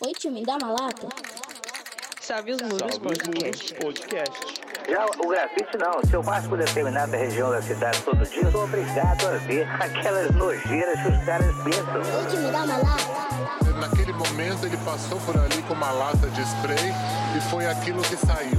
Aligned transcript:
Oi, 0.00 0.12
tio, 0.12 0.30
me 0.30 0.44
dá 0.44 0.56
uma 0.62 0.70
lata? 0.70 1.08
Salve 2.20 2.52
os 2.52 2.62
muros 2.62 2.78
Salve 2.78 2.94
os 2.94 2.98
podcast. 2.98 3.74
Muros 3.74 3.98
Podcast. 3.98 4.62
Já 4.88 5.06
o 5.06 5.28
grafite 5.28 5.76
não. 5.76 6.00
Se 6.08 6.14
eu 6.14 6.22
passo 6.22 6.48
por 6.48 6.56
determinada 6.56 7.16
região 7.16 7.50
da 7.50 7.60
cidade 7.60 8.00
todo 8.02 8.24
dia, 8.24 8.42
eu 8.42 8.52
sou 8.52 8.62
obrigado 8.62 9.26
a 9.26 9.38
ver 9.38 9.68
aquelas 9.82 10.30
nojeiras 10.36 11.02
que 11.02 11.08
os 11.08 11.24
caras 11.24 11.52
pintam. 11.64 11.96
Oi, 11.96 12.30
tio, 12.30 12.38
me 12.38 12.52
dá 12.52 12.62
uma 12.62 12.76
lata? 12.76 13.72
Naquele 13.80 14.12
momento 14.12 14.66
ele 14.66 14.76
passou 14.84 15.18
por 15.22 15.36
ali 15.36 15.60
com 15.62 15.74
uma 15.74 15.90
lata 15.90 16.28
de 16.28 16.42
spray 16.42 16.92
e 17.36 17.40
foi 17.50 17.66
aquilo 17.66 18.00
que 18.02 18.16
saiu. 18.16 18.58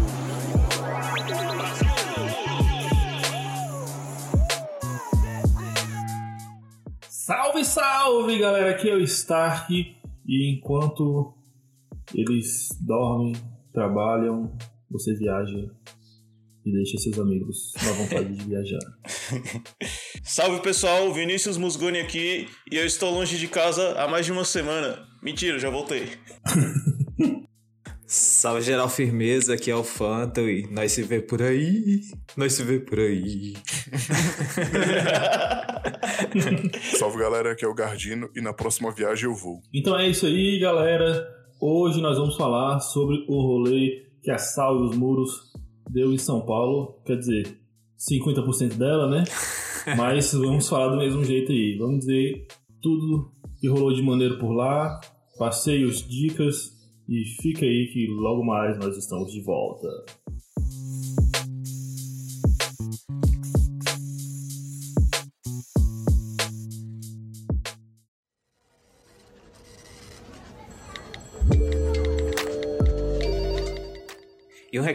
Salve, 7.07 7.63
salve, 7.63 8.39
galera! 8.39 8.71
Aqui 8.71 8.89
é 8.89 8.93
o 8.93 8.99
Stark 8.99 9.98
e 10.29 10.53
enquanto 10.53 11.33
eles 12.13 12.69
dormem, 12.79 13.33
trabalham, 13.73 14.55
você 14.89 15.15
viaja 15.15 15.71
e 16.63 16.71
deixa 16.71 16.99
seus 16.99 17.17
amigos 17.17 17.73
na 17.83 17.91
vontade 17.93 18.35
de 18.35 18.45
viajar. 18.45 18.79
Salve 20.21 20.61
pessoal, 20.61 21.11
Vinícius 21.11 21.57
Musgoni 21.57 21.99
aqui 21.99 22.47
e 22.71 22.75
eu 22.75 22.85
estou 22.85 23.11
longe 23.11 23.39
de 23.39 23.47
casa 23.47 23.99
há 23.99 24.07
mais 24.07 24.23
de 24.23 24.31
uma 24.31 24.45
semana. 24.45 25.03
Mentira, 25.23 25.57
já 25.57 25.71
voltei. 25.71 26.09
Salve 28.11 28.63
geral 28.63 28.89
firmeza, 28.89 29.53
aqui 29.53 29.69
é 29.69 29.75
o 29.75 29.83
Phantom 29.83 30.49
e 30.49 30.67
nós 30.71 30.93
se 30.93 31.03
vê 31.03 31.21
por 31.21 31.43
aí, 31.43 32.01
nós 32.35 32.53
se 32.53 32.63
vê 32.63 32.79
por 32.79 32.97
aí. 32.97 33.53
Salve 36.97 37.19
galera, 37.19 37.51
aqui 37.51 37.63
é 37.63 37.67
o 37.67 37.75
Gardino 37.75 38.27
e 38.35 38.41
na 38.41 38.51
próxima 38.51 38.91
viagem 38.91 39.25
eu 39.25 39.35
vou. 39.35 39.61
Então 39.71 39.95
é 39.95 40.09
isso 40.09 40.25
aí, 40.25 40.57
galera. 40.57 41.23
Hoje 41.61 42.01
nós 42.01 42.17
vamos 42.17 42.35
falar 42.35 42.79
sobre 42.79 43.23
o 43.27 43.43
rolê 43.43 44.07
que 44.23 44.31
a 44.31 44.39
Salve 44.39 44.85
os 44.85 44.97
Muros 44.97 45.53
deu 45.87 46.11
em 46.11 46.17
São 46.17 46.41
Paulo. 46.41 46.99
Quer 47.05 47.17
dizer, 47.17 47.59
50% 48.09 48.73
dela, 48.73 49.07
né? 49.07 49.23
Mas 49.95 50.33
vamos 50.33 50.67
falar 50.67 50.87
do 50.87 50.97
mesmo 50.97 51.23
jeito 51.23 51.51
aí. 51.51 51.77
Vamos 51.77 51.99
dizer 51.99 52.47
tudo 52.81 53.31
que 53.61 53.67
rolou 53.67 53.93
de 53.93 54.01
maneiro 54.01 54.39
por 54.39 54.51
lá, 54.51 54.99
passeios, 55.37 56.03
dicas 56.09 56.78
e 57.09 57.25
fica 57.41 57.65
aí 57.65 57.87
que 57.87 58.05
logo 58.07 58.43
mais 58.43 58.77
nós 58.77 58.95
estamos 58.95 59.31
de 59.31 59.41
volta. 59.41 59.87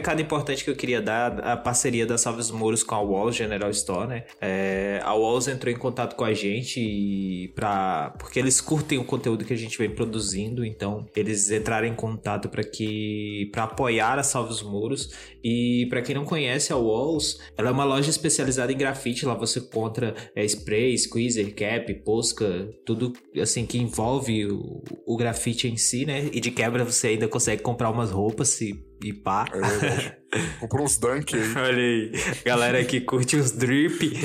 Recado 0.05 0.21
importante 0.21 0.63
que 0.63 0.69
eu 0.69 0.75
queria 0.75 1.01
dar, 1.01 1.39
a 1.39 1.57
parceria 1.57 2.05
da 2.05 2.15
Salve 2.15 2.39
os 2.39 2.51
Muros 2.51 2.83
com 2.83 2.93
a 2.93 3.01
Walls 3.01 3.35
General 3.35 3.71
Store, 3.71 4.07
né? 4.07 4.25
É, 4.39 5.01
a 5.03 5.15
Walls 5.15 5.47
entrou 5.47 5.73
em 5.73 5.77
contato 5.77 6.15
com 6.15 6.23
a 6.23 6.31
gente 6.31 7.51
pra, 7.55 8.13
porque 8.19 8.37
eles 8.37 8.61
curtem 8.61 8.99
o 8.99 9.03
conteúdo 9.03 9.43
que 9.43 9.51
a 9.51 9.57
gente 9.57 9.75
vem 9.79 9.89
produzindo, 9.89 10.63
então 10.63 11.07
eles 11.15 11.49
entraram 11.49 11.87
em 11.87 11.95
contato 11.95 12.49
para 12.49 12.63
que 12.63 13.49
para 13.51 13.63
apoiar 13.63 14.19
a 14.19 14.23
Salve 14.23 14.51
os 14.51 14.61
Muros. 14.61 15.09
E 15.43 15.87
para 15.89 16.03
quem 16.03 16.13
não 16.13 16.25
conhece 16.25 16.71
a 16.71 16.77
Walls, 16.77 17.39
ela 17.57 17.69
é 17.69 17.71
uma 17.71 17.83
loja 17.83 18.09
especializada 18.09 18.71
em 18.71 18.77
grafite, 18.77 19.25
lá 19.25 19.33
você 19.33 19.57
encontra 19.59 20.13
é, 20.35 20.45
spray, 20.45 20.95
squeezer, 20.97 21.53
cap, 21.55 21.91
posca, 22.03 22.69
tudo 22.85 23.11
assim 23.39 23.65
que 23.65 23.79
envolve 23.79 24.45
o, 24.45 24.83
o 25.05 25.17
grafite 25.17 25.67
em 25.67 25.77
si, 25.77 26.05
né? 26.05 26.29
E 26.31 26.39
de 26.39 26.51
quebra 26.51 26.83
você 26.83 27.07
ainda 27.07 27.27
consegue 27.27 27.63
comprar 27.63 27.89
umas 27.89 28.11
roupas 28.11 28.49
se 28.49 28.85
e 29.05 29.13
pá. 29.13 29.45
É. 29.53 30.17
Comprou 30.59 30.83
uns 30.83 30.97
dunk 30.97 31.35
aí. 31.35 31.53
Olha 31.55 31.77
aí, 31.77 32.11
galera 32.43 32.83
que 32.83 32.99
curte 33.01 33.37
os 33.37 33.51
drip. 33.51 34.15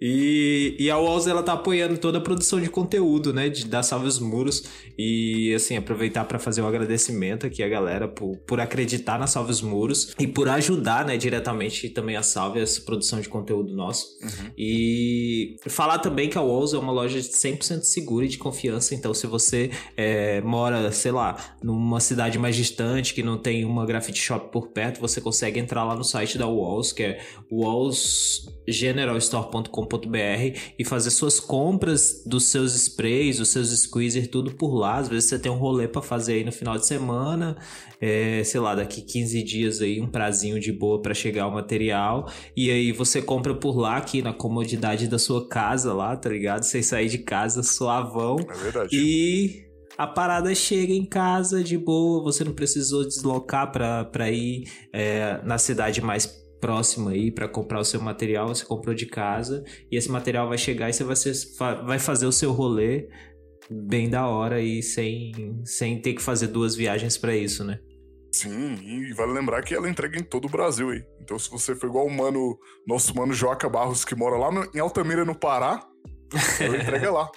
E, 0.00 0.76
e 0.78 0.90
a 0.90 0.96
Walls 0.96 1.26
ela 1.26 1.42
tá 1.42 1.54
apoiando 1.54 1.98
toda 1.98 2.18
a 2.18 2.20
produção 2.20 2.60
de 2.60 2.70
conteúdo, 2.70 3.32
né? 3.32 3.48
De, 3.48 3.66
da 3.66 3.82
Salve 3.82 4.06
os 4.06 4.18
Muros. 4.18 4.64
E 4.96 5.52
assim, 5.54 5.76
aproveitar 5.76 6.24
para 6.24 6.38
fazer 6.38 6.62
um 6.62 6.66
agradecimento 6.66 7.46
aqui 7.46 7.62
a 7.62 7.68
galera 7.68 8.08
por, 8.08 8.36
por 8.38 8.60
acreditar 8.60 9.18
na 9.18 9.26
Salve 9.26 9.50
os 9.50 9.62
Muros 9.62 10.14
e 10.18 10.26
por 10.26 10.48
ajudar, 10.48 11.04
né, 11.04 11.16
diretamente 11.16 11.88
também 11.90 12.16
a 12.16 12.22
Salve 12.22 12.60
essa 12.60 12.80
produção 12.80 13.20
de 13.20 13.28
conteúdo 13.28 13.74
nosso. 13.74 14.06
E 14.56 15.56
falar 15.68 15.98
também 15.98 16.28
que 16.28 16.38
a 16.38 16.42
Walls 16.42 16.74
é 16.74 16.78
uma 16.78 16.92
loja 16.92 17.18
100% 17.18 17.82
segura 17.82 18.24
e 18.24 18.28
de 18.28 18.38
confiança. 18.38 18.94
Então, 18.94 19.12
se 19.14 19.26
você 19.26 19.70
é, 19.96 20.40
mora, 20.40 20.90
sei 20.92 21.12
lá, 21.12 21.36
numa 21.62 22.00
cidade 22.00 22.38
mais 22.38 22.56
distante 22.56 23.14
que 23.14 23.22
não 23.22 23.38
tem 23.38 23.64
uma 23.64 23.86
graffiti 23.86 24.20
shop 24.20 24.50
por 24.52 24.68
perto, 24.68 25.00
você 25.00 25.20
consegue 25.20 25.58
entrar 25.58 25.84
lá 25.84 25.94
no 25.94 26.04
site 26.04 26.38
da 26.38 26.46
Walls, 26.46 26.92
que 26.92 27.02
é 27.02 27.20
e 30.78 30.84
fazer 30.84 31.10
suas 31.10 31.40
compras 31.40 32.22
dos 32.26 32.44
seus 32.50 32.74
sprays, 32.74 33.38
dos 33.38 33.48
seus 33.48 33.70
squeezer, 33.70 34.30
tudo 34.30 34.52
por 34.52 34.74
lá. 34.74 34.96
Às 34.96 35.08
vezes 35.08 35.28
você 35.28 35.38
tem 35.38 35.50
um 35.50 35.56
rolê 35.56 35.88
para 35.88 36.02
fazer 36.02 36.34
aí 36.34 36.44
no 36.44 36.52
final 36.52 36.76
de 36.76 36.86
semana, 36.86 37.56
é, 38.00 38.42
sei 38.44 38.60
lá, 38.60 38.74
daqui 38.74 39.00
15 39.00 39.42
dias 39.42 39.80
aí, 39.80 40.00
um 40.00 40.06
prazinho 40.06 40.60
de 40.60 40.72
boa 40.72 41.00
para 41.00 41.14
chegar 41.14 41.46
o 41.46 41.52
material. 41.52 42.30
E 42.56 42.70
aí 42.70 42.92
você 42.92 43.22
compra 43.22 43.54
por 43.54 43.76
lá, 43.76 43.96
aqui 43.96 44.22
na 44.22 44.32
comodidade 44.32 45.08
da 45.08 45.18
sua 45.18 45.48
casa 45.48 45.92
lá, 45.92 46.16
tá 46.16 46.28
ligado? 46.28 46.64
Sem 46.64 46.82
sair 46.82 47.08
de 47.08 47.18
casa, 47.18 47.62
suavão. 47.62 48.36
É 48.40 48.54
verdade. 48.54 48.96
E 48.96 49.68
a 49.98 50.06
parada 50.06 50.54
chega 50.54 50.92
em 50.92 51.04
casa 51.04 51.62
de 51.62 51.76
boa, 51.76 52.22
você 52.22 52.44
não 52.44 52.52
precisou 52.52 53.04
deslocar 53.04 53.72
pra, 53.72 54.04
pra 54.04 54.30
ir 54.30 54.70
é, 54.92 55.40
na 55.42 55.58
cidade 55.58 56.00
mais 56.00 56.47
próxima 56.60 57.10
aí 57.12 57.30
para 57.30 57.48
comprar 57.48 57.80
o 57.80 57.84
seu 57.84 58.00
material, 58.00 58.48
você 58.48 58.64
comprou 58.64 58.94
de 58.94 59.06
casa 59.06 59.62
e 59.90 59.96
esse 59.96 60.10
material 60.10 60.48
vai 60.48 60.58
chegar 60.58 60.88
e 60.88 60.92
você 60.92 61.04
vai, 61.04 61.16
ser, 61.16 61.32
vai 61.86 61.98
fazer 61.98 62.26
o 62.26 62.32
seu 62.32 62.52
rolê 62.52 63.08
bem 63.70 64.08
da 64.08 64.26
hora 64.26 64.60
e 64.60 64.82
sem, 64.82 65.60
sem 65.64 66.00
ter 66.00 66.14
que 66.14 66.22
fazer 66.22 66.46
duas 66.48 66.74
viagens 66.74 67.16
pra 67.18 67.36
isso, 67.36 67.64
né? 67.64 67.78
Sim, 68.32 68.74
e 68.82 69.12
vale 69.14 69.32
lembrar 69.32 69.62
que 69.62 69.74
ela 69.74 69.88
entrega 69.88 70.18
em 70.18 70.22
todo 70.22 70.46
o 70.46 70.50
Brasil 70.50 70.90
aí. 70.90 71.02
Então, 71.20 71.38
se 71.38 71.50
você 71.50 71.74
for 71.74 71.86
igual 71.88 72.06
o 72.06 72.10
mano, 72.14 72.58
nosso 72.86 73.14
mano 73.16 73.32
Joaca 73.32 73.68
Barros, 73.68 74.04
que 74.04 74.14
mora 74.14 74.36
lá 74.36 74.52
no- 74.52 74.70
em 74.74 74.78
Altamira, 74.78 75.24
no 75.24 75.34
Pará, 75.34 75.82
ela 76.60 76.76
entrega 76.76 77.10
lá. 77.10 77.30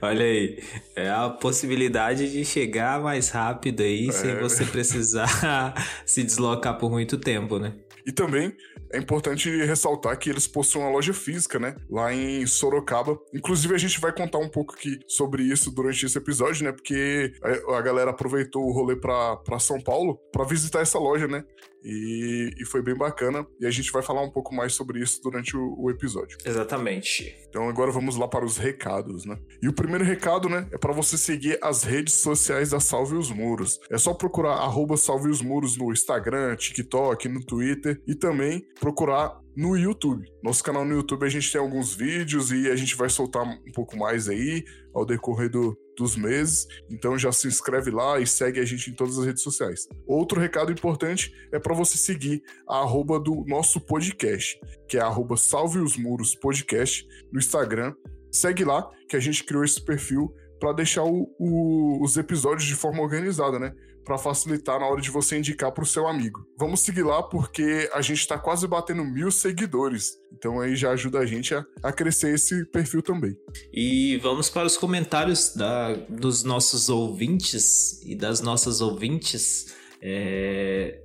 Olha 0.00 0.24
aí, 0.24 0.62
é 0.94 1.10
a 1.10 1.28
possibilidade 1.30 2.30
de 2.30 2.44
chegar 2.44 3.02
mais 3.02 3.30
rápido 3.30 3.82
aí 3.82 4.12
sem 4.12 4.38
você 4.38 4.64
precisar 4.64 5.74
se 6.06 6.22
deslocar 6.22 6.78
por 6.78 6.90
muito 6.90 7.18
tempo, 7.18 7.58
né? 7.58 7.74
E 8.08 8.12
também 8.12 8.56
é 8.90 8.96
importante 8.96 9.50
ressaltar 9.66 10.18
que 10.18 10.30
eles 10.30 10.46
possuem 10.46 10.82
uma 10.82 10.90
loja 10.90 11.12
física, 11.12 11.58
né? 11.58 11.76
Lá 11.90 12.10
em 12.10 12.46
Sorocaba. 12.46 13.20
Inclusive, 13.34 13.74
a 13.74 13.78
gente 13.78 14.00
vai 14.00 14.10
contar 14.14 14.38
um 14.38 14.48
pouco 14.48 14.72
aqui 14.72 14.98
sobre 15.06 15.42
isso 15.42 15.70
durante 15.70 16.06
esse 16.06 16.16
episódio, 16.16 16.64
né? 16.64 16.72
Porque 16.72 17.34
a 17.68 17.82
galera 17.82 18.10
aproveitou 18.10 18.64
o 18.64 18.72
rolê 18.72 18.96
pra 18.96 19.58
São 19.60 19.78
Paulo 19.78 20.18
pra 20.32 20.46
visitar 20.46 20.80
essa 20.80 20.98
loja, 20.98 21.28
né? 21.28 21.44
E, 21.84 22.50
e 22.58 22.64
foi 22.64 22.82
bem 22.82 22.96
bacana. 22.96 23.46
E 23.60 23.66
a 23.66 23.70
gente 23.70 23.90
vai 23.90 24.02
falar 24.02 24.22
um 24.22 24.30
pouco 24.30 24.54
mais 24.54 24.74
sobre 24.74 25.00
isso 25.00 25.20
durante 25.22 25.56
o, 25.56 25.74
o 25.78 25.90
episódio. 25.90 26.36
Exatamente. 26.44 27.36
Então 27.48 27.68
agora 27.68 27.90
vamos 27.90 28.16
lá 28.16 28.28
para 28.28 28.44
os 28.44 28.56
recados, 28.56 29.24
né? 29.24 29.38
E 29.62 29.68
o 29.68 29.72
primeiro 29.72 30.04
recado, 30.04 30.48
né, 30.48 30.68
é 30.72 30.78
para 30.78 30.92
você 30.92 31.16
seguir 31.16 31.58
as 31.62 31.82
redes 31.82 32.14
sociais 32.14 32.70
da 32.70 32.80
Salve 32.80 33.16
os 33.16 33.30
Muros. 33.30 33.78
É 33.90 33.98
só 33.98 34.12
procurar 34.14 34.54
arroba 34.54 34.96
Salve 34.96 35.28
os 35.28 35.42
Muros 35.42 35.76
no 35.76 35.92
Instagram, 35.92 36.56
TikTok, 36.56 37.28
no 37.28 37.44
Twitter 37.44 38.00
e 38.06 38.14
também 38.14 38.66
procurar 38.78 39.38
no 39.58 39.76
YouTube. 39.76 40.24
Nosso 40.40 40.62
canal 40.62 40.84
no 40.84 40.94
YouTube 40.94 41.24
a 41.26 41.28
gente 41.28 41.50
tem 41.50 41.60
alguns 41.60 41.92
vídeos 41.92 42.52
e 42.52 42.70
a 42.70 42.76
gente 42.76 42.94
vai 42.94 43.08
soltar 43.10 43.42
um 43.44 43.72
pouco 43.74 43.96
mais 43.96 44.28
aí 44.28 44.64
ao 44.94 45.04
decorrer 45.04 45.50
do, 45.50 45.76
dos 45.96 46.14
meses. 46.14 46.64
Então 46.88 47.18
já 47.18 47.32
se 47.32 47.48
inscreve 47.48 47.90
lá 47.90 48.20
e 48.20 48.26
segue 48.26 48.60
a 48.60 48.64
gente 48.64 48.88
em 48.88 48.94
todas 48.94 49.18
as 49.18 49.26
redes 49.26 49.42
sociais. 49.42 49.88
Outro 50.06 50.38
recado 50.40 50.70
importante 50.70 51.32
é 51.52 51.58
para 51.58 51.74
você 51.74 51.98
seguir 51.98 52.40
a 52.68 52.78
arroba 52.82 53.18
do 53.18 53.44
nosso 53.48 53.80
podcast, 53.80 54.60
que 54.88 54.96
é 54.96 55.00
arroba 55.00 55.36
Salve 55.36 55.80
os 55.80 55.96
Muros 55.96 56.36
Podcast 56.36 57.04
no 57.32 57.40
Instagram. 57.40 57.94
Segue 58.30 58.64
lá 58.64 58.88
que 59.08 59.16
a 59.16 59.20
gente 59.20 59.42
criou 59.42 59.64
esse 59.64 59.84
perfil 59.84 60.32
para 60.60 60.72
deixar 60.72 61.02
o- 61.02 61.34
o- 61.38 62.04
os 62.04 62.16
episódios 62.16 62.64
de 62.68 62.74
forma 62.76 63.02
organizada, 63.02 63.58
né? 63.58 63.72
Para 64.08 64.16
facilitar 64.16 64.80
na 64.80 64.86
hora 64.86 65.02
de 65.02 65.10
você 65.10 65.36
indicar 65.36 65.70
para 65.70 65.82
o 65.84 65.86
seu 65.86 66.08
amigo. 66.08 66.40
Vamos 66.58 66.80
seguir 66.80 67.02
lá 67.02 67.22
porque 67.22 67.90
a 67.92 68.00
gente 68.00 68.20
está 68.20 68.38
quase 68.38 68.66
batendo 68.66 69.04
mil 69.04 69.30
seguidores. 69.30 70.14
Então 70.32 70.58
aí 70.60 70.74
já 70.74 70.92
ajuda 70.92 71.18
a 71.18 71.26
gente 71.26 71.54
a, 71.54 71.62
a 71.82 71.92
crescer 71.92 72.34
esse 72.34 72.64
perfil 72.70 73.02
também. 73.02 73.36
E 73.70 74.16
vamos 74.22 74.48
para 74.48 74.66
os 74.66 74.78
comentários 74.78 75.54
da- 75.54 75.92
dos 76.08 76.42
nossos 76.42 76.88
ouvintes 76.88 78.00
e 78.02 78.16
das 78.16 78.40
nossas 78.40 78.80
ouvintes 78.80 79.74
é, 80.02 81.02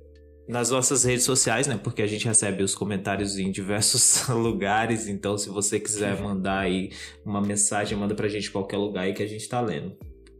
nas 0.48 0.70
nossas 0.70 1.04
redes 1.04 1.24
sociais, 1.24 1.66
né? 1.66 1.76
Porque 1.82 2.00
a 2.00 2.06
gente 2.06 2.24
recebe 2.26 2.62
os 2.62 2.74
comentários 2.74 3.38
em 3.38 3.50
diversos 3.50 4.26
lugares. 4.32 5.08
Então, 5.08 5.36
se 5.36 5.50
você 5.50 5.78
quiser 5.78 6.18
mandar 6.22 6.60
aí 6.60 6.90
uma 7.24 7.42
mensagem, 7.42 7.98
manda 7.98 8.14
pra 8.14 8.28
gente 8.28 8.50
qualquer 8.50 8.78
lugar 8.78 9.02
aí 9.02 9.12
que 9.12 9.22
a 9.22 9.26
gente 9.28 9.46
tá 9.46 9.60
lendo. 9.60 9.94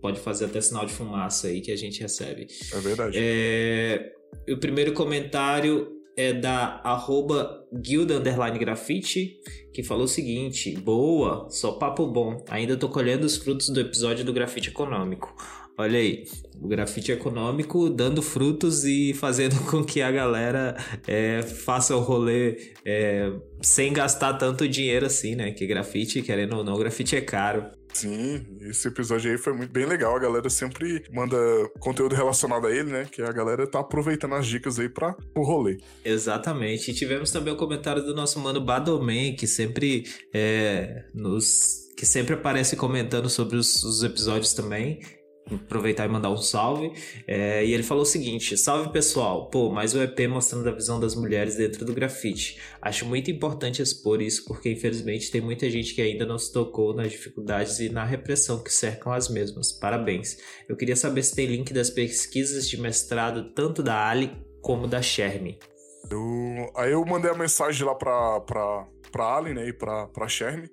Pode 0.04 0.20
fazer 0.20 0.44
até 0.44 0.60
sinal 0.60 0.84
de 0.84 0.92
fumaça 0.92 1.46
aí 1.46 1.62
que 1.62 1.72
a 1.72 1.76
gente 1.76 1.98
recebe. 2.02 2.46
É 2.70 2.78
verdade. 2.78 3.16
É, 3.18 4.12
o 4.50 4.58
primeiro 4.58 4.92
comentário 4.92 5.88
é 6.14 6.30
da 6.34 6.82
arroba 6.84 7.64
guilda 7.72 8.18
underline 8.18 8.58
grafite, 8.58 9.40
que 9.72 9.82
falou 9.82 10.04
o 10.04 10.08
seguinte: 10.08 10.76
Boa, 10.76 11.48
só 11.48 11.72
papo 11.72 12.06
bom. 12.06 12.44
Ainda 12.50 12.76
tô 12.76 12.90
colhendo 12.90 13.24
os 13.24 13.38
frutos 13.38 13.70
do 13.70 13.80
episódio 13.80 14.26
do 14.26 14.32
grafite 14.34 14.68
econômico. 14.68 15.34
Olha 15.78 15.98
aí, 15.98 16.24
o 16.60 16.68
grafite 16.68 17.10
econômico 17.10 17.88
dando 17.88 18.20
frutos 18.20 18.84
e 18.84 19.14
fazendo 19.14 19.58
com 19.70 19.82
que 19.82 20.02
a 20.02 20.10
galera 20.12 20.76
é, 21.08 21.40
faça 21.40 21.96
o 21.96 22.00
rolê 22.00 22.74
é, 22.84 23.32
sem 23.62 23.90
gastar 23.90 24.34
tanto 24.34 24.68
dinheiro 24.68 25.06
assim, 25.06 25.34
né? 25.34 25.50
Que 25.50 25.66
grafite, 25.66 26.20
querendo 26.20 26.56
ou 26.56 26.62
não, 26.62 26.76
grafite 26.76 27.16
é 27.16 27.22
caro. 27.22 27.70
Sim, 27.94 28.44
esse 28.62 28.88
episódio 28.88 29.30
aí 29.30 29.38
foi 29.38 29.52
muito 29.52 29.70
bem 29.70 29.86
legal. 29.86 30.16
A 30.16 30.18
galera 30.18 30.50
sempre 30.50 31.04
manda 31.12 31.36
conteúdo 31.78 32.14
relacionado 32.14 32.66
a 32.66 32.70
ele, 32.70 32.90
né? 32.90 33.06
Que 33.10 33.22
a 33.22 33.30
galera 33.30 33.66
tá 33.68 33.78
aproveitando 33.78 34.34
as 34.34 34.46
dicas 34.46 34.80
aí 34.80 34.88
para 34.88 35.16
o 35.34 35.42
rolê. 35.42 35.78
Exatamente. 36.04 36.90
E 36.90 36.94
tivemos 36.94 37.30
também 37.30 37.54
o 37.54 37.56
comentário 37.56 38.02
do 38.02 38.12
nosso 38.12 38.40
mano 38.40 38.60
Badoman, 38.60 39.34
que 39.36 39.46
sempre 39.46 40.04
é, 40.32 41.04
nos. 41.14 41.84
Que 41.96 42.04
sempre 42.04 42.34
aparece 42.34 42.74
comentando 42.74 43.30
sobre 43.30 43.56
os, 43.56 43.84
os 43.84 44.02
episódios 44.02 44.52
também 44.52 44.98
aproveitar 45.50 46.06
e 46.06 46.08
mandar 46.08 46.30
um 46.30 46.36
salve. 46.36 46.92
É, 47.26 47.64
e 47.64 47.72
ele 47.72 47.82
falou 47.82 48.02
o 48.02 48.06
seguinte: 48.06 48.56
Salve 48.56 48.90
pessoal, 48.90 49.50
pô, 49.50 49.70
mais 49.70 49.94
um 49.94 50.02
EP 50.02 50.20
mostrando 50.28 50.68
a 50.68 50.72
visão 50.72 50.98
das 50.98 51.14
mulheres 51.14 51.56
dentro 51.56 51.84
do 51.84 51.92
grafite. 51.92 52.60
Acho 52.80 53.06
muito 53.06 53.30
importante 53.30 53.82
expor 53.82 54.22
isso 54.22 54.44
porque 54.46 54.70
infelizmente 54.70 55.30
tem 55.30 55.40
muita 55.40 55.68
gente 55.70 55.94
que 55.94 56.02
ainda 56.02 56.24
não 56.24 56.38
se 56.38 56.52
tocou 56.52 56.94
nas 56.94 57.10
dificuldades 57.10 57.80
e 57.80 57.88
na 57.88 58.04
repressão 58.04 58.62
que 58.62 58.72
cercam 58.72 59.12
as 59.12 59.28
mesmas. 59.28 59.72
Parabéns. 59.72 60.36
Eu 60.68 60.76
queria 60.76 60.96
saber 60.96 61.22
se 61.22 61.34
tem 61.34 61.46
link 61.46 61.72
das 61.72 61.90
pesquisas 61.90 62.68
de 62.68 62.80
mestrado 62.80 63.52
tanto 63.54 63.82
da 63.82 64.08
Ali 64.08 64.32
como 64.60 64.86
da 64.86 65.02
Sherme. 65.02 65.58
Eu, 66.10 66.72
aí 66.76 66.92
eu 66.92 67.04
mandei 67.04 67.30
a 67.30 67.34
mensagem 67.34 67.86
lá 67.86 67.94
pra, 67.94 68.40
pra, 68.40 68.86
pra 69.10 69.36
Ali, 69.36 69.54
né, 69.54 69.68
e 69.68 69.72
pra, 69.72 70.06
pra 70.08 70.28
Sherme. 70.28 70.68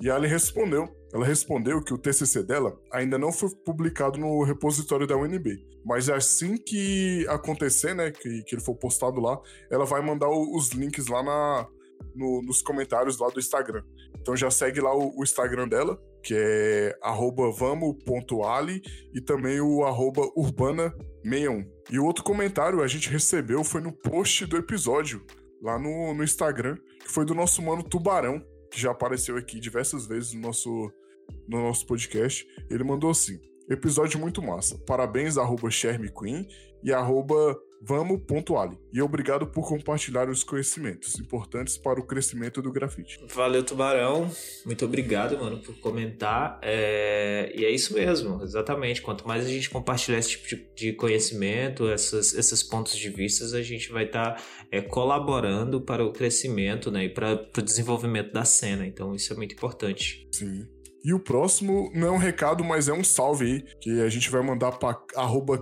E 0.00 0.10
a 0.10 0.14
Ali 0.14 0.28
respondeu. 0.28 0.88
Ela 1.12 1.24
respondeu 1.24 1.82
que 1.82 1.94
o 1.94 1.98
TCC 1.98 2.42
dela 2.42 2.78
ainda 2.92 3.16
não 3.16 3.32
foi 3.32 3.48
publicado 3.64 4.18
no 4.18 4.42
repositório 4.42 5.06
da 5.06 5.16
UNB. 5.16 5.64
Mas 5.84 6.10
assim 6.10 6.56
que 6.56 7.26
acontecer, 7.28 7.94
né, 7.94 8.10
que, 8.10 8.42
que 8.42 8.54
ele 8.54 8.62
for 8.62 8.74
postado 8.74 9.20
lá, 9.20 9.40
ela 9.70 9.84
vai 9.84 10.02
mandar 10.02 10.28
os 10.28 10.70
links 10.70 11.06
lá 11.06 11.22
na, 11.22 11.66
no, 12.14 12.42
nos 12.42 12.60
comentários 12.60 13.18
lá 13.18 13.28
do 13.28 13.38
Instagram. 13.38 13.82
Então 14.20 14.36
já 14.36 14.50
segue 14.50 14.80
lá 14.80 14.94
o, 14.94 15.16
o 15.16 15.22
Instagram 15.22 15.68
dela, 15.68 15.98
que 16.22 16.34
é 16.36 16.98
vamos.ali 17.56 18.82
e 19.14 19.20
também 19.20 19.60
o 19.60 19.78
urbana61. 20.36 21.66
E 21.90 21.98
o 21.98 22.04
outro 22.04 22.24
comentário 22.24 22.82
a 22.82 22.88
gente 22.88 23.08
recebeu 23.08 23.62
foi 23.62 23.80
no 23.80 23.92
post 23.92 24.44
do 24.44 24.56
episódio, 24.56 25.24
lá 25.62 25.78
no, 25.78 26.12
no 26.12 26.24
Instagram, 26.24 26.76
que 27.00 27.08
foi 27.08 27.24
do 27.24 27.34
nosso 27.34 27.62
mano 27.62 27.82
Tubarão 27.82 28.44
que 28.70 28.80
já 28.80 28.90
apareceu 28.90 29.36
aqui 29.36 29.60
diversas 29.60 30.06
vezes 30.06 30.32
no 30.34 30.40
nosso, 30.40 30.92
no 31.48 31.62
nosso 31.62 31.86
podcast. 31.86 32.46
Ele 32.70 32.84
mandou 32.84 33.10
assim: 33.10 33.40
episódio 33.68 34.18
muito 34.18 34.42
massa. 34.42 34.78
Parabéns, 34.86 35.38
arroba 35.38 35.68
Queen 35.70 36.46
e 36.82 36.92
arroba 36.92 37.58
vamos.ali. 37.80 38.78
E 38.92 39.02
obrigado 39.02 39.46
por 39.46 39.68
compartilhar 39.68 40.28
os 40.28 40.42
conhecimentos 40.42 41.18
importantes 41.18 41.76
para 41.76 42.00
o 42.00 42.06
crescimento 42.06 42.62
do 42.62 42.72
grafite. 42.72 43.20
Valeu, 43.34 43.62
Tubarão. 43.62 44.30
Muito 44.64 44.84
obrigado, 44.84 45.38
mano, 45.38 45.58
por 45.58 45.74
comentar. 45.78 46.58
É... 46.62 47.52
E 47.54 47.64
é 47.64 47.70
isso 47.70 47.94
mesmo, 47.94 48.42
exatamente. 48.42 49.02
Quanto 49.02 49.26
mais 49.26 49.44
a 49.44 49.48
gente 49.48 49.70
compartilhar 49.70 50.18
esse 50.18 50.38
tipo 50.38 50.74
de 50.74 50.92
conhecimento, 50.92 51.88
essas, 51.88 52.34
esses 52.34 52.62
pontos 52.62 52.96
de 52.96 53.08
vista, 53.10 53.44
a 53.56 53.62
gente 53.62 53.92
vai 53.92 54.04
estar 54.04 54.34
tá, 54.34 54.42
é, 54.70 54.80
colaborando 54.80 55.80
para 55.80 56.04
o 56.04 56.12
crescimento 56.12 56.90
né, 56.90 57.04
e 57.04 57.08
para 57.08 57.48
o 57.56 57.62
desenvolvimento 57.62 58.32
da 58.32 58.44
cena. 58.44 58.86
Então, 58.86 59.14
isso 59.14 59.32
é 59.32 59.36
muito 59.36 59.54
importante. 59.54 60.26
Sim. 60.32 60.66
E 61.04 61.14
o 61.14 61.20
próximo 61.20 61.88
não 61.94 62.08
é 62.08 62.10
um 62.10 62.16
recado, 62.16 62.64
mas 62.64 62.88
é 62.88 62.92
um 62.92 63.04
salve 63.04 63.44
aí, 63.44 63.64
que 63.80 64.00
a 64.00 64.08
gente 64.08 64.28
vai 64.28 64.42
mandar 64.42 64.72
para 64.72 64.94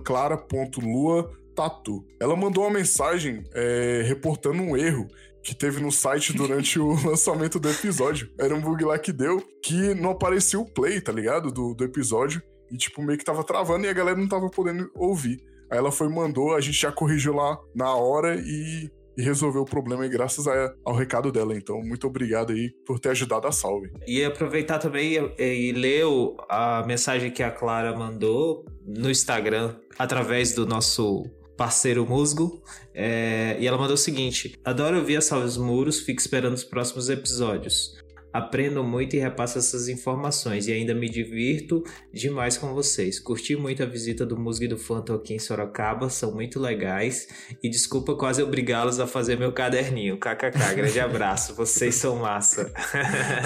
clara.lua 0.02 1.43
Tatu. 1.54 2.04
Ela 2.20 2.36
mandou 2.36 2.64
uma 2.64 2.72
mensagem 2.72 3.44
é, 3.54 4.02
reportando 4.06 4.62
um 4.62 4.76
erro 4.76 5.08
que 5.44 5.54
teve 5.54 5.80
no 5.80 5.92
site 5.92 6.32
durante 6.32 6.78
o 6.80 6.94
lançamento 7.06 7.60
do 7.60 7.70
episódio. 7.70 8.30
Era 8.38 8.54
um 8.54 8.60
bug 8.60 8.84
lá 8.84 8.98
que 8.98 9.12
deu 9.12 9.42
que 9.62 9.94
não 9.94 10.10
aparecia 10.10 10.58
o 10.58 10.64
play, 10.64 11.00
tá 11.00 11.12
ligado? 11.12 11.52
Do, 11.52 11.74
do 11.74 11.84
episódio. 11.84 12.42
E, 12.72 12.76
tipo, 12.76 13.02
meio 13.02 13.18
que 13.18 13.24
tava 13.24 13.44
travando 13.44 13.84
e 13.84 13.88
a 13.88 13.92
galera 13.92 14.18
não 14.18 14.26
tava 14.26 14.48
podendo 14.48 14.90
ouvir. 14.94 15.38
Aí 15.70 15.78
ela 15.78 15.92
foi, 15.92 16.08
mandou, 16.08 16.54
a 16.54 16.60
gente 16.60 16.80
já 16.80 16.90
corrigiu 16.90 17.34
lá 17.34 17.58
na 17.74 17.94
hora 17.94 18.36
e, 18.36 18.90
e 19.16 19.22
resolveu 19.22 19.62
o 19.62 19.66
problema, 19.66 20.04
e 20.06 20.08
graças 20.08 20.46
a, 20.48 20.74
ao 20.84 20.94
recado 20.94 21.30
dela. 21.30 21.54
Então, 21.54 21.80
muito 21.82 22.06
obrigado 22.06 22.52
aí 22.52 22.70
por 22.86 22.98
ter 22.98 23.10
ajudado 23.10 23.46
a 23.46 23.52
salve. 23.52 23.90
E 24.06 24.24
aproveitar 24.24 24.78
também 24.78 25.18
e, 25.38 25.68
e 25.68 25.72
ler 25.72 26.04
a 26.48 26.84
mensagem 26.86 27.30
que 27.30 27.42
a 27.42 27.50
Clara 27.50 27.96
mandou 27.96 28.64
no 28.84 29.10
Instagram 29.10 29.76
através 29.98 30.54
do 30.54 30.66
nosso 30.66 31.24
parceiro 31.56 32.06
musgo. 32.06 32.62
É, 32.94 33.56
e 33.58 33.66
ela 33.66 33.78
mandou 33.78 33.94
o 33.94 33.98
seguinte: 33.98 34.58
Adoro 34.64 34.98
ouvir 34.98 35.16
a 35.16 35.20
Salves 35.20 35.56
Muros, 35.56 36.00
fico 36.00 36.20
esperando 36.20 36.54
os 36.54 36.64
próximos 36.64 37.08
episódios. 37.08 37.96
Aprendo 38.34 38.82
muito 38.82 39.14
e 39.14 39.20
repasso 39.20 39.58
essas 39.58 39.88
informações 39.88 40.66
e 40.66 40.72
ainda 40.72 40.92
me 40.92 41.08
divirto 41.08 41.84
demais 42.12 42.58
com 42.58 42.74
vocês. 42.74 43.20
Curti 43.20 43.54
muito 43.54 43.80
a 43.80 43.86
visita 43.86 44.26
do 44.26 44.36
Musgo 44.36 44.64
e 44.64 44.66
do 44.66 44.76
Phantom 44.76 45.14
aqui 45.14 45.34
em 45.34 45.38
Sorocaba, 45.38 46.10
são 46.10 46.34
muito 46.34 46.58
legais. 46.58 47.28
E 47.62 47.70
desculpa 47.70 48.16
quase 48.16 48.42
obrigá-los 48.42 48.98
a 48.98 49.06
fazer 49.06 49.38
meu 49.38 49.52
caderninho. 49.52 50.18
KKK, 50.18 50.74
grande 50.74 50.98
abraço, 50.98 51.54
vocês 51.54 51.94
são 51.94 52.16
massa. 52.16 52.72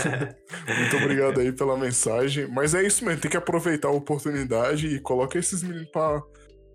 muito 0.66 0.96
obrigado 0.96 1.38
aí 1.38 1.52
pela 1.52 1.76
mensagem. 1.76 2.49
Mas 2.49 2.75
é 2.75 2.82
isso 2.82 3.05
mesmo, 3.05 3.20
tem 3.20 3.31
que 3.31 3.37
aproveitar 3.37 3.88
a 3.88 3.93
oportunidade 3.93 4.87
e 4.87 4.99
coloca 5.00 5.38
esses 5.38 5.62
meninos 5.62 5.90
pra 5.90 6.22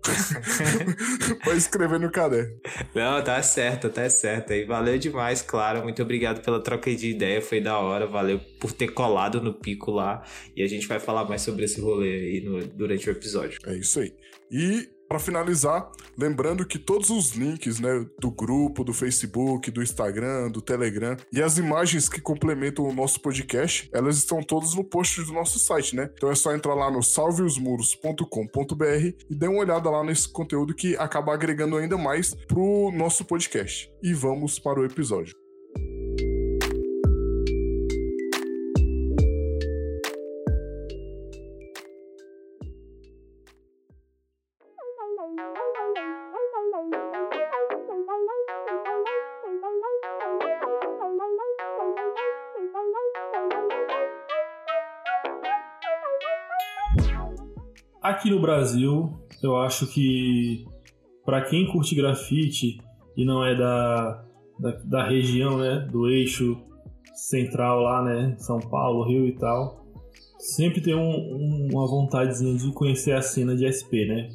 Vai 1.44 1.56
escrever 1.56 1.98
no 1.98 2.10
caderno. 2.10 2.58
Não, 2.94 3.22
tá 3.22 3.42
certo, 3.42 3.88
tá 3.88 4.08
certo. 4.08 4.52
E 4.52 4.64
valeu 4.64 4.98
demais, 4.98 5.42
claro. 5.42 5.82
Muito 5.82 6.02
obrigado 6.02 6.42
pela 6.42 6.62
troca 6.62 6.94
de 6.94 7.10
ideia, 7.10 7.40
foi 7.40 7.60
da 7.60 7.78
hora. 7.78 8.06
Valeu 8.06 8.38
por 8.60 8.72
ter 8.72 8.88
colado 8.88 9.40
no 9.40 9.54
pico 9.54 9.90
lá. 9.90 10.22
E 10.54 10.62
a 10.62 10.66
gente 10.66 10.86
vai 10.86 10.98
falar 10.98 11.24
mais 11.24 11.42
sobre 11.42 11.64
esse 11.64 11.80
rolê 11.80 12.12
aí 12.12 12.40
no, 12.40 12.66
durante 12.66 13.08
o 13.08 13.12
episódio. 13.12 13.58
É 13.66 13.76
isso 13.76 14.00
aí. 14.00 14.12
E 14.50 14.88
para 15.08 15.18
finalizar, 15.18 15.90
lembrando 16.16 16.66
que 16.66 16.78
todos 16.78 17.10
os 17.10 17.32
links, 17.32 17.78
né, 17.80 18.06
do 18.18 18.30
grupo, 18.30 18.84
do 18.84 18.92
Facebook, 18.92 19.70
do 19.70 19.82
Instagram, 19.82 20.50
do 20.50 20.60
Telegram 20.60 21.16
e 21.32 21.42
as 21.42 21.58
imagens 21.58 22.08
que 22.08 22.20
complementam 22.20 22.84
o 22.84 22.92
nosso 22.92 23.20
podcast, 23.20 23.88
elas 23.92 24.16
estão 24.16 24.42
todas 24.42 24.74
no 24.74 24.84
post 24.84 25.22
do 25.22 25.32
nosso 25.32 25.58
site, 25.58 25.94
né? 25.96 26.10
Então 26.14 26.30
é 26.30 26.34
só 26.34 26.54
entrar 26.54 26.74
lá 26.74 26.90
no 26.90 27.02
salveosmuros.com.br 27.02 28.84
e 29.30 29.34
dê 29.34 29.48
uma 29.48 29.60
olhada 29.60 29.90
lá 29.90 30.02
nesse 30.02 30.28
conteúdo 30.28 30.74
que 30.74 30.96
acaba 30.96 31.34
agregando 31.34 31.76
ainda 31.76 31.96
mais 31.96 32.34
pro 32.34 32.90
nosso 32.94 33.24
podcast. 33.24 33.90
E 34.02 34.12
vamos 34.12 34.58
para 34.58 34.80
o 34.80 34.84
episódio. 34.84 35.43
Aqui 58.04 58.28
no 58.28 58.38
Brasil, 58.38 59.14
eu 59.42 59.56
acho 59.56 59.86
que 59.86 60.66
para 61.24 61.40
quem 61.40 61.66
curte 61.72 61.94
grafite 61.94 62.76
e 63.16 63.24
não 63.24 63.42
é 63.42 63.54
da, 63.54 64.26
da, 64.60 64.70
da, 64.84 65.08
região, 65.08 65.56
né, 65.56 65.88
do 65.90 66.06
eixo 66.10 66.60
central 67.14 67.80
lá, 67.80 68.04
né, 68.04 68.36
São 68.36 68.60
Paulo, 68.60 69.08
Rio 69.08 69.26
e 69.26 69.32
tal, 69.32 69.86
sempre 70.38 70.82
tem 70.82 70.94
um, 70.94 71.00
um, 71.00 71.68
uma 71.72 71.86
vontadezinha 71.86 72.54
de 72.54 72.70
conhecer 72.74 73.12
a 73.12 73.22
cena 73.22 73.56
de 73.56 73.64
SP, 73.72 74.04
né? 74.04 74.28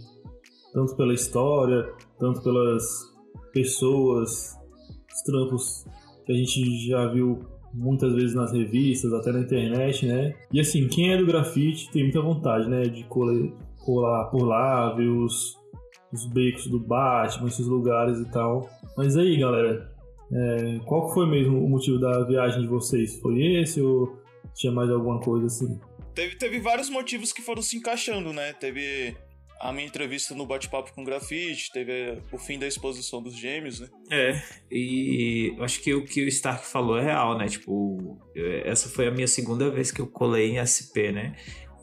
Tanto 0.74 0.96
pela 0.96 1.14
história, 1.14 1.94
tanto 2.18 2.42
pelas 2.42 2.84
pessoas, 3.54 4.58
os 5.14 5.22
trampos 5.22 5.86
que 6.26 6.32
a 6.32 6.36
gente 6.36 6.88
já 6.88 7.06
viu 7.06 7.46
muitas 7.74 8.14
vezes 8.14 8.36
nas 8.36 8.52
revistas, 8.52 9.14
até 9.14 9.32
na 9.32 9.40
internet, 9.40 10.06
né? 10.06 10.36
E 10.52 10.60
assim, 10.60 10.88
quem 10.88 11.14
é 11.14 11.18
do 11.18 11.26
grafite 11.26 11.92
tem 11.92 12.04
muita 12.04 12.22
vontade, 12.22 12.70
né? 12.70 12.84
De 12.84 13.04
colar 13.06 14.26
por 14.26 14.44
lá, 14.44 14.94
ver 14.94 15.10
os, 15.10 15.58
os 16.12 16.26
becos 16.26 16.68
do 16.68 16.80
Batman, 16.80 17.48
esses 17.48 17.68
lugares 17.68 18.20
e 18.20 18.32
tal. 18.32 18.70
Mas 18.98 19.16
aí, 19.18 19.38
galera, 19.38 19.92
é, 20.32 20.80
qual 20.86 21.14
foi 21.14 21.28
mesmo 21.28 21.64
o 21.64 21.70
motivo 21.70 22.00
da 22.00 22.24
viagem 22.24 22.62
de 22.62 22.68
vocês? 22.68 23.20
Foi 23.20 23.42
esse 23.42 23.82
ou 23.82 24.18
tinha 24.54 24.72
mais 24.72 24.90
alguma 24.90 25.20
coisa 25.20 25.46
assim? 25.46 25.80
teve, 26.20 26.36
teve 26.36 26.60
vários 26.60 26.90
motivos 26.90 27.32
que 27.32 27.42
foram 27.42 27.62
se 27.62 27.78
encaixando, 27.78 28.34
né? 28.34 28.52
Teve 28.54 29.16
a 29.60 29.74
minha 29.74 29.88
entrevista 29.88 30.34
no 30.34 30.46
Bate-Papo 30.46 30.94
com 30.94 31.04
Grafite, 31.04 31.72
teve 31.72 32.22
o 32.32 32.38
fim 32.38 32.58
da 32.58 32.68
exposição 32.68 33.22
dos 33.22 33.36
gêmeos, 33.36 33.80
né? 33.80 33.90
É, 34.10 34.42
e 34.72 35.56
acho 35.60 35.82
que 35.82 35.94
o 35.94 36.06
que 36.06 36.24
o 36.24 36.28
Stark 36.28 36.66
falou 36.66 36.98
é 36.98 37.04
real, 37.04 37.38
né? 37.38 37.48
Tipo, 37.48 38.18
essa 38.64 38.88
foi 38.88 39.08
a 39.08 39.12
minha 39.12 39.28
segunda 39.28 39.70
vez 39.70 39.92
que 39.92 40.00
eu 40.00 40.08
colei 40.08 40.52
em 40.52 40.66
SP, 40.66 41.12
né? 41.12 41.36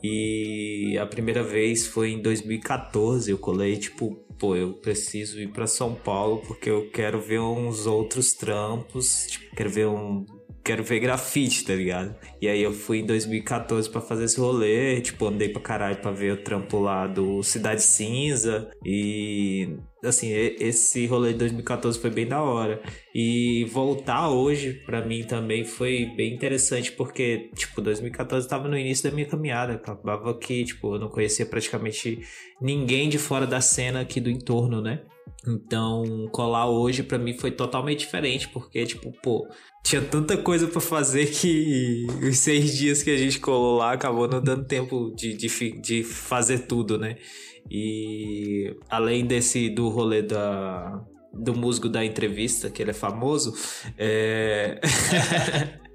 E 0.03 0.97
a 0.99 1.05
primeira 1.05 1.43
vez 1.43 1.87
foi 1.87 2.11
em 2.11 2.21
2014. 2.21 3.29
Eu 3.29 3.37
colei, 3.37 3.77
tipo, 3.77 4.15
pô, 4.39 4.55
eu 4.55 4.73
preciso 4.73 5.39
ir 5.39 5.49
para 5.49 5.67
São 5.67 5.93
Paulo 5.95 6.41
porque 6.47 6.69
eu 6.69 6.89
quero 6.91 7.19
ver 7.19 7.39
uns 7.39 7.85
outros 7.85 8.33
trampos, 8.33 9.27
tipo, 9.27 9.55
quero 9.55 9.69
ver 9.69 9.87
um 9.87 10.25
quero 10.67 10.83
ver 10.83 10.99
grafite, 10.99 11.63
tá 11.63 11.73
ligado? 11.73 12.13
E 12.41 12.47
aí 12.47 12.61
eu 12.61 12.73
fui 12.73 12.99
em 12.99 13.05
2014 13.05 13.89
para 13.89 14.01
fazer 14.01 14.25
esse 14.25 14.37
rolê, 14.37 14.99
tipo, 14.99 15.25
andei 15.25 15.47
pra 15.47 15.61
caralho 15.61 15.95
pra 16.01 16.11
ver 16.11 16.33
o 16.33 16.43
trampo 16.43 16.77
lá 16.79 17.07
do 17.07 17.41
Cidade 17.41 17.81
Cinza 17.81 18.69
e 18.85 19.77
assim, 20.03 20.29
esse 20.31 21.05
rolê 21.07 21.31
de 21.31 21.39
2014 21.39 21.97
foi 21.97 22.09
bem 22.09 22.27
da 22.27 22.41
hora. 22.41 22.81
E 23.15 23.65
voltar 23.71 24.29
hoje 24.29 24.73
para 24.85 25.05
mim 25.05 25.23
também 25.23 25.63
foi 25.63 26.11
bem 26.17 26.33
interessante 26.33 26.91
porque, 26.91 27.49
tipo, 27.55 27.81
2014 27.81 28.47
tava 28.47 28.67
no 28.67 28.77
início 28.77 29.09
da 29.09 29.15
minha 29.15 29.27
caminhada, 29.27 29.73
acabava 29.73 30.37
que, 30.37 30.65
tipo, 30.65 30.95
eu 30.95 30.99
não 30.99 31.07
conhecia 31.07 31.45
praticamente 31.45 32.19
ninguém 32.61 33.07
de 33.07 33.17
fora 33.17 33.47
da 33.47 33.61
cena 33.61 34.01
aqui 34.01 34.19
do 34.19 34.29
entorno, 34.29 34.81
né? 34.81 35.01
Então, 35.47 36.27
colar 36.31 36.69
hoje 36.69 37.03
para 37.03 37.17
mim 37.17 37.37
foi 37.37 37.51
totalmente 37.51 37.99
diferente, 37.99 38.47
porque, 38.49 38.85
tipo, 38.85 39.11
pô, 39.21 39.47
tinha 39.83 40.01
tanta 40.01 40.37
coisa 40.37 40.67
para 40.67 40.81
fazer 40.81 41.27
que 41.27 42.05
os 42.27 42.37
seis 42.37 42.75
dias 42.75 43.01
que 43.01 43.09
a 43.09 43.17
gente 43.17 43.39
colou 43.39 43.77
lá 43.77 43.93
acabou 43.93 44.27
não 44.27 44.41
dando 44.41 44.65
tempo 44.65 45.13
de, 45.15 45.35
de, 45.35 45.81
de 45.81 46.03
fazer 46.03 46.67
tudo, 46.67 46.97
né? 46.97 47.17
E 47.69 48.75
além 48.89 49.25
desse 49.25 49.69
do 49.69 49.89
rolê 49.89 50.21
da, 50.21 51.03
do 51.33 51.55
musgo 51.55 51.89
da 51.89 52.03
entrevista, 52.03 52.69
que 52.69 52.81
ele 52.81 52.91
é 52.91 52.93
famoso, 52.93 53.53
é... 53.97 54.79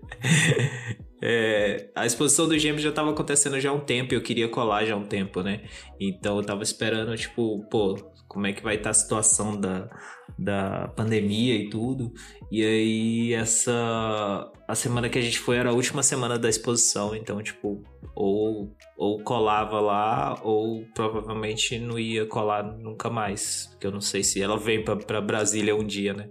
É, 1.25 1.89
a 1.95 2.05
exposição 2.05 2.49
do 2.49 2.59
Gêmeos 2.59 2.83
já 2.83 2.89
estava 2.89 3.13
acontecendo 3.13 3.61
já 3.61 3.71
há 3.71 3.73
um 3.73 3.79
tempo 3.79 4.13
eu 4.13 4.21
queria 4.21 4.49
colar 4.49 4.85
já 4.85 4.95
há 4.95 4.97
um 4.97 5.05
tempo, 5.05 5.41
né? 5.41 5.63
Então 6.01 6.37
eu 6.37 6.43
tava 6.43 6.65
esperando, 6.65 7.17
tipo, 7.17 7.65
pô, 7.71 7.97
como 8.33 8.47
é 8.47 8.53
que 8.53 8.63
vai 8.63 8.77
estar 8.77 8.85
tá 8.85 8.91
a 8.91 8.95
situação 8.95 9.61
da, 9.61 9.91
da 10.39 10.89
pandemia 10.97 11.55
e 11.55 11.69
tudo. 11.69 12.13
E 12.51 12.65
aí, 12.65 13.35
essa. 13.35 14.51
A 14.67 14.75
semana 14.75 15.11
que 15.11 15.19
a 15.19 15.23
gente 15.23 15.39
foi 15.39 15.59
era 15.59 15.69
a 15.69 15.73
última 15.75 16.03
semana 16.03 16.39
da 16.39 16.49
exposição, 16.49 17.15
então, 17.15 17.43
tipo, 17.43 17.83
ou, 18.15 18.75
ou 18.97 19.23
colava 19.23 19.81
lá, 19.81 20.41
ou 20.43 20.87
provavelmente 20.95 21.79
não 21.79 21.99
ia 21.99 22.25
colar 22.25 22.63
nunca 22.63 23.11
mais. 23.11 23.69
Porque 23.73 23.87
eu 23.87 23.91
não 23.91 24.01
sei 24.01 24.23
se 24.23 24.41
ela 24.41 24.57
vem 24.57 24.83
para 24.83 25.21
Brasília 25.21 25.77
um 25.77 25.85
dia, 25.85 26.15
né? 26.15 26.31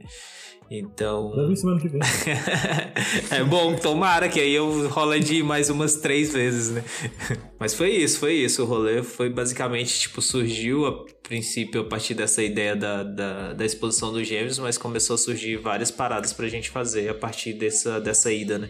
Então. 0.74 1.36
Deve 1.36 1.54
semana 1.58 1.82
que 1.82 1.90
vem. 1.90 2.00
é 3.30 3.44
bom, 3.44 3.76
tomara 3.76 4.30
que 4.30 4.40
aí 4.40 4.54
eu 4.54 4.88
rola 4.88 5.20
de 5.20 5.44
mais 5.44 5.70
umas 5.70 5.98
três 5.98 6.32
vezes, 6.32 6.72
né? 6.72 6.82
Mas 7.60 7.74
foi 7.74 7.90
isso, 7.90 8.20
foi 8.20 8.36
isso. 8.36 8.64
O 8.64 8.66
rolê 8.66 9.04
foi 9.04 9.30
basicamente, 9.30 10.00
tipo, 10.00 10.22
surgiu 10.22 10.86
a 10.86 11.06
princípio 11.22 11.82
a 11.82 11.84
partir 11.84 12.14
dessa 12.14 12.42
ideia 12.42 12.74
da, 12.74 13.04
da, 13.04 13.54
da 13.54 13.66
exposição 13.66 14.14
dos 14.14 14.26
gêmeos, 14.26 14.60
mas 14.60 14.78
começou 14.78 15.14
a 15.14 15.18
surgir 15.18 15.58
várias 15.58 15.92
paradas 15.92 16.34
pra 16.34 16.48
gente 16.48 16.70
fazer 16.70 17.10
a 17.10 17.14
partir 17.14 17.54
dessa, 17.54 18.02
dessa 18.02 18.32
ida, 18.32 18.58
né? 18.58 18.70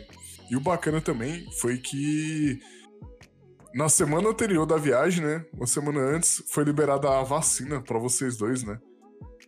E 0.50 0.56
o 0.56 0.60
bacana 0.60 1.02
também 1.02 1.46
foi 1.60 1.78
que 1.78 2.60
na 3.74 3.90
semana 3.90 4.30
anterior 4.30 4.66
da 4.66 4.78
viagem, 4.78 5.24
né? 5.24 5.46
Uma 5.54 5.66
semana 5.66 6.00
antes, 6.00 6.44
foi 6.50 6.64
liberada 6.64 7.10
a 7.10 7.24
vacina 7.24 7.82
para 7.82 7.98
vocês 7.98 8.38
dois, 8.38 8.64
né? 8.64 8.78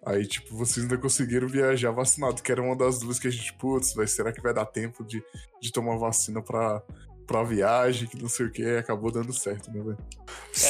Aí, 0.05 0.25
tipo, 0.27 0.55
vocês 0.55 0.83
ainda 0.83 0.97
conseguiram 0.97 1.47
viajar 1.47 1.91
vacinado, 1.91 2.41
que 2.41 2.51
era 2.51 2.61
uma 2.61 2.75
das 2.75 2.95
dúvidas 2.99 3.19
que 3.19 3.27
a 3.27 3.31
gente, 3.31 3.53
putz, 3.53 3.93
vai, 3.93 4.05
será 4.05 4.33
que 4.33 4.41
vai 4.41 4.53
dar 4.53 4.65
tempo 4.65 5.03
de, 5.03 5.23
de 5.61 5.71
tomar 5.71 5.97
vacina 5.97 6.41
pra, 6.41 6.83
pra 7.25 7.43
viagem, 7.43 8.07
que 8.07 8.21
não 8.21 8.27
sei 8.27 8.47
o 8.47 8.51
que, 8.51 8.65
acabou 8.65 9.11
dando 9.11 9.31
certo, 9.31 9.71
né, 9.71 9.81
velho? 9.81 9.97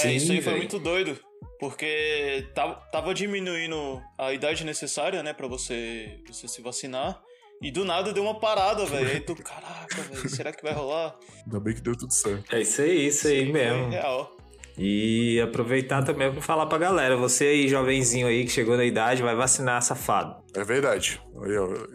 É, 0.03 0.13
isso 0.13 0.31
aí 0.31 0.41
foi 0.41 0.55
muito 0.57 0.77
doido, 0.77 1.17
porque 1.59 2.47
tava, 2.53 2.75
tava 2.91 3.13
diminuindo 3.13 4.01
a 4.19 4.31
idade 4.33 4.63
necessária, 4.63 5.23
né, 5.23 5.33
pra 5.33 5.47
você, 5.47 6.19
você 6.27 6.47
se 6.47 6.61
vacinar. 6.61 7.21
E 7.61 7.71
do 7.71 7.85
nada 7.85 8.11
deu 8.11 8.23
uma 8.23 8.39
parada, 8.39 8.85
velho. 8.85 9.07
Aí 9.07 9.21
tu, 9.21 9.35
caraca, 9.41 10.01
velho, 10.01 10.29
será 10.29 10.51
que 10.51 10.61
vai 10.61 10.73
rolar? 10.73 11.17
Ainda 11.45 11.59
bem 11.59 11.73
que 11.73 11.81
deu 11.81 11.95
tudo 11.95 12.13
certo. 12.13 12.53
É 12.53 12.61
isso 12.61 12.81
aí, 12.81 13.07
isso 13.07 13.27
aí 13.27 13.45
Sim, 13.45 13.51
mesmo. 13.53 13.89
real. 13.89 14.35
E 14.77 15.39
aproveitar 15.39 16.03
também 16.03 16.31
para 16.31 16.41
falar 16.41 16.65
pra 16.65 16.77
galera, 16.79 17.15
você 17.15 17.45
aí, 17.45 17.67
jovenzinho 17.67 18.25
aí 18.27 18.43
que 18.43 18.51
chegou 18.51 18.75
na 18.75 18.83
idade, 18.83 19.21
vai 19.21 19.35
vacinar, 19.35 19.81
safado. 19.83 20.35
É 20.55 20.63
verdade. 20.63 21.21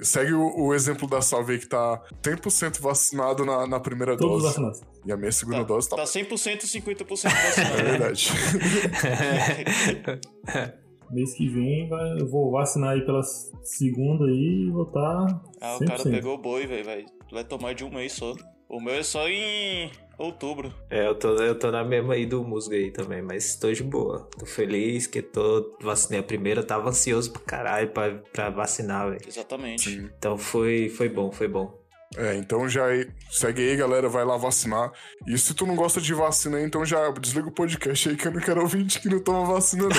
Segue 0.02 0.32
o, 0.32 0.66
o 0.66 0.74
exemplo 0.74 1.08
da 1.08 1.20
Salve 1.20 1.54
aí 1.54 1.58
que 1.58 1.66
tá 1.66 2.00
100% 2.22 2.80
vacinado 2.80 3.44
na, 3.44 3.66
na 3.66 3.80
primeira 3.80 4.16
Todos 4.16 4.42
dose. 4.42 4.46
vacinados. 4.46 4.80
E 5.04 5.12
a 5.12 5.16
minha 5.16 5.32
segunda 5.32 5.58
Tá, 5.58 5.64
dose 5.64 5.88
tá. 5.88 5.96
tá 5.96 6.04
100% 6.04 6.62
e 6.64 6.80
50% 6.80 7.22
vacinado. 7.22 7.80
É 7.80 7.82
verdade. 7.82 8.28
Mês 11.10 11.32
que 11.34 11.48
vem 11.48 11.88
vai, 11.88 12.20
eu 12.20 12.28
vou 12.28 12.50
vacinar 12.50 12.90
aí 12.90 13.00
pela 13.00 13.22
segunda 13.64 14.26
aí 14.26 14.66
e 14.66 14.70
vou 14.70 14.82
estar. 14.82 15.40
Ah, 15.60 15.78
o 15.80 15.84
cara 15.86 16.02
pegou 16.02 16.34
o 16.34 16.38
boi, 16.38 16.66
velho. 16.66 16.84
Vai, 16.84 17.06
vai 17.32 17.44
tomar 17.44 17.74
de 17.74 17.82
um 17.82 17.90
mês 17.90 18.12
só. 18.12 18.34
O 18.68 18.78
meu 18.78 18.94
é 18.94 19.02
só 19.02 19.26
em 19.26 19.90
outubro. 20.18 20.72
É, 20.90 21.06
eu 21.06 21.14
tô, 21.14 21.34
eu 21.36 21.58
tô 21.58 21.70
na 21.70 21.84
mesma 21.84 22.14
aí 22.14 22.26
do 22.26 22.44
musgo 22.44 22.74
aí 22.74 22.90
também, 22.90 23.22
mas 23.22 23.56
tô 23.56 23.72
de 23.72 23.82
boa. 23.82 24.28
Tô 24.38 24.44
feliz 24.44 25.06
que 25.06 25.22
tô 25.22 25.76
vacinei 25.80 26.20
a 26.20 26.22
primeira, 26.22 26.62
tava 26.62 26.90
ansioso 26.90 27.32
pra 27.32 27.42
caralho 27.42 27.88
pra, 27.90 28.14
pra 28.32 28.50
vacinar, 28.50 29.10
velho. 29.10 29.22
Exatamente. 29.26 30.10
Então 30.18 30.36
foi, 30.36 30.88
foi 30.88 31.08
bom, 31.08 31.30
foi 31.30 31.48
bom. 31.48 31.78
É, 32.16 32.36
então 32.36 32.68
já 32.68 32.86
segue 33.30 33.60
aí, 33.60 33.76
galera, 33.76 34.08
vai 34.08 34.24
lá 34.24 34.36
vacinar. 34.36 34.90
E 35.26 35.38
se 35.38 35.54
tu 35.54 35.66
não 35.66 35.76
gosta 35.76 36.00
de 36.00 36.14
vacina, 36.14 36.60
então 36.60 36.84
já 36.84 37.10
desliga 37.10 37.48
o 37.48 37.52
podcast 37.52 38.08
aí 38.08 38.16
que 38.16 38.26
eu 38.26 38.32
não 38.32 38.40
quero 38.40 38.62
ouvinte 38.62 39.00
que 39.00 39.08
não 39.08 39.22
toma 39.22 39.44
vacina, 39.44 39.84
não. 39.84 39.90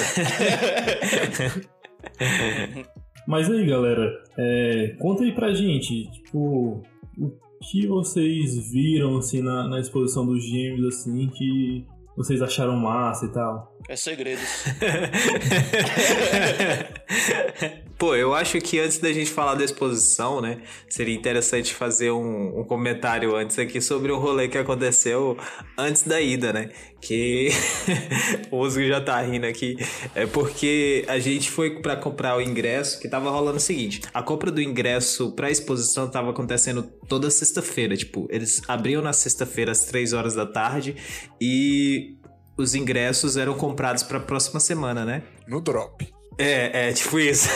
Mas 3.27 3.49
aí, 3.49 3.65
galera, 3.67 4.11
é, 4.37 4.95
conta 4.99 5.23
aí 5.23 5.31
pra 5.31 5.53
gente, 5.53 6.11
tipo, 6.11 6.81
o 7.15 7.31
que 7.61 7.87
vocês 7.87 8.71
viram, 8.71 9.17
assim, 9.17 9.41
na, 9.41 9.67
na 9.67 9.79
exposição 9.79 10.25
dos 10.25 10.43
gêmeos, 10.43 10.95
assim, 10.95 11.27
que 11.27 11.85
vocês 12.15 12.41
acharam 12.41 12.75
massa 12.77 13.25
e 13.25 13.29
tal? 13.29 13.78
É 13.89 13.95
segredos. 13.95 14.45
Pô, 17.97 18.15
eu 18.15 18.35
acho 18.35 18.61
que 18.61 18.79
antes 18.79 18.99
da 18.99 19.11
gente 19.11 19.31
falar 19.31 19.55
da 19.55 19.65
exposição, 19.65 20.39
né, 20.39 20.61
seria 20.87 21.15
interessante 21.15 21.73
fazer 21.73 22.11
um, 22.11 22.59
um 22.59 22.63
comentário 22.63 23.35
antes 23.35 23.57
aqui 23.57 23.81
sobre 23.81 24.11
o 24.11 24.19
rolê 24.19 24.47
que 24.47 24.59
aconteceu 24.59 25.35
antes 25.75 26.03
da 26.03 26.21
ida, 26.21 26.53
né? 26.53 26.69
Que 27.01 27.49
o 28.51 28.57
Osgo 28.57 28.85
já 28.85 29.01
tá 29.01 29.19
rindo 29.21 29.47
aqui. 29.47 29.75
É 30.13 30.27
porque 30.27 31.03
a 31.07 31.17
gente 31.17 31.49
foi 31.49 31.81
pra 31.81 31.95
comprar 31.95 32.37
o 32.37 32.41
ingresso, 32.41 32.99
que 32.99 33.09
tava 33.09 33.31
rolando 33.31 33.57
o 33.57 33.59
seguinte: 33.59 34.01
a 34.13 34.21
compra 34.21 34.51
do 34.51 34.61
ingresso 34.61 35.31
pra 35.31 35.49
exposição 35.49 36.07
tava 36.07 36.29
acontecendo 36.29 36.83
toda 37.07 37.31
sexta-feira. 37.31 37.97
Tipo, 37.97 38.27
eles 38.29 38.61
abriam 38.67 39.01
na 39.01 39.13
sexta-feira 39.13 39.71
às 39.71 39.85
três 39.85 40.13
horas 40.13 40.35
da 40.35 40.45
tarde 40.45 40.95
e 41.41 42.18
os 42.61 42.75
ingressos 42.75 43.37
eram 43.37 43.53
comprados 43.53 44.03
pra 44.03 44.19
próxima 44.19 44.59
semana, 44.59 45.05
né? 45.05 45.23
No 45.47 45.61
drop. 45.61 46.07
É, 46.37 46.89
é, 46.89 46.93
tipo 46.93 47.19
isso. 47.19 47.49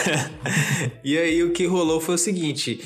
e 1.04 1.16
aí 1.16 1.42
o 1.42 1.52
que 1.52 1.66
rolou 1.66 2.00
foi 2.00 2.16
o 2.16 2.18
seguinte. 2.18 2.80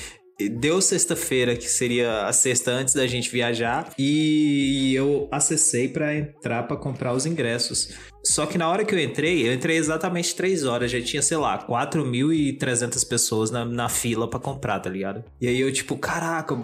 Deu 0.53 0.81
sexta-feira, 0.81 1.57
que 1.57 1.69
seria 1.69 2.27
a 2.27 2.33
sexta 2.33 2.71
antes 2.71 2.95
da 2.95 3.09
gente 3.09 3.29
viajar, 3.29 3.93
e 3.99 4.95
eu 4.95 5.27
acessei 5.33 5.89
pra 5.89 6.15
entrar 6.15 6.63
pra 6.63 6.77
comprar 6.77 7.13
os 7.13 7.27
ingressos. 7.27 7.91
Só 8.25 8.47
que 8.47 8.57
na 8.57 8.69
hora 8.69 8.85
que 8.85 8.95
eu 8.95 9.01
entrei, 9.01 9.49
eu 9.49 9.53
entrei 9.53 9.77
exatamente 9.77 10.37
três 10.37 10.65
horas, 10.65 10.93
já 10.93 11.01
tinha, 11.01 11.23
sei 11.23 11.37
lá, 11.39 11.67
4.300 11.67 13.09
pessoas 13.09 13.51
na, 13.51 13.65
na 13.65 13.89
fila 13.89 14.31
pra 14.31 14.39
comprar, 14.39 14.79
tá 14.79 14.89
ligado? 14.89 15.25
E 15.41 15.49
aí 15.49 15.61
eu, 15.61 15.73
tipo, 15.73 15.97
caraca, 15.97 16.57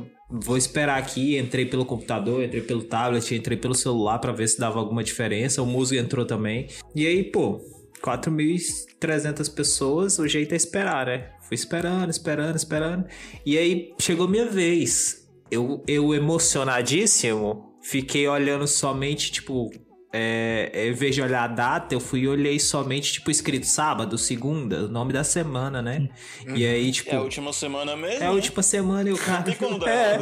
vou 0.43 0.57
esperar 0.57 0.99
aqui. 0.99 1.39
Entrei 1.39 1.67
pelo 1.67 1.85
computador, 1.85 2.43
entrei 2.43 2.63
pelo 2.63 2.83
tablet, 2.83 3.35
entrei 3.35 3.57
pelo 3.57 3.75
celular 3.75 4.19
pra 4.19 4.33
ver 4.33 4.49
se 4.49 4.59
dava 4.59 4.79
alguma 4.79 5.05
diferença. 5.05 5.63
O 5.63 5.67
músico 5.67 6.01
entrou 6.01 6.25
também. 6.25 6.69
E 6.95 7.07
aí, 7.07 7.23
pô, 7.23 7.61
4.300 8.03 9.55
pessoas, 9.55 10.19
o 10.19 10.27
jeito 10.27 10.53
é 10.53 10.57
esperar, 10.57 11.07
né? 11.07 11.31
Fui 11.43 11.55
esperando, 11.55 12.11
esperando, 12.11 12.57
esperando. 12.57 13.07
E 13.47 13.57
aí 13.57 13.95
chegou 13.99 14.29
minha 14.29 14.47
vez. 14.47 15.27
Eu, 15.51 15.83
eu 15.87 16.15
emocionadíssimo, 16.15 17.77
fiquei 17.83 18.27
olhando 18.27 18.67
somente, 18.67 19.31
tipo, 19.31 19.71
é, 20.17 20.71
é, 20.73 20.89
em 20.89 20.93
vez 20.93 21.13
de 21.13 21.21
olhar 21.21 21.43
a 21.43 21.49
data, 21.49 21.93
eu 21.93 21.99
fui 21.99 22.21
e 22.21 22.29
olhei 22.29 22.61
somente, 22.61 23.15
tipo, 23.15 23.33
escrito 23.33 23.67
sábado, 23.67 24.17
segunda, 24.17 24.85
o 24.85 24.89
nome 24.89 25.13
da 25.13 25.25
semana, 25.25 25.83
né? 25.83 26.09
E 26.55 26.65
aí, 26.65 26.93
tipo. 26.93 27.11
É 27.11 27.17
a 27.17 27.21
última 27.21 27.53
semana 27.53 27.97
mesmo? 27.97 28.23
É 28.23 28.27
a 28.27 28.29
né? 28.29 28.31
última 28.31 28.63
semana 28.63 29.09
e 29.09 29.13
o 29.13 29.19
cara. 29.19 29.43
tem 29.43 29.55
como 29.59 29.77
dar 29.81 29.91
É. 29.91 30.19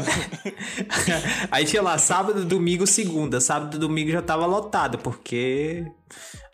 Aí 1.52 1.66
tinha 1.66 1.82
lá 1.82 1.98
sábado, 1.98 2.42
domingo, 2.42 2.86
segunda. 2.86 3.38
Sábado, 3.38 3.78
domingo 3.78 4.10
já 4.10 4.22
tava 4.22 4.46
lotado, 4.46 4.96
porque. 4.96 5.84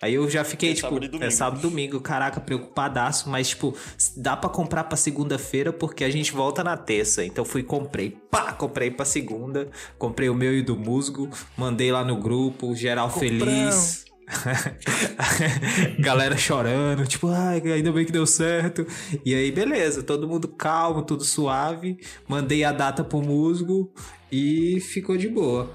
Aí 0.01 0.15
eu 0.15 0.29
já 0.31 0.45
fiquei, 0.45 0.71
É 0.71 0.75
tipo, 0.75 0.89
sábado 0.89 1.05
e 1.05 1.09
domingo. 1.09 1.25
é 1.27 1.31
sábado, 1.31 1.61
domingo, 1.63 2.01
caraca, 2.01 2.41
preocupadaço, 2.41 3.29
mas, 3.29 3.49
tipo, 3.51 3.75
dá 4.17 4.37
pra 4.37 4.49
comprar 4.51 4.85
pra 4.85 4.97
segunda-feira 4.97 5.73
porque 5.73 6.05
a 6.05 6.11
gente 6.11 6.33
volta 6.33 6.63
na 6.63 6.77
terça. 6.77 7.25
Então 7.25 7.45
fui 7.45 7.61
e 7.63 7.65
comprei, 7.65 8.11
pá, 8.11 8.53
comprei 8.53 8.91
pra 8.91 9.05
segunda, 9.05 9.69
comprei 9.99 10.29
o 10.29 10.35
meu 10.35 10.55
e 10.57 10.63
do 10.63 10.77
musgo, 10.77 11.29
mandei 11.57 11.91
lá 11.91 12.05
no 12.05 12.17
grupo, 12.17 12.75
geral 12.75 13.11
feliz. 13.11 14.05
Galera 15.99 16.37
chorando, 16.37 17.07
tipo, 17.07 17.29
ai, 17.29 17.61
ainda 17.73 17.91
bem 17.93 18.05
que 18.05 18.13
deu 18.13 18.27
certo. 18.27 18.87
E 19.25 19.35
aí, 19.35 19.51
beleza, 19.51 20.03
todo 20.03 20.29
mundo 20.29 20.49
calmo, 20.49 21.03
tudo 21.03 21.25
suave. 21.25 21.99
Mandei 22.29 22.65
a 22.65 22.73
data 22.73 23.03
pro 23.03 23.23
musgo 23.23 23.93
e 24.31 24.81
ficou 24.81 25.17
de 25.17 25.29
boa. 25.29 25.71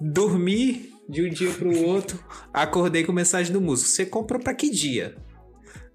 Dormi 0.00 0.91
de 1.12 1.22
um 1.22 1.28
dia 1.28 1.52
pro 1.52 1.86
outro, 1.86 2.18
acordei 2.52 3.04
com 3.04 3.12
mensagem 3.12 3.52
do 3.52 3.60
musgo. 3.60 3.86
Você 3.86 4.06
comprou 4.06 4.40
pra 4.40 4.54
que 4.54 4.70
dia? 4.70 5.14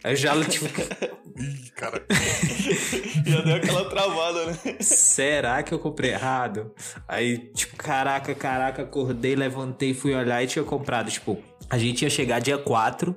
Aí 0.03 0.15
já, 0.15 0.39
tipo, 0.45 0.67
Ih, 1.37 1.71
cara. 1.75 2.05
Já 3.25 3.41
deu 3.41 3.55
aquela 3.55 3.89
travada, 3.89 4.45
né? 4.45 4.77
será 4.79 5.61
que 5.61 5.73
eu 5.73 5.79
comprei 5.79 6.11
errado? 6.11 6.71
Aí, 7.07 7.37
tipo, 7.53 7.75
caraca, 7.75 8.33
caraca, 8.33 8.83
acordei, 8.83 9.35
levantei, 9.35 9.93
fui 9.93 10.15
olhar 10.15 10.41
e 10.43 10.47
tinha 10.47 10.63
comprado, 10.63 11.11
tipo, 11.11 11.37
a 11.69 11.77
gente 11.77 12.03
ia 12.03 12.09
chegar 12.09 12.39
dia 12.39 12.57
4 12.57 13.15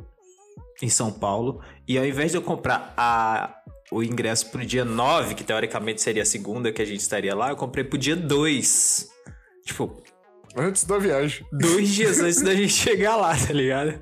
em 0.82 0.88
São 0.88 1.12
Paulo, 1.12 1.62
e 1.86 1.96
ao 1.96 2.04
invés 2.04 2.30
de 2.30 2.38
eu 2.38 2.42
comprar 2.42 2.92
a, 2.96 3.54
o 3.90 4.02
ingresso 4.02 4.50
pro 4.50 4.64
dia 4.64 4.84
9, 4.84 5.34
que 5.34 5.44
teoricamente 5.44 6.02
seria 6.02 6.22
a 6.22 6.26
segunda 6.26 6.72
que 6.72 6.82
a 6.82 6.86
gente 6.86 7.00
estaria 7.00 7.34
lá, 7.34 7.50
eu 7.50 7.56
comprei 7.56 7.84
pro 7.84 7.98
dia 7.98 8.16
2. 8.16 9.08
Tipo, 9.64 10.02
Antes 10.56 10.84
da 10.84 10.98
viagem. 10.98 11.46
dois 11.52 11.88
dias 11.88 12.18
antes 12.20 12.42
da 12.42 12.54
gente 12.54 12.72
chegar 12.72 13.16
lá, 13.16 13.36
tá 13.36 13.52
ligado? 13.52 14.00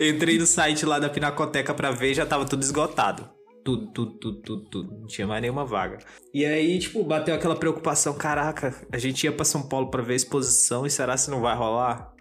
Entrei 0.00 0.38
no 0.38 0.46
site 0.46 0.86
lá 0.86 0.98
da 0.98 1.08
Pinacoteca 1.08 1.74
pra 1.74 1.90
ver 1.90 2.14
já 2.14 2.24
tava 2.24 2.44
tudo 2.44 2.62
esgotado. 2.62 3.28
Tudo, 3.64 3.88
tudo, 3.92 4.18
tudo, 4.18 4.40
tudo, 4.42 4.64
tudo. 4.70 5.00
Não 5.00 5.06
tinha 5.06 5.26
mais 5.26 5.42
nenhuma 5.42 5.66
vaga. 5.66 5.98
E 6.32 6.44
aí, 6.44 6.78
tipo, 6.78 7.04
bateu 7.04 7.34
aquela 7.34 7.56
preocupação: 7.56 8.14
caraca, 8.14 8.74
a 8.90 8.96
gente 8.96 9.24
ia 9.24 9.32
pra 9.32 9.44
São 9.44 9.62
Paulo 9.62 9.90
pra 9.90 10.02
ver 10.02 10.14
a 10.14 10.16
exposição 10.16 10.86
e 10.86 10.90
será 10.90 11.16
se 11.16 11.30
não 11.30 11.40
vai 11.40 11.54
rolar? 11.54 12.12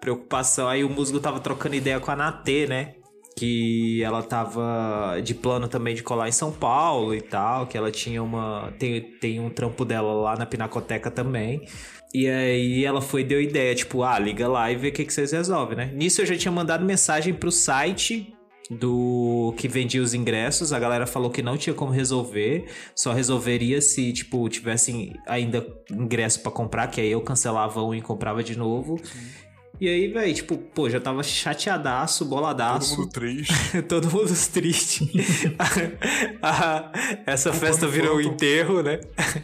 Preocupação. 0.00 0.68
Aí 0.68 0.84
o 0.84 0.88
musgo 0.88 1.20
tava 1.20 1.40
trocando 1.40 1.74
ideia 1.74 2.00
com 2.00 2.10
a 2.10 2.16
Natê, 2.16 2.66
né? 2.66 2.94
Que 3.36 4.02
ela 4.02 4.22
tava 4.22 5.20
de 5.22 5.34
plano 5.34 5.68
também 5.68 5.94
de 5.94 6.02
colar 6.02 6.28
em 6.28 6.32
São 6.32 6.50
Paulo 6.50 7.14
e 7.14 7.20
tal. 7.20 7.66
Que 7.66 7.76
ela 7.76 7.90
tinha 7.90 8.22
uma. 8.22 8.72
Tem, 8.78 9.02
tem 9.18 9.38
um 9.38 9.50
trampo 9.50 9.84
dela 9.84 10.14
lá 10.14 10.36
na 10.36 10.46
Pinacoteca 10.46 11.10
também. 11.10 11.60
E 12.16 12.30
aí 12.30 12.82
ela 12.82 13.02
foi 13.02 13.22
deu 13.22 13.42
ideia, 13.42 13.74
tipo, 13.74 14.02
ah, 14.02 14.18
liga 14.18 14.48
lá 14.48 14.72
e 14.72 14.74
vê 14.74 14.88
o 14.88 14.92
que, 14.92 15.04
que 15.04 15.12
vocês 15.12 15.32
resolvem, 15.32 15.76
né? 15.76 15.90
Nisso 15.92 16.22
eu 16.22 16.24
já 16.24 16.34
tinha 16.34 16.50
mandado 16.50 16.82
mensagem 16.82 17.34
pro 17.34 17.52
site 17.52 18.34
do 18.70 19.52
que 19.58 19.68
vendia 19.68 20.00
os 20.00 20.14
ingressos, 20.14 20.72
a 20.72 20.78
galera 20.78 21.06
falou 21.06 21.30
que 21.30 21.42
não 21.42 21.58
tinha 21.58 21.74
como 21.74 21.92
resolver, 21.92 22.64
só 22.94 23.12
resolveria 23.12 23.82
se, 23.82 24.14
tipo, 24.14 24.48
tivessem 24.48 25.12
ainda 25.26 25.66
ingresso 25.92 26.40
pra 26.40 26.50
comprar, 26.50 26.86
que 26.86 27.02
aí 27.02 27.10
eu 27.10 27.20
cancelava 27.20 27.82
um 27.82 27.94
e 27.94 28.00
comprava 28.00 28.42
de 28.42 28.56
novo. 28.56 28.98
E 29.80 29.88
aí, 29.88 30.08
velho, 30.08 30.34
tipo, 30.34 30.56
pô, 30.56 30.88
já 30.88 30.98
tava 31.00 31.22
chateadaço, 31.22 32.20
Todo 32.24 32.28
boladaço. 32.30 32.98
mundo 32.98 33.10
triste. 33.10 33.82
Todo 33.88 34.10
mundo 34.10 34.32
triste. 34.52 35.10
Ah, 36.42 36.90
Essa 37.26 37.52
festa 37.52 37.86
virou 37.86 38.16
um 38.16 38.20
enterro, 38.20 38.82
né? 38.82 39.00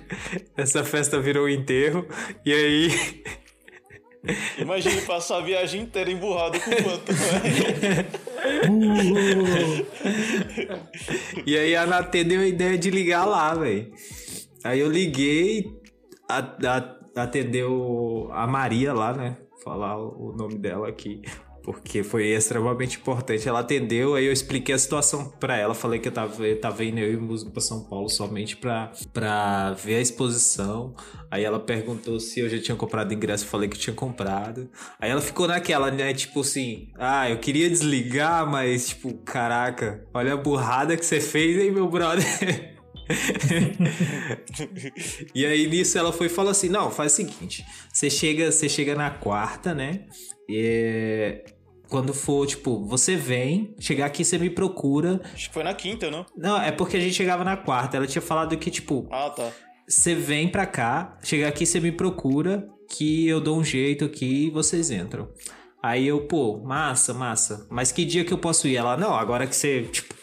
Essa 0.57 0.85
festa 0.85 1.21
virou 1.21 1.45
um 1.47 1.49
enterro. 1.49 2.07
E 2.47 2.53
aí. 2.53 3.23
Imagine 4.59 5.01
passar 5.03 5.39
a 5.39 5.41
viagem 5.41 5.83
inteira 5.83 6.11
emburrado 6.11 6.59
com 6.61 6.71
quanto, 6.71 7.13
né? 7.13 8.07
E 11.45 11.57
aí 11.59 11.75
a 11.77 11.87
Natê 11.87 12.23
deu 12.25 12.41
a 12.41 12.47
ideia 12.47 12.79
de 12.79 12.91
ligar 12.91 13.25
lá, 13.25 13.55
velho. 13.55 13.91
Aí 14.65 14.79
eu 14.81 14.89
liguei, 14.91 15.67
a- 16.29 16.57
a- 16.65 17.23
atendeu 17.23 18.29
a 18.33 18.47
Maria 18.47 18.93
lá, 18.93 19.13
né? 19.13 19.37
Falar 19.63 19.99
o 19.99 20.33
nome 20.37 20.59
dela 20.59 20.89
aqui. 20.89 21.23
Porque 21.63 22.03
foi 22.03 22.27
extremamente 22.27 22.99
importante. 22.99 23.49
Ela 23.49 23.61
atendeu, 23.61 24.15
aí 24.17 24.27
eu 24.27 24.33
expliquei 24.33 24.75
a 24.75 24.79
situação 24.79 25.33
pra 25.39 25.57
ela. 25.57 25.75
Falei 25.75 26.01
que 26.01 26.09
eu 26.09 26.13
tava, 26.13 26.45
eu 26.45 26.61
tava 26.61 26.85
indo 26.85 26.99
eu 26.99 27.13
e 27.13 27.51
pra 27.51 27.61
São 27.61 27.85
Paulo 27.85 28.09
somente 28.09 28.57
pra, 28.57 28.91
pra 29.13 29.73
ver 29.73 29.95
a 29.95 30.01
exposição. 30.01 30.93
Aí 31.31 31.45
ela 31.45 31.61
perguntou 31.61 32.19
se 32.19 32.41
eu 32.41 32.49
já 32.49 32.61
tinha 32.61 32.77
comprado 32.77 33.15
ingresso. 33.15 33.47
Falei 33.47 33.69
que 33.69 33.79
tinha 33.79 33.95
comprado. 33.95 34.69
Aí 34.99 35.09
ela 35.09 35.21
ficou 35.21 35.47
naquela, 35.47 35.89
né? 35.91 36.13
Tipo 36.13 36.41
assim, 36.41 36.89
ah, 36.99 37.31
eu 37.31 37.39
queria 37.39 37.71
desligar, 37.71 38.45
mas 38.51 38.89
tipo, 38.89 39.15
caraca, 39.19 40.05
olha 40.13 40.35
a 40.35 40.37
burrada 40.37 40.97
que 40.97 41.07
você 41.07 41.21
fez, 41.21 41.63
hein, 41.63 41.71
meu 41.71 41.89
brother? 41.89 42.73
e 45.35 45.47
aí 45.47 45.67
nisso 45.67 45.99
ela 45.99 46.13
foi 46.13 46.27
e 46.27 46.31
falou 46.31 46.51
assim: 46.51 46.69
não, 46.69 46.91
faz 46.91 47.13
o 47.13 47.17
seguinte, 47.17 47.65
você 47.93 48.11
chega, 48.11 48.51
você 48.51 48.69
chega 48.69 48.95
na 48.95 49.11
quarta, 49.11 49.75
né? 49.75 50.07
E 50.49 51.43
quando 51.89 52.15
for, 52.15 52.47
tipo, 52.47 52.85
você 52.87 53.17
vem, 53.17 53.75
chegar 53.79 54.07
aqui 54.07 54.25
você 54.25 54.39
me 54.39 54.51
procura. 54.51 55.21
Acho 55.35 55.49
que 55.49 55.55
foi 55.55 55.63
na 55.63 55.75
quinta, 55.75 56.11
não? 56.11 56.25
Não, 56.37 56.61
é 56.61 56.73
porque 56.73 56.97
a 56.97 57.01
gente 57.01 57.15
chegava 57.15 57.45
na 57.45 57.57
quarta. 57.57 57.97
Ela 57.97 58.07
tinha 58.07 58.23
falado 58.23 58.57
que, 58.57 58.71
tipo, 58.71 59.07
Ah, 59.11 59.31
tá. 59.31 59.51
você 59.87 60.15
vem 60.15 60.49
pra 60.49 60.67
cá, 60.67 61.19
chegar 61.23 61.49
aqui 61.49 61.67
você 61.67 61.81
me 61.81 61.93
procura, 61.93 62.67
que 62.89 63.27
eu 63.29 63.41
dou 63.41 63.59
um 63.59 63.65
jeito 63.65 64.05
aqui 64.05 64.47
e 64.47 64.51
vocês 64.51 64.91
entram. 64.91 65.29
Aí 65.83 66.07
eu, 66.07 66.27
pô, 66.27 66.59
massa, 66.63 67.13
massa. 67.13 67.67
Mas 67.71 67.91
que 67.93 68.05
dia 68.05 68.25
que 68.25 68.33
eu 68.33 68.39
posso 68.39 68.69
ir? 68.69 68.77
Ela, 68.77 68.97
não, 68.97 69.15
agora 69.15 69.47
que 69.47 69.55
você, 69.57 69.83
tipo, 69.83 70.15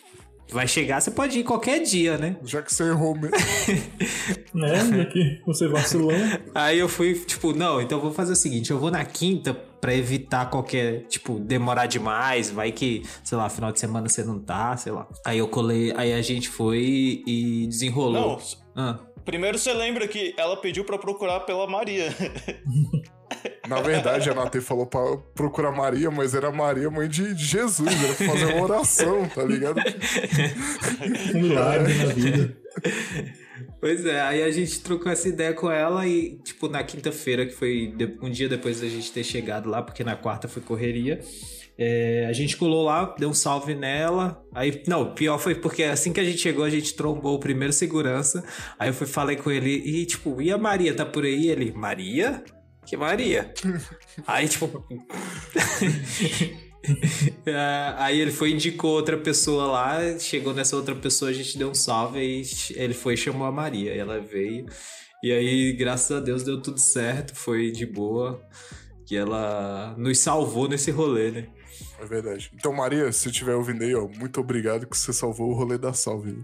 vai 0.51 0.67
chegar, 0.67 0.99
você 1.01 1.11
pode 1.11 1.39
ir 1.39 1.43
qualquer 1.43 1.79
dia, 1.81 2.17
né? 2.17 2.35
Já 2.43 2.61
que 2.61 2.73
você 2.73 2.83
errou 2.83 3.15
mesmo. 3.15 3.35
Né? 4.51 4.77
Já 4.83 5.05
que 5.05 5.39
você 5.45 5.67
vacilou. 5.67 6.11
Aí 6.55 6.79
eu 6.79 6.89
fui, 6.89 7.13
tipo, 7.13 7.53
não, 7.53 7.79
então 7.79 7.99
eu 7.99 8.01
vou 8.01 8.11
fazer 8.11 8.33
o 8.33 8.35
seguinte, 8.35 8.71
eu 8.71 8.79
vou 8.79 8.89
na 8.89 9.05
quinta 9.05 9.53
pra 9.53 9.93
evitar 9.93 10.49
qualquer, 10.49 11.03
tipo, 11.03 11.39
demorar 11.39 11.85
demais, 11.85 12.49
vai 12.49 12.71
que, 12.71 13.03
sei 13.23 13.37
lá, 13.37 13.47
final 13.47 13.71
de 13.71 13.79
semana 13.79 14.09
você 14.09 14.23
não 14.23 14.39
tá, 14.39 14.75
sei 14.75 14.91
lá. 14.91 15.07
Aí 15.23 15.37
eu 15.37 15.47
colei, 15.47 15.93
aí 15.95 16.13
a 16.13 16.21
gente 16.23 16.49
foi 16.49 17.21
e 17.27 17.67
desenrolou. 17.67 18.41
Não, 18.75 18.83
Ah, 18.83 18.99
primeiro 19.23 19.59
você 19.59 19.71
lembra 19.71 20.07
que 20.07 20.33
ela 20.35 20.57
pediu 20.57 20.83
pra 20.83 20.97
procurar 20.97 21.41
pela 21.41 21.67
Maria. 21.67 22.09
Na 23.69 23.81
verdade, 23.81 24.29
a 24.29 24.33
Natê 24.33 24.59
falou 24.59 24.85
pra 24.85 25.17
procurar 25.35 25.71
Maria, 25.71 26.09
mas 26.09 26.33
era 26.33 26.51
Maria, 26.51 26.89
mãe 26.89 27.07
de, 27.07 27.33
de 27.33 27.45
Jesus. 27.45 27.87
Era 27.87 28.13
pra 28.13 28.27
fazer 28.27 28.53
uma 28.53 28.63
oração, 28.63 29.29
tá 29.29 29.43
ligado? 29.43 29.79
Um 31.35 31.41
milagre 31.41 31.93
na 31.93 32.05
vida. 32.05 32.57
Pois 33.79 34.05
é, 34.05 34.19
aí 34.21 34.43
a 34.43 34.51
gente 34.51 34.81
trocou 34.81 35.11
essa 35.11 35.29
ideia 35.29 35.53
com 35.53 35.71
ela 35.71 36.05
e, 36.05 36.37
tipo, 36.43 36.67
na 36.67 36.83
quinta-feira, 36.83 37.45
que 37.45 37.53
foi 37.53 37.93
um 38.21 38.29
dia 38.29 38.49
depois 38.49 38.81
da 38.81 38.87
gente 38.87 39.11
ter 39.11 39.23
chegado 39.23 39.69
lá, 39.69 39.81
porque 39.81 40.03
na 40.03 40.15
quarta 40.15 40.47
foi 40.47 40.61
correria, 40.61 41.21
é, 41.77 42.25
a 42.27 42.33
gente 42.33 42.57
colou 42.57 42.83
lá, 42.83 43.15
deu 43.17 43.29
um 43.29 43.33
salve 43.33 43.73
nela. 43.73 44.43
Aí, 44.53 44.83
não, 44.85 45.13
pior 45.13 45.37
foi 45.37 45.55
porque 45.55 45.83
assim 45.83 46.11
que 46.11 46.19
a 46.19 46.25
gente 46.25 46.39
chegou, 46.39 46.65
a 46.65 46.69
gente 46.69 46.93
trombou 46.93 47.35
o 47.35 47.39
primeiro 47.39 47.71
segurança. 47.71 48.43
Aí 48.77 48.89
eu 48.89 48.93
fui, 48.93 49.07
falei 49.07 49.37
com 49.37 49.49
ele 49.49 49.71
e, 49.71 50.05
tipo, 50.05 50.41
e 50.41 50.51
a 50.51 50.57
Maria 50.57 50.93
tá 50.93 51.05
por 51.05 51.23
aí? 51.23 51.47
Ele, 51.49 51.71
Maria? 51.71 52.43
Que 52.89 52.97
Maria? 52.97 53.53
aí, 54.25 54.49
tipo. 54.49 54.83
É, 57.45 57.93
aí 57.97 58.19
ele 58.19 58.31
foi 58.31 58.49
e 58.49 58.53
indicou 58.53 58.91
outra 58.91 59.17
pessoa 59.17 59.67
lá, 59.67 60.17
chegou 60.17 60.53
nessa 60.53 60.77
outra 60.77 60.95
pessoa, 60.95 61.29
a 61.29 61.33
gente 61.33 61.57
deu 61.57 61.69
um 61.69 61.73
salve 61.73 62.19
e 62.19 62.43
ele 62.73 62.93
foi 62.93 63.15
e 63.15 63.17
chamou 63.17 63.45
a 63.45 63.51
Maria. 63.51 63.93
E 63.93 63.99
ela 63.99 64.19
veio. 64.19 64.65
E 65.21 65.31
aí, 65.31 65.73
graças 65.73 66.17
a 66.17 66.21
Deus, 66.21 66.41
deu 66.41 66.61
tudo 66.61 66.79
certo, 66.79 67.35
foi 67.35 67.69
de 67.69 67.85
boa. 67.85 68.41
Que 69.05 69.17
ela 69.17 69.93
nos 69.97 70.19
salvou 70.19 70.69
nesse 70.69 70.89
rolê, 70.89 71.31
né? 71.31 71.47
É 71.99 72.05
verdade. 72.05 72.49
Então, 72.55 72.73
Maria, 72.73 73.11
se 73.11 73.23
você 73.23 73.29
estiver 73.29 73.55
ouvindo 73.55 73.83
aí, 73.83 73.93
ó, 73.93 74.07
muito 74.07 74.39
obrigado 74.39 74.87
que 74.87 74.97
você 74.97 75.11
salvou 75.11 75.49
o 75.51 75.53
rolê 75.53 75.77
da 75.77 75.91
salve. 75.93 76.41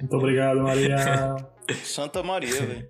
Muito 0.00 0.16
obrigado, 0.16 0.60
Maria. 0.62 1.36
Santa 1.84 2.24
Maria, 2.24 2.60
velho. 2.60 2.88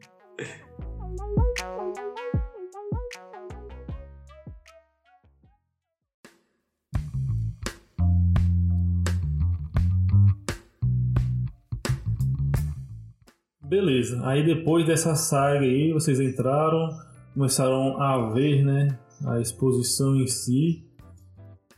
Beleza. 13.68 14.20
Aí 14.24 14.44
depois 14.44 14.86
dessa 14.86 15.14
saga 15.14 15.60
aí, 15.60 15.92
vocês 15.92 16.18
entraram, 16.18 16.88
começaram 17.34 18.00
a 18.00 18.32
ver, 18.32 18.64
né? 18.64 18.98
a 19.26 19.40
exposição 19.40 20.16
em 20.16 20.26
si. 20.26 20.84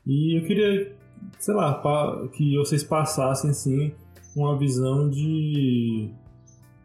E 0.07 0.39
eu 0.39 0.47
queria, 0.47 0.97
sei 1.39 1.55
lá, 1.55 1.81
que 2.33 2.57
vocês 2.57 2.83
passassem 2.83 3.51
assim 3.51 3.93
uma 4.35 4.59
visão 4.59 5.09
de 5.09 6.11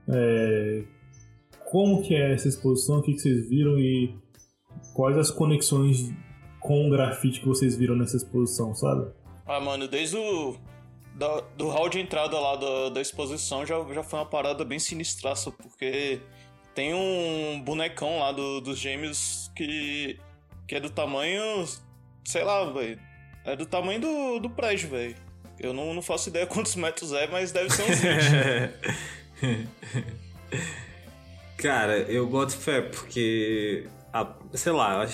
é, 0.08 0.84
como 1.72 2.02
que 2.02 2.16
é 2.16 2.34
essa 2.34 2.48
exposição, 2.48 3.00
o 3.00 3.02
que, 3.02 3.14
que 3.14 3.20
vocês 3.20 3.50
viram 3.50 3.80
e 3.80 4.16
quais 4.94 5.18
as 5.18 5.32
conexões 5.32 6.12
com 6.60 6.88
o 6.88 6.90
grafite 6.90 7.40
que 7.40 7.48
vocês 7.48 7.76
viram 7.76 7.96
nessa 7.96 8.18
exposição, 8.18 8.74
sabe? 8.74 9.12
Ah, 9.46 9.60
mano, 9.60 9.88
desde 9.88 10.18
o. 10.18 10.56
da- 11.16 11.42
do 11.58 11.68
hall 11.70 11.90
de 11.90 12.00
entrada 12.00 12.40
lá 12.40 12.56
da, 12.56 12.90
da 12.90 13.02
exposição 13.02 13.66
já, 13.66 13.76
já 13.94 14.04
foi 14.04 14.20
uma 14.20 14.26
parada 14.26 14.64
bem 14.64 14.78
sinistraça, 14.80 15.50
porque 15.50 16.20
tem 16.74 16.94
um 16.94 17.62
bonecão 17.64 18.20
lá 18.20 18.32
do- 18.32 18.62
dos 18.62 18.78
gêmeos 18.78 19.50
que. 19.56 20.20
que 20.68 20.76
é 20.76 20.80
do 20.80 20.90
tamanho. 20.90 21.66
sei 22.26 22.44
lá, 22.44 22.66
velho. 22.72 23.00
É 23.46 23.56
do 23.56 23.66
tamanho 23.66 24.02
do, 24.02 24.40
do 24.40 24.50
prédio, 24.50 24.90
velho. 24.90 25.16
Eu 25.60 25.72
não, 25.74 25.94
não 25.94 26.02
faço 26.02 26.30
ideia 26.30 26.46
quantos 26.48 26.76
metros 26.76 27.14
é, 27.14 27.28
mas 27.28 27.52
deve 27.52 27.70
ser 27.70 27.84
uns 27.84 28.00
20. 28.00 29.68
Cara, 31.58 31.98
eu 32.00 32.28
boto 32.28 32.54
fé 32.58 32.82
porque, 32.82 33.88
a- 34.14 34.34
sei 34.54 34.72
lá, 34.72 35.08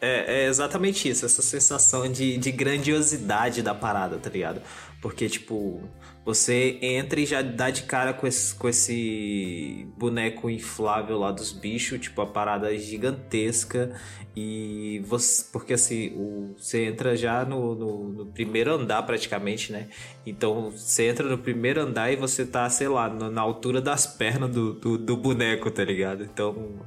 é, 0.00 0.42
é 0.42 0.46
exatamente 0.46 1.08
isso, 1.08 1.24
essa 1.24 1.40
sensação 1.42 2.10
de, 2.10 2.36
de 2.36 2.50
grandiosidade 2.50 3.62
da 3.62 3.74
parada, 3.74 4.18
tá 4.18 4.28
ligado? 4.28 4.60
Porque, 5.06 5.28
tipo, 5.28 5.80
você 6.24 6.80
entra 6.82 7.20
e 7.20 7.26
já 7.26 7.40
dá 7.40 7.70
de 7.70 7.84
cara 7.84 8.12
com 8.12 8.26
esse, 8.26 8.52
com 8.56 8.68
esse 8.68 9.86
boneco 9.96 10.50
inflável 10.50 11.16
lá 11.16 11.30
dos 11.30 11.52
bichos, 11.52 12.00
tipo, 12.00 12.20
a 12.22 12.26
parada 12.26 12.74
é 12.74 12.76
gigantesca 12.76 13.96
e 14.34 15.00
você, 15.06 15.44
porque 15.52 15.74
assim, 15.74 16.08
o, 16.16 16.56
você 16.58 16.86
entra 16.86 17.16
já 17.16 17.44
no, 17.44 17.76
no, 17.76 18.08
no 18.08 18.26
primeiro 18.26 18.74
andar 18.74 19.00
praticamente, 19.04 19.70
né? 19.70 19.86
Então 20.26 20.72
você 20.72 21.06
entra 21.06 21.28
no 21.28 21.38
primeiro 21.38 21.82
andar 21.82 22.10
e 22.10 22.16
você 22.16 22.44
tá, 22.44 22.68
sei 22.68 22.88
lá, 22.88 23.08
na, 23.08 23.30
na 23.30 23.40
altura 23.40 23.80
das 23.80 24.08
pernas 24.08 24.50
do, 24.50 24.72
do, 24.72 24.98
do 24.98 25.16
boneco, 25.16 25.70
tá 25.70 25.84
ligado? 25.84 26.24
Então 26.24 26.80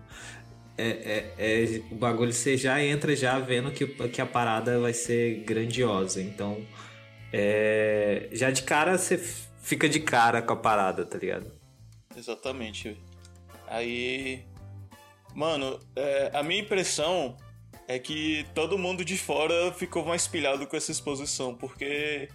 é, 0.78 0.90
é, 1.38 1.64
é- 1.64 1.82
o 1.90 1.96
bagulho 1.96 2.34
você 2.34 2.58
já 2.58 2.84
entra 2.84 3.16
já 3.16 3.40
vendo 3.40 3.72
que, 3.72 3.88
que 4.10 4.22
a 4.22 4.26
parada 4.26 4.78
vai 4.78 4.92
ser 4.92 5.46
grandiosa. 5.46 6.22
Então 6.22 6.58
é, 7.32 8.30
já 8.32 8.52
de 8.52 8.64
cara 8.64 8.98
você 8.98 9.18
fica 9.62 9.88
de 9.88 10.00
cara 10.00 10.42
com 10.42 10.54
a 10.54 10.58
parada, 10.58 11.06
tá 11.06 11.18
ligado? 11.18 11.52
Exatamente. 12.16 12.98
Aí. 13.68 14.44
Mano, 15.36 15.80
é, 15.96 16.32
a 16.34 16.42
minha 16.44 16.60
impressão 16.62 17.38
é 17.88 18.00
que 18.00 18.46
todo 18.56 18.78
mundo 18.78 19.06
de 19.06 19.18
fora 19.18 19.72
ficou 19.74 20.04
mais 20.06 20.28
pilhado 20.28 20.66
com 20.68 20.76
essa 20.76 20.92
exposição, 20.92 21.54
porque. 21.56 22.30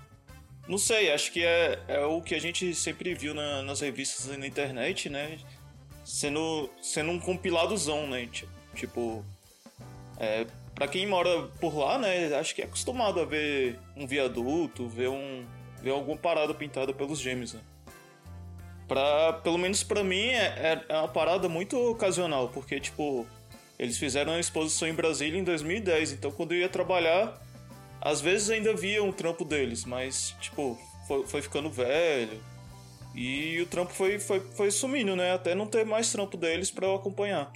Não 0.66 0.78
sei, 0.78 1.12
acho 1.12 1.30
que 1.30 1.44
é, 1.44 1.78
é 1.88 2.00
o 2.06 2.22
que 2.22 2.34
a 2.34 2.40
gente 2.40 2.74
sempre 2.74 3.12
viu 3.14 3.34
na- 3.34 3.62
nas 3.62 3.80
revistas 3.82 4.34
e 4.34 4.38
na 4.38 4.46
internet, 4.46 5.10
né? 5.10 5.38
Sendo, 6.02 6.70
sendo 6.80 7.10
um 7.10 7.18
compiladozão, 7.20 8.06
né? 8.06 8.26
Ti- 8.26 8.48
Tipo. 8.74 9.22
É, 10.18 10.46
pra 10.74 10.88
quem 10.88 11.06
mora 11.06 11.48
por 11.60 11.76
lá, 11.76 11.98
né? 11.98 12.34
Acho 12.36 12.54
que 12.54 12.62
é 12.62 12.64
acostumado 12.64 13.20
a 13.20 13.24
ver 13.24 13.78
um 13.96 14.06
viaduto, 14.06 14.88
ver 14.88 15.08
um. 15.08 15.44
ver 15.82 15.90
alguma 15.90 16.16
parada 16.16 16.54
pintada 16.54 16.92
pelos 16.92 17.18
gêmeos, 17.18 17.52
né? 17.54 17.60
Pelo 19.42 19.58
menos 19.58 19.82
pra 19.82 20.04
mim, 20.04 20.28
é, 20.28 20.44
é- 20.44 20.84
é 20.90 20.98
uma 20.98 21.08
parada 21.08 21.48
muito 21.48 21.76
ocasional, 21.90 22.48
porque, 22.48 22.78
tipo, 22.78 23.26
eles 23.78 23.96
fizeram 23.98 24.32
uma 24.32 24.40
exposição 24.40 24.86
em 24.86 24.92
Brasília 24.94 25.38
em 25.38 25.44
2010, 25.44 26.12
então 26.12 26.30
quando 26.30 26.52
eu 26.52 26.58
ia 26.60 26.68
trabalhar, 26.68 27.40
às 28.00 28.20
vezes 28.20 28.50
ainda 28.50 28.74
via 28.74 29.02
um 29.02 29.10
trampo 29.12 29.44
deles, 29.44 29.84
mas, 29.84 30.34
tipo, 30.40 30.78
foi, 31.08 31.26
foi 31.26 31.42
ficando 31.42 31.70
velho. 31.70 32.40
E 33.14 33.60
o 33.60 33.66
trampo 33.66 33.92
foi, 33.92 34.18
foi, 34.18 34.40
foi 34.40 34.70
sumindo, 34.70 35.14
né? 35.16 35.32
Até 35.32 35.54
não 35.54 35.66
ter 35.66 35.84
mais 35.86 36.10
trampo 36.10 36.36
deles 36.36 36.70
pra 36.70 36.86
eu 36.86 36.94
acompanhar. 36.96 37.52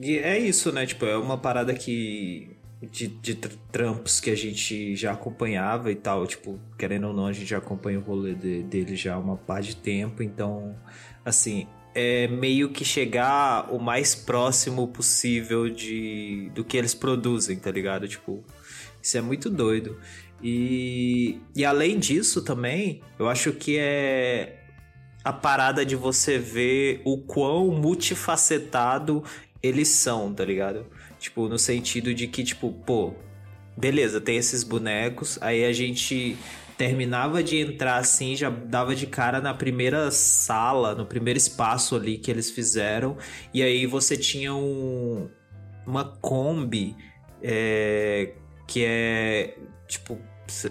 E 0.00 0.18
é 0.18 0.38
isso, 0.38 0.72
né? 0.72 0.86
Tipo, 0.86 1.04
é 1.06 1.16
uma 1.16 1.36
parada 1.38 1.74
que. 1.74 2.53
De, 2.90 3.06
de 3.08 3.34
tr- 3.34 3.54
trampos 3.70 4.20
que 4.20 4.30
a 4.30 4.36
gente 4.36 4.94
já 4.96 5.12
acompanhava 5.12 5.90
e 5.90 5.94
tal. 5.94 6.26
Tipo, 6.26 6.58
querendo 6.78 7.08
ou 7.08 7.14
não, 7.14 7.26
a 7.26 7.32
gente 7.32 7.46
já 7.46 7.58
acompanha 7.58 7.98
o 7.98 8.02
rolê 8.02 8.34
de- 8.34 8.62
dele 8.64 8.96
já 8.96 9.14
há 9.14 9.18
uma 9.18 9.36
par 9.36 9.62
de 9.62 9.76
tempo. 9.76 10.22
Então, 10.22 10.76
assim, 11.24 11.66
é 11.94 12.26
meio 12.28 12.70
que 12.70 12.84
chegar 12.84 13.72
o 13.72 13.78
mais 13.78 14.14
próximo 14.14 14.88
possível 14.88 15.68
de 15.70 16.50
do 16.54 16.64
que 16.64 16.76
eles 16.76 16.94
produzem, 16.94 17.56
tá 17.56 17.70
ligado? 17.70 18.08
Tipo, 18.08 18.44
isso 19.02 19.16
é 19.16 19.20
muito 19.20 19.48
doido. 19.48 19.98
E, 20.42 21.40
e 21.56 21.64
além 21.64 21.98
disso 21.98 22.42
também, 22.42 23.00
eu 23.18 23.28
acho 23.28 23.52
que 23.52 23.78
é 23.78 24.60
a 25.22 25.32
parada 25.32 25.86
de 25.86 25.96
você 25.96 26.36
ver 26.38 27.00
o 27.04 27.16
quão 27.16 27.68
multifacetado 27.68 29.24
eles 29.62 29.88
são, 29.88 30.34
tá 30.34 30.44
ligado? 30.44 30.86
Tipo, 31.24 31.48
no 31.48 31.58
sentido 31.58 32.12
de 32.12 32.28
que, 32.28 32.44
tipo, 32.44 32.70
pô, 32.70 33.14
beleza, 33.74 34.20
tem 34.20 34.36
esses 34.36 34.62
bonecos, 34.62 35.38
aí 35.40 35.64
a 35.64 35.72
gente 35.72 36.36
terminava 36.76 37.42
de 37.42 37.56
entrar 37.56 37.96
assim, 37.96 38.36
já 38.36 38.50
dava 38.50 38.94
de 38.94 39.06
cara 39.06 39.40
na 39.40 39.54
primeira 39.54 40.10
sala, 40.10 40.94
no 40.94 41.06
primeiro 41.06 41.38
espaço 41.38 41.96
ali 41.96 42.18
que 42.18 42.30
eles 42.30 42.50
fizeram, 42.50 43.16
e 43.54 43.62
aí 43.62 43.86
você 43.86 44.18
tinha 44.18 44.54
um, 44.54 45.30
uma 45.86 46.04
Kombi 46.04 46.94
é, 47.42 48.34
que 48.66 48.84
é, 48.84 49.56
tipo, 49.88 50.18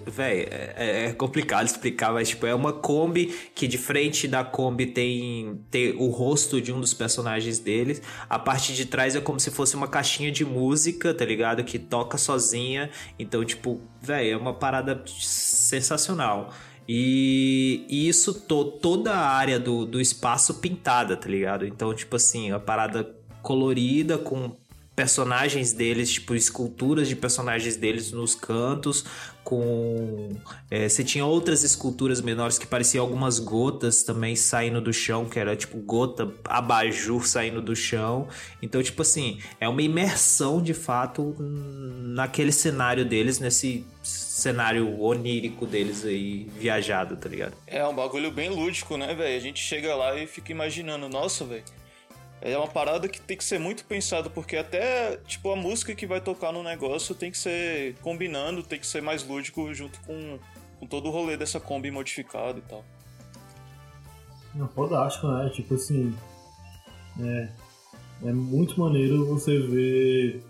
Véi, 0.06 0.48
é, 0.50 1.06
é 1.06 1.14
complicado 1.14 1.66
explicar, 1.66 2.14
mas 2.14 2.30
tipo, 2.30 2.46
é 2.46 2.54
uma 2.54 2.72
Kombi 2.72 3.34
que 3.56 3.68
de 3.68 3.78
frente 3.78 4.28
da 4.28 4.44
Kombi 4.44 4.86
tem, 4.88 5.60
tem 5.72 5.96
o 5.96 6.10
rosto 6.10 6.62
de 6.62 6.72
um 6.72 6.80
dos 6.80 6.94
personagens 6.94 7.60
deles. 7.60 8.02
A 8.30 8.38
parte 8.38 8.74
de 8.74 8.86
trás 8.86 9.16
é 9.16 9.22
como 9.22 9.40
se 9.40 9.50
fosse 9.50 9.76
uma 9.76 9.88
caixinha 9.88 10.32
de 10.32 10.46
música, 10.46 11.14
tá 11.14 11.26
ligado? 11.26 11.64
Que 11.64 11.80
toca 11.80 12.18
sozinha. 12.18 12.90
Então, 13.18 13.44
tipo, 13.44 13.82
véi, 14.02 14.32
é 14.32 14.38
uma 14.38 14.54
parada 14.54 15.04
sensacional. 15.08 16.54
E, 16.88 17.86
e 17.90 18.08
isso, 18.08 18.34
to, 18.34 18.66
toda 18.66 19.14
a 19.14 19.30
área 19.30 19.60
do, 19.60 19.86
do 19.86 20.02
espaço 20.02 20.56
pintada, 20.56 21.16
tá 21.16 21.30
ligado? 21.30 21.66
Então, 21.66 21.94
tipo 21.94 22.16
assim, 22.16 22.52
a 22.52 22.60
parada 22.60 23.16
colorida 23.42 24.18
com 24.18 24.56
personagens 24.96 25.74
deles, 25.74 26.12
tipo, 26.12 26.36
esculturas 26.36 27.08
de 27.08 27.16
personagens 27.16 27.76
deles 27.76 28.12
nos 28.12 28.36
cantos, 28.36 29.06
com... 29.43 30.29
é, 30.71 30.88
você 30.88 31.03
tinha 31.03 31.25
outras 31.25 31.63
esculturas 31.63 32.21
menores 32.21 32.58
que 32.58 32.65
pareciam 32.65 33.03
algumas 33.03 33.39
gotas 33.39 34.03
também 34.03 34.36
saindo 34.36 34.82
do 34.82 34.93
chão, 34.93 35.25
que 35.25 35.39
era 35.39 35.56
tipo 35.56 35.77
gota, 35.79 36.32
abajur 36.45 37.27
saindo 37.27 37.62
do 37.62 37.75
chão. 37.75 38.27
Então, 38.62 38.82
tipo 38.82 39.01
assim, 39.01 39.39
é 39.60 39.67
uma 39.67 39.82
imersão 39.82 40.62
de 40.62 40.73
fato 40.73 41.36
naquele 41.39 42.51
cenário 42.51 43.06
deles, 43.06 43.39
nesse 43.39 43.86
cenário 44.01 44.99
onírico 44.99 45.65
deles 45.65 46.03
aí, 46.03 46.49
viajado, 46.58 47.15
tá 47.15 47.29
ligado? 47.29 47.53
É 47.67 47.86
um 47.88 47.95
bagulho 47.95 48.32
bem 48.32 48.49
lúdico, 48.49 48.97
né, 48.97 49.13
velho? 49.13 49.38
A 49.38 49.39
gente 49.39 49.60
chega 49.60 49.95
lá 49.95 50.17
e 50.17 50.27
fica 50.27 50.51
imaginando, 50.51 51.08
nossa, 51.08 51.45
velho. 51.45 51.63
É 52.45 52.58
uma 52.58 52.67
parada 52.67 53.08
que 53.08 53.21
tem 53.21 53.38
que 53.38 53.43
ser 53.43 53.58
muito 53.58 53.86
pensado, 53.86 54.29
porque 54.29 54.58
até, 54.58 55.15
tipo, 55.25 55.49
a 55.49 55.56
música 55.56 55.95
que 55.95 56.06
vai 56.06 56.19
tocar 56.19 56.51
no 56.51 56.62
negócio 56.62 57.15
tem 57.15 57.32
que 57.32 57.38
ser 57.38 57.95
combinando, 58.01 58.62
tem 58.62 58.77
que 58.77 58.86
ser 58.86 59.01
mais 59.01 59.25
lúdico 59.25 59.73
junto 59.73 59.97
com, 60.01 60.38
com 60.77 60.86
todo 60.86 61.08
o 61.08 61.10
rolê 61.10 61.38
dessa 61.38 61.58
Kombi 61.58 61.89
modificada 61.89 62.60
e 62.60 62.62
tal. 62.63 62.84
Não, 64.53 64.67
fodástico, 64.67 65.27
né? 65.27 65.49
Tipo 65.53 65.75
assim. 65.75 66.13
É, 67.21 67.49
é 68.25 68.34
muito 68.34 68.77
maneiro 68.77 69.25
você 69.25 69.60
ver 69.60 70.43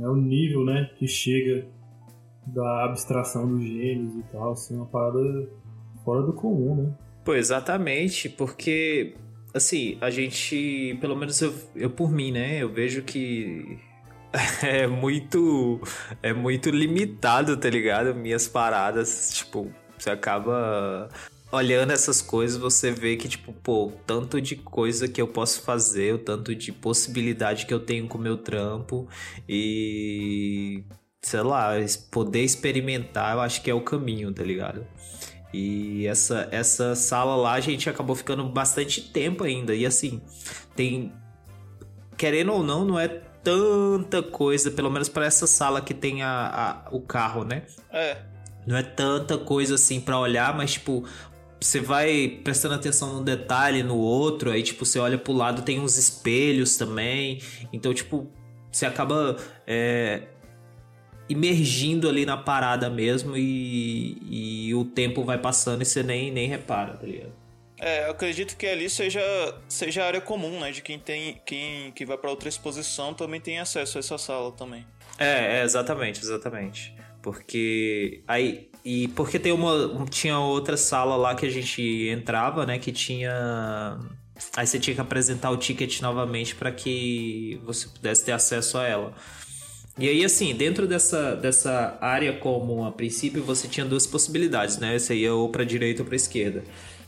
né, 0.00 0.08
o 0.08 0.16
nível 0.16 0.64
né, 0.64 0.90
que 0.98 1.06
chega 1.06 1.64
da 2.44 2.86
abstração 2.86 3.46
dos 3.46 3.62
gênios 3.62 4.16
e 4.16 4.22
tal, 4.32 4.52
assim, 4.52 4.74
uma 4.74 4.86
parada 4.86 5.48
fora 6.04 6.22
do 6.22 6.32
comum, 6.32 6.74
né? 6.74 6.92
Pô, 7.24 7.34
exatamente, 7.34 8.28
porque 8.28 9.14
assim, 9.54 9.98
a 10.00 10.10
gente, 10.10 10.96
pelo 11.00 11.16
menos 11.16 11.40
eu, 11.40 11.54
eu 11.74 11.90
por 11.90 12.10
mim, 12.10 12.32
né, 12.32 12.62
eu 12.62 12.68
vejo 12.68 13.02
que 13.02 13.78
é 14.62 14.86
muito 14.86 15.80
é 16.22 16.32
muito 16.32 16.70
limitado, 16.70 17.56
tá 17.56 17.68
ligado? 17.68 18.14
Minhas 18.14 18.46
paradas, 18.48 19.30
tipo, 19.34 19.72
você 19.98 20.10
acaba 20.10 21.08
olhando 21.52 21.92
essas 21.92 22.22
coisas, 22.22 22.56
você 22.56 22.92
vê 22.92 23.16
que 23.16 23.28
tipo, 23.28 23.52
pô, 23.52 23.92
tanto 24.06 24.40
de 24.40 24.56
coisa 24.56 25.08
que 25.08 25.20
eu 25.20 25.26
posso 25.26 25.62
fazer, 25.62 26.14
o 26.14 26.18
tanto 26.18 26.54
de 26.54 26.72
possibilidade 26.72 27.66
que 27.66 27.74
eu 27.74 27.80
tenho 27.80 28.06
com 28.06 28.18
o 28.18 28.20
meu 28.20 28.36
trampo 28.38 29.08
e 29.48 30.84
sei 31.22 31.42
lá, 31.42 31.72
poder 32.10 32.42
experimentar, 32.42 33.34
eu 33.34 33.40
acho 33.40 33.62
que 33.62 33.70
é 33.70 33.74
o 33.74 33.80
caminho, 33.82 34.32
tá 34.32 34.42
ligado? 34.42 34.86
E 35.52 36.06
essa, 36.06 36.48
essa 36.50 36.94
sala 36.94 37.34
lá 37.34 37.54
a 37.54 37.60
gente 37.60 37.88
acabou 37.90 38.14
ficando 38.14 38.44
bastante 38.48 39.00
tempo 39.00 39.44
ainda. 39.44 39.74
E 39.74 39.84
assim, 39.84 40.20
tem. 40.76 41.12
Querendo 42.16 42.52
ou 42.52 42.62
não, 42.62 42.84
não 42.84 42.98
é 42.98 43.08
tanta 43.42 44.22
coisa, 44.22 44.70
pelo 44.70 44.90
menos 44.90 45.08
para 45.08 45.24
essa 45.24 45.46
sala 45.46 45.80
que 45.80 45.94
tem 45.94 46.22
a, 46.22 46.84
a, 46.86 46.94
o 46.94 47.00
carro, 47.00 47.44
né? 47.44 47.62
É. 47.90 48.18
Não 48.66 48.76
é 48.76 48.82
tanta 48.82 49.38
coisa 49.38 49.74
assim 49.74 50.00
para 50.00 50.18
olhar, 50.18 50.54
mas 50.54 50.74
tipo, 50.74 51.04
você 51.60 51.80
vai 51.80 52.40
prestando 52.44 52.74
atenção 52.74 53.14
num 53.14 53.24
detalhe, 53.24 53.82
no 53.82 53.96
outro, 53.96 54.50
aí 54.50 54.62
tipo, 54.62 54.84
você 54.84 54.98
olha 54.98 55.18
pro 55.18 55.32
lado, 55.32 55.62
tem 55.62 55.80
uns 55.80 55.96
espelhos 55.96 56.76
também. 56.76 57.40
Então, 57.72 57.92
tipo, 57.94 58.30
você 58.70 58.86
acaba 58.86 59.36
é, 59.66 60.22
imergindo 61.30 62.08
ali 62.08 62.26
na 62.26 62.36
parada 62.36 62.90
mesmo 62.90 63.36
e, 63.36 64.18
e 64.68 64.74
o 64.74 64.84
tempo 64.84 65.24
vai 65.24 65.38
passando 65.38 65.80
e 65.82 65.84
você 65.84 66.02
nem, 66.02 66.30
nem 66.32 66.48
repara, 66.48 66.94
tá 66.94 67.06
ligado? 67.06 67.32
É, 67.78 68.06
eu 68.06 68.10
acredito 68.10 68.56
que 68.56 68.66
ali 68.66 68.90
seja, 68.90 69.22
seja 69.66 70.02
a 70.02 70.06
área 70.06 70.20
comum, 70.20 70.60
né? 70.60 70.70
De 70.70 70.82
quem 70.82 70.98
tem. 70.98 71.40
Quem 71.46 71.90
que 71.92 72.04
vai 72.04 72.18
para 72.18 72.28
outra 72.28 72.46
exposição 72.46 73.14
também 73.14 73.40
tem 73.40 73.58
acesso 73.58 73.96
a 73.96 74.00
essa 74.00 74.18
sala 74.18 74.52
também. 74.52 74.84
É, 75.18 75.60
é, 75.60 75.64
exatamente, 75.64 76.20
exatamente. 76.20 76.94
Porque 77.22 78.22
aí. 78.28 78.68
E 78.84 79.08
porque 79.08 79.38
tem 79.38 79.52
uma. 79.52 80.04
Tinha 80.10 80.38
outra 80.38 80.76
sala 80.76 81.16
lá 81.16 81.34
que 81.34 81.46
a 81.46 81.50
gente 81.50 81.80
entrava, 82.08 82.66
né? 82.66 82.78
Que 82.78 82.92
tinha. 82.92 83.98
Aí 84.56 84.66
você 84.66 84.78
tinha 84.78 84.94
que 84.94 85.00
apresentar 85.00 85.50
o 85.50 85.56
ticket 85.56 86.02
novamente 86.02 86.54
para 86.54 86.70
que 86.70 87.58
você 87.64 87.88
pudesse 87.88 88.24
ter 88.26 88.32
acesso 88.32 88.76
a 88.76 88.86
ela. 88.86 89.14
E 90.00 90.08
aí, 90.08 90.24
assim, 90.24 90.54
dentro 90.54 90.86
dessa, 90.86 91.36
dessa 91.36 91.98
área 92.00 92.32
comum, 92.32 92.86
a 92.86 92.90
princípio, 92.90 93.42
você 93.42 93.68
tinha 93.68 93.84
duas 93.84 94.06
possibilidades, 94.06 94.78
né? 94.78 94.98
Você 94.98 95.14
ia 95.14 95.34
ou 95.34 95.50
pra 95.50 95.62
direita 95.62 96.00
ou 96.00 96.06
pra 96.06 96.16
esquerda. 96.16 96.64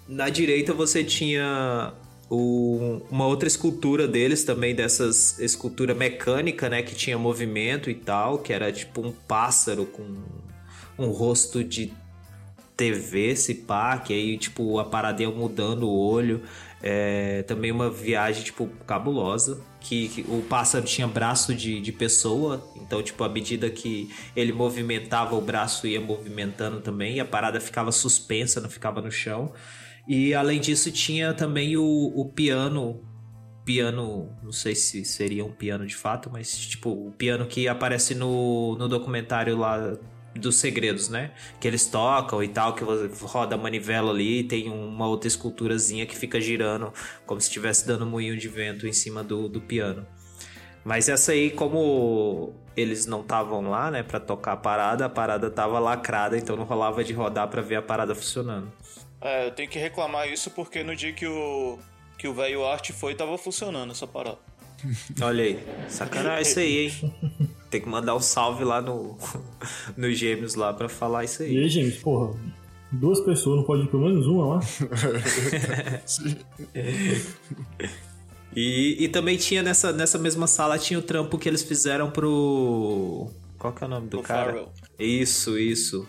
Na 0.06 0.28
direita 0.28 0.74
você 0.74 1.02
tinha 1.02 1.94
o, 2.28 3.00
uma 3.10 3.26
outra 3.26 3.48
escultura 3.48 4.06
deles 4.06 4.44
também, 4.44 4.74
dessas 4.74 5.38
escultura 5.38 5.94
mecânica, 5.94 6.68
né? 6.68 6.82
Que 6.82 6.94
tinha 6.94 7.16
movimento 7.16 7.88
e 7.88 7.94
tal, 7.94 8.40
que 8.40 8.52
era 8.52 8.70
tipo 8.70 9.00
um 9.00 9.10
pássaro 9.10 9.86
com 9.86 10.04
um 10.98 11.06
rosto 11.06 11.64
de 11.64 11.90
TV, 12.76 13.34
se 13.36 13.54
pá, 13.54 13.96
que 13.96 14.12
aí, 14.12 14.36
tipo, 14.36 14.78
a 14.78 14.84
paradinha 14.84 15.30
mudando 15.30 15.84
o 15.84 15.98
olho. 15.98 16.42
É, 16.82 17.42
também 17.44 17.72
uma 17.72 17.88
viagem, 17.88 18.44
tipo, 18.44 18.68
cabulosa. 18.86 19.71
Que, 19.82 20.08
que, 20.08 20.20
o 20.22 20.42
pássaro 20.42 20.84
tinha 20.84 21.06
braço 21.06 21.54
de, 21.54 21.80
de 21.80 21.92
pessoa, 21.92 22.66
então, 22.76 23.02
tipo, 23.02 23.22
à 23.24 23.28
medida 23.28 23.68
que 23.68 24.08
ele 24.34 24.52
movimentava, 24.52 25.34
o 25.34 25.40
braço 25.40 25.86
ia 25.86 26.00
movimentando 26.00 26.80
também, 26.80 27.16
e 27.16 27.20
a 27.20 27.24
parada 27.24 27.60
ficava 27.60 27.90
suspensa, 27.90 28.60
não 28.60 28.70
ficava 28.70 29.02
no 29.02 29.10
chão. 29.10 29.52
E 30.06 30.34
além 30.34 30.60
disso, 30.60 30.90
tinha 30.90 31.32
também 31.32 31.76
o, 31.76 32.12
o 32.14 32.24
piano. 32.26 33.00
Piano, 33.64 34.28
não 34.42 34.50
sei 34.50 34.74
se 34.74 35.04
seria 35.04 35.44
um 35.44 35.52
piano 35.52 35.86
de 35.86 35.94
fato, 35.94 36.28
mas 36.32 36.56
tipo, 36.66 36.90
o 36.90 37.12
piano 37.12 37.46
que 37.46 37.68
aparece 37.68 38.12
no, 38.12 38.76
no 38.76 38.88
documentário 38.88 39.56
lá 39.56 39.96
dos 40.34 40.56
segredos, 40.56 41.08
né? 41.08 41.32
Que 41.60 41.68
eles 41.68 41.86
tocam 41.86 42.42
e 42.42 42.48
tal, 42.48 42.74
que 42.74 42.84
roda 43.22 43.54
a 43.54 43.58
manivela 43.58 44.10
ali 44.10 44.40
e 44.40 44.44
tem 44.44 44.70
uma 44.70 45.06
outra 45.06 45.28
esculturazinha 45.28 46.06
que 46.06 46.16
fica 46.16 46.40
girando, 46.40 46.92
como 47.26 47.40
se 47.40 47.48
estivesse 47.48 47.86
dando 47.86 48.04
um 48.04 48.08
moinho 48.08 48.36
de 48.36 48.48
vento 48.48 48.86
em 48.86 48.92
cima 48.92 49.22
do, 49.22 49.48
do 49.48 49.60
piano. 49.60 50.06
Mas 50.84 51.08
essa 51.08 51.32
aí, 51.32 51.50
como 51.50 52.54
eles 52.76 53.06
não 53.06 53.20
estavam 53.20 53.68
lá, 53.70 53.90
né, 53.90 54.02
para 54.02 54.18
tocar 54.18 54.52
a 54.52 54.56
parada, 54.56 55.06
a 55.06 55.08
parada 55.08 55.50
tava 55.50 55.78
lacrada, 55.78 56.36
então 56.36 56.56
não 56.56 56.64
rolava 56.64 57.04
de 57.04 57.12
rodar 57.12 57.48
para 57.48 57.62
ver 57.62 57.76
a 57.76 57.82
parada 57.82 58.14
funcionando. 58.14 58.72
É, 59.20 59.46
eu 59.46 59.52
tenho 59.52 59.68
que 59.68 59.78
reclamar 59.78 60.28
isso 60.28 60.50
porque 60.50 60.82
no 60.82 60.96
dia 60.96 61.12
que 61.12 61.26
o 61.26 61.78
que 62.18 62.28
o 62.28 62.34
velho 62.34 62.64
arte 62.64 62.92
foi, 62.92 63.14
tava 63.14 63.36
funcionando 63.36 63.90
essa 63.90 64.06
parada. 64.06 64.38
Olha 65.20 65.44
aí, 65.44 65.64
sacanagem 65.88 66.42
isso 66.42 66.58
aí, 66.58 66.78
hein? 66.78 67.52
Tem 67.72 67.80
que 67.80 67.88
mandar 67.88 68.14
um 68.14 68.20
salve 68.20 68.64
lá 68.64 68.82
no, 68.82 69.16
no 69.96 70.12
Gêmeos 70.12 70.54
lá 70.54 70.74
pra 70.74 70.90
falar 70.90 71.24
isso 71.24 71.42
aí. 71.42 71.54
E 71.54 71.58
aí, 71.58 71.68
Gêmeos, 71.70 71.96
porra, 71.96 72.38
duas 72.92 73.18
pessoas, 73.20 73.56
não 73.56 73.64
pode 73.64 73.84
ir 73.84 73.88
pelo 73.88 74.04
menos 74.04 74.26
uma 74.26 74.56
lá? 74.56 74.60
e, 78.54 78.96
e 79.04 79.08
também 79.08 79.38
tinha 79.38 79.62
nessa, 79.62 79.90
nessa 79.90 80.18
mesma 80.18 80.46
sala, 80.46 80.78
tinha 80.78 80.98
o 80.98 81.02
trampo 81.02 81.38
que 81.38 81.48
eles 81.48 81.62
fizeram 81.62 82.10
pro... 82.10 83.30
Qual 83.58 83.72
que 83.72 83.82
é 83.82 83.86
o 83.86 83.90
nome 83.90 84.08
do 84.08 84.20
O 84.20 84.22
cara? 84.22 84.52
Pharrell. 84.52 84.68
Isso, 84.98 85.58
isso. 85.58 86.06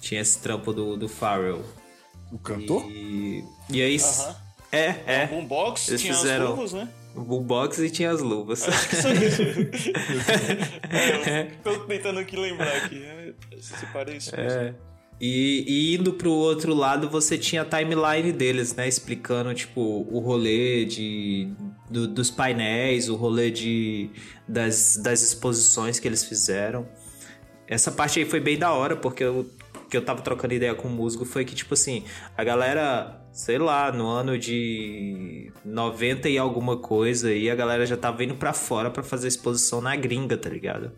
Tinha 0.00 0.20
esse 0.20 0.40
trampo 0.40 0.72
do, 0.72 0.96
do 0.96 1.08
Farrell. 1.08 1.62
O 2.32 2.38
cantor? 2.38 2.84
E, 2.90 3.44
e 3.70 3.80
aí... 3.80 3.96
Aham. 4.00 4.36
É, 4.70 4.84
é. 5.06 5.24
O 5.26 5.36
boombox 5.36 5.88
Eles 5.88 6.02
tinha 6.02 6.14
fizeram- 6.14 6.44
as 6.44 6.50
luvas, 6.50 6.72
né? 6.72 6.88
O 7.18 7.24
boombox 7.24 7.78
e 7.80 7.90
tinha 7.90 8.10
as 8.10 8.20
luvas. 8.20 8.64
É, 10.90 11.48
eu 11.64 11.72
tô 11.74 11.80
tentando 11.80 12.18
aqui 12.20 12.36
lembrar 12.36 12.76
aqui. 12.76 12.96
né? 13.00 13.32
Separei 13.60 14.16
isso. 14.16 14.34
É. 14.34 14.74
E, 15.20 15.64
e 15.66 15.96
indo 15.96 16.12
pro 16.12 16.30
outro 16.30 16.72
lado, 16.72 17.08
você 17.10 17.36
tinha 17.36 17.62
a 17.62 17.64
timeline 17.64 18.30
deles, 18.32 18.74
né? 18.76 18.86
Explicando, 18.86 19.52
tipo, 19.52 19.80
o 20.08 20.20
rolê 20.20 20.84
de, 20.84 21.50
do- 21.90 22.06
dos 22.06 22.30
painéis, 22.30 23.08
o 23.08 23.16
rolê 23.16 23.50
de, 23.50 24.10
das, 24.46 24.96
das 24.96 25.20
exposições 25.22 25.98
que 25.98 26.06
eles 26.06 26.22
fizeram. 26.22 26.88
Essa 27.66 27.90
parte 27.90 28.20
aí 28.20 28.24
foi 28.24 28.38
bem 28.38 28.56
da 28.56 28.72
hora, 28.72 28.94
porque 28.96 29.24
eu, 29.24 29.50
que 29.90 29.96
eu 29.96 30.04
tava 30.04 30.22
trocando 30.22 30.54
ideia 30.54 30.74
com 30.74 30.86
o 30.86 30.90
musgo 30.90 31.24
foi 31.24 31.44
que, 31.44 31.54
tipo 31.54 31.74
assim, 31.74 32.04
a 32.36 32.44
galera, 32.44 33.20
sei 33.38 33.56
lá, 33.56 33.92
no 33.92 34.08
ano 34.08 34.36
de 34.36 35.52
90 35.64 36.28
e 36.28 36.36
alguma 36.36 36.76
coisa, 36.76 37.28
aí 37.28 37.48
a 37.48 37.54
galera 37.54 37.86
já 37.86 37.96
tava 37.96 38.24
indo 38.24 38.34
pra 38.34 38.52
fora 38.52 38.90
pra 38.90 39.00
fazer 39.04 39.28
exposição 39.28 39.80
na 39.80 39.94
gringa, 39.94 40.36
tá 40.36 40.48
ligado? 40.48 40.90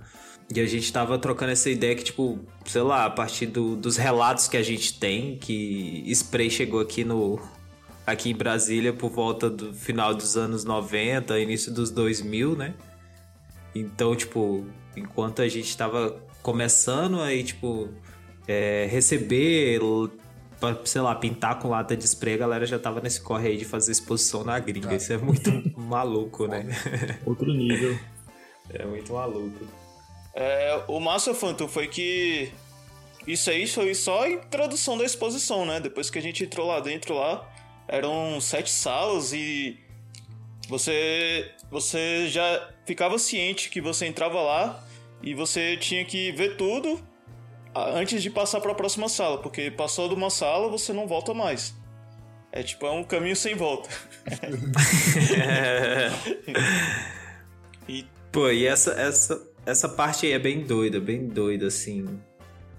E 0.55 0.59
a 0.59 0.65
gente 0.67 0.91
tava 0.91 1.19
trocando 1.19 1.53
essa 1.53 1.69
ideia 1.69 1.95
que, 1.95 2.03
tipo, 2.03 2.39
sei 2.65 2.81
lá, 2.81 3.05
a 3.05 3.11
partir 3.11 3.45
do- 3.45 3.77
dos 3.77 3.99
relatos 3.99 4.49
que 4.49 4.57
a 4.57 4.63
gente 4.63 4.99
tem, 4.99 5.37
que 5.37 6.03
Spray 6.15 6.49
chegou 6.51 6.81
aqui 6.81 7.05
no. 7.05 7.39
aqui 8.07 8.31
em 8.31 8.35
Brasília 8.35 8.93
por 8.95 9.11
volta 9.11 9.51
do 9.51 9.75
final 9.75 10.15
dos 10.15 10.35
anos 10.39 10.65
90, 10.65 11.39
início 11.39 11.71
dos 11.71 11.91
2000, 11.91 12.57
né? 12.57 12.75
Então, 13.75 14.17
tipo, 14.17 14.65
enquanto 14.97 15.43
a 15.43 15.47
gente 15.49 15.77
tava 15.77 16.17
começando 16.43 17.21
aí, 17.21 17.45
tipo, 17.45 17.91
é, 18.49 18.89
receber, 18.91 19.81
pra, 20.61 20.77
sei 20.85 21.01
lá, 21.01 21.15
pintar 21.15 21.59
com 21.59 21.69
lata 21.69 21.97
de 21.97 22.05
spray, 22.05 22.35
a 22.35 22.39
galera 22.39 22.67
já 22.67 22.79
tava 22.79 23.01
nesse 23.01 23.21
corre 23.21 23.49
aí 23.49 23.57
de 23.57 23.65
fazer 23.65 23.91
exposição 23.93 24.45
na 24.45 24.59
gringa. 24.59 24.95
Isso 24.95 25.13
é 25.13 25.17
muito 25.17 25.51
maluco, 25.81 26.47
né? 26.47 26.67
Outro 27.25 27.53
nível. 27.53 27.99
É 28.69 28.85
muito 28.85 29.13
maluco. 29.13 29.67
É, 30.35 30.85
o 30.87 31.01
massa, 31.01 31.35
Phantom, 31.35 31.67
foi 31.67 31.89
que 31.89 32.53
isso 33.27 33.51
aí 33.51 33.67
foi 33.67 33.95
só 33.95 34.23
a 34.23 34.31
introdução 34.31 34.97
da 34.97 35.05
exposição, 35.05 35.67
né? 35.67 35.81
Depois 35.81 36.09
que 36.11 36.19
a 36.19 36.23
gente 36.23 36.45
entrou 36.45 36.67
lá 36.69 36.79
dentro 36.79 37.15
lá, 37.15 37.49
eram 37.89 38.41
sete 38.41 38.71
salas 38.71 39.33
e 39.33 39.79
você 40.69 41.51
você 41.71 42.29
já 42.29 42.71
ficava 42.87 43.19
ciente 43.19 43.71
que 43.71 43.81
você 43.81 44.07
entrava 44.07 44.41
lá 44.41 44.85
e 45.23 45.35
você 45.35 45.77
tinha 45.77 46.05
que 46.05 46.33
ver 46.33 46.57
tudo 46.57 47.01
antes 47.75 48.23
de 48.23 48.31
passar 48.31 48.61
para 48.61 48.73
a 48.73 48.75
próxima 48.75 49.09
sala, 49.09 49.39
porque 49.39 49.71
passou 49.71 50.09
de 50.09 50.15
uma 50.15 50.31
sala 50.31 50.69
você 50.69 50.93
não 50.93 51.07
volta 51.07 51.35
mais. 51.35 51.75
É 52.53 52.63
tipo 52.63 52.87
é 52.87 52.91
um 52.91 53.05
caminho 53.05 53.37
sem 53.37 53.55
volta. 53.55 53.89
E 57.89 58.07
Pô, 58.31 58.49
e 58.49 58.65
essa, 58.65 58.93
essa, 58.93 59.43
essa 59.67 59.89
parte 59.89 60.27
aí 60.27 60.33
é 60.33 60.39
bem 60.39 60.63
doida, 60.63 61.01
bem 61.01 61.27
doida, 61.27 61.67
assim. 61.67 62.07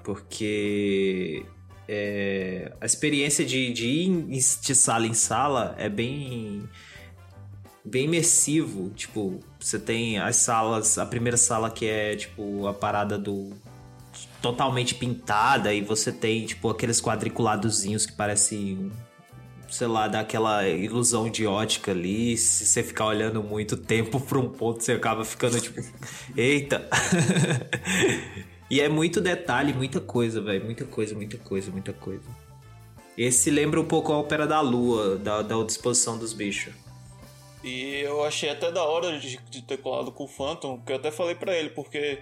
Porque 0.01 1.45
é, 1.87 2.71
a 2.79 2.85
experiência 2.85 3.45
de, 3.45 3.73
de 3.73 3.85
ir 3.85 4.29
de 4.29 4.75
sala 4.75 5.05
em 5.05 5.13
sala 5.13 5.75
é 5.77 5.89
bem. 5.89 6.69
bem 7.83 8.05
imersivo. 8.05 8.91
Tipo, 8.91 9.39
você 9.59 9.77
tem 9.77 10.19
as 10.19 10.37
salas. 10.37 10.97
A 10.97 11.05
primeira 11.05 11.37
sala 11.37 11.69
que 11.69 11.85
é, 11.85 12.15
tipo, 12.15 12.65
a 12.65 12.73
parada 12.73 13.17
do. 13.17 13.51
Totalmente 14.41 14.95
pintada, 14.95 15.73
e 15.73 15.81
você 15.81 16.11
tem, 16.11 16.45
tipo, 16.45 16.69
aqueles 16.69 17.01
quadriculadozinhos 17.01 18.05
que 18.05 18.13
parecem 18.13 18.91
sei 19.71 19.87
lá, 19.87 20.07
dá 20.07 20.19
aquela 20.19 20.67
ilusão 20.67 21.29
de 21.29 21.47
ótica 21.47 21.91
ali. 21.91 22.37
Se 22.37 22.65
você 22.65 22.83
ficar 22.83 23.05
olhando 23.05 23.41
muito 23.41 23.77
tempo 23.77 24.19
pra 24.19 24.37
um 24.37 24.49
ponto, 24.49 24.83
você 24.83 24.91
acaba 24.91 25.23
ficando 25.23 25.59
tipo, 25.59 25.81
eita. 26.35 26.87
e 28.69 28.81
é 28.81 28.89
muito 28.89 29.21
detalhe, 29.21 29.73
muita 29.73 29.99
coisa, 29.99 30.41
velho. 30.41 30.65
Muita 30.65 30.85
coisa, 30.85 31.15
muita 31.15 31.37
coisa, 31.37 31.71
muita 31.71 31.93
coisa. 31.93 32.29
Esse 33.17 33.49
lembra 33.49 33.79
um 33.79 33.85
pouco 33.85 34.11
a 34.11 34.17
Ópera 34.17 34.45
da 34.45 34.59
Lua, 34.61 35.17
da, 35.17 35.41
da 35.41 35.63
disposição 35.63 36.17
dos 36.17 36.33
bichos. 36.33 36.73
E 37.63 38.01
eu 38.01 38.23
achei 38.23 38.49
até 38.49 38.71
da 38.71 38.83
hora 38.83 39.19
de, 39.19 39.37
de 39.49 39.61
ter 39.61 39.77
colado 39.77 40.11
com 40.11 40.23
o 40.23 40.27
Phantom, 40.27 40.81
que 40.81 40.91
eu 40.91 40.95
até 40.95 41.11
falei 41.11 41.35
pra 41.35 41.55
ele, 41.55 41.69
porque. 41.69 42.19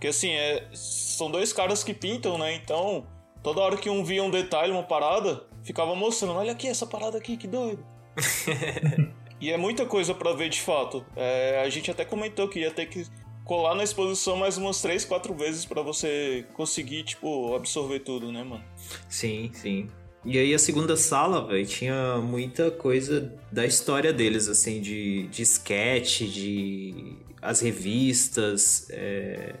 Que 0.00 0.08
assim, 0.08 0.30
é, 0.30 0.68
são 0.72 1.30
dois 1.30 1.52
caras 1.52 1.82
que 1.82 1.94
pintam, 1.94 2.36
né? 2.38 2.54
Então, 2.54 3.06
toda 3.42 3.60
hora 3.60 3.76
que 3.76 3.88
um 3.88 4.04
via 4.04 4.22
um 4.22 4.30
detalhe, 4.30 4.72
uma 4.72 4.82
parada, 4.82 5.44
ficava 5.62 5.94
mostrando: 5.94 6.34
olha 6.34 6.52
aqui 6.52 6.68
essa 6.68 6.86
parada 6.86 7.18
aqui, 7.18 7.36
que 7.36 7.46
doido. 7.46 7.84
E 9.40 9.50
é 9.50 9.58
muita 9.58 9.84
coisa 9.84 10.14
pra 10.14 10.32
ver 10.32 10.48
de 10.48 10.60
fato. 10.60 11.04
É, 11.14 11.60
a 11.62 11.68
gente 11.68 11.90
até 11.90 12.02
comentou 12.02 12.48
que 12.48 12.60
ia 12.60 12.70
ter 12.70 12.86
que 12.86 13.04
colar 13.44 13.74
na 13.74 13.84
exposição 13.84 14.36
mais 14.36 14.56
umas 14.56 14.80
três, 14.80 15.04
quatro 15.04 15.34
vezes 15.34 15.66
pra 15.66 15.82
você 15.82 16.46
conseguir, 16.54 17.02
tipo, 17.04 17.54
absorver 17.54 18.00
tudo, 18.00 18.32
né, 18.32 18.42
mano? 18.42 18.64
Sim, 19.06 19.50
sim. 19.52 19.90
E 20.24 20.38
aí 20.38 20.54
a 20.54 20.58
segunda 20.58 20.96
sala, 20.96 21.46
velho, 21.46 21.66
tinha 21.66 22.16
muita 22.16 22.70
coisa 22.70 23.34
da 23.52 23.66
história 23.66 24.14
deles, 24.14 24.48
assim, 24.48 24.80
de, 24.80 25.26
de 25.28 25.42
sketch, 25.42 26.22
de 26.22 27.18
as 27.42 27.60
revistas, 27.60 28.88
é, 28.88 29.54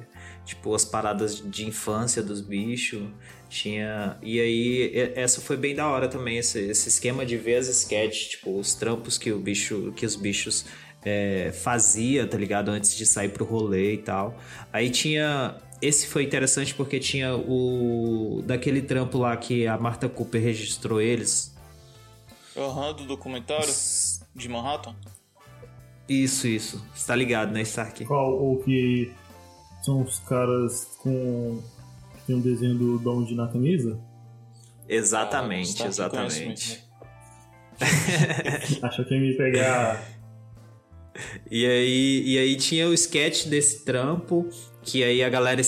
tipo, 0.44 0.74
as 0.74 0.84
paradas 0.84 1.36
de 1.36 1.66
infância 1.66 2.22
dos 2.22 2.40
bichos. 2.40 3.02
Tinha. 3.48 4.18
E 4.22 4.40
aí, 4.40 5.12
essa 5.14 5.40
foi 5.40 5.56
bem 5.56 5.74
da 5.74 5.86
hora 5.88 6.08
também, 6.08 6.38
esse, 6.38 6.58
esse 6.58 6.88
esquema 6.88 7.24
de 7.24 7.36
ver 7.36 7.56
as 7.56 7.68
sketches, 7.68 8.28
tipo, 8.30 8.58
os 8.58 8.74
trampos 8.74 9.16
que 9.16 9.30
o 9.32 9.38
bicho, 9.38 9.92
que 9.96 10.04
os 10.04 10.16
bichos 10.16 10.64
é, 11.04 11.52
fazia, 11.52 12.26
tá 12.26 12.36
ligado? 12.36 12.70
Antes 12.70 12.96
de 12.96 13.06
sair 13.06 13.28
pro 13.28 13.44
rolê 13.44 13.94
e 13.94 13.98
tal. 13.98 14.36
Aí 14.72 14.90
tinha. 14.90 15.56
Esse 15.82 16.06
foi 16.06 16.24
interessante 16.24 16.74
porque 16.74 16.98
tinha 16.98 17.36
o. 17.36 18.42
Daquele 18.44 18.80
trampo 18.82 19.18
lá 19.18 19.36
que 19.36 19.66
a 19.66 19.76
Marta 19.78 20.08
Cooper 20.08 20.42
registrou 20.42 21.00
eles. 21.00 21.54
Aham, 22.56 22.94
do 22.94 23.04
documentário 23.04 23.72
de 24.34 24.48
Manhattan. 24.48 24.94
Isso, 26.08 26.46
isso. 26.46 26.84
Você 26.94 27.06
tá 27.06 27.16
ligado, 27.16 27.52
né, 27.52 27.62
Stark? 27.62 28.04
Qual 28.04 28.32
o 28.32 28.62
que 28.62 29.12
são 29.84 30.02
os 30.02 30.18
caras 30.20 30.96
com. 31.02 31.60
que 32.14 32.26
tem 32.26 32.36
um 32.36 32.40
desenho 32.40 32.74
do 32.74 32.98
Donde 32.98 33.34
na 33.34 33.46
camisa? 33.48 33.98
Exatamente, 34.88 35.82
Ah, 35.82 35.86
exatamente. 35.86 36.46
mesmo. 36.46 36.84
Achou 38.82 39.04
que 39.04 39.14
ia 39.14 39.20
me 39.20 39.34
pegar. 39.34 40.02
E 41.50 41.64
aí, 41.64 42.22
e 42.26 42.38
aí 42.38 42.56
tinha 42.56 42.88
o 42.88 42.94
sketch 42.94 43.46
desse 43.46 43.84
trampo, 43.84 44.48
que 44.82 45.04
aí 45.04 45.22
a 45.22 45.28
galera 45.28 45.60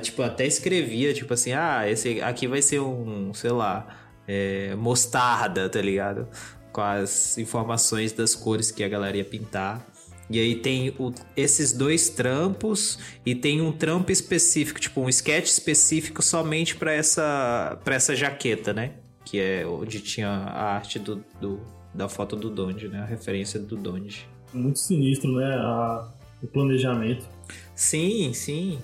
tipo, 0.00 0.22
até 0.22 0.46
escrevia, 0.46 1.14
tipo 1.14 1.32
assim, 1.32 1.52
ah, 1.52 1.88
esse 1.88 2.20
aqui 2.20 2.46
vai 2.46 2.60
ser 2.60 2.80
um, 2.80 3.32
sei 3.32 3.50
lá, 3.50 3.86
é, 4.28 4.74
mostarda, 4.74 5.68
tá 5.68 5.80
ligado? 5.80 6.28
Com 6.72 6.80
as 6.80 7.38
informações 7.38 8.12
das 8.12 8.34
cores 8.34 8.70
que 8.70 8.84
a 8.84 8.88
galera 8.88 9.16
ia 9.16 9.24
pintar. 9.24 9.84
E 10.30 10.40
aí 10.40 10.54
tem 10.56 10.88
o- 10.98 11.12
esses 11.36 11.72
dois 11.72 12.08
trampos 12.08 12.98
e 13.26 13.34
tem 13.34 13.60
um 13.60 13.70
trampo 13.72 14.10
específico, 14.10 14.80
tipo 14.80 15.00
um 15.02 15.08
sketch 15.08 15.46
específico 15.46 16.22
somente 16.22 16.74
pra 16.76 16.92
essa, 16.92 17.78
pra 17.84 17.94
essa 17.94 18.16
jaqueta, 18.16 18.72
né? 18.72 18.92
Que 19.24 19.38
é 19.38 19.66
onde 19.66 20.00
tinha 20.00 20.28
a 20.28 20.74
arte 20.76 20.98
do, 20.98 21.22
do- 21.40 21.60
da 21.92 22.08
foto 22.08 22.36
do 22.36 22.48
Donde, 22.50 22.88
né? 22.88 23.00
A 23.00 23.04
referência 23.04 23.60
do 23.60 23.76
Donde. 23.76 24.26
Muito 24.52 24.78
sinistro, 24.78 25.30
né? 25.36 25.44
A- 25.56 26.10
o 26.42 26.46
planejamento. 26.46 27.26
Sim, 27.74 28.32
sim. 28.32 28.78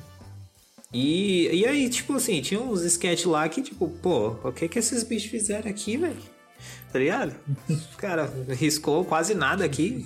E, 0.92 1.48
e 1.54 1.66
aí, 1.66 1.88
tipo 1.88 2.14
assim, 2.14 2.40
tinha 2.42 2.60
uns 2.60 2.82
sketch 2.82 3.24
lá 3.26 3.48
que, 3.48 3.62
tipo, 3.62 3.88
pô, 3.88 4.30
o 4.42 4.52
que 4.52 4.68
que 4.68 4.78
esses 4.78 5.04
bichos 5.04 5.30
fizeram 5.30 5.70
aqui, 5.70 5.96
velho? 5.96 6.16
Tá 6.92 6.98
ligado? 6.98 7.34
O 7.68 7.96
cara 7.96 8.32
riscou 8.48 9.04
quase 9.04 9.34
nada 9.34 9.64
aqui. 9.64 10.04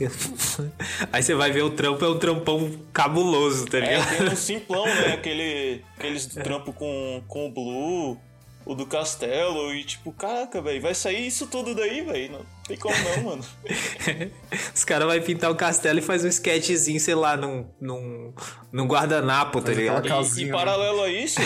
Aí 1.11 1.23
você 1.23 1.35
vai 1.35 1.51
ver 1.51 1.62
o 1.62 1.70
trampo, 1.70 2.05
é 2.05 2.09
um 2.09 2.18
trampão 2.18 2.70
cabuloso, 2.92 3.66
tá 3.66 3.79
É, 3.79 3.81
ligado? 3.81 4.18
tem 4.18 4.29
um 4.29 4.37
simplão, 4.37 4.85
né? 4.85 5.14
Aquele, 5.14 5.83
aqueles 5.97 6.27
do 6.27 6.42
trampo 6.42 6.73
com, 6.75 7.23
com 7.27 7.47
o 7.47 7.51
Blue, 7.51 8.18
o 8.66 8.75
do 8.75 8.85
Castelo, 8.87 9.75
e 9.75 9.83
tipo, 9.85 10.12
caraca, 10.12 10.61
velho, 10.61 10.83
vai 10.83 10.94
sair 10.94 11.27
isso 11.27 11.47
tudo 11.47 11.75
daí, 11.75 12.03
velho? 12.03 12.33
Não 12.33 12.40
tem 12.68 12.77
como 12.77 12.94
não, 12.97 13.23
mano. 13.25 13.44
Os 14.75 14.85
caras 14.85 15.07
vão 15.07 15.23
pintar 15.23 15.51
o 15.51 15.55
castelo 15.55 15.99
e 15.99 16.03
faz 16.03 16.23
um 16.25 16.29
sketchzinho, 16.29 17.01
sei 17.01 17.14
lá, 17.14 17.35
num, 17.37 17.66
num, 17.81 18.33
num 18.70 18.87
guardanapo, 18.87 19.61
tá 19.62 19.73
ligado? 19.73 20.07
E, 20.07 20.42
e 20.42 20.44
né? 20.47 20.53
paralelo 20.53 21.03
a 21.03 21.09
isso, 21.09 21.40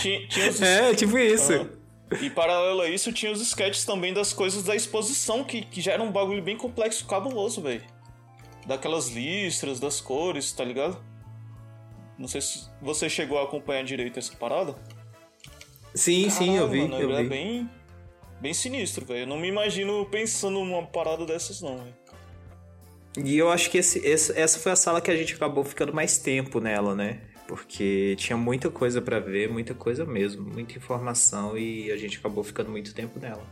tinha, 0.00 0.26
tinha 0.28 0.50
os. 0.50 0.60
É, 0.60 0.92
tipo 0.94 1.16
isso. 1.18 1.52
Aham. 1.52 1.68
E 2.22 2.30
paralelo 2.30 2.82
a 2.82 2.88
isso, 2.88 3.12
tinha 3.12 3.32
os 3.32 3.40
sketches 3.40 3.84
também 3.84 4.12
das 4.14 4.32
coisas 4.32 4.62
da 4.62 4.76
exposição, 4.76 5.42
que, 5.42 5.62
que 5.62 5.80
já 5.80 5.92
era 5.92 6.02
um 6.02 6.12
bagulho 6.12 6.40
bem 6.42 6.56
complexo, 6.56 7.04
cabuloso, 7.06 7.60
velho. 7.60 7.82
Daquelas 8.66 9.08
listras, 9.08 9.80
das 9.80 10.00
cores, 10.00 10.52
tá 10.52 10.64
ligado? 10.64 11.02
Não 12.18 12.28
sei 12.28 12.40
se 12.40 12.68
você 12.80 13.08
chegou 13.08 13.38
a 13.38 13.42
acompanhar 13.44 13.82
direito 13.84 14.18
essa 14.18 14.34
parada. 14.36 14.74
Sim, 15.94 16.30
sim, 16.30 16.56
eu 16.56 16.68
vi, 16.68 16.82
mano, 16.82 17.00
eu 17.00 17.16
é 17.16 17.22
vi. 17.22 17.28
bem, 17.28 17.70
bem 18.40 18.54
sinistro, 18.54 19.04
velho. 19.04 19.20
Eu 19.20 19.26
não 19.26 19.38
me 19.38 19.48
imagino 19.48 20.04
pensando 20.06 20.64
numa 20.64 20.86
parada 20.86 21.24
dessas, 21.26 21.60
não, 21.60 21.78
velho. 21.78 21.94
E 23.24 23.36
eu 23.36 23.50
acho 23.50 23.70
que 23.70 23.78
esse, 23.78 23.98
esse- 24.06 24.38
essa 24.38 24.58
foi 24.58 24.72
a 24.72 24.76
sala 24.76 25.00
que 25.00 25.10
a 25.10 25.16
gente 25.16 25.34
acabou 25.34 25.64
ficando 25.64 25.92
mais 25.92 26.18
tempo 26.18 26.60
nela, 26.60 26.94
né? 26.94 27.20
Porque 27.46 28.16
tinha 28.18 28.36
muita 28.36 28.70
coisa 28.70 29.00
pra 29.00 29.20
ver, 29.20 29.48
muita 29.48 29.74
coisa 29.74 30.04
mesmo, 30.04 30.42
muita 30.42 30.76
informação 30.76 31.56
e 31.56 31.90
a 31.92 31.96
gente 31.96 32.18
acabou 32.18 32.42
ficando 32.42 32.70
muito 32.70 32.92
tempo 32.92 33.20
nela. 33.20 33.42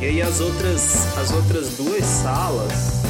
E 0.00 0.04
aí 0.04 0.22
as 0.22 0.40
outras, 0.40 1.16
as 1.16 1.32
outras 1.32 1.76
duas 1.76 2.04
salas, 2.04 3.02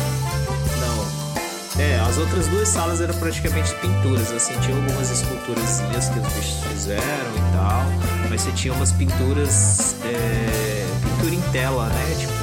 não, 0.81 1.81
é, 1.83 1.99
as 2.01 2.19
outras 2.19 2.47
duas 2.49 2.69
salas 2.69 3.01
eram 3.01 3.15
praticamente 3.19 3.75
pinturas, 3.77 4.33
assim, 4.33 4.59
tinha 4.61 4.77
algumas 4.77 5.11
esculturazinhas 5.11 6.09
que 6.09 6.19
os 6.19 6.27
bichos 6.35 6.65
fizeram 6.65 7.01
e 7.01 7.53
tal, 7.53 7.85
mas 8.29 8.43
você 8.43 8.53
tinha 8.53 8.75
umas 8.75 8.93
pinturas, 8.93 9.97
é, 10.05 10.87
pintura 11.03 11.35
em 11.35 11.53
tela, 11.53 11.87
né? 11.89 12.17
Tipo, 12.19 12.40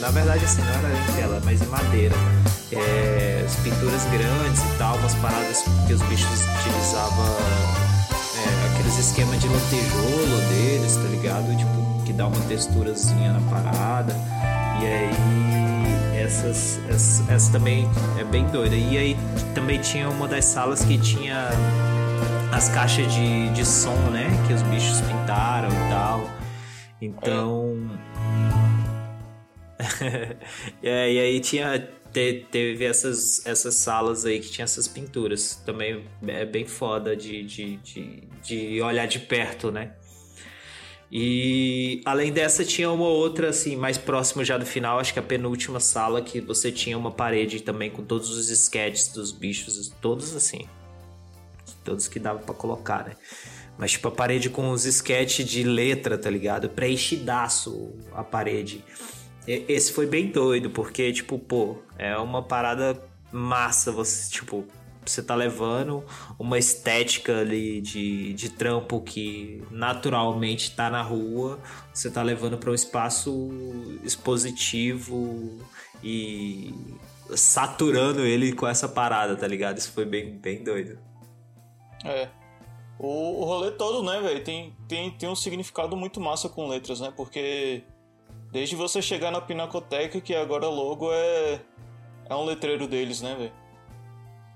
na 0.00 0.10
verdade 0.10 0.44
assim, 0.44 0.62
não 0.62 0.72
era 0.72 0.88
em 0.88 1.16
tela, 1.16 1.40
mas 1.44 1.62
em 1.62 1.66
madeira. 1.66 2.14
É, 2.72 3.42
as 3.46 3.56
pinturas 3.56 4.04
grandes 4.06 4.60
e 4.60 4.78
tal, 4.78 4.96
umas 4.96 5.14
paradas 5.16 5.62
que 5.86 5.92
os 5.92 6.02
bichos 6.02 6.40
utilizavam, 6.60 7.24
é, 7.24 8.72
aqueles 8.72 8.98
esquemas 8.98 9.40
de 9.40 9.48
lantejoulo 9.48 10.40
deles, 10.48 10.96
tá 10.96 11.08
ligado? 11.08 11.56
Tipo, 11.56 12.04
que 12.04 12.12
dá 12.12 12.26
uma 12.26 12.40
texturazinha 12.46 13.32
na 13.32 13.40
parada. 13.50 14.14
E 14.80 14.86
aí, 14.86 16.20
essas, 16.22 16.80
essa, 16.88 17.32
essa 17.32 17.52
também 17.52 17.88
é 18.18 18.24
bem 18.24 18.44
doida. 18.46 18.74
E 18.74 18.98
aí 18.98 19.16
também 19.54 19.80
tinha 19.80 20.08
uma 20.08 20.28
das 20.28 20.44
salas 20.44 20.84
que 20.84 20.98
tinha 20.98 21.48
as 22.52 22.68
caixas 22.68 23.12
de, 23.12 23.48
de 23.50 23.64
som, 23.64 23.96
né? 24.10 24.28
Que 24.46 24.52
os 24.52 24.62
bichos 24.62 25.00
pintaram 25.00 25.68
e 25.68 25.90
tal. 25.90 26.30
Então. 27.00 27.76
É, 28.14 28.15
e 30.82 30.88
aí 30.88 31.40
tinha 31.40 31.78
te- 32.12 32.46
teve 32.50 32.84
essas, 32.84 33.44
essas 33.44 33.74
salas 33.74 34.24
aí 34.24 34.40
que 34.40 34.50
tinha 34.50 34.64
essas 34.64 34.88
pinturas. 34.88 35.56
Também 35.66 36.04
é 36.26 36.44
bem 36.44 36.64
foda 36.64 37.14
de, 37.14 37.42
de, 37.42 37.76
de, 37.76 38.22
de 38.42 38.82
olhar 38.82 39.06
de 39.06 39.18
perto, 39.18 39.70
né? 39.70 39.92
E 41.10 42.00
além 42.04 42.32
dessa, 42.32 42.64
tinha 42.64 42.90
uma 42.90 43.06
outra, 43.06 43.50
assim, 43.50 43.76
mais 43.76 43.96
próximo 43.96 44.44
já 44.44 44.58
do 44.58 44.66
final, 44.66 44.98
acho 44.98 45.12
que 45.12 45.18
a 45.18 45.22
penúltima 45.22 45.78
sala, 45.78 46.20
que 46.20 46.40
você 46.40 46.72
tinha 46.72 46.98
uma 46.98 47.12
parede 47.12 47.60
também 47.60 47.90
com 47.90 48.02
todos 48.02 48.30
os 48.30 48.48
sketches 48.48 49.08
dos 49.08 49.30
bichos, 49.30 49.92
todos 50.00 50.34
assim. 50.34 50.66
Todos 51.84 52.08
que 52.08 52.18
dava 52.18 52.40
pra 52.40 52.54
colocar, 52.54 53.04
né? 53.04 53.14
Mas 53.78 53.92
tipo, 53.92 54.08
a 54.08 54.10
parede 54.10 54.50
com 54.50 54.70
os 54.70 54.84
sketches 54.84 55.46
de 55.46 55.62
letra, 55.62 56.18
tá 56.18 56.30
ligado? 56.30 56.68
Preenchidaço 56.68 57.92
a 58.12 58.24
parede. 58.24 58.82
Esse 59.46 59.92
foi 59.92 60.06
bem 60.06 60.28
doido, 60.28 60.70
porque, 60.70 61.12
tipo, 61.12 61.38
pô, 61.38 61.78
é 61.96 62.16
uma 62.16 62.42
parada 62.42 63.00
massa, 63.30 63.92
você, 63.92 64.30
tipo, 64.30 64.64
você 65.04 65.22
tá 65.22 65.34
levando 65.34 66.04
uma 66.38 66.58
estética 66.58 67.40
ali 67.40 67.80
de, 67.80 68.32
de 68.34 68.50
trampo 68.50 69.00
que 69.00 69.62
naturalmente 69.70 70.74
tá 70.74 70.90
na 70.90 71.02
rua, 71.02 71.60
você 71.92 72.10
tá 72.10 72.22
levando 72.22 72.58
para 72.58 72.70
um 72.70 72.74
espaço 72.74 73.50
expositivo 74.02 75.58
e 76.02 76.74
saturando 77.34 78.22
ele 78.22 78.52
com 78.52 78.66
essa 78.66 78.88
parada, 78.88 79.36
tá 79.36 79.46
ligado? 79.46 79.78
Isso 79.78 79.92
foi 79.92 80.04
bem, 80.04 80.38
bem 80.38 80.62
doido. 80.62 80.98
É. 82.04 82.28
O, 82.98 83.42
o 83.42 83.44
rolê 83.44 83.70
todo, 83.72 84.02
né, 84.02 84.20
velho, 84.20 84.42
tem, 84.42 84.74
tem, 84.88 85.10
tem 85.10 85.28
um 85.28 85.36
significado 85.36 85.96
muito 85.96 86.20
massa 86.20 86.48
com 86.48 86.68
letras, 86.68 87.00
né? 87.00 87.12
Porque 87.14 87.84
desde 88.56 88.74
você 88.74 89.02
chegar 89.02 89.30
na 89.30 89.38
Pinacoteca, 89.38 90.18
que 90.18 90.34
agora 90.34 90.66
logo 90.66 91.12
é, 91.12 91.60
é 92.24 92.34
um 92.34 92.46
letreiro 92.46 92.88
deles, 92.88 93.20
né, 93.20 93.34
velho? 93.34 93.52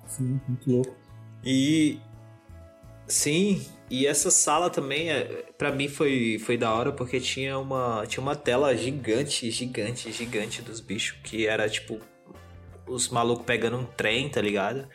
Sim, 0.07 0.41
muito 0.49 0.71
louco. 0.71 0.97
E 1.45 1.99
sim, 3.07 3.63
e 3.91 4.07
essa 4.07 4.31
sala 4.31 4.71
também 4.71 5.11
é, 5.11 5.25
para 5.59 5.71
mim 5.71 5.87
foi 5.87 6.39
foi 6.39 6.57
da 6.57 6.73
hora 6.73 6.93
porque 6.93 7.21
tinha 7.21 7.59
uma 7.59 8.07
tinha 8.07 8.23
uma 8.23 8.35
tela 8.35 8.75
gigante, 8.75 9.51
gigante, 9.51 10.11
gigante 10.11 10.63
dos 10.63 10.81
bichos 10.81 11.19
que 11.23 11.47
era 11.47 11.69
tipo 11.69 12.01
os 12.87 13.11
malucos 13.11 13.45
pegando 13.45 13.77
um 13.77 13.85
trem, 13.85 14.31
tá 14.31 14.41
ligado? 14.41 14.89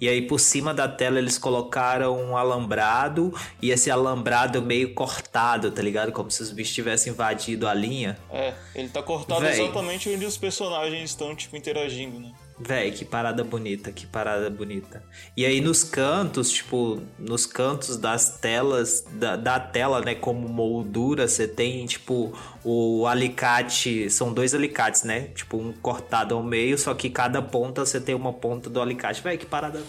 E 0.00 0.08
aí 0.08 0.22
por 0.22 0.40
cima 0.40 0.72
da 0.72 0.88
tela 0.88 1.18
eles 1.18 1.36
colocaram 1.36 2.18
um 2.18 2.36
alambrado 2.36 3.34
e 3.60 3.70
esse 3.70 3.90
alambrado 3.90 4.62
meio 4.62 4.94
cortado, 4.94 5.70
tá 5.70 5.82
ligado? 5.82 6.10
Como 6.12 6.30
se 6.30 6.42
os 6.42 6.50
bichos 6.50 6.74
tivessem 6.74 7.12
invadido 7.12 7.68
a 7.68 7.74
linha. 7.74 8.18
É, 8.30 8.54
ele 8.74 8.88
tá 8.88 9.02
cortado 9.02 9.42
Véi. 9.42 9.60
exatamente 9.60 10.08
onde 10.08 10.24
os 10.24 10.38
personagens 10.38 11.10
estão, 11.10 11.34
tipo, 11.34 11.56
interagindo, 11.56 12.18
né? 12.18 12.32
Véi, 12.62 12.90
que 12.90 13.06
parada 13.06 13.42
bonita, 13.42 13.90
que 13.90 14.06
parada 14.06 14.50
bonita. 14.50 15.02
E 15.34 15.46
aí 15.46 15.62
nos 15.62 15.82
cantos, 15.82 16.50
tipo, 16.50 17.00
nos 17.18 17.46
cantos 17.46 17.96
das 17.96 18.36
telas, 18.38 19.02
da, 19.12 19.34
da 19.34 19.58
tela, 19.58 20.02
né, 20.02 20.14
como 20.14 20.46
moldura, 20.46 21.26
você 21.26 21.48
tem, 21.48 21.86
tipo, 21.86 22.36
o 22.62 23.06
alicate, 23.06 24.10
são 24.10 24.30
dois 24.30 24.54
alicates, 24.54 25.04
né? 25.04 25.28
Tipo, 25.28 25.56
um 25.56 25.72
cortado 25.72 26.34
ao 26.34 26.42
meio, 26.42 26.76
só 26.76 26.92
que 26.92 27.08
cada 27.08 27.40
ponta 27.40 27.86
você 27.86 27.98
tem 27.98 28.14
uma 28.14 28.32
ponta 28.32 28.68
do 28.68 28.78
alicate. 28.78 29.22
Véi, 29.22 29.38
que 29.38 29.46
parada. 29.46 29.82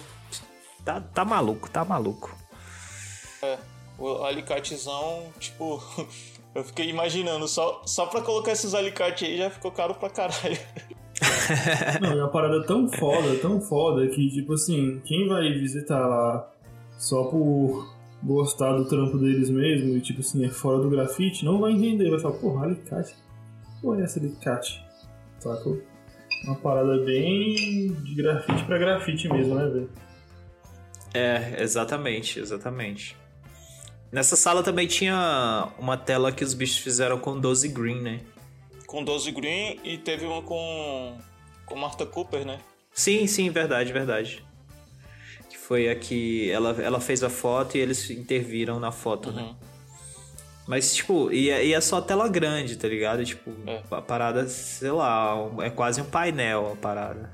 Tá, 0.86 1.02
tá 1.02 1.26
maluco, 1.26 1.70
tá 1.70 1.84
maluco. 1.84 2.34
É, 3.42 3.58
o 3.98 4.24
alicatezão, 4.24 5.30
tipo, 5.42 5.84
eu 6.56 6.64
fiquei 6.64 6.90
imaginando, 6.90 7.50
só, 7.50 7.82
só 7.86 8.06
pra 8.06 8.22
colocar 8.22 8.54
esses 8.54 8.74
alicates 8.74 9.28
aí 9.28 9.38
já 9.38 9.50
ficou 9.50 9.74
caro 9.74 9.94
pra 9.94 10.10
caralho. 10.10 10.58
Não, 12.02 12.12
é 12.12 12.16
uma 12.16 12.30
parada 12.30 12.64
tão 12.66 12.90
foda, 12.90 13.36
tão 13.38 13.62
foda, 13.62 14.08
que, 14.08 14.30
tipo 14.30 14.54
assim, 14.54 15.02
quem 15.06 15.28
vai 15.28 15.52
visitar 15.54 16.08
lá 16.08 16.52
só 16.98 17.26
por 17.26 17.94
gostar 18.24 18.74
do 18.74 18.86
trampo 18.86 19.18
deles 19.18 19.50
mesmo 19.50 19.98
e, 19.98 20.02
tipo 20.02 20.22
assim, 20.22 20.46
é 20.46 20.50
fora 20.50 20.80
do 20.80 20.90
grafite, 20.90 21.46
não 21.46 21.60
vai 21.60 21.72
entender. 21.72 22.10
Vai 22.10 22.20
falar, 22.20 22.36
porra, 22.36 22.66
alicate. 22.66 23.16
Porra, 23.82 24.02
é 24.02 24.04
essa 24.04 24.20
alicate? 24.20 24.84
Sacou? 25.40 25.82
Uma 26.46 26.56
parada 26.56 26.98
bem 27.04 27.92
de 27.92 28.16
grafite 28.16 28.64
pra 28.64 28.78
grafite 28.78 29.28
mesmo, 29.30 29.56
né, 29.56 29.66
velho? 29.68 29.90
É, 31.14 31.62
exatamente, 31.62 32.40
exatamente. 32.40 33.18
Nessa 34.12 34.36
sala 34.36 34.62
também 34.62 34.88
tinha 34.88 35.70
uma 35.80 35.98
tela 35.98 36.32
que 36.32 36.44
os 36.44 36.54
bichos 36.54 36.78
fizeram 36.78 37.18
com 37.18 37.40
12 37.40 37.68
green, 37.70 38.02
né? 38.02 38.22
Com 38.92 39.04
12 39.06 39.32
Green 39.32 39.80
e 39.86 39.98
teve 39.98 40.26
uma 40.26 40.42
com, 40.42 41.18
com 41.66 41.76
Martha 41.78 42.06
Cooper, 42.06 42.46
né? 42.46 42.60
Sim, 42.94 43.26
sim, 43.26 43.50
verdade, 43.50 43.94
verdade. 43.94 44.44
Que 45.50 45.58
foi 45.58 45.88
a 45.90 45.96
que 45.96 46.52
ela, 46.52 46.72
ela 46.82 47.00
fez 47.00 47.24
a 47.24 47.30
foto 47.30 47.78
e 47.78 47.80
eles 47.80 48.10
interviram 48.10 48.80
na 48.82 48.92
foto, 48.92 49.32
né? 49.32 49.44
Uhum. 49.44 49.56
Mas, 50.68 50.94
tipo, 50.94 51.32
e 51.32 51.50
é, 51.50 51.66
e 51.66 51.74
é 51.74 51.80
só 51.80 52.02
tela 52.02 52.28
grande, 52.28 52.76
tá 52.76 52.88
ligado? 52.88 53.24
Tipo, 53.24 53.52
É. 53.66 53.82
a 53.92 54.02
parada, 54.02 54.46
sei 54.48 54.92
lá, 54.92 55.36
é 55.62 55.70
quase 55.70 56.02
um 56.02 56.06
painel 56.06 56.74
a 56.74 56.76
parada. 56.76 57.32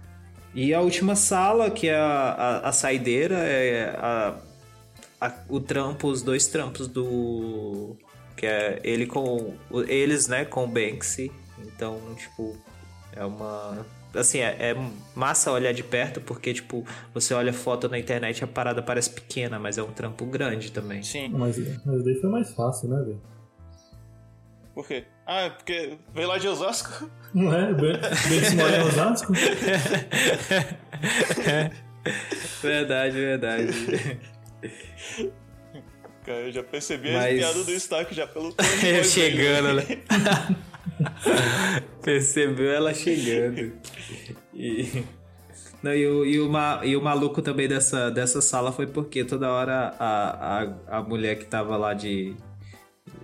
E 0.54 0.74
a 0.76 0.80
última 0.82 1.16
sala, 1.16 1.70
que 1.72 1.88
é 1.90 1.96
a, 1.98 2.62
a, 2.64 2.70
a 2.70 2.72
saideira, 2.72 3.36
é 3.40 3.96
a, 3.98 4.36
a- 5.22 5.34
o 5.50 5.60
trampo, 5.60 6.08
os 6.08 6.22
dois 6.22 6.48
trampos 6.48 6.88
do. 6.88 7.96
Que 8.36 8.46
é 8.46 8.80
ele 8.84 9.08
com. 9.08 9.56
Eles, 9.88 10.28
né, 10.28 10.46
com 10.46 10.64
o 10.64 10.68
Banksy. 10.68 11.32
Então, 11.66 12.00
tipo, 12.16 12.56
é 13.14 13.24
uma. 13.26 13.86
Assim, 14.16 14.40
é, 14.40 14.72
é 14.72 14.76
massa 15.16 15.52
olhar 15.52 15.74
de 15.74 15.84
perto, 15.84 16.22
porque, 16.22 16.54
tipo, 16.54 16.86
você 17.14 17.34
olha 17.34 17.54
foto 17.54 17.88
na 17.90 18.00
internet 18.00 18.44
a 18.44 18.48
parada 18.48 18.82
parece 18.82 19.10
pequena, 19.10 19.60
mas 19.60 19.78
é 19.78 19.84
um 19.84 19.92
trampo 19.92 20.26
grande 20.26 20.72
também. 20.72 21.04
Sim. 21.04 21.30
Mas, 21.30 21.58
mas 21.86 22.04
daí 22.04 22.16
foi 22.20 22.30
mais 22.30 22.52
fácil, 22.54 22.90
né, 22.90 22.98
velho? 23.04 23.22
Por 24.74 24.88
quê? 24.88 25.06
Ah, 25.26 25.42
é 25.42 25.50
porque 25.50 25.98
veio 26.14 26.28
lá 26.28 26.38
de 26.38 26.48
Osasco? 26.48 27.10
Não 27.34 27.54
é? 27.54 27.74
Bem, 27.74 27.94
bem 28.30 28.44
se 28.44 28.56
mora 28.56 28.78
em 28.78 28.82
Osasco? 28.84 29.34
Verdade, 32.62 33.16
verdade. 33.18 33.74
Cara, 36.26 36.40
eu 36.40 36.52
já 36.52 36.64
percebi 36.64 37.12
Mas- 37.14 37.34
as 37.34 37.40
piadas 37.40 37.66
do 37.66 37.72
Stark 37.74 38.16
já 38.16 38.28
pelo 38.28 38.54
chegando, 39.04 39.74
né? 39.76 39.84
Percebeu 42.02 42.72
ela 42.72 42.94
chegando. 42.94 43.74
E, 44.54 45.04
não, 45.82 45.94
e, 45.94 46.08
o, 46.08 46.26
e, 46.26 46.40
o, 46.40 46.50
e 46.84 46.96
o 46.96 47.02
maluco 47.02 47.42
também 47.42 47.68
dessa, 47.68 48.10
dessa 48.10 48.42
sala 48.42 48.72
foi 48.72 48.88
porque 48.88 49.24
toda 49.24 49.52
hora 49.52 49.96
a, 50.00 50.64
a, 50.90 50.98
a 50.98 51.02
mulher 51.04 51.38
que 51.38 51.46
tava 51.46 51.78
lá 51.78 51.94
de. 51.94 52.36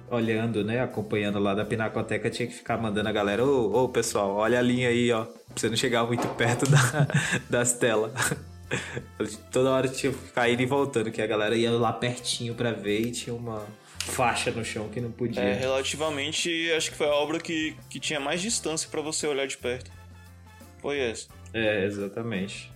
Olhando, 0.09 0.63
né? 0.63 0.79
Acompanhando 0.79 1.39
lá 1.39 1.55
da 1.55 1.65
Pinacoteca 1.65 2.29
tinha 2.29 2.47
que 2.47 2.53
ficar 2.53 2.77
mandando 2.77 3.09
a 3.09 3.11
galera: 3.11 3.43
Ô, 3.43 3.83
ô 3.83 3.89
pessoal, 3.89 4.35
olha 4.35 4.59
a 4.59 4.61
linha 4.61 4.89
aí, 4.89 5.11
ó. 5.11 5.25
Pra 5.25 5.35
você 5.55 5.69
não 5.69 5.75
chegar 5.75 6.05
muito 6.05 6.27
perto 6.35 6.69
da, 6.69 7.07
das 7.49 7.73
telas. 7.73 8.11
Toda 9.51 9.71
hora 9.71 9.87
tinha 9.87 10.11
que 10.11 10.19
ficar 10.19 10.49
indo 10.49 10.61
e 10.61 10.65
voltando, 10.65 11.11
que 11.11 11.21
a 11.21 11.27
galera 11.27 11.55
ia 11.55 11.71
lá 11.71 11.91
pertinho 11.91 12.53
pra 12.53 12.71
ver 12.71 13.01
e 13.01 13.11
tinha 13.11 13.35
uma 13.35 13.63
faixa 14.05 14.51
no 14.51 14.63
chão 14.63 14.89
que 14.89 14.99
não 14.99 15.11
podia. 15.11 15.41
É, 15.41 15.53
relativamente, 15.53 16.71
acho 16.71 16.91
que 16.91 16.97
foi 16.97 17.07
a 17.07 17.13
obra 17.13 17.39
que, 17.39 17.75
que 17.89 17.99
tinha 17.99 18.19
mais 18.19 18.41
distância 18.41 18.89
pra 18.89 19.01
você 19.01 19.27
olhar 19.27 19.47
de 19.47 19.57
perto. 19.57 19.91
Foi 20.79 20.99
essa. 20.99 21.27
É, 21.53 21.85
exatamente. 21.85 22.71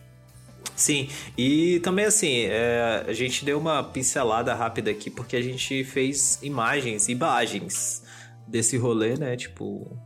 Sim, 0.76 1.10
e 1.38 1.80
também 1.80 2.06
assim, 2.06 2.46
é, 2.46 3.06
a 3.08 3.14
gente 3.14 3.44
deu 3.44 3.58
uma 3.58 3.84
pincelada 3.84 4.54
rápida 4.54 4.92
aqui 4.92 5.10
porque 5.10 5.36
a 5.36 5.42
gente 5.42 5.84
fez 5.84 6.40
imagens, 6.44 7.10
imagens 7.10 8.04
desse 8.48 8.78
rolê, 8.78 9.16
né? 9.16 9.36
Tipo, 9.36 9.98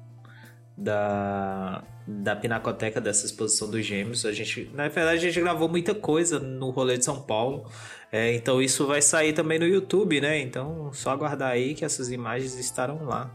da, 0.78 1.84
da 2.07 2.36
pinacoteca 2.36 2.99
dessa 2.99 3.26
exposição 3.26 3.69
dos 3.69 3.86
gêmeos. 3.86 4.26
A 4.26 4.32
gente, 4.32 4.69
na 4.74 4.88
verdade, 4.88 5.17
a 5.17 5.30
gente 5.30 5.39
gravou 5.39 5.69
muita 5.69 5.93
coisa 5.93 6.39
no 6.39 6.69
rolê 6.69 6.97
de 6.97 7.05
São 7.05 7.22
Paulo. 7.22 7.69
É, 8.12 8.34
então 8.34 8.62
isso 8.62 8.86
vai 8.86 9.01
sair 9.01 9.34
também 9.34 9.57
no 9.57 9.66
YouTube, 9.66 10.20
né? 10.20 10.39
Então 10.39 10.91
só 10.93 11.12
aguardar 11.12 11.51
aí 11.51 11.74
que 11.74 11.86
essas 11.86 12.12
imagens 12.12 12.55
estarão 12.55 13.05
lá. 13.05 13.34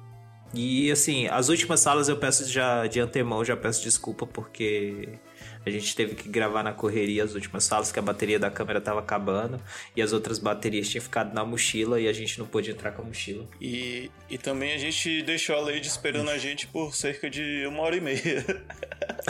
E 0.54 0.90
assim, 0.90 1.26
as 1.28 1.48
últimas 1.48 1.80
salas 1.80 2.08
eu 2.08 2.16
peço 2.16 2.48
já 2.48 2.86
de 2.86 3.00
antemão, 3.00 3.44
já 3.44 3.56
peço 3.56 3.82
desculpa 3.82 4.26
porque 4.26 5.18
a 5.66 5.70
gente 5.70 5.96
teve 5.96 6.14
que 6.14 6.28
gravar 6.28 6.62
na 6.62 6.72
correria 6.72 7.24
as 7.24 7.34
últimas 7.34 7.64
salas 7.64 7.90
que 7.90 7.98
a 7.98 8.02
bateria 8.02 8.38
da 8.38 8.48
câmera 8.48 8.80
tava 8.80 9.00
acabando 9.00 9.60
e 9.96 10.00
as 10.00 10.12
outras 10.12 10.38
baterias 10.38 10.88
tinham 10.88 11.02
ficado 11.02 11.34
na 11.34 11.44
mochila 11.44 12.00
e 12.00 12.06
a 12.06 12.12
gente 12.12 12.38
não 12.38 12.46
pôde 12.46 12.70
entrar 12.70 12.92
com 12.92 13.02
a 13.02 13.04
mochila. 13.04 13.44
E, 13.60 14.10
e 14.30 14.38
também 14.38 14.72
a 14.72 14.78
gente 14.78 15.22
deixou 15.22 15.56
a 15.56 15.60
Lady 15.60 15.88
esperando 15.88 16.30
a 16.30 16.38
gente 16.38 16.68
por 16.68 16.94
cerca 16.94 17.28
de 17.28 17.66
uma 17.66 17.82
hora 17.82 17.96
e 17.96 18.00
meia. 18.00 18.44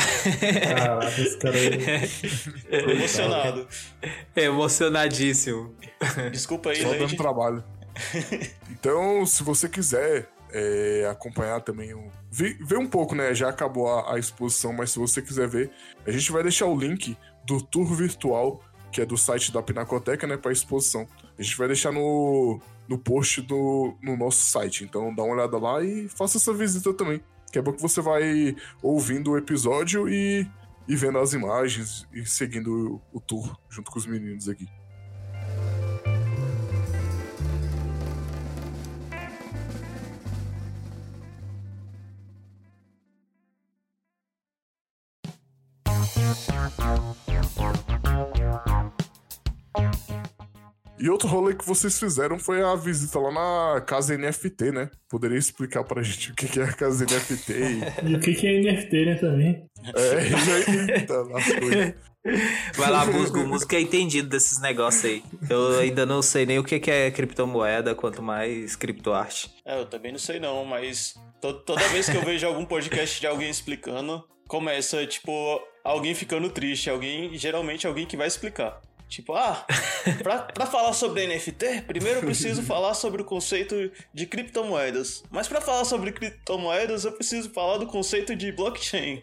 Caraca, 0.68 1.20
esse 1.20 1.38
cara 1.38 1.56
aí. 1.56 2.84
Tô 2.84 2.90
emocionado. 2.90 3.68
Emocionadíssimo. 4.34 5.74
Desculpa 6.30 6.70
aí, 6.70 6.82
Só 6.82 6.92
dando 6.94 7.16
trabalho. 7.16 7.64
Então, 8.70 9.24
se 9.24 9.42
você 9.42 9.68
quiser 9.68 10.28
é, 10.52 11.08
acompanhar 11.10 11.60
também, 11.60 11.94
o... 11.94 12.10
ver, 12.30 12.56
ver 12.60 12.78
um 12.78 12.86
pouco, 12.86 13.14
né? 13.14 13.34
Já 13.34 13.48
acabou 13.48 13.88
a, 13.88 14.14
a 14.14 14.18
exposição, 14.18 14.72
mas 14.72 14.90
se 14.90 14.98
você 14.98 15.22
quiser 15.22 15.48
ver, 15.48 15.70
a 16.06 16.10
gente 16.10 16.30
vai 16.30 16.42
deixar 16.42 16.66
o 16.66 16.78
link 16.78 17.16
do 17.44 17.60
tour 17.60 17.94
virtual, 17.94 18.62
que 18.92 19.00
é 19.00 19.06
do 19.06 19.16
site 19.16 19.52
da 19.52 19.62
Pinacoteca, 19.62 20.26
né? 20.26 20.36
Pra 20.36 20.52
exposição. 20.52 21.06
A 21.38 21.42
gente 21.42 21.56
vai 21.56 21.66
deixar 21.68 21.92
no, 21.92 22.60
no 22.88 22.98
post 22.98 23.42
do, 23.42 23.94
no 24.02 24.16
nosso 24.16 24.40
site. 24.40 24.84
Então, 24.84 25.14
dá 25.14 25.22
uma 25.22 25.34
olhada 25.34 25.58
lá 25.58 25.82
e 25.82 26.08
faça 26.08 26.38
essa 26.38 26.52
visita 26.52 26.92
também. 26.94 27.20
Que 27.56 27.60
é 27.60 27.62
bom 27.62 27.72
que 27.72 27.80
você 27.80 28.02
vai 28.02 28.54
ouvindo 28.82 29.30
o 29.30 29.38
episódio 29.38 30.06
e, 30.10 30.46
e 30.86 30.94
vendo 30.94 31.18
as 31.18 31.32
imagens 31.32 32.06
e 32.12 32.22
seguindo 32.26 33.00
o, 33.12 33.16
o 33.16 33.18
tour 33.18 33.58
junto 33.70 33.90
com 33.90 33.98
os 33.98 34.04
meninos 34.04 34.46
aqui. 34.46 34.68
E 51.06 51.08
outro 51.08 51.28
rolê 51.28 51.54
que 51.54 51.64
vocês 51.64 51.96
fizeram 52.00 52.36
foi 52.36 52.60
a 52.64 52.74
visita 52.74 53.20
lá 53.20 53.30
na 53.30 53.80
casa 53.80 54.18
NFT, 54.18 54.72
né? 54.72 54.90
Poderia 55.08 55.38
explicar 55.38 55.84
pra 55.84 56.02
gente 56.02 56.32
o 56.32 56.34
que 56.34 56.58
é 56.58 56.64
a 56.64 56.72
casa 56.72 57.04
NFT 57.04 57.52
e... 57.52 58.10
E 58.10 58.14
o 58.16 58.18
que, 58.18 58.44
é 58.44 58.60
NFT, 58.60 59.04
né, 59.06 59.14
também? 59.14 59.70
É, 59.94 60.18
aí, 60.18 61.06
tá, 61.06 61.20
as 61.36 61.52
coisas. 61.52 61.94
Vai 62.74 62.90
lá, 62.90 63.06
Musgo. 63.06 63.38
O 63.38 63.46
Musgo 63.46 63.72
é 63.76 63.80
entendido 63.80 64.28
desses 64.28 64.60
negócios 64.60 65.04
aí. 65.04 65.22
Eu 65.48 65.78
ainda 65.78 66.04
não 66.04 66.20
sei 66.22 66.44
nem 66.44 66.58
o 66.58 66.64
que 66.64 66.80
que 66.80 66.90
é 66.90 67.08
criptomoeda, 67.12 67.94
quanto 67.94 68.20
mais 68.20 68.74
criptoarte. 68.74 69.48
É, 69.64 69.78
eu 69.80 69.86
também 69.86 70.10
não 70.10 70.18
sei 70.18 70.40
não, 70.40 70.64
mas 70.64 71.14
to- 71.40 71.54
toda 71.60 71.86
vez 71.90 72.08
que 72.08 72.16
eu 72.16 72.22
vejo 72.24 72.44
algum 72.48 72.64
podcast 72.64 73.20
de 73.20 73.28
alguém 73.28 73.48
explicando, 73.48 74.24
começa, 74.48 75.06
tipo, 75.06 75.60
alguém 75.84 76.16
ficando 76.16 76.50
triste, 76.50 76.90
alguém, 76.90 77.38
geralmente 77.38 77.86
alguém 77.86 78.06
que 78.06 78.16
vai 78.16 78.26
explicar. 78.26 78.80
Tipo, 79.08 79.34
ah, 79.34 79.64
pra, 80.22 80.38
pra 80.40 80.66
falar 80.66 80.92
sobre 80.92 81.26
NFT, 81.26 81.82
primeiro 81.86 82.18
eu 82.20 82.24
preciso 82.24 82.62
falar 82.66 82.92
sobre 82.94 83.22
o 83.22 83.24
conceito 83.24 83.90
de 84.12 84.26
criptomoedas. 84.26 85.22
Mas 85.30 85.46
pra 85.48 85.60
falar 85.60 85.84
sobre 85.84 86.10
criptomoedas, 86.12 87.04
eu 87.04 87.12
preciso 87.12 87.50
falar 87.50 87.78
do 87.78 87.86
conceito 87.86 88.34
de 88.34 88.50
blockchain. 88.52 89.22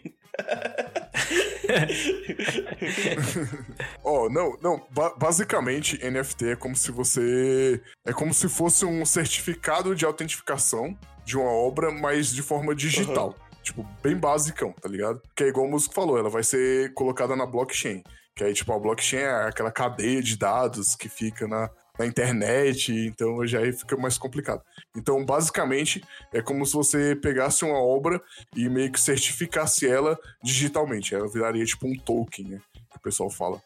Ó, 4.02 4.28
não, 4.32 4.56
não. 4.60 4.86
ba- 4.90 5.14
basicamente, 5.16 5.98
NFT 5.98 6.50
é 6.52 6.56
como 6.56 6.74
se 6.74 6.90
você. 6.90 7.80
É 8.04 8.12
como 8.12 8.32
se 8.34 8.48
fosse 8.48 8.84
um 8.84 9.04
certificado 9.04 9.94
de 9.94 10.04
autentificação 10.04 10.96
de 11.24 11.36
uma 11.36 11.50
obra, 11.50 11.90
mas 11.90 12.32
de 12.32 12.42
forma 12.42 12.74
digital. 12.74 13.34
Tipo, 13.62 13.82
bem 14.02 14.16
basicão, 14.16 14.72
tá 14.72 14.88
ligado? 14.88 15.22
Que 15.34 15.44
é 15.44 15.48
igual 15.48 15.66
o 15.66 15.70
músico 15.70 15.94
falou, 15.94 16.18
ela 16.18 16.28
vai 16.28 16.42
ser 16.42 16.92
colocada 16.94 17.34
na 17.34 17.46
blockchain. 17.46 18.02
Que 18.34 18.44
aí, 18.44 18.52
tipo, 18.52 18.72
a 18.72 18.78
blockchain 18.78 19.20
é 19.20 19.46
aquela 19.46 19.70
cadeia 19.70 20.20
de 20.22 20.36
dados 20.36 20.96
que 20.96 21.08
fica 21.08 21.46
na, 21.46 21.70
na 21.98 22.04
internet, 22.04 22.92
então 22.92 23.46
já 23.46 23.60
aí 23.60 23.72
fica 23.72 23.96
mais 23.96 24.18
complicado. 24.18 24.60
Então, 24.96 25.24
basicamente, 25.24 26.02
é 26.32 26.42
como 26.42 26.66
se 26.66 26.72
você 26.72 27.14
pegasse 27.14 27.64
uma 27.64 27.78
obra 27.78 28.20
e 28.56 28.68
meio 28.68 28.90
que 28.90 29.00
certificasse 29.00 29.86
ela 29.88 30.18
digitalmente. 30.42 31.14
Ela 31.14 31.28
viraria 31.28 31.64
tipo 31.64 31.86
um 31.86 31.96
token, 31.96 32.48
né? 32.48 32.60
Que 32.90 32.96
o 32.96 33.00
pessoal 33.00 33.30
fala. 33.30 33.62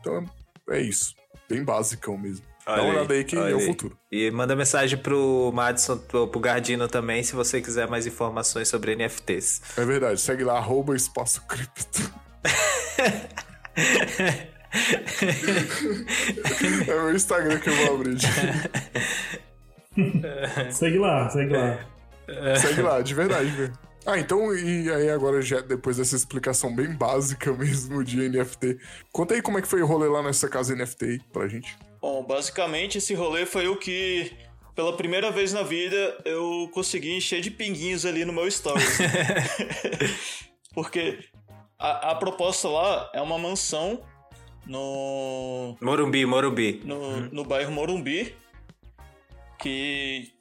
Então, 0.00 0.24
é 0.68 0.80
isso. 0.80 1.14
Bem 1.48 1.64
basicão 1.64 2.18
mesmo. 2.18 2.44
Dá 2.66 2.74
uma 2.74 2.82
Olha 2.82 2.98
olhada 2.98 3.14
aí 3.14 3.24
que 3.24 3.36
olha 3.36 3.52
é 3.52 3.56
o 3.56 3.60
futuro. 3.60 3.98
E 4.10 4.30
manda 4.30 4.54
mensagem 4.54 4.96
pro 4.96 5.50
Madison, 5.52 5.98
pro, 5.98 6.28
pro 6.28 6.40
Gardino 6.40 6.86
também, 6.86 7.22
se 7.22 7.34
você 7.34 7.60
quiser 7.60 7.88
mais 7.88 8.06
informações 8.06 8.68
sobre 8.68 8.94
NFTs. 8.94 9.62
É 9.76 9.84
verdade. 9.84 10.20
Segue 10.20 10.44
lá, 10.44 10.58
arroba 10.58 10.94
espaço 10.94 11.42
cripto. 11.46 12.12
é 16.86 16.86
meu 16.86 17.14
Instagram 17.14 17.58
que 17.58 17.68
eu 17.68 17.74
vou 17.74 17.96
abrir. 17.96 18.16
Segue 20.72 20.98
lá, 20.98 21.28
segue 21.28 21.52
lá. 21.52 21.78
Segue 22.56 22.80
lá, 22.80 23.02
de 23.02 23.14
verdade, 23.14 23.50
velho. 23.50 23.78
Ah, 24.04 24.18
então, 24.18 24.54
e 24.54 24.90
aí 24.90 25.10
agora, 25.10 25.40
já 25.40 25.60
depois 25.60 25.98
dessa 25.98 26.16
explicação 26.16 26.74
bem 26.74 26.92
básica 26.92 27.52
mesmo 27.52 28.02
de 28.02 28.28
NFT, 28.28 28.78
conta 29.12 29.34
aí 29.34 29.42
como 29.42 29.58
é 29.58 29.62
que 29.62 29.68
foi 29.68 29.80
o 29.80 29.86
rolê 29.86 30.08
lá 30.08 30.22
nessa 30.22 30.48
casa 30.48 30.74
NFT 30.74 31.04
aí 31.04 31.20
pra 31.32 31.46
gente. 31.46 31.76
Bom, 32.00 32.24
basicamente 32.24 32.98
esse 32.98 33.14
rolê 33.14 33.46
foi 33.46 33.68
o 33.68 33.76
que, 33.76 34.32
pela 34.74 34.96
primeira 34.96 35.30
vez 35.30 35.52
na 35.52 35.62
vida, 35.62 36.18
eu 36.24 36.68
consegui 36.74 37.16
encher 37.16 37.40
de 37.40 37.50
pinguinhos 37.50 38.04
ali 38.04 38.24
no 38.24 38.32
meu 38.32 38.50
stories. 38.50 38.98
Porque 40.74 41.20
a, 41.82 42.12
a 42.12 42.14
proposta 42.14 42.68
lá 42.68 43.10
é 43.12 43.20
uma 43.20 43.36
mansão 43.36 44.00
no, 44.64 45.76
Morumbi, 45.80 46.24
Morumbi. 46.24 46.80
no, 46.84 47.22
no 47.22 47.44
bairro 47.44 47.72
Morumbi, 47.72 48.36
que, 49.58 50.32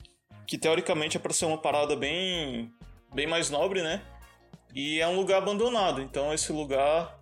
que 0.45 0.55
teoricamente 0.59 1.17
é 1.17 1.19
para 1.19 1.33
ser 1.33 1.45
uma 1.45 1.57
parada 1.57 1.95
bem, 1.95 2.71
bem 3.11 3.25
mais 3.25 3.49
nobre, 3.49 3.81
né? 3.81 4.03
E 4.75 4.99
é 4.99 5.07
um 5.07 5.15
lugar 5.15 5.39
abandonado, 5.39 5.99
então 5.99 6.31
esse 6.31 6.51
lugar 6.51 7.19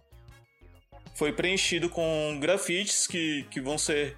foi 1.16 1.32
preenchido 1.32 1.90
com 1.90 2.38
grafites 2.42 3.08
que, 3.08 3.44
que 3.50 3.62
vão 3.62 3.78
ser 3.78 4.18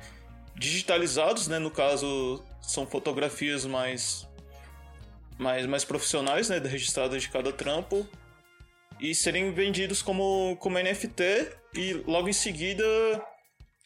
digitalizados, 0.56 1.48
né? 1.48 1.60
No 1.60 1.70
caso, 1.70 2.44
são 2.60 2.88
fotografias 2.88 3.68
mais, 3.68 4.28
mais, 5.38 5.68
mais 5.68 5.86
profissionais, 5.86 6.50
né? 6.50 6.58
Registradas 6.58 7.22
de 7.22 7.30
cada 7.30 7.54
trampo. 7.54 8.08
E 9.02 9.16
serem 9.16 9.52
vendidos 9.52 10.02
como, 10.02 10.56
como 10.60 10.78
NFT 10.78 11.24
e 11.76 11.94
logo 12.06 12.30
em 12.30 12.34
seguida 12.34 12.86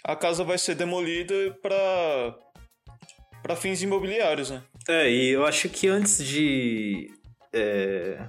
a 0.04 0.16
casa 0.16 0.44
vai 0.44 0.58
ser 0.58 0.76
demolida 0.76 1.34
para 1.62 2.36
para 3.42 3.56
fins 3.56 3.84
imobiliários, 3.84 4.50
né? 4.50 4.64
É, 4.90 5.08
e 5.08 5.30
eu 5.30 5.46
acho 5.46 5.70
que 5.70 5.88
antes 5.88 6.24
de. 6.26 7.12
é, 7.54 8.20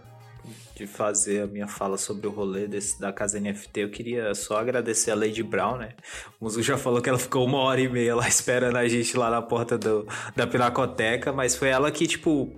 de 0.74 0.87
fazer 0.87 1.43
a 1.43 1.47
minha 1.47 1.66
fala 1.66 1.97
sobre 1.97 2.26
o 2.26 2.30
rolê 2.30 2.66
desse, 2.66 3.01
da 3.01 3.11
casa 3.11 3.41
NFT, 3.41 3.80
eu 3.80 3.91
queria 3.91 4.34
só 4.34 4.59
agradecer 4.59 5.11
a 5.11 5.14
Lady 5.14 5.43
Brown, 5.43 5.78
né? 5.78 5.95
O 6.39 6.45
Muzu 6.45 6.62
já 6.62 6.76
falou 6.76 7.01
que 7.01 7.09
ela 7.09 7.18
ficou 7.18 7.47
uma 7.47 7.59
hora 7.61 7.80
e 7.80 7.89
meia 7.89 8.14
lá 8.14 8.28
esperando 8.28 8.76
a 8.76 8.87
gente 8.87 9.16
lá 9.16 9.30
na 9.30 9.41
porta 9.41 9.78
do, 9.78 10.07
da 10.37 10.47
Pinacoteca, 10.47 11.32
mas 11.32 11.57
foi 11.57 11.68
ela 11.68 11.91
que, 11.91 12.07
tipo, 12.07 12.55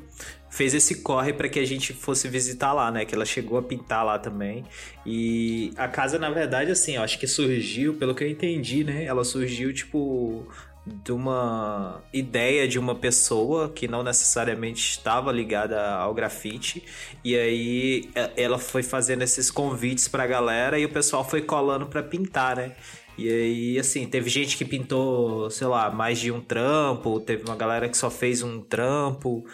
fez 0.50 0.74
esse 0.74 1.02
corre 1.02 1.32
para 1.32 1.48
que 1.48 1.58
a 1.58 1.66
gente 1.66 1.92
fosse 1.92 2.28
visitar 2.28 2.72
lá, 2.72 2.90
né? 2.90 3.04
Que 3.04 3.14
ela 3.14 3.24
chegou 3.24 3.58
a 3.58 3.62
pintar 3.62 4.04
lá 4.04 4.18
também. 4.18 4.64
E 5.04 5.72
a 5.76 5.88
casa, 5.88 6.18
na 6.18 6.30
verdade, 6.30 6.70
assim, 6.70 6.96
eu 6.96 7.02
acho 7.02 7.18
que 7.18 7.26
surgiu, 7.26 7.94
pelo 7.94 8.14
que 8.14 8.24
eu 8.24 8.28
entendi, 8.28 8.84
né? 8.84 9.04
Ela 9.04 9.24
surgiu, 9.24 9.72
tipo, 9.72 10.46
de 10.86 11.12
uma 11.12 12.02
ideia 12.12 12.66
de 12.66 12.78
uma 12.78 12.94
pessoa 12.94 13.68
que 13.68 13.86
não 13.86 14.02
necessariamente 14.02 14.90
estava 14.90 15.30
ligada 15.30 15.80
ao 15.94 16.14
grafite 16.14 16.82
e 17.22 17.36
aí 17.36 18.10
ela 18.36 18.58
foi 18.58 18.82
fazendo 18.82 19.22
esses 19.22 19.50
convites 19.50 20.08
pra 20.08 20.26
galera 20.26 20.78
e 20.78 20.84
o 20.84 20.88
pessoal 20.88 21.24
foi 21.24 21.42
colando 21.42 21.86
pra 21.86 22.02
pintar, 22.02 22.56
né? 22.56 22.74
E 23.18 23.28
aí, 23.28 23.78
assim, 23.80 24.06
teve 24.06 24.30
gente 24.30 24.56
que 24.56 24.64
pintou, 24.64 25.50
sei 25.50 25.66
lá, 25.66 25.90
mais 25.90 26.20
de 26.20 26.30
um 26.30 26.40
trampo, 26.40 27.18
teve 27.18 27.42
uma 27.44 27.56
galera 27.56 27.88
que 27.88 27.96
só 27.96 28.08
fez 28.08 28.42
um 28.42 28.60
trampo 28.60 29.44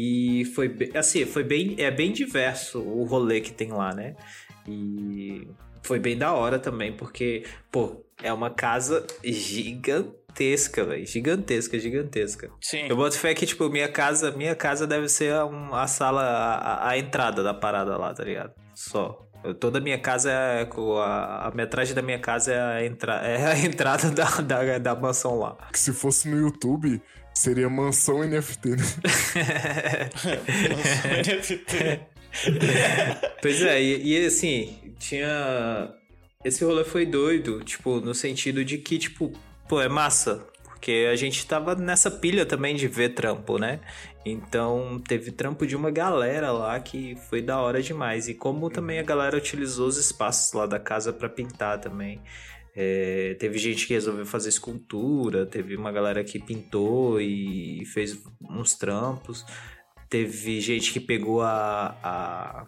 e 0.00 0.44
foi, 0.54 0.68
be- 0.68 0.92
assim, 0.94 1.24
foi 1.26 1.42
bem, 1.42 1.74
é 1.78 1.90
bem 1.90 2.12
diverso 2.12 2.80
o 2.80 3.04
rolê 3.04 3.40
que 3.40 3.52
tem 3.52 3.72
lá, 3.72 3.92
né? 3.94 4.14
E 4.66 5.48
foi 5.82 5.98
bem 5.98 6.16
da 6.16 6.32
hora 6.32 6.58
também, 6.58 6.92
porque, 6.92 7.44
pô, 7.72 8.04
é 8.22 8.32
uma 8.32 8.50
casa 8.50 9.04
gigantesca, 9.82 10.84
velho. 10.84 11.06
Gigantesca, 11.06 11.78
gigantesca. 11.78 12.50
Sim. 12.60 12.86
Eu 12.88 12.96
boto 12.96 13.18
fé 13.18 13.34
que, 13.34 13.46
tipo, 13.46 13.68
minha 13.68 13.88
casa, 13.88 14.30
minha 14.32 14.54
casa 14.54 14.86
deve 14.86 15.08
ser 15.08 15.34
um- 15.44 15.74
a 15.74 15.86
sala, 15.86 16.22
a, 16.22 16.90
a 16.90 16.98
entrada 16.98 17.42
da 17.42 17.54
parada 17.54 17.96
lá, 17.96 18.12
tá 18.12 18.24
ligado? 18.24 18.52
Só. 18.74 19.24
Eu- 19.44 19.54
toda 19.54 19.78
a 19.78 19.80
minha 19.80 19.98
casa 19.98 20.30
é. 20.30 20.68
A, 21.02 21.48
a 21.48 21.50
metragem 21.54 21.94
da 21.94 22.02
minha 22.02 22.18
casa 22.18 22.52
é 22.52 22.60
a, 22.60 22.84
entra, 22.84 23.14
é 23.26 23.46
a 23.52 23.58
entrada 23.58 24.10
da, 24.10 24.24
da, 24.40 24.78
da 24.78 24.94
mansão 24.94 25.38
lá. 25.38 25.56
Que 25.72 25.78
se 25.78 25.92
fosse 25.92 26.28
no 26.28 26.38
YouTube, 26.38 27.00
seria 27.38 27.68
mansão 27.68 28.24
NFT, 28.24 28.68
né? 28.70 28.84
NFT. 31.24 32.00
Pois 33.40 33.62
é, 33.62 33.82
e, 33.82 34.12
e, 34.12 34.26
assim, 34.26 34.92
tinha. 34.98 35.94
Esse 36.44 36.62
rolê 36.62 36.84
foi 36.84 37.06
doido, 37.06 37.64
tipo, 37.64 38.00
no 38.00 38.14
sentido 38.14 38.62
de 38.64 38.76
que, 38.78 38.98
tipo, 38.98 39.32
pô, 39.66 39.80
é 39.80 39.88
massa. 39.88 40.46
Porque 40.64 41.08
a 41.10 41.16
gente 41.16 41.44
tava 41.46 41.74
nessa 41.74 42.10
pilha 42.10 42.44
também 42.44 42.76
de 42.76 42.86
ver 42.86 43.14
trampo, 43.14 43.58
né? 43.58 43.80
Então 44.24 45.02
teve 45.08 45.32
trampo 45.32 45.66
de 45.66 45.74
uma 45.74 45.90
galera 45.90 46.52
lá 46.52 46.78
que 46.78 47.16
foi 47.28 47.40
da 47.40 47.58
hora 47.58 47.82
demais. 47.82 48.28
E 48.28 48.34
como 48.34 48.68
também 48.70 48.98
a 48.98 49.02
galera 49.02 49.36
utilizou 49.36 49.88
os 49.88 49.96
espaços 49.96 50.52
lá 50.52 50.66
da 50.66 50.78
casa 50.78 51.12
pra 51.12 51.28
pintar 51.28 51.80
também. 51.80 52.20
É, 52.80 53.34
teve 53.40 53.58
gente 53.58 53.88
que 53.88 53.94
resolveu 53.94 54.24
fazer 54.24 54.50
escultura, 54.50 55.44
teve 55.44 55.74
uma 55.74 55.90
galera 55.90 56.22
que 56.22 56.38
pintou 56.38 57.20
e 57.20 57.84
fez 57.86 58.22
uns 58.40 58.74
trampos. 58.76 59.44
Teve 60.08 60.60
gente 60.60 60.92
que 60.92 61.00
pegou 61.00 61.42
a, 61.42 61.96
a 62.04 62.66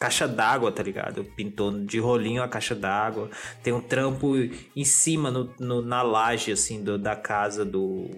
caixa 0.00 0.26
d'água, 0.26 0.72
tá 0.72 0.82
ligado? 0.82 1.22
Pintou 1.36 1.70
de 1.84 1.98
rolinho 1.98 2.42
a 2.42 2.48
caixa 2.48 2.74
d'água. 2.74 3.28
Tem 3.62 3.74
um 3.74 3.80
trampo 3.82 4.34
em 4.74 4.84
cima, 4.86 5.30
no, 5.30 5.52
no- 5.60 5.82
na 5.82 6.00
laje, 6.00 6.50
assim, 6.50 6.82
do- 6.82 6.96
da 6.98 7.14
casa 7.14 7.62
do, 7.62 8.08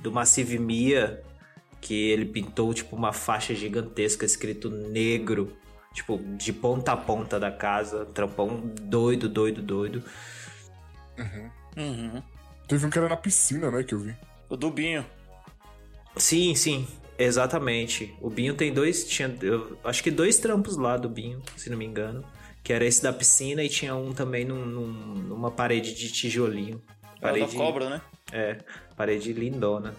do 0.00 0.12
Massive 0.12 0.60
Mia, 0.60 1.22
que 1.80 2.08
ele 2.10 2.24
pintou, 2.24 2.72
tipo, 2.72 2.94
uma 2.94 3.12
faixa 3.12 3.52
gigantesca 3.52 4.24
escrito 4.24 4.70
negro, 4.70 5.56
tipo, 5.92 6.18
de 6.36 6.52
ponta 6.52 6.92
a 6.92 6.96
ponta 6.96 7.38
da 7.40 7.50
casa. 7.50 8.06
Trampão 8.06 8.72
doido, 8.80 9.28
doido, 9.28 9.60
doido. 9.60 10.04
Uhum. 11.76 12.22
Teve 12.68 12.86
um 12.86 12.90
que 12.90 12.98
era 12.98 13.08
na 13.08 13.16
piscina, 13.16 13.70
né, 13.70 13.82
que 13.82 13.94
eu 13.94 13.98
vi. 13.98 14.14
O 14.48 14.56
Dubinho. 14.56 15.04
Sim, 16.16 16.54
sim, 16.54 16.86
exatamente. 17.18 18.14
O 18.20 18.30
Binho 18.30 18.54
tem 18.54 18.72
dois, 18.72 19.04
tinha, 19.06 19.34
eu 19.42 19.78
acho 19.84 20.02
que 20.02 20.10
dois 20.10 20.38
trampos 20.38 20.76
lá 20.76 20.96
do 20.96 21.08
Binho, 21.08 21.42
se 21.56 21.68
não 21.70 21.76
me 21.76 21.84
engano. 21.84 22.24
Que 22.62 22.72
era 22.72 22.84
esse 22.84 23.02
da 23.02 23.12
piscina 23.12 23.62
e 23.62 23.68
tinha 23.68 23.94
um 23.94 24.12
também 24.12 24.44
num- 24.44 24.64
num- 24.66 25.14
numa 25.14 25.50
parede 25.50 25.94
de 25.94 26.10
tijolinho. 26.10 26.82
É 27.02 27.08
o 27.08 27.12
da 27.14 27.20
Parede, 27.20 27.56
cobra, 27.56 27.88
né? 27.90 28.00
É, 28.32 28.58
parede 28.96 29.32
lindona. 29.32 29.94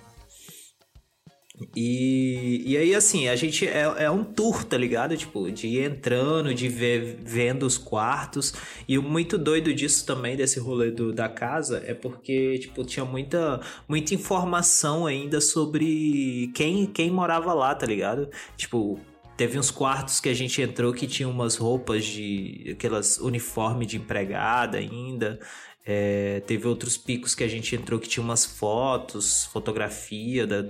E, 1.76 2.62
e 2.66 2.78
aí, 2.78 2.94
assim, 2.94 3.28
a 3.28 3.36
gente 3.36 3.68
é, 3.68 3.82
é 3.98 4.12
um 4.12 4.24
tour, 4.24 4.64
tá 4.64 4.78
ligado? 4.78 5.18
Tipo, 5.18 5.52
de 5.52 5.68
ir 5.68 5.84
entrando, 5.86 6.54
de 6.54 6.70
ver, 6.70 7.18
vendo 7.24 7.66
os 7.66 7.78
quartos. 7.78 8.54
E 8.88 8.98
o 8.98 9.02
muito 9.02 9.38
doido 9.38 9.74
disso 9.74 10.06
também, 10.06 10.36
desse 10.36 10.60
rolê 10.60 10.92
do, 10.92 11.12
da 11.12 11.28
casa, 11.28 11.84
é 11.86 11.94
porque, 11.96 12.60
tipo, 12.60 12.84
tinha 12.84 13.06
muita, 13.06 13.60
muita 13.88 14.14
informação 14.14 15.08
ainda 15.08 15.42
sobre 15.42 16.52
quem, 16.54 16.86
quem 16.86 17.10
morava 17.10 17.54
lá, 17.54 17.74
tá 17.74 17.86
ligado? 17.86 18.30
Tipo, 18.56 19.00
Teve 19.38 19.60
uns 19.60 19.70
quartos 19.70 20.20
que 20.20 20.30
a 20.30 20.34
gente 20.34 20.60
entrou 20.64 20.92
que 20.92 21.06
tinha 21.06 21.30
umas 21.30 21.58
roupas 21.58 22.04
de. 22.04 22.72
aquelas 22.72 23.20
uniforme 23.20 23.86
de 23.86 23.98
empregada 23.98 24.80
ainda. 24.80 25.40
É, 25.86 26.40
teve 26.48 26.68
outros 26.68 26.98
picos 26.98 27.36
que 27.36 27.44
a 27.44 27.48
gente 27.48 27.76
entrou 27.76 28.00
que 28.00 28.10
tinha 28.10 28.24
umas 28.24 28.46
fotos, 28.46 29.46
fotografia 29.54 30.48
da. 30.48 30.66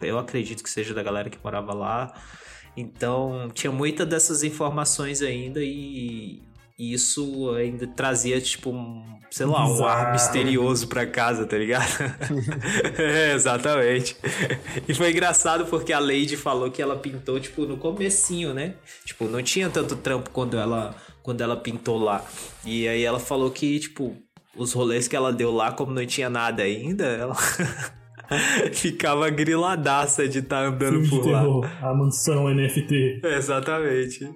Eu 0.00 0.18
acredito 0.18 0.62
que 0.62 0.70
seja 0.70 0.94
da 0.94 1.02
galera 1.02 1.30
que 1.30 1.38
morava 1.42 1.72
lá. 1.72 2.12
Então 2.76 3.48
tinha 3.52 3.72
muitas 3.72 4.06
dessas 4.06 4.42
informações 4.42 5.20
ainda 5.22 5.60
e 5.62 6.42
isso 6.78 7.50
ainda 7.56 7.88
trazia, 7.88 8.40
tipo, 8.40 8.70
um, 8.70 9.18
sei 9.32 9.46
lá, 9.46 9.66
um 9.66 9.84
ar 9.84 10.12
Bizarro. 10.12 10.12
misterioso 10.12 10.86
pra 10.86 11.04
casa, 11.04 11.44
tá 11.44 11.58
ligado? 11.58 11.90
é, 12.96 13.32
exatamente. 13.34 14.16
E 14.86 14.94
foi 14.94 15.10
engraçado 15.10 15.66
porque 15.66 15.92
a 15.92 15.98
Lady 15.98 16.36
falou 16.36 16.70
que 16.70 16.80
ela 16.80 16.96
pintou, 16.96 17.40
tipo, 17.40 17.66
no 17.66 17.76
comecinho, 17.78 18.54
né? 18.54 18.74
Tipo, 19.04 19.24
não 19.24 19.42
tinha 19.42 19.68
tanto 19.68 19.96
trampo 19.96 20.30
quando 20.30 20.56
ela, 20.56 20.94
quando 21.20 21.40
ela 21.40 21.56
pintou 21.56 21.98
lá. 21.98 22.24
E 22.64 22.86
aí 22.86 23.02
ela 23.02 23.18
falou 23.18 23.50
que, 23.50 23.80
tipo, 23.80 24.16
os 24.54 24.72
rolês 24.72 25.08
que 25.08 25.16
ela 25.16 25.32
deu 25.32 25.50
lá, 25.52 25.72
como 25.72 25.92
não 25.92 26.06
tinha 26.06 26.30
nada 26.30 26.62
ainda, 26.62 27.06
ela 27.06 27.34
ficava 28.72 29.28
griladaça 29.30 30.28
de 30.28 30.40
estar 30.40 30.64
andando 30.64 31.02
Filme 31.02 31.04
de 31.04 31.10
por 31.10 31.30
lá. 31.30 31.40
terror, 31.40 31.70
a 31.82 31.94
mansão 31.94 32.48
NFT. 32.54 33.20
Exatamente. 33.24 34.30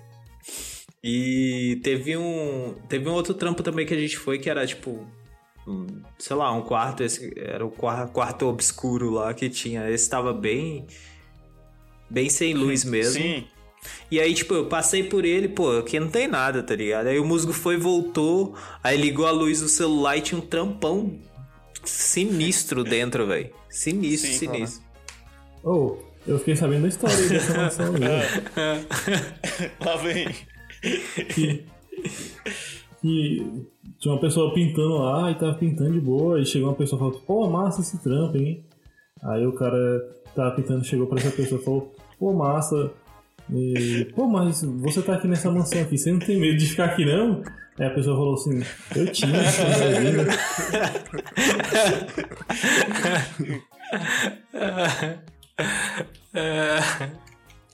e 1.02 1.80
teve 1.82 2.16
um. 2.16 2.74
Teve 2.88 3.08
um 3.08 3.12
outro 3.12 3.34
trampo 3.34 3.62
também 3.62 3.86
que 3.86 3.94
a 3.94 3.98
gente 3.98 4.16
foi 4.16 4.38
que 4.38 4.50
era 4.50 4.66
tipo. 4.66 5.06
Sei 6.18 6.36
lá, 6.36 6.52
um 6.52 6.62
quarto. 6.62 7.02
Esse, 7.02 7.32
era 7.36 7.64
o 7.64 7.70
quarto, 7.70 8.12
quarto 8.12 8.46
obscuro 8.46 9.10
lá 9.10 9.32
que 9.32 9.48
tinha. 9.48 9.88
Esse 9.90 10.08
tava 10.08 10.32
bem. 10.32 10.86
Bem 12.10 12.28
sem 12.28 12.54
luz 12.54 12.84
mesmo. 12.84 13.22
Sim. 13.22 13.46
E 14.10 14.18
aí, 14.18 14.34
tipo, 14.34 14.54
eu 14.54 14.66
passei 14.66 15.04
por 15.04 15.24
ele, 15.24 15.48
pô, 15.48 15.78
aqui 15.78 16.00
não 16.00 16.08
tem 16.08 16.26
nada, 16.26 16.62
tá 16.62 16.74
ligado? 16.74 17.06
Aí 17.06 17.18
o 17.18 17.24
musgo 17.24 17.52
foi, 17.52 17.76
voltou, 17.76 18.56
aí 18.82 19.00
ligou 19.00 19.26
a 19.26 19.30
luz 19.30 19.60
do 19.60 19.68
celular 19.68 20.16
e 20.16 20.20
tinha 20.20 20.38
um 20.38 20.44
trampão 20.44 21.20
sinistro 21.88 22.84
dentro, 22.84 23.26
velho. 23.26 23.50
Sinistro, 23.68 24.30
Sim, 24.30 24.38
sinistro. 24.38 24.82
Oh, 25.62 25.96
eu 26.26 26.38
fiquei 26.38 26.56
sabendo 26.56 26.82
da 26.82 26.88
história 26.88 27.16
aí 27.16 27.28
dessa 27.28 27.56
mansão 27.56 27.94
aí. 27.94 28.02
Lá 29.84 29.96
vem. 29.96 30.28
que, 31.34 31.64
que 33.00 33.62
tinha 33.98 34.14
uma 34.14 34.20
pessoa 34.20 34.54
pintando 34.54 34.98
lá 34.98 35.30
e 35.30 35.34
tava 35.34 35.54
pintando 35.54 35.92
de 35.92 36.00
boa. 36.00 36.40
E 36.40 36.46
chegou 36.46 36.68
uma 36.68 36.76
pessoa 36.76 36.98
e 36.98 37.00
falou: 37.00 37.20
Pô, 37.26 37.50
massa 37.50 37.80
esse 37.80 38.02
trampo, 38.02 38.36
hein? 38.36 38.64
Aí 39.22 39.46
o 39.46 39.52
cara 39.52 39.76
tava 40.34 40.54
pintando, 40.54 40.84
chegou 40.84 41.06
pra 41.06 41.18
essa 41.18 41.30
pessoa 41.30 41.60
e 41.60 41.64
falou: 41.64 41.94
Pô, 42.18 42.32
massa. 42.32 42.92
E, 43.50 44.06
Pô, 44.14 44.26
mas 44.26 44.62
você 44.62 45.00
tá 45.02 45.14
aqui 45.14 45.26
nessa 45.26 45.50
mansão 45.50 45.80
aqui, 45.80 45.96
você 45.96 46.12
não 46.12 46.18
tem 46.18 46.38
medo 46.38 46.56
de 46.58 46.66
ficar 46.66 46.86
aqui 46.86 47.04
não? 47.04 47.42
Aí 47.78 47.86
a 47.86 47.90
pessoa 47.90 48.16
falou 48.16 48.34
assim: 48.34 48.62
Eu 48.94 49.12
tinha, 49.12 49.38
eu 49.38 50.00
vim, 50.00 50.12
né?" 50.12 50.24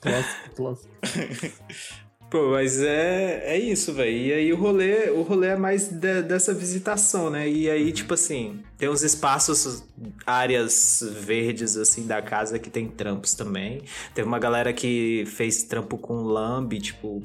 Clássico, 0.01 0.55
clássico. 0.55 0.89
Pô, 2.35 2.51
mas 2.51 2.81
é, 2.81 3.43
é 3.55 3.57
isso, 3.57 3.93
velho. 3.93 4.11
E 4.17 4.33
aí 4.33 4.51
o 4.51 4.57
rolê, 4.57 5.09
o 5.09 5.21
rolê 5.21 5.47
é 5.47 5.55
mais 5.55 5.87
de- 5.87 6.21
dessa 6.21 6.53
visitação, 6.53 7.29
né? 7.29 7.47
E 7.47 7.69
aí, 7.69 7.93
tipo 7.93 8.13
assim, 8.13 8.59
tem 8.77 8.89
uns 8.89 9.03
espaços, 9.03 9.85
áreas 10.25 11.01
verdes, 11.21 11.77
assim, 11.77 12.05
da 12.05 12.21
casa 12.21 12.59
que 12.59 12.69
tem 12.69 12.89
trampos 12.89 13.33
também. 13.35 13.83
Teve 14.13 14.27
uma 14.27 14.37
galera 14.37 14.73
que 14.73 15.23
fez 15.27 15.63
trampo 15.63 15.97
com 15.97 16.23
lambe, 16.23 16.81
tipo. 16.81 17.23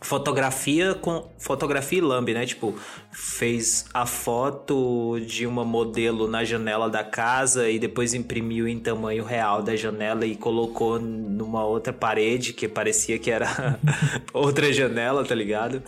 Fotografia 0.00 0.94
com 0.94 1.28
fotografia 1.38 1.98
e 1.98 2.00
lambe, 2.00 2.32
né? 2.32 2.46
Tipo, 2.46 2.78
fez 3.10 3.86
a 3.92 4.06
foto 4.06 5.18
de 5.26 5.44
uma 5.44 5.64
modelo 5.64 6.28
na 6.28 6.44
janela 6.44 6.88
da 6.88 7.02
casa 7.02 7.68
e 7.68 7.80
depois 7.80 8.14
imprimiu 8.14 8.68
em 8.68 8.78
tamanho 8.78 9.24
real 9.24 9.60
da 9.60 9.74
janela 9.74 10.24
e 10.24 10.36
colocou 10.36 11.00
numa 11.00 11.64
outra 11.64 11.92
parede 11.92 12.52
que 12.52 12.68
parecia 12.68 13.18
que 13.18 13.28
era 13.28 13.76
outra 14.32 14.72
janela, 14.72 15.24
tá 15.24 15.34
ligado? 15.34 15.82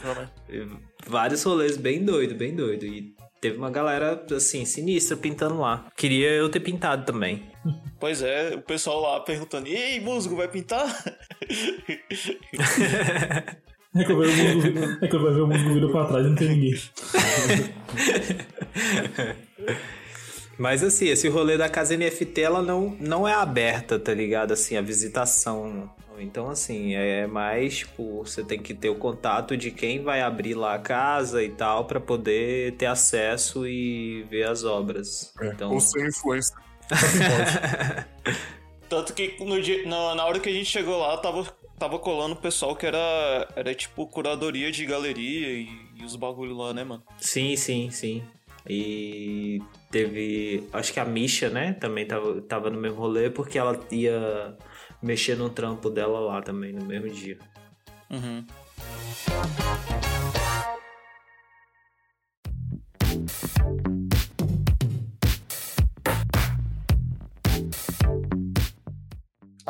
Vários 1.07 1.45
rolês 1.45 1.77
bem 1.77 2.05
doido, 2.05 2.35
bem 2.35 2.55
doido. 2.55 2.87
E 2.87 3.15
teve 3.41 3.59
uma 3.59 3.71
galera, 3.71 4.21
assim, 4.35 4.65
sinistra 4.65 5.17
pintando 5.17 5.61
lá. 5.61 5.87
Queria 5.97 6.31
eu 6.31 6.49
ter 6.49 6.61
pintado 6.61 7.07
também. 7.07 7.49
Pois 8.01 8.23
é, 8.23 8.57
o 8.57 8.63
pessoal 8.63 9.01
lá 9.01 9.21
perguntando: 9.21 9.69
Ei, 9.69 10.01
musgo, 10.01 10.35
vai 10.35 10.49
pintar? 10.49 10.87
É 13.95 14.05
que 14.05 14.13
eu 14.13 14.19
vejo 14.19 14.43
o 14.43 14.55
musgo, 14.55 14.79
é 15.03 15.09
que 15.09 15.19
vejo 15.19 15.45
o 15.45 15.49
virou 15.49 15.91
pra 15.91 16.05
trás 16.05 16.25
e 16.25 16.29
não 16.29 16.37
tem 16.37 16.49
ninguém. 16.49 16.75
Mas 20.57 20.85
assim, 20.85 21.09
esse 21.09 21.27
rolê 21.27 21.57
da 21.57 21.69
casa 21.71 21.97
NFT, 21.97 22.43
ela 22.43 22.63
não, 22.63 22.95
não 23.01 23.27
é 23.27 23.33
aberta, 23.33 23.99
tá 23.99 24.13
ligado? 24.13 24.53
Assim, 24.53 24.77
a 24.77 24.83
visitação. 24.83 25.91
Então, 26.19 26.51
assim, 26.51 26.95
é 26.95 27.27
mais, 27.27 27.79
tipo, 27.79 28.23
você 28.23 28.45
tem 28.45 28.61
que 28.61 28.75
ter 28.75 28.91
o 28.91 28.95
contato 28.95 29.57
de 29.57 29.71
quem 29.71 30.03
vai 30.03 30.21
abrir 30.21 30.53
lá 30.53 30.75
a 30.75 30.79
casa 30.79 31.43
e 31.43 31.49
tal, 31.49 31.87
pra 31.87 31.99
poder 31.99 32.77
ter 32.77 32.85
acesso 32.85 33.67
e 33.67 34.23
ver 34.25 34.47
as 34.47 34.63
obras. 34.63 35.33
É, 35.41 35.47
Então, 35.47 35.73
Ou 35.73 35.81
sem 35.81 36.07
influência. 36.07 36.55
Tanto 38.87 39.15
que 39.15 39.43
no 39.43 39.63
dia, 39.63 39.87
na, 39.87 40.15
na 40.15 40.27
hora 40.27 40.39
que 40.41 40.51
a 40.51 40.53
gente 40.53 40.67
chegou 40.67 40.99
lá, 40.99 41.17
tava, 41.17 41.47
tava 41.81 41.99
colando 41.99 42.35
o 42.35 42.39
pessoal 42.39 42.77
que 42.77 42.85
era, 42.85 43.49
era 43.57 43.75
tipo 43.75 44.07
curadoria 44.07 44.71
de 44.71 44.85
galeria 44.85 45.49
e, 45.49 45.69
e 45.97 46.05
os 46.05 46.15
bagulho 46.15 46.55
lá, 46.55 46.75
né, 46.75 46.85
mano? 46.85 47.03
sim, 47.19 47.57
sim, 47.57 47.91
sim. 47.91 48.23
E 48.69 49.63
teve. 49.91 50.69
Acho 50.71 50.93
que 50.93 51.01
a 51.01 51.05
Misha, 51.05 51.49
né? 51.49 51.73
Também 51.73 52.07
tava, 52.07 52.43
tava 52.43 52.69
no 52.69 52.79
mesmo 52.79 52.99
rolê, 52.99 53.31
porque 53.31 53.59
ela 53.59 53.81
ia 53.91 54.55
mexer 55.03 55.35
no 55.35 55.49
trampo 55.49 55.89
dela 55.89 56.21
lá 56.21 56.43
também 56.43 56.71
no 56.71 56.85
mesmo 56.85 57.09
dia. 57.09 57.39
Uhum. 58.11 58.45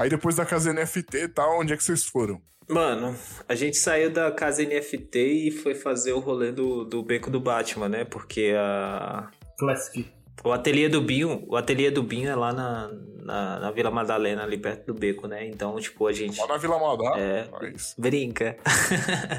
Aí 0.01 0.09
depois 0.09 0.35
da 0.35 0.47
casa 0.47 0.73
NFT 0.73 1.15
e 1.15 1.29
tal, 1.29 1.61
onde 1.61 1.75
é 1.75 1.77
que 1.77 1.85
vocês 1.85 2.07
foram? 2.07 2.41
Mano, 2.67 3.15
a 3.47 3.55
gente 3.55 3.77
saiu 3.77 4.11
da 4.11 4.31
casa 4.33 4.65
NFT 4.65 5.19
e 5.19 5.51
foi 5.51 5.75
fazer 5.75 6.15
o 6.15 6.21
rolê 6.21 6.51
do, 6.51 6.87
do 6.87 7.03
beco 7.03 7.31
do 7.31 7.39
Batman, 7.39 7.91
né? 7.91 8.05
Porque 8.05 8.55
a, 8.57 9.29
Classic. 9.59 10.11
o 10.43 10.53
ateliê 10.53 10.89
do 10.89 11.03
Binho, 11.03 11.45
o 11.47 11.55
ateliê 11.55 11.91
do 11.91 12.03
Binho 12.03 12.31
é 12.31 12.35
lá 12.35 12.51
na, 12.51 12.91
na, 13.23 13.61
na 13.61 13.71
Vila 13.73 13.91
Madalena, 13.91 14.43
ali 14.43 14.57
perto 14.57 14.87
do 14.87 14.95
beco, 14.99 15.29
né? 15.29 15.47
Então, 15.47 15.79
tipo, 15.79 16.07
a 16.07 16.13
gente. 16.15 16.41
Lá 16.41 16.47
na 16.47 16.57
Vila 16.57 16.79
Madá? 16.79 17.19
É. 17.19 17.47
Mas... 17.53 17.95
Brinca. 17.99 18.57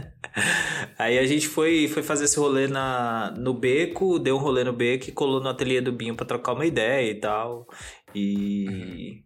Aí 0.96 1.18
a 1.18 1.26
gente 1.26 1.48
foi, 1.48 1.88
foi 1.88 2.04
fazer 2.04 2.26
esse 2.26 2.38
rolê 2.38 2.68
na, 2.68 3.34
no 3.36 3.56
beco, 3.56 4.20
deu 4.20 4.36
um 4.36 4.40
rolê 4.40 4.64
no 4.64 4.74
beco 4.74 5.10
e 5.10 5.12
colou 5.12 5.42
no 5.42 5.50
ateliê 5.50 5.82
do 5.82 5.92
Binho 5.92 6.16
pra 6.16 6.24
trocar 6.24 6.54
uma 6.54 6.68
ideia 6.68 7.10
e 7.10 7.16
tal. 7.16 7.68
E 8.14 9.24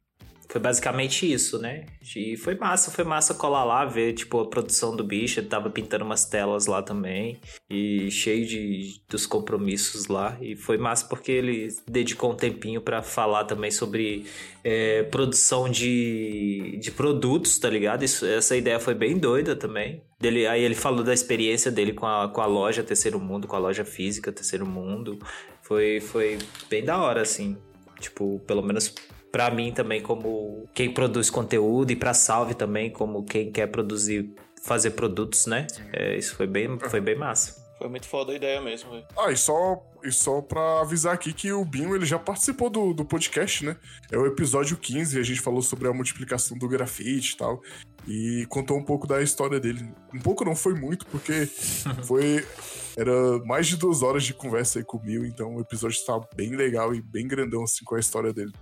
foi 0.48 0.62
basicamente 0.62 1.32
isso, 1.32 1.60
né? 1.60 1.86
E 2.16 2.38
foi 2.38 2.56
massa, 2.56 2.92
foi 2.92 3.04
massa 3.04 3.34
colar 3.34 3.64
lá, 3.64 3.86
ver 3.86 4.14
tipo 4.14 4.40
a 4.40 4.48
produção 4.48 4.96
do 4.96 5.04
bicho, 5.04 5.40
ele 5.40 5.48
tava 5.48 5.70
pintando 5.70 6.06
umas 6.06 6.26
telas 6.26 6.66
lá 6.68 6.82
também 6.82 7.40
e 7.70 8.10
cheio 8.12 8.46
de 8.46 9.02
dos 9.10 9.26
compromissos 9.26 10.08
lá. 10.08 10.38
E 10.42 10.56
foi 10.56 10.78
massa 10.78 11.08
porque 11.08 11.32
ele 11.32 11.68
dedicou 11.88 12.32
um 12.32 12.36
tempinho 12.36 12.82
pra 12.82 13.02
falar 13.02 13.46
também 13.46 13.72
sobre 13.72 14.26
é, 14.64 15.04
produção 15.04 15.70
de, 15.70 16.78
de 16.82 16.92
produtos, 16.92 17.58
tá 17.58 17.70
ligado? 17.70 18.04
Isso, 18.04 18.26
essa 18.26 18.56
ideia 18.56 18.80
foi 18.80 18.94
bem 18.94 19.18
doida 19.18 19.56
também. 19.56 20.02
Dele, 20.20 20.48
aí 20.48 20.64
ele 20.64 20.76
falou 20.76 21.04
da 21.04 21.14
experiência 21.14 21.72
dele 21.72 21.94
com 21.94 22.06
a, 22.06 22.30
com 22.30 22.42
a 22.42 22.46
loja 22.46 22.84
Terceiro 22.84 23.20
Mundo, 23.20 23.48
com 23.48 23.56
a 23.56 23.60
loja 23.60 23.84
física 23.84 24.32
Terceiro 24.32 24.66
Mundo. 24.66 25.20
Foi, 25.62 26.00
foi 26.00 26.38
bem 26.70 26.84
da 26.84 27.02
hora, 27.02 27.22
assim. 27.22 27.58
Tipo, 28.00 28.40
pelo 28.46 28.62
menos 28.62 28.94
pra 29.36 29.52
mim 29.52 29.74
também, 29.74 30.02
como 30.02 30.66
quem 30.74 30.90
produz 30.90 31.30
conteúdo, 31.30 31.92
e 31.92 31.96
pra 31.98 32.14
Salve 32.14 32.54
também, 32.54 32.90
como 32.90 33.26
quem 33.26 33.52
quer 33.52 33.68
produzir, 33.68 34.34
fazer 34.64 34.92
produtos, 34.92 35.46
né? 35.46 35.68
É, 35.92 36.16
isso 36.16 36.38
foi 36.38 36.48
bem, 36.48 36.80
foi 36.80 37.02
bem 37.02 37.18
massa. 37.18 37.62
Foi 37.78 37.90
muito 37.90 38.08
foda 38.08 38.32
a 38.32 38.36
ideia 38.38 38.62
mesmo, 38.62 38.92
velho. 38.92 39.06
Ah, 39.20 39.30
e 39.34 39.36
só, 39.36 39.84
e 40.06 40.10
só 40.10 40.40
pra 40.42 40.80
avisar 40.80 41.14
aqui 41.14 41.34
que 41.34 41.52
o 41.52 41.66
Binho 41.66 41.94
ele 41.94 42.06
já 42.06 42.18
participou 42.18 42.70
do, 42.70 42.94
do 42.94 43.04
podcast, 43.04 43.66
né? 43.66 43.76
É 44.10 44.18
o 44.18 44.26
episódio 44.26 44.78
15, 44.78 45.20
a 45.20 45.24
gente 45.24 45.42
falou 45.42 45.62
sobre 45.62 45.90
a 45.90 45.94
multiplicação 45.94 46.58
do 46.58 46.70
grafite 46.70 47.34
e 47.34 47.38
tal. 47.38 47.62
E 48.08 48.46
contou 48.48 48.78
um 48.78 48.86
pouco 48.86 49.06
da 49.06 49.22
história 49.22 49.60
dele. 49.60 49.86
Um 50.14 50.20
pouco 50.22 50.46
não 50.46 50.56
foi 50.56 50.76
muito, 50.76 51.06
porque 51.08 51.46
foi. 52.08 52.48
Era 52.96 53.38
mais 53.40 53.68
de 53.68 53.76
duas 53.76 54.02
horas 54.02 54.24
de 54.24 54.34
conversa 54.34 54.80
aí 54.80 54.86
com 54.86 54.96
o 54.96 55.02
Binho, 55.02 55.26
então 55.26 55.56
o 55.56 55.60
episódio 55.60 55.98
tá 56.06 56.18
bem 56.34 56.56
legal 56.56 56.96
e 56.96 57.02
bem 57.02 57.28
grandão 57.28 57.64
assim 57.64 57.84
com 57.84 57.96
a 57.96 58.00
história 58.00 58.32
dele. 58.32 58.54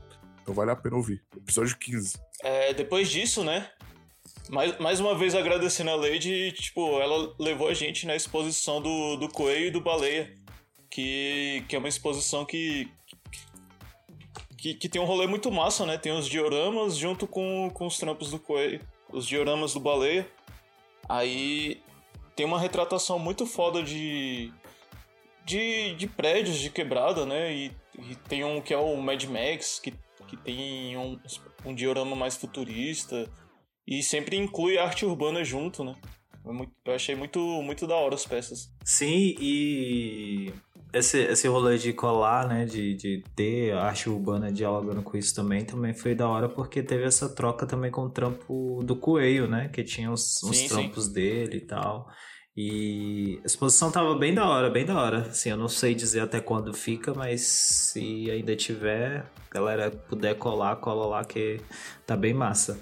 Então 0.44 0.54
vale 0.54 0.72
a 0.72 0.76
pena 0.76 0.98
ouvir. 0.98 1.24
Episódio 1.36 1.78
15. 1.78 2.20
É, 2.44 2.74
depois 2.74 3.10
disso, 3.10 3.44
né? 3.44 3.70
Mais, 4.50 4.78
mais 4.78 5.00
uma 5.00 5.16
vez 5.16 5.34
agradecendo 5.34 5.90
a 5.90 5.96
Lady, 5.96 6.52
tipo, 6.52 7.00
ela 7.00 7.34
levou 7.40 7.70
a 7.70 7.74
gente 7.74 8.06
na 8.06 8.14
exposição 8.14 8.82
do, 8.82 9.16
do 9.16 9.30
Coelho 9.30 9.68
e 9.68 9.72
do 9.72 9.80
Baleia. 9.80 10.36
Que, 10.90 11.64
que 11.68 11.76
é 11.76 11.80
uma 11.80 11.88
exposição 11.88 12.46
que. 12.46 12.92
que, 14.58 14.76
que 14.76 14.90
tem 14.90 15.02
um 15.02 15.06
rolê 15.06 15.26
muito 15.28 15.50
massa, 15.50 15.86
né? 15.86 15.98
Tem 15.98 16.12
os 16.12 16.28
dioramas 16.28 16.98
junto 16.98 17.26
com, 17.26 17.72
com 17.74 17.88
os 17.88 17.98
trampos 17.98 18.30
do 18.30 18.38
coelho, 18.38 18.86
os 19.12 19.26
dioramas 19.26 19.74
do 19.74 19.80
baleia. 19.80 20.30
Aí 21.10 21.82
tem 22.36 22.46
uma 22.46 22.60
retratação 22.60 23.18
muito 23.18 23.46
foda 23.46 23.82
de, 23.82 24.52
de, 25.46 25.96
de 25.96 26.06
prédios 26.06 26.60
de 26.60 26.70
quebrada, 26.70 27.26
né? 27.26 27.52
E, 27.52 27.72
e 27.98 28.16
tem 28.28 28.44
um 28.44 28.62
que 28.62 28.74
é 28.74 28.78
o 28.78 28.96
Mad 28.98 29.24
Max, 29.24 29.80
que, 29.80 29.94
que 30.28 30.38
tem 30.38 30.98
um, 30.98 31.20
um 31.66 31.76
diorama 31.76 32.16
mais 32.16 32.36
futurista. 32.36 33.30
E 33.88 34.02
sempre 34.02 34.38
inclui 34.38 34.78
arte 34.78 35.06
urbana 35.06 35.44
junto, 35.44 35.84
né? 35.84 35.96
É 36.46 36.90
Eu 36.90 36.96
achei 36.96 37.16
muito, 37.16 37.40
muito 37.62 37.88
da 37.88 37.96
hora 37.96 38.16
as 38.16 38.26
peças. 38.26 38.70
Sim, 38.84 39.36
e 39.40 40.54
esse, 40.94 41.20
esse 41.20 41.48
rolê 41.48 41.78
de 41.78 41.94
colar, 41.94 42.48
né, 42.48 42.66
de, 42.66 42.94
de 42.96 43.24
ter 43.36 43.74
arte 43.74 44.10
urbana 44.10 44.52
dialogando 44.52 45.02
com 45.02 45.18
isso 45.18 45.34
também, 45.34 45.66
também 45.66 45.94
foi 45.94 46.14
da 46.14 46.28
hora 46.28 46.50
porque 46.50 46.84
teve 46.84 47.04
essa 47.04 47.34
troca 47.34 47.66
também 47.66 47.90
com 47.90 48.02
o 48.02 48.10
trampo 48.10 48.82
do 48.84 48.96
Coelho, 48.96 49.48
né, 49.48 49.70
que 49.70 49.84
tinha 49.84 50.12
os, 50.12 50.44
os 50.44 50.58
Sim, 50.58 50.68
sim. 50.68 50.76
trampos 50.76 51.08
dele 51.08 51.58
e 51.58 51.62
tal. 51.62 52.08
E 52.56 53.40
a 53.44 53.48
exposição 53.48 53.92
tava 53.92 54.16
bem 54.16 54.34
da 54.34 54.48
hora, 54.48 54.70
bem 54.70 54.86
da 54.86 54.96
hora. 54.96 55.22
Assim, 55.22 55.50
eu 55.50 55.58
não 55.58 55.68
sei 55.68 55.96
dizer 55.96 56.20
até 56.20 56.40
quando 56.40 56.74
fica, 56.74 57.14
mas 57.14 57.42
se 57.42 58.30
ainda 58.30 58.56
tiver, 58.56 59.26
galera 59.50 59.90
puder 59.90 60.36
colar, 60.36 60.76
cola 60.76 61.08
lá 61.08 61.26
que 61.26 61.60
tá 62.06 62.16
bem 62.16 62.34
massa. 62.34 62.78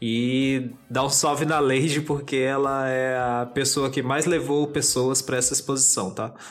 E 0.00 0.70
dá 0.88 1.04
um 1.04 1.10
salve 1.10 1.44
na 1.44 1.58
Lady, 1.60 2.00
porque 2.00 2.36
ela 2.36 2.88
é 2.88 3.16
a 3.16 3.46
pessoa 3.46 3.90
que 3.90 4.02
mais 4.02 4.24
levou 4.24 4.66
pessoas 4.68 5.20
pra 5.20 5.36
essa 5.36 5.52
exposição, 5.52 6.12
tá? 6.12 6.34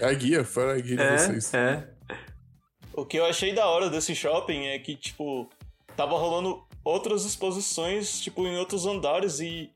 É 0.00 0.06
a 0.06 0.12
guia, 0.12 0.44
foi 0.44 0.70
a 0.70 0.80
guia 0.80 0.96
de 0.96 1.18
vocês. 1.18 1.54
É, 1.54 1.58
é. 1.58 1.88
O 2.92 3.04
que 3.06 3.16
eu 3.16 3.24
achei 3.24 3.54
da 3.54 3.66
hora 3.66 3.88
desse 3.88 4.14
shopping 4.14 4.66
é 4.66 4.78
que, 4.78 4.94
tipo, 4.94 5.48
tava 5.96 6.18
rolando 6.18 6.62
outras 6.84 7.24
exposições, 7.24 8.20
tipo, 8.20 8.46
em 8.46 8.58
outros 8.58 8.86
andares 8.86 9.40
e. 9.40 9.70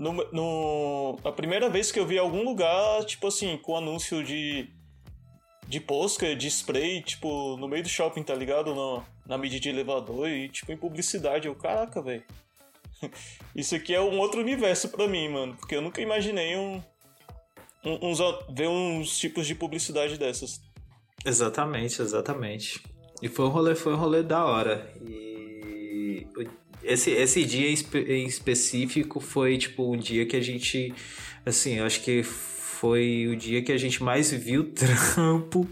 No, 0.00 0.14
no, 0.32 1.18
a 1.22 1.30
primeira 1.30 1.68
vez 1.68 1.92
que 1.92 2.00
eu 2.00 2.06
vi 2.06 2.16
algum 2.18 2.42
lugar, 2.42 3.04
tipo 3.04 3.26
assim, 3.26 3.58
com 3.58 3.76
anúncio 3.76 4.24
de. 4.24 4.66
de 5.68 5.78
posca, 5.78 6.34
de 6.34 6.46
spray, 6.48 7.02
tipo, 7.02 7.58
no 7.58 7.68
meio 7.68 7.82
do 7.82 7.88
shopping, 7.90 8.22
tá 8.22 8.34
ligado? 8.34 8.74
Na, 8.74 9.04
na 9.26 9.36
mídia 9.36 9.60
de 9.60 9.68
elevador 9.68 10.26
e, 10.26 10.48
tipo, 10.48 10.72
em 10.72 10.76
publicidade. 10.78 11.48
Eu, 11.48 11.54
caraca, 11.54 12.00
velho. 12.00 12.24
Isso 13.54 13.74
aqui 13.74 13.94
é 13.94 14.00
um 14.00 14.18
outro 14.18 14.40
universo 14.40 14.88
pra 14.88 15.06
mim, 15.06 15.28
mano. 15.28 15.54
Porque 15.56 15.76
eu 15.76 15.82
nunca 15.82 16.00
imaginei 16.00 16.56
um. 16.56 16.82
um- 17.84 18.08
uns, 18.10 18.20
ver 18.48 18.68
uns 18.68 19.18
tipos 19.18 19.46
de 19.46 19.54
publicidade 19.54 20.16
dessas. 20.16 20.62
Exatamente, 21.26 22.00
exatamente. 22.00 22.82
E 23.20 23.28
foi 23.28 23.44
um 23.44 23.50
rolê, 23.50 23.74
foi 23.74 23.92
um 23.92 23.98
rolê 23.98 24.22
da 24.22 24.46
hora. 24.46 24.90
E 25.06 25.29
esse, 26.82 27.10
esse 27.10 27.44
dia 27.44 27.68
em 27.68 27.72
espe- 27.72 28.06
em 28.12 28.26
específico 28.26 29.20
foi 29.20 29.58
tipo 29.58 29.92
um 29.92 29.96
dia 29.96 30.26
que 30.26 30.36
a 30.36 30.40
gente, 30.40 30.92
assim, 31.44 31.78
acho 31.80 32.02
que 32.02 32.22
foi 32.22 33.26
o 33.28 33.36
dia 33.36 33.62
que 33.62 33.72
a 33.72 33.76
gente 33.78 34.02
mais 34.02 34.30
viu 34.32 34.72
trampo 34.74 35.68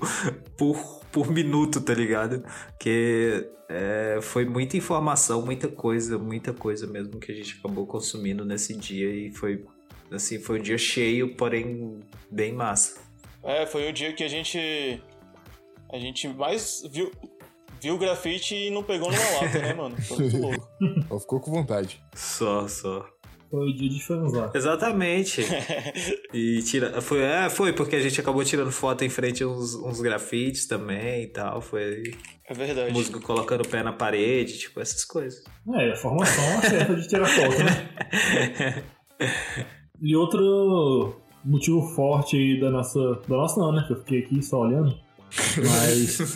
por, 0.57 1.01
por 1.11 1.31
minuto, 1.31 1.81
tá 1.81 1.95
ligado? 1.95 2.45
Que 2.79 3.49
é, 3.69 4.19
foi 4.23 4.45
muita 4.45 4.77
informação, 4.77 5.45
muita 5.45 5.69
coisa, 5.69 6.19
muita 6.19 6.53
coisa 6.53 6.87
mesmo 6.87 7.19
que 7.19 7.33
a 7.33 7.35
gente 7.35 7.57
acabou 7.59 7.87
consumindo 7.87 8.45
nesse 8.45 8.77
dia 8.77 9.11
e 9.11 9.31
foi 9.31 9.65
assim, 10.11 10.39
foi 10.39 10.59
um 10.59 10.63
dia 10.63 10.79
cheio, 10.79 11.35
porém 11.35 12.01
bem 12.31 12.53
massa. 12.53 13.01
É, 13.43 13.67
foi 13.67 13.89
o 13.89 13.93
dia 13.93 14.13
que 14.13 14.25
a 14.25 14.29
gente. 14.29 14.59
A 15.91 15.99
gente 15.99 16.29
mais 16.29 16.83
viu, 16.91 17.11
viu 17.81 17.99
grafite 17.99 18.55
e 18.55 18.71
não 18.71 18.83
pegou 18.83 19.11
numa 19.11 19.31
lata, 19.41 19.59
né, 19.61 19.75
mano? 19.75 19.97
Foi 20.03 20.19
muito 20.19 20.39
louco. 20.39 20.69
Ela 21.11 21.21
ficou 21.21 21.41
com 21.41 21.51
vontade. 21.51 22.03
Só, 22.15 22.67
só. 22.69 23.07
Foi 23.51 23.71
o 23.71 23.75
dia 23.75 23.89
de 23.89 24.05
fanzar. 24.05 24.51
Exatamente. 24.55 25.41
e 26.35 26.63
tira, 26.63 27.01
foi, 27.01 27.23
é, 27.23 27.49
foi 27.49 27.73
porque 27.73 27.97
a 27.97 28.01
gente 28.01 28.21
acabou 28.21 28.45
tirando 28.45 28.71
foto 28.71 29.05
em 29.05 29.09
frente 29.09 29.43
a 29.43 29.49
uns, 29.49 29.75
uns 29.75 30.01
grafites 30.03 30.67
também 30.67 31.23
e 31.23 31.29
tal. 31.29 31.63
Foi 31.63 32.03
É 32.47 32.53
verdade. 32.53 32.93
músico 32.93 33.21
colocando 33.23 33.63
o 33.63 33.69
pé 33.69 33.83
na 33.83 33.93
parede, 33.93 34.59
tipo, 34.59 34.81
essas 34.81 35.03
coisas. 35.05 35.43
É, 35.75 35.93
a 35.93 35.97
formação 35.97 36.45
certa 36.61 36.95
de 36.95 37.09
tirar 37.09 37.27
foto, 37.27 37.59
né? 37.65 38.85
E 40.01 40.15
outro 40.15 41.21
motivo 41.45 41.83
forte 41.95 42.37
aí 42.37 42.61
da 42.61 42.71
nossa. 42.71 43.01
Da 43.27 43.37
nossa 43.37 43.59
não, 43.61 43.73
né? 43.73 43.85
Que 43.87 43.95
eu 43.95 43.99
fiquei 43.99 44.21
aqui 44.21 44.43
só 44.43 44.61
olhando. 44.61 44.97
Mas. 45.57 46.35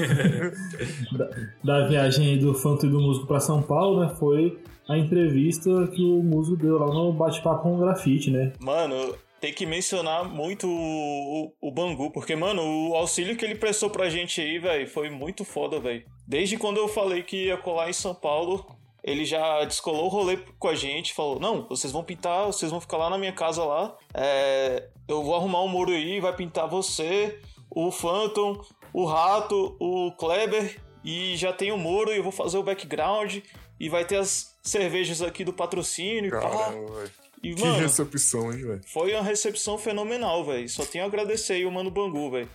da, 1.12 1.30
da 1.80 1.88
viagem 1.88 2.38
do 2.38 2.54
Fanto 2.54 2.86
e 2.86 2.90
do 2.90 3.00
músico 3.00 3.26
pra 3.26 3.40
São 3.40 3.62
Paulo, 3.62 4.00
né? 4.00 4.14
Foi 4.18 4.58
a 4.88 4.98
entrevista 4.98 5.70
que 5.88 6.02
o 6.02 6.22
músico 6.22 6.56
deu 6.56 6.78
lá 6.78 6.92
no 6.92 7.12
bate-papo 7.12 7.62
com 7.62 7.76
o 7.76 7.78
grafite, 7.78 8.30
né? 8.30 8.52
Mano, 8.60 9.14
tem 9.40 9.52
que 9.52 9.66
mencionar 9.66 10.24
muito 10.24 10.68
o, 10.68 11.52
o, 11.60 11.68
o 11.68 11.70
Bangu, 11.70 12.10
porque, 12.12 12.36
mano, 12.36 12.62
o 12.62 12.94
auxílio 12.94 13.36
que 13.36 13.44
ele 13.44 13.54
prestou 13.54 13.90
pra 13.90 14.08
gente 14.08 14.40
aí, 14.40 14.58
velho, 14.58 14.88
foi 14.88 15.10
muito 15.10 15.44
foda, 15.44 15.80
velho. 15.80 16.04
Desde 16.26 16.56
quando 16.56 16.76
eu 16.76 16.88
falei 16.88 17.22
que 17.22 17.46
ia 17.46 17.56
colar 17.56 17.90
em 17.90 17.92
São 17.92 18.14
Paulo, 18.14 18.64
ele 19.02 19.24
já 19.24 19.64
descolou 19.64 20.04
o 20.04 20.08
rolê 20.08 20.38
com 20.58 20.68
a 20.68 20.74
gente, 20.74 21.12
falou: 21.12 21.40
Não, 21.40 21.66
vocês 21.68 21.92
vão 21.92 22.04
pintar, 22.04 22.46
vocês 22.46 22.70
vão 22.70 22.80
ficar 22.80 22.98
lá 22.98 23.10
na 23.10 23.18
minha 23.18 23.32
casa 23.32 23.64
lá. 23.64 23.96
é, 24.14 24.88
eu 25.08 25.22
vou 25.22 25.34
arrumar 25.34 25.62
um 25.62 25.68
muro 25.68 25.90
aí, 25.90 26.20
vai 26.20 26.34
pintar 26.34 26.68
você, 26.68 27.40
o 27.68 27.90
Phantom, 27.90 28.60
o 28.92 29.04
Rato, 29.04 29.76
o 29.80 30.12
Kleber, 30.12 30.80
e 31.04 31.36
já 31.36 31.52
tem 31.52 31.72
o 31.72 31.78
muro, 31.78 32.12
e 32.12 32.16
eu 32.16 32.22
vou 32.22 32.32
fazer 32.32 32.58
o 32.58 32.62
background, 32.62 33.38
e 33.78 33.88
vai 33.88 34.04
ter 34.04 34.16
as 34.16 34.56
cervejas 34.62 35.22
aqui 35.22 35.44
do 35.44 35.52
patrocínio 35.52 36.26
e 36.26 36.30
pá. 36.30 36.40
Caramba. 36.40 37.10
E, 37.42 37.54
Que 37.54 37.60
mano, 37.60 37.80
recepção, 37.80 38.52
hein, 38.52 38.64
velho. 38.64 38.80
foi 38.86 39.12
uma 39.14 39.22
recepção 39.22 39.76
fenomenal, 39.76 40.44
velho. 40.44 40.68
Só 40.68 40.84
tenho 40.86 41.02
a 41.02 41.08
agradecer 41.08 41.54
aí 41.54 41.66
o 41.66 41.72
Mano 41.72 41.90
Bangu, 41.90 42.30
velho. 42.30 42.48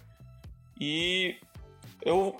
E 0.80 1.36
eu 2.06 2.38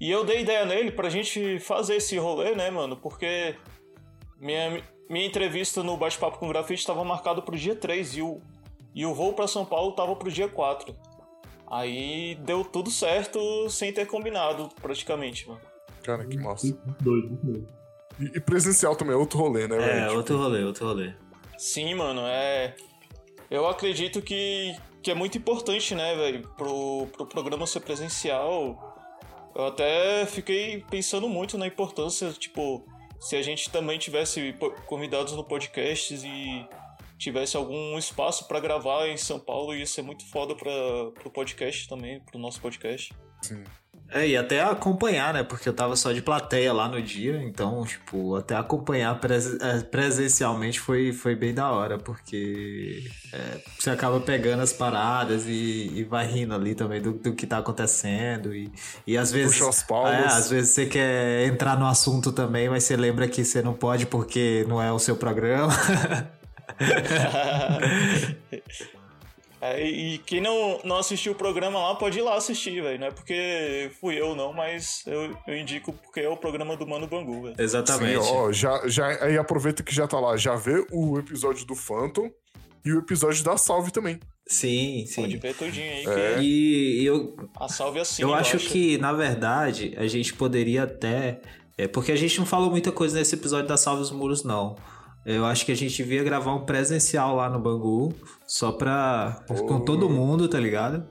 e 0.00 0.08
eu 0.08 0.24
dei 0.24 0.42
ideia 0.42 0.64
nele 0.64 0.92
pra 0.92 1.10
gente 1.10 1.58
fazer 1.58 1.96
esse 1.96 2.16
rolê, 2.16 2.54
né, 2.54 2.70
mano? 2.70 2.96
Porque 2.96 3.56
minha, 4.40 4.80
minha 5.10 5.26
entrevista 5.26 5.82
no 5.82 5.96
Bate-Papo 5.96 6.38
com 6.38 6.46
o 6.46 6.50
Grafite 6.50 6.80
estava 6.80 7.02
marcado 7.02 7.42
pro 7.42 7.56
dia 7.56 7.74
3 7.74 8.18
e 8.18 8.22
o, 8.22 8.40
e 8.94 9.04
o 9.04 9.12
voo 9.12 9.32
pra 9.32 9.48
São 9.48 9.64
Paulo 9.64 9.90
tava 9.92 10.14
pro 10.14 10.30
dia 10.30 10.48
4. 10.48 10.94
Aí 11.70 12.34
deu 12.36 12.64
tudo 12.64 12.90
certo 12.90 13.68
sem 13.68 13.92
ter 13.92 14.06
combinado, 14.06 14.68
praticamente, 14.80 15.48
mano. 15.48 15.60
Cara, 16.02 16.24
que 16.24 16.38
massa. 16.38 16.66
Muito 16.66 17.04
doido, 17.04 17.28
muito 17.28 17.46
doido. 17.46 17.68
E, 18.18 18.38
e 18.38 18.40
presencial 18.40 18.96
também 18.96 19.14
é 19.14 19.18
outro 19.18 19.38
rolê, 19.38 19.68
né, 19.68 19.76
velho? 19.76 19.90
É, 19.90 20.04
Tipo, 20.06 20.16
outro 20.16 20.38
rolê, 20.38 20.64
outro 20.64 20.86
rolê. 20.86 21.12
Sim, 21.58 21.94
mano, 21.94 22.22
é. 22.24 22.74
Eu 23.50 23.68
acredito 23.68 24.22
que, 24.22 24.74
que 25.02 25.10
é 25.10 25.14
muito 25.14 25.36
importante, 25.36 25.94
né, 25.94 26.14
velho, 26.14 26.48
pro, 26.56 27.06
pro 27.12 27.26
programa 27.26 27.66
ser 27.66 27.80
presencial. 27.80 28.96
Eu 29.54 29.66
até 29.66 30.24
fiquei 30.26 30.84
pensando 30.90 31.28
muito 31.28 31.58
na 31.58 31.66
importância, 31.66 32.32
tipo, 32.32 32.84
se 33.20 33.36
a 33.36 33.42
gente 33.42 33.70
também 33.70 33.98
tivesse 33.98 34.54
convidados 34.86 35.32
no 35.34 35.44
podcast 35.44 36.14
e 36.14 36.66
tivesse 37.18 37.56
algum 37.56 37.98
espaço 37.98 38.46
pra 38.46 38.60
gravar 38.60 39.08
em 39.08 39.16
São 39.16 39.38
Paulo, 39.38 39.74
ia 39.74 39.86
ser 39.86 40.02
muito 40.02 40.24
foda 40.30 40.54
pra, 40.54 40.70
pro 41.20 41.30
podcast 41.30 41.88
também, 41.88 42.20
pro 42.20 42.38
nosso 42.38 42.60
podcast. 42.60 43.12
Sim. 43.42 43.64
É, 44.10 44.26
e 44.26 44.36
até 44.38 44.62
acompanhar, 44.62 45.34
né? 45.34 45.42
Porque 45.42 45.68
eu 45.68 45.72
tava 45.74 45.94
só 45.94 46.12
de 46.12 46.22
plateia 46.22 46.72
lá 46.72 46.88
no 46.88 47.00
dia, 47.02 47.42
então, 47.42 47.84
tipo, 47.84 48.36
até 48.36 48.56
acompanhar 48.56 49.20
pres- 49.20 49.58
eh, 49.60 49.80
presencialmente 49.82 50.80
foi, 50.80 51.12
foi 51.12 51.36
bem 51.36 51.52
da 51.52 51.70
hora, 51.70 51.98
porque 51.98 53.04
é, 53.30 53.60
você 53.78 53.90
acaba 53.90 54.18
pegando 54.18 54.62
as 54.62 54.72
paradas 54.72 55.44
e, 55.46 55.92
e 55.94 56.04
vai 56.04 56.26
rindo 56.26 56.54
ali 56.54 56.74
também 56.74 57.02
do, 57.02 57.12
do 57.12 57.34
que 57.34 57.46
tá 57.46 57.58
acontecendo. 57.58 58.54
E, 58.54 58.72
e 59.06 59.18
às 59.18 59.30
vezes. 59.30 59.58
Puxa 59.58 59.68
as 59.68 59.82
palmas. 59.82 60.12
É, 60.14 60.24
às 60.24 60.48
vezes 60.48 60.70
você 60.70 60.86
quer 60.86 61.46
entrar 61.46 61.78
no 61.78 61.86
assunto 61.86 62.32
também, 62.32 62.70
mas 62.70 62.84
você 62.84 62.96
lembra 62.96 63.28
que 63.28 63.44
você 63.44 63.60
não 63.60 63.74
pode 63.74 64.06
porque 64.06 64.64
não 64.66 64.80
é 64.80 64.90
o 64.90 64.98
seu 64.98 65.16
programa. 65.16 65.68
É, 69.60 69.84
e 69.84 70.18
quem 70.18 70.40
não, 70.40 70.78
não 70.84 70.98
assistiu 70.98 71.32
o 71.32 71.34
programa 71.34 71.80
lá 71.80 71.94
pode 71.96 72.16
ir 72.18 72.22
lá 72.22 72.36
assistir, 72.36 72.80
velho. 72.80 73.00
Não 73.00 73.08
é 73.08 73.10
porque 73.10 73.90
fui 74.00 74.14
eu, 74.14 74.36
não, 74.36 74.52
mas 74.52 75.02
eu, 75.04 75.36
eu 75.48 75.56
indico 75.58 75.92
porque 75.92 76.20
é 76.20 76.28
o 76.28 76.36
programa 76.36 76.76
do 76.76 76.86
Mano 76.86 77.08
Bangu, 77.08 77.42
velho. 77.42 77.56
Exatamente. 77.58 78.22
Sim, 78.22 78.30
ó, 78.32 78.52
já, 78.52 78.86
já, 78.86 79.08
aí 79.24 79.36
aproveita 79.36 79.82
que 79.82 79.92
já 79.92 80.06
tá 80.06 80.20
lá, 80.20 80.36
já 80.36 80.54
vê 80.54 80.86
o 80.92 81.18
episódio 81.18 81.66
do 81.66 81.74
Phantom 81.74 82.30
e 82.84 82.92
o 82.92 83.00
episódio 83.00 83.42
da 83.42 83.56
Salve 83.56 83.90
também. 83.90 84.20
Sim, 84.46 85.04
sim. 85.06 85.22
Pode 85.22 85.36
ver 85.38 85.54
tudinho 85.54 85.90
aí, 85.92 86.06
É. 86.06 86.34
que 86.38 86.40
E 86.40 87.04
eu, 87.04 87.36
a 87.58 87.68
salve 87.68 87.98
assim. 87.98 88.22
Eu 88.22 88.32
acho 88.32 88.56
embaixo. 88.56 88.70
que, 88.72 88.96
na 88.96 89.12
verdade, 89.12 89.92
a 89.98 90.06
gente 90.06 90.32
poderia 90.34 90.84
até. 90.84 91.40
É, 91.76 91.86
porque 91.88 92.12
a 92.12 92.16
gente 92.16 92.38
não 92.38 92.46
falou 92.46 92.70
muita 92.70 92.90
coisa 92.92 93.18
nesse 93.18 93.34
episódio 93.34 93.68
da 93.68 93.76
Salve 93.76 94.02
os 94.02 94.10
Muros, 94.10 94.42
não. 94.44 94.76
Eu 95.26 95.44
acho 95.44 95.66
que 95.66 95.72
a 95.72 95.76
gente 95.76 95.96
devia 95.96 96.24
gravar 96.24 96.54
um 96.54 96.64
presencial 96.64 97.36
lá 97.36 97.50
no 97.50 97.58
Bangu, 97.58 98.14
só 98.46 98.72
pra. 98.72 99.44
com 99.66 99.80
todo 99.80 100.08
mundo, 100.08 100.48
tá 100.48 100.58
ligado? 100.58 101.06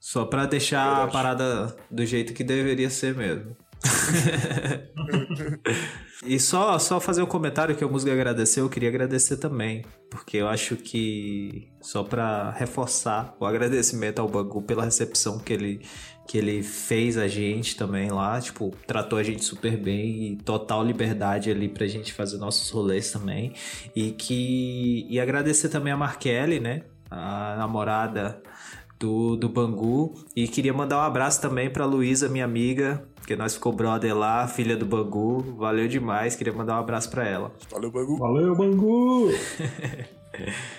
Só 0.00 0.24
pra 0.24 0.46
deixar 0.46 1.04
a 1.04 1.08
parada 1.08 1.76
do 1.90 2.06
jeito 2.06 2.32
que 2.32 2.44
deveria 2.44 2.88
ser 2.88 3.14
mesmo. 3.14 3.54
e 6.24 6.40
só, 6.40 6.78
só 6.78 7.00
fazer 7.00 7.22
um 7.22 7.26
comentário 7.26 7.76
que 7.76 7.84
o 7.84 7.90
Musgo 7.90 8.10
agradeceu, 8.10 8.64
eu 8.64 8.70
queria 8.70 8.88
agradecer 8.88 9.36
também. 9.36 9.84
Porque 10.10 10.38
eu 10.38 10.48
acho 10.48 10.76
que, 10.76 11.68
só 11.80 12.02
pra 12.02 12.50
reforçar 12.52 13.36
o 13.38 13.44
agradecimento 13.44 14.20
ao 14.20 14.28
Bangu 14.28 14.62
pela 14.62 14.84
recepção 14.84 15.38
que 15.38 15.52
ele, 15.52 15.82
que 16.28 16.36
ele 16.36 16.62
fez 16.62 17.16
a 17.16 17.26
gente 17.26 17.74
também 17.74 18.10
lá. 18.10 18.38
Tipo, 18.38 18.70
tratou 18.86 19.18
a 19.18 19.22
gente 19.22 19.42
super 19.42 19.78
bem 19.78 20.32
e 20.32 20.36
total 20.36 20.84
liberdade 20.84 21.50
ali 21.50 21.68
pra 21.70 21.86
gente 21.86 22.12
fazer 22.12 22.36
nossos 22.36 22.68
rolês 22.70 23.10
também. 23.10 23.54
E 23.96 24.12
que. 24.12 25.06
E 25.08 25.18
agradecer 25.18 25.70
também 25.70 25.90
a 25.90 25.96
Markelly, 25.96 26.60
né? 26.60 26.82
A 27.10 27.56
namorada 27.56 28.42
do, 28.98 29.36
do 29.36 29.48
Bangu. 29.48 30.14
E 30.36 30.46
queria 30.46 30.74
mandar 30.74 30.98
um 30.98 31.02
abraço 31.02 31.40
também 31.40 31.70
pra 31.70 31.86
Luísa, 31.86 32.28
minha 32.28 32.44
amiga, 32.44 33.02
que 33.26 33.34
nós 33.34 33.54
ficou 33.54 33.72
brother 33.72 34.14
lá, 34.14 34.46
filha 34.46 34.76
do 34.76 34.84
Bangu. 34.84 35.40
Valeu 35.56 35.88
demais, 35.88 36.36
queria 36.36 36.52
mandar 36.52 36.76
um 36.76 36.80
abraço 36.80 37.10
pra 37.10 37.26
ela. 37.26 37.54
Valeu, 37.70 37.90
Bangu. 37.90 38.18
Valeu, 38.18 38.54
Bangu! 38.54 39.30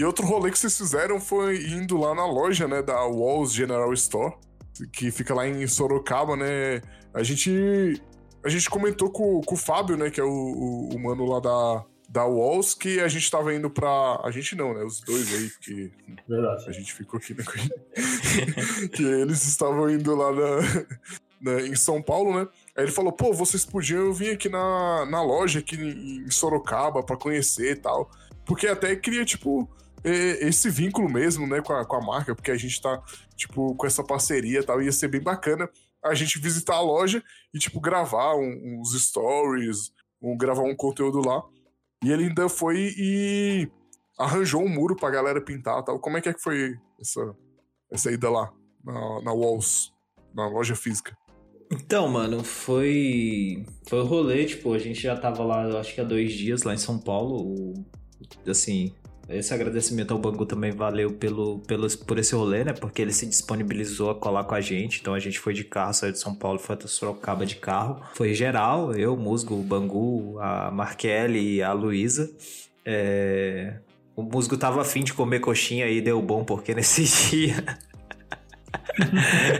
E 0.00 0.04
outro 0.04 0.24
rolê 0.24 0.50
que 0.50 0.58
vocês 0.58 0.78
fizeram 0.78 1.20
foi 1.20 1.62
indo 1.66 1.98
lá 1.98 2.14
na 2.14 2.24
loja, 2.24 2.66
né, 2.66 2.80
da 2.80 3.04
Walls 3.04 3.52
General 3.52 3.92
Store, 3.92 4.34
que 4.92 5.10
fica 5.10 5.34
lá 5.34 5.46
em 5.46 5.66
Sorocaba, 5.66 6.36
né? 6.36 6.80
A 7.12 7.22
gente 7.22 8.00
a 8.42 8.48
gente 8.48 8.70
comentou 8.70 9.10
com, 9.10 9.42
com 9.42 9.54
o 9.54 9.58
Fábio, 9.58 9.98
né, 9.98 10.08
que 10.08 10.18
é 10.18 10.24
o, 10.24 10.26
o, 10.30 10.88
o 10.94 10.98
mano 10.98 11.26
lá 11.26 11.38
da, 11.40 11.84
da 12.08 12.24
Walls, 12.24 12.72
que 12.74 12.98
a 12.98 13.08
gente 13.08 13.30
tava 13.30 13.52
indo 13.54 13.68
pra... 13.68 14.18
A 14.24 14.30
gente 14.30 14.56
não, 14.56 14.72
né, 14.72 14.82
os 14.82 15.00
dois 15.02 15.34
aí, 15.34 15.50
porque 15.50 15.92
Verdade. 16.26 16.64
a 16.66 16.72
gente 16.72 16.94
ficou 16.94 17.18
aqui, 17.18 17.34
né, 17.34 17.44
que 18.94 19.02
eles 19.02 19.44
estavam 19.46 19.90
indo 19.90 20.14
lá 20.14 20.32
na, 20.32 20.86
na- 21.40 21.60
em 21.60 21.74
São 21.76 22.00
Paulo, 22.00 22.32
né? 22.34 22.48
Aí 22.74 22.84
ele 22.84 22.92
falou, 22.92 23.12
pô, 23.12 23.34
vocês 23.34 23.66
podiam 23.66 24.10
vir 24.14 24.30
aqui 24.30 24.48
na, 24.48 25.04
na 25.04 25.22
loja 25.22 25.58
aqui 25.58 25.76
em 25.76 26.30
Sorocaba 26.30 27.02
pra 27.02 27.18
conhecer 27.18 27.72
e 27.72 27.76
tal. 27.76 28.10
Porque 28.46 28.66
até 28.66 28.96
queria, 28.96 29.24
tipo, 29.26 29.68
esse 30.04 30.70
vínculo 30.70 31.08
mesmo, 31.10 31.46
né, 31.46 31.60
com 31.60 31.72
a, 31.72 31.84
com 31.84 31.96
a 31.96 32.00
marca, 32.00 32.34
porque 32.34 32.50
a 32.50 32.56
gente 32.56 32.80
tá, 32.80 33.02
tipo, 33.36 33.74
com 33.74 33.86
essa 33.86 34.02
parceria 34.02 34.60
e 34.60 34.62
tal, 34.62 34.80
ia 34.82 34.92
ser 34.92 35.08
bem 35.08 35.20
bacana 35.20 35.68
a 36.02 36.14
gente 36.14 36.38
visitar 36.38 36.76
a 36.76 36.80
loja 36.80 37.22
e, 37.52 37.58
tipo, 37.58 37.78
gravar 37.80 38.34
um- 38.34 38.80
uns 38.80 38.92
stories, 39.00 39.92
um, 40.22 40.36
gravar 40.36 40.62
um 40.62 40.74
conteúdo 40.74 41.20
lá. 41.20 41.42
E 42.02 42.10
ele 42.10 42.24
ainda 42.24 42.48
foi 42.48 42.94
e 42.96 43.68
arranjou 44.18 44.62
um 44.62 44.68
muro 44.68 44.96
pra 44.96 45.10
galera 45.10 45.40
pintar 45.40 45.82
tal. 45.84 45.98
Como 45.98 46.16
é 46.16 46.20
que 46.22 46.28
é 46.30 46.32
que 46.32 46.40
foi 46.40 46.78
essa, 46.98 47.36
essa 47.92 48.10
ida 48.10 48.30
lá, 48.30 48.50
na, 48.82 49.22
na 49.22 49.32
Walls, 49.32 49.92
na 50.34 50.48
loja 50.48 50.74
física? 50.74 51.14
Então, 51.70 52.08
mano, 52.08 52.42
foi. 52.42 53.64
Foi 53.86 54.00
o 54.00 54.04
rolê, 54.04 54.44
tipo, 54.46 54.72
a 54.72 54.78
gente 54.78 55.00
já 55.00 55.16
tava 55.16 55.44
lá, 55.44 55.78
acho 55.78 55.94
que 55.94 56.00
há 56.00 56.04
dois 56.04 56.32
dias 56.32 56.62
lá 56.62 56.72
em 56.74 56.78
São 56.78 56.98
Paulo. 56.98 57.74
Assim, 58.46 58.94
esse 59.30 59.52
agradecimento 59.54 60.12
ao 60.12 60.18
Bangu 60.18 60.44
também 60.46 60.72
valeu 60.72 61.12
pelo, 61.12 61.60
pelo, 61.60 61.86
por 62.06 62.18
esse 62.18 62.34
rolê, 62.34 62.64
né? 62.64 62.72
Porque 62.72 63.00
ele 63.02 63.12
se 63.12 63.26
disponibilizou 63.26 64.10
a 64.10 64.14
colar 64.14 64.44
com 64.44 64.54
a 64.54 64.60
gente. 64.60 65.00
Então 65.00 65.14
a 65.14 65.18
gente 65.18 65.38
foi 65.38 65.54
de 65.54 65.64
carro, 65.64 65.92
saiu 65.94 66.12
de 66.12 66.18
São 66.18 66.34
Paulo, 66.34 66.58
foi 66.58 66.74
até 66.74 66.86
Sorocaba 66.86 67.46
de 67.46 67.56
carro. 67.56 68.00
Foi 68.14 68.34
geral, 68.34 68.92
eu, 68.94 69.14
o 69.14 69.16
Musgo, 69.16 69.54
o 69.54 69.62
Bangu, 69.62 70.38
a 70.40 70.70
Markelly 70.70 71.56
e 71.56 71.62
a 71.62 71.72
Luísa. 71.72 72.30
É, 72.84 73.74
O 74.16 74.22
Musgo 74.22 74.56
tava 74.56 74.80
afim 74.80 75.04
de 75.04 75.12
comer 75.14 75.40
coxinha 75.40 75.86
e 75.88 76.00
deu 76.00 76.20
bom, 76.20 76.44
porque 76.44 76.72
nesse 76.74 77.04
dia. 77.30 77.64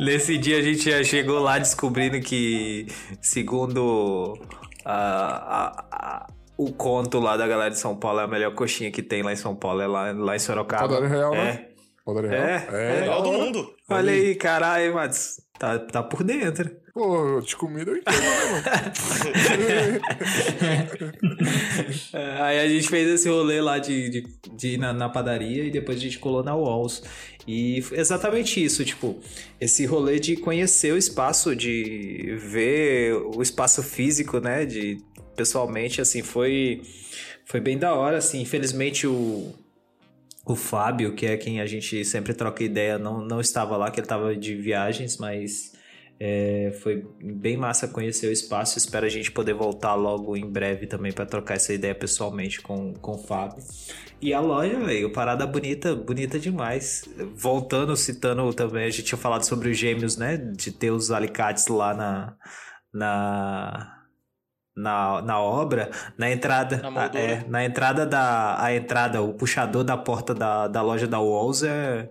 Nesse 0.00 0.38
dia 0.38 0.58
a 0.58 0.62
gente 0.62 0.90
já 0.90 1.02
chegou 1.02 1.40
lá 1.40 1.58
descobrindo 1.58 2.20
que, 2.20 2.86
segundo 3.20 4.38
a- 4.84 4.92
a- 4.92 5.84
a- 5.90 6.26
o 6.56 6.72
conto 6.72 7.18
lá 7.18 7.36
da 7.36 7.46
galera 7.46 7.70
de 7.70 7.78
São 7.78 7.96
Paulo, 7.96 8.20
é 8.20 8.24
a 8.24 8.28
melhor 8.28 8.54
coxinha 8.54 8.90
que 8.90 9.02
tem 9.02 9.22
lá 9.22 9.32
em 9.32 9.36
São 9.36 9.54
Paulo, 9.54 9.80
é 9.80 9.86
lá, 9.86 10.12
lá 10.12 10.36
em 10.36 10.38
Sorocaba. 10.38 10.88
Padaria 10.88 11.08
Real, 11.08 11.34
é. 11.34 11.44
né? 11.44 11.68
Padaria 12.04 12.30
Real? 12.30 12.46
É, 12.46 12.66
é. 12.70 13.00
Melhor 13.00 13.22
do 13.22 13.32
mundo. 13.32 13.74
Olha 13.88 14.12
aí, 14.12 14.34
caralho, 14.34 14.94
Matos. 14.94 15.40
Tá, 15.58 15.78
tá 15.78 16.02
por 16.02 16.24
dentro. 16.24 16.82
Pô, 16.94 17.40
de 17.40 17.56
comida 17.56 17.90
eu 17.90 17.96
entendo, 17.96 18.20
né, 18.20 18.44
mano? 18.50 18.64
É, 22.12 22.42
Aí 22.42 22.60
a 22.60 22.68
gente 22.68 22.86
fez 22.86 23.08
esse 23.08 23.30
rolê 23.30 23.62
lá 23.62 23.78
de, 23.78 24.10
de, 24.10 24.22
de 24.54 24.68
ir 24.74 24.76
na, 24.76 24.92
na 24.92 25.08
padaria 25.08 25.64
e 25.64 25.70
depois 25.70 25.96
a 25.96 26.00
gente 26.00 26.18
colou 26.18 26.44
na 26.44 26.54
Walls. 26.54 27.02
E 27.46 27.80
foi 27.80 27.98
exatamente 27.98 28.62
isso, 28.62 28.84
tipo, 28.84 29.18
esse 29.58 29.86
rolê 29.86 30.18
de 30.18 30.36
conhecer 30.36 30.92
o 30.92 30.98
espaço, 30.98 31.56
de 31.56 32.36
ver 32.38 33.14
o 33.34 33.40
espaço 33.40 33.82
físico, 33.82 34.38
né? 34.38 34.66
De 34.66 34.98
pessoalmente, 35.36 36.00
assim, 36.00 36.22
foi, 36.22 36.82
foi 37.44 37.60
bem 37.60 37.78
da 37.78 37.94
hora, 37.94 38.18
assim. 38.18 38.40
Infelizmente 38.40 39.06
o, 39.06 39.52
o 40.44 40.56
Fábio, 40.56 41.14
que 41.14 41.26
é 41.26 41.36
quem 41.36 41.60
a 41.60 41.66
gente 41.66 42.04
sempre 42.04 42.34
troca 42.34 42.64
ideia, 42.64 42.98
não, 42.98 43.24
não 43.24 43.40
estava 43.40 43.76
lá, 43.76 43.90
que 43.90 44.00
ele 44.00 44.04
estava 44.04 44.36
de 44.36 44.54
viagens, 44.54 45.16
mas 45.16 45.72
é, 46.24 46.70
foi 46.80 47.04
bem 47.20 47.56
massa 47.56 47.88
conhecer 47.88 48.28
o 48.28 48.32
espaço. 48.32 48.78
Espero 48.78 49.04
a 49.04 49.08
gente 49.08 49.32
poder 49.32 49.54
voltar 49.54 49.94
logo 49.94 50.36
em 50.36 50.48
breve 50.48 50.86
também 50.86 51.12
para 51.12 51.26
trocar 51.26 51.54
essa 51.54 51.72
ideia 51.74 51.94
pessoalmente 51.94 52.60
com, 52.60 52.94
com 52.94 53.16
o 53.16 53.18
Fábio. 53.18 53.62
E 54.20 54.32
a 54.32 54.38
loja, 54.38 54.78
velho, 54.78 55.10
parada 55.10 55.44
bonita, 55.44 55.96
bonita 55.96 56.38
demais. 56.38 57.02
Voltando, 57.34 57.96
citando 57.96 58.54
também, 58.54 58.84
a 58.84 58.90
gente 58.90 59.02
tinha 59.02 59.18
falado 59.18 59.42
sobre 59.42 59.68
os 59.68 59.76
gêmeos, 59.76 60.16
né? 60.16 60.36
De 60.36 60.70
ter 60.70 60.92
os 60.92 61.10
alicates 61.10 61.66
lá 61.66 61.92
na. 61.92 62.36
na 62.94 63.91
na, 64.76 65.20
na 65.22 65.40
obra, 65.40 65.90
na 66.16 66.30
entrada, 66.30 66.76
Na 66.90 67.04
é, 67.18 67.44
na 67.48 67.64
entrada 67.64 68.06
da 68.06 68.62
a 68.62 68.74
entrada, 68.74 69.22
o 69.22 69.34
puxador 69.34 69.84
da 69.84 69.96
porta 69.96 70.34
da, 70.34 70.68
da 70.68 70.82
loja 70.82 71.06
da 71.06 71.20
Walls 71.20 71.62
é 71.62 72.08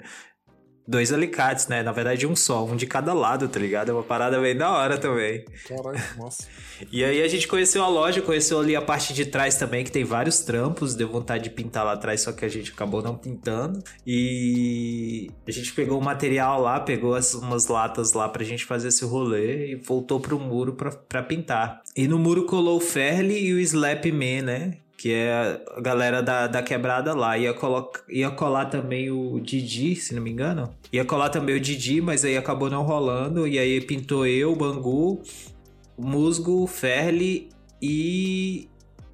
dois 0.88 1.12
alicates, 1.12 1.68
né? 1.68 1.84
Na 1.84 1.92
verdade, 1.92 2.28
um 2.28 2.36
só, 2.36 2.66
um 2.66 2.76
de 2.76 2.86
cada 2.86 3.14
lado, 3.14 3.48
tá 3.48 3.60
ligado? 3.60 3.90
É 3.90 3.94
uma 3.94 4.04
parada 4.04 4.40
bem 4.40 4.56
da 4.56 4.70
hora 4.72 4.98
também. 4.98 5.46
Caralho, 5.68 6.02
nossa. 6.18 6.48
E 6.92 7.04
aí 7.04 7.22
a 7.22 7.28
gente 7.28 7.48
conheceu 7.48 7.84
a 7.84 7.88
loja, 7.88 8.22
conheceu 8.22 8.60
ali 8.60 8.76
a 8.76 8.82
parte 8.82 9.14
de 9.14 9.26
trás 9.26 9.56
também, 9.56 9.84
que 9.84 9.92
tem 9.92 10.04
vários 10.04 10.40
trampos, 10.40 10.96
deu 10.96 11.08
vontade 11.08 11.44
de 11.44 11.50
pintar 11.50 11.86
lá 11.86 11.94
atrás, 11.94 12.22
só 12.22 12.32
que 12.32 12.44
a 12.44 12.50
gente 12.50 12.72
acabou 12.72 13.02
não 13.02 13.16
pintando. 13.16 13.84
E 14.06 15.30
a 15.48 15.52
gente 15.52 15.74
pegou 15.74 16.00
o 16.00 16.04
material 16.04 16.62
lá, 16.62 16.80
pegou 16.80 17.14
as, 17.14 17.34
umas 17.34 17.68
latas 17.68 18.14
lá 18.14 18.28
pra 18.28 18.44
gente 18.44 18.66
fazer 18.66 18.88
esse 18.88 19.06
rolê 19.06 19.72
e 19.72 19.76
voltou 19.76 20.20
pro 20.20 20.40
muro 20.40 20.74
pra, 20.74 20.92
pra 20.92 21.24
pintar. 21.24 21.82
E 21.96 22.08
no 22.08 22.18
muro 22.18 22.46
colou 22.46 22.78
o 22.78 22.82
Ferli 22.82 23.46
e 23.46 23.54
o 23.54 23.60
Slap 23.60 24.06
Man, 24.06 24.42
né? 24.44 24.78
Que 25.02 25.14
é 25.14 25.60
a 25.76 25.82
galera 25.82 26.22
da, 26.22 26.46
da 26.46 26.62
quebrada 26.62 27.16
lá. 27.16 27.36
Ia, 27.36 27.56
colocar, 27.56 28.04
ia 28.08 28.30
colar 28.30 28.66
também 28.66 29.10
o 29.10 29.40
Didi, 29.40 29.96
se 29.96 30.14
não 30.14 30.22
me 30.22 30.30
engano. 30.30 30.70
Ia 30.94 31.04
colar 31.04 31.30
também 31.30 31.56
o 31.56 31.60
Didi, 31.60 32.00
mas 32.00 32.24
aí 32.24 32.38
acabou 32.38 32.70
não 32.70 32.84
rolando. 32.84 33.48
E 33.48 33.58
aí 33.58 33.82
pintou 33.82 34.28
eu, 34.28 34.52
o 34.52 34.56
Bangu, 34.56 35.20
o 35.98 36.06
Musgo, 36.06 36.62
o 36.62 36.68
Ferli 36.68 37.50
e 37.82 38.70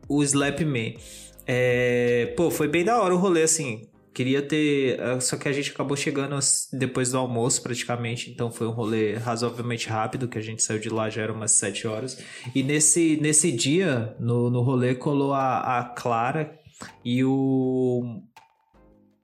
o 0.10 0.22
Slapman. 0.22 0.98
É, 1.46 2.34
pô, 2.36 2.52
foi 2.52 2.68
bem 2.68 2.84
da 2.84 3.02
hora 3.02 3.16
o 3.16 3.18
rolê, 3.18 3.44
assim. 3.44 3.88
Queria 4.18 4.42
ter. 4.42 5.00
eh, 5.00 5.20
Só 5.20 5.38
que 5.38 5.48
a 5.48 5.52
gente 5.52 5.70
acabou 5.70 5.96
chegando 5.96 6.40
depois 6.74 7.12
do 7.12 7.20
almoço, 7.20 7.62
praticamente. 7.62 8.32
Então 8.32 8.50
foi 8.52 8.66
um 8.66 8.72
rolê 8.72 9.14
razoavelmente 9.14 9.88
rápido, 9.88 10.28
que 10.28 10.40
a 10.40 10.42
gente 10.42 10.64
saiu 10.64 10.80
de 10.80 10.90
lá 10.90 11.08
já 11.08 11.22
eram 11.22 11.36
umas 11.36 11.52
7 11.52 11.86
horas. 11.88 12.18
E 12.56 12.64
nesse, 12.64 13.20
nesse 13.22 13.52
dia, 13.52 14.16
no, 14.20 14.50
no 14.50 14.64
rolê, 14.64 14.96
colou 14.96 15.36
a, 15.36 15.60
a 15.78 15.84
Clara 15.84 16.58
e 17.06 17.24
o. 17.24 18.24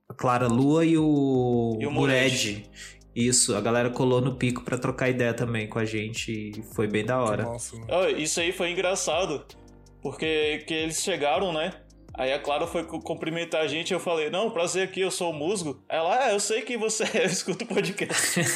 A 0.08 0.14
Clara 0.14 0.48
Lua 0.48 0.86
e 0.86 0.96
o. 0.96 1.76
E 1.82 1.88
o 1.88 1.92
Mured. 1.92 2.70
Isso, 3.16 3.56
a 3.56 3.62
galera 3.62 3.90
colou 3.90 4.22
no 4.22 4.36
pico 4.36 4.64
pra 4.64 4.78
trocar 4.78 5.10
ideia 5.10 5.34
também 5.34 5.68
com 5.68 5.80
a 5.80 5.86
gente. 5.86 6.32
E 6.32 6.62
foi 6.76 6.86
bem 6.88 7.04
da 7.04 7.20
hora. 7.20 7.42
Nossa. 7.46 7.76
Ó, 7.90 8.08
Isso 8.10 8.40
aí 8.40 8.52
foi 8.52 8.70
engraçado. 8.70 9.44
Porque 10.04 10.64
que 10.68 10.74
eles 10.76 11.02
chegaram, 11.02 11.52
né? 11.52 11.74
Aí 12.16 12.32
a 12.32 12.40
Clara 12.40 12.68
foi 12.68 12.84
cu- 12.84 13.02
cumprimentar 13.02 13.62
a 13.62 13.68
gente 13.68 13.90
e 13.90 13.94
eu 13.94 14.00
falei, 14.00 14.30
não, 14.30 14.52
prazer 14.52 14.84
aqui, 14.88 15.02
eu 15.02 15.10
sou 15.10 15.32
o 15.32 15.34
Musgo. 15.34 15.82
Ela, 15.90 16.26
ah, 16.28 16.32
eu 16.34 16.40
sei 16.40 16.62
que 16.62 16.78
você 16.78 17.04
é, 17.18 17.24
eu 17.24 17.26
escuto 17.26 17.66
o 17.66 17.68
podcast. 17.68 18.40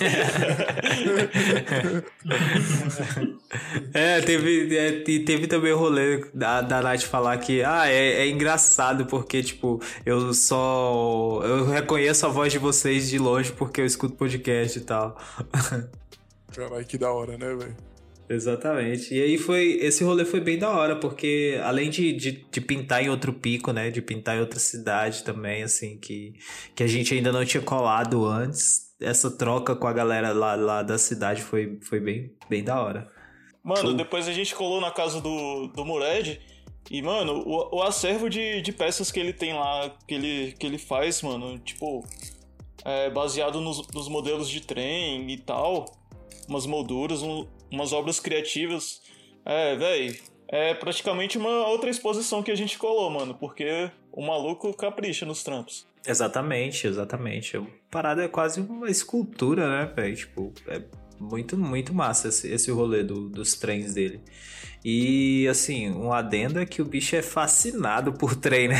É, 3.94 4.22
teve, 4.22 4.76
é, 4.78 5.04
e 5.08 5.20
teve 5.24 5.48
também 5.48 5.72
o 5.72 5.78
rolê 5.78 6.26
da, 6.34 6.62
da 6.62 6.82
Nath 6.82 7.02
falar 7.04 7.38
que, 7.38 7.64
ah, 7.64 7.90
é, 7.90 8.24
é 8.24 8.30
engraçado 8.30 9.06
porque, 9.06 9.42
tipo, 9.42 9.82
eu 10.06 10.34
só. 10.34 11.42
Eu 11.44 11.66
reconheço 11.66 12.26
a 12.26 12.30
voz 12.30 12.52
de 12.52 12.60
vocês 12.60 13.10
de 13.10 13.18
longe 13.18 13.52
porque 13.52 13.82
eu 13.82 13.86
escuto 13.86 14.16
podcast 14.16 14.78
e 14.78 14.82
tal. 14.82 15.18
Caralho, 16.54 16.86
que 16.86 16.98
da 16.98 17.12
hora, 17.12 17.38
né, 17.38 17.48
velho? 17.56 17.76
Exatamente. 18.30 19.14
E 19.14 19.22
aí 19.22 19.38
foi. 19.38 19.78
Esse 19.82 20.04
rolê 20.04 20.26
foi 20.26 20.42
bem 20.42 20.58
da 20.58 20.70
hora, 20.70 20.96
porque 20.98 21.60
além 21.64 21.90
de, 21.90 22.12
de, 22.14 22.32
de 22.52 22.62
pintar 22.62 23.04
em 23.04 23.10
outro 23.10 23.32
pico, 23.34 23.72
né? 23.72 23.90
De 23.90 24.02
pintar 24.02 24.38
em 24.38 24.42
outra 24.42 24.60
cidade 24.60 25.24
também, 25.24 25.64
assim, 25.64 25.98
que, 25.98 26.34
que 26.76 26.84
a 26.84 26.88
gente 26.88 27.14
ainda 27.14 27.32
não 27.32 27.46
tinha 27.46 27.64
colado 27.64 28.26
antes. 28.26 28.88
Essa 29.00 29.30
troca 29.30 29.76
com 29.76 29.88
a 29.88 29.94
galera 29.94 30.34
lá, 30.34 30.56
lá 30.56 30.82
da 30.84 30.98
cidade 30.98 31.42
foi, 31.44 31.78
foi 31.82 32.00
bem, 32.00 32.34
bem 32.50 32.64
da 32.64 32.82
hora. 32.82 33.08
Mano, 33.64 33.94
depois 33.94 34.28
a 34.28 34.34
gente 34.34 34.56
colou 34.56 34.82
na 34.82 34.92
casa 34.92 35.22
do, 35.22 35.68
do 35.68 35.86
Mured. 35.86 36.42
E, 36.90 37.02
mano, 37.02 37.44
o, 37.46 37.78
o 37.78 37.84
acervo 37.84 38.30
de, 38.30 38.62
de 38.62 38.72
peças 38.72 39.12
que 39.12 39.20
ele 39.20 39.34
tem 39.34 39.54
lá, 39.54 39.94
que 40.08 40.14
ele, 40.16 40.54
que 40.58 40.66
ele 40.66 40.78
faz, 40.78 41.22
mano, 41.22 41.60
tipo, 41.60 42.04
é, 42.84 43.10
baseado 43.10 43.60
nos, 43.60 43.86
nos 43.94 44.08
modelos 44.08 44.50
de 44.50 44.62
trem 44.62 45.30
e 45.30 45.38
tal, 45.38 45.86
umas 46.48 46.66
molduras, 46.66 47.22
um- 47.22 47.46
umas 47.72 47.94
obras 47.94 48.20
criativas. 48.20 49.02
É, 49.46 49.76
véi, 49.76 50.20
é 50.50 50.74
praticamente 50.74 51.38
uma 51.38 51.68
outra 51.68 51.90
exposição 51.90 52.44
que 52.44 52.52
a 52.52 52.56
gente 52.56 52.78
colou, 52.78 53.10
mano, 53.10 53.34
porque 53.36 53.90
o 54.12 54.26
maluco 54.26 54.74
capricha 54.74 55.26
nos 55.26 55.44
trampos. 55.44 55.86
Exatamente, 56.06 56.88
exatamente. 56.88 57.58
A 57.58 57.64
parada 57.92 58.24
é 58.24 58.28
quase 58.28 58.62
uma 58.62 58.90
escultura, 58.90 59.68
né, 59.70 59.92
velho? 59.94 60.16
Tipo, 60.16 60.54
é 60.68 60.82
muito, 61.20 61.58
muito 61.58 61.94
massa 61.94 62.30
esse, 62.30 62.50
esse 62.50 62.72
rolê 62.72 63.04
do- 63.04 63.28
dos 63.30 63.54
trens 63.56 63.94
dele. 63.94 64.22
E, 64.86 65.48
assim, 65.50 65.90
um 65.90 66.14
adendo 66.14 66.60
é 66.60 66.66
que 66.66 66.82
o 66.82 66.86
bicho 66.86 67.16
é 67.16 67.22
fascinado 67.22 68.14
por 68.14 68.36
trem, 68.36 68.70
né? 68.70 68.76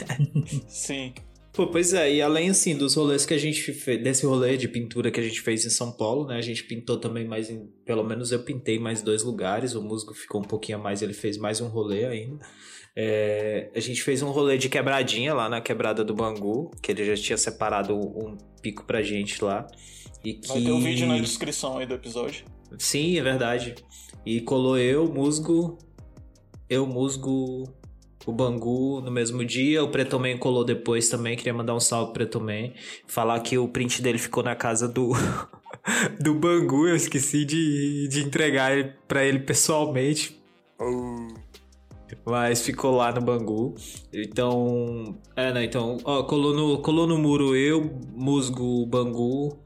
Sim. 0.68 1.14
Pô, 1.58 1.66
pois 1.66 1.92
é, 1.92 2.14
e 2.14 2.22
além 2.22 2.50
assim 2.50 2.76
dos 2.76 2.94
rolês 2.94 3.26
que 3.26 3.34
a 3.34 3.36
gente 3.36 3.72
fez, 3.72 4.00
desse 4.00 4.24
rolê 4.24 4.56
de 4.56 4.68
pintura 4.68 5.10
que 5.10 5.18
a 5.18 5.22
gente 5.24 5.40
fez 5.40 5.66
em 5.66 5.70
São 5.70 5.90
Paulo, 5.90 6.24
né? 6.24 6.36
A 6.36 6.40
gente 6.40 6.62
pintou 6.62 6.98
também 6.98 7.26
mais 7.26 7.50
em, 7.50 7.66
pelo 7.84 8.04
menos 8.04 8.30
eu 8.30 8.38
pintei 8.44 8.78
mais 8.78 9.02
dois 9.02 9.24
lugares, 9.24 9.74
o 9.74 9.82
musgo 9.82 10.14
ficou 10.14 10.40
um 10.40 10.44
pouquinho 10.44 10.78
a 10.78 10.80
mais, 10.80 11.02
ele 11.02 11.12
fez 11.12 11.36
mais 11.36 11.60
um 11.60 11.66
rolê 11.66 12.04
ainda. 12.04 12.46
É, 12.94 13.72
a 13.74 13.80
gente 13.80 14.04
fez 14.04 14.22
um 14.22 14.30
rolê 14.30 14.56
de 14.56 14.68
quebradinha 14.68 15.34
lá 15.34 15.48
na 15.48 15.60
quebrada 15.60 16.04
do 16.04 16.14
Bangu, 16.14 16.70
que 16.80 16.92
ele 16.92 17.04
já 17.04 17.16
tinha 17.20 17.36
separado 17.36 17.92
um 17.92 18.38
pico 18.62 18.84
pra 18.84 19.02
gente 19.02 19.42
lá. 19.42 19.66
E 20.24 20.34
que... 20.34 20.46
Vai 20.46 20.62
ter 20.62 20.70
um 20.70 20.80
vídeo 20.80 21.08
na 21.08 21.18
descrição 21.18 21.78
aí 21.78 21.86
do 21.86 21.94
episódio. 21.94 22.44
Sim, 22.78 23.18
é 23.18 23.20
verdade. 23.20 23.74
E 24.24 24.40
colou 24.40 24.78
eu, 24.78 25.12
Musgo, 25.12 25.76
eu, 26.70 26.86
Musgo, 26.86 27.64
o 28.28 28.32
Bangu 28.32 29.00
no 29.00 29.10
mesmo 29.10 29.42
dia. 29.42 29.82
O 29.82 29.88
Pretoman 29.88 30.36
colou 30.36 30.62
depois 30.62 31.08
também. 31.08 31.36
Queria 31.36 31.54
mandar 31.54 31.74
um 31.74 31.80
salve 31.80 32.12
pro 32.12 32.24
Pretoman. 32.24 32.74
Falar 33.06 33.40
que 33.40 33.56
o 33.56 33.66
print 33.66 34.02
dele 34.02 34.18
ficou 34.18 34.42
na 34.42 34.54
casa 34.54 34.86
do. 34.86 35.12
do 36.20 36.34
Bangu. 36.34 36.86
Eu 36.86 36.94
esqueci 36.94 37.46
de, 37.46 38.06
de 38.08 38.22
entregar 38.22 38.76
ele 38.76 38.92
pra 39.08 39.24
ele 39.24 39.38
pessoalmente. 39.38 40.38
Mas 42.26 42.60
ficou 42.60 42.94
lá 42.96 43.10
no 43.12 43.22
Bangu. 43.22 43.74
Então. 44.12 45.16
É, 45.34 45.50
né? 45.52 45.64
Então, 45.64 45.96
ó, 46.04 46.22
colou 46.24 46.54
no, 46.54 46.82
colou 46.82 47.06
no 47.06 47.16
muro 47.16 47.56
eu, 47.56 47.90
Musgo, 48.14 48.84
Bangu. 48.84 49.58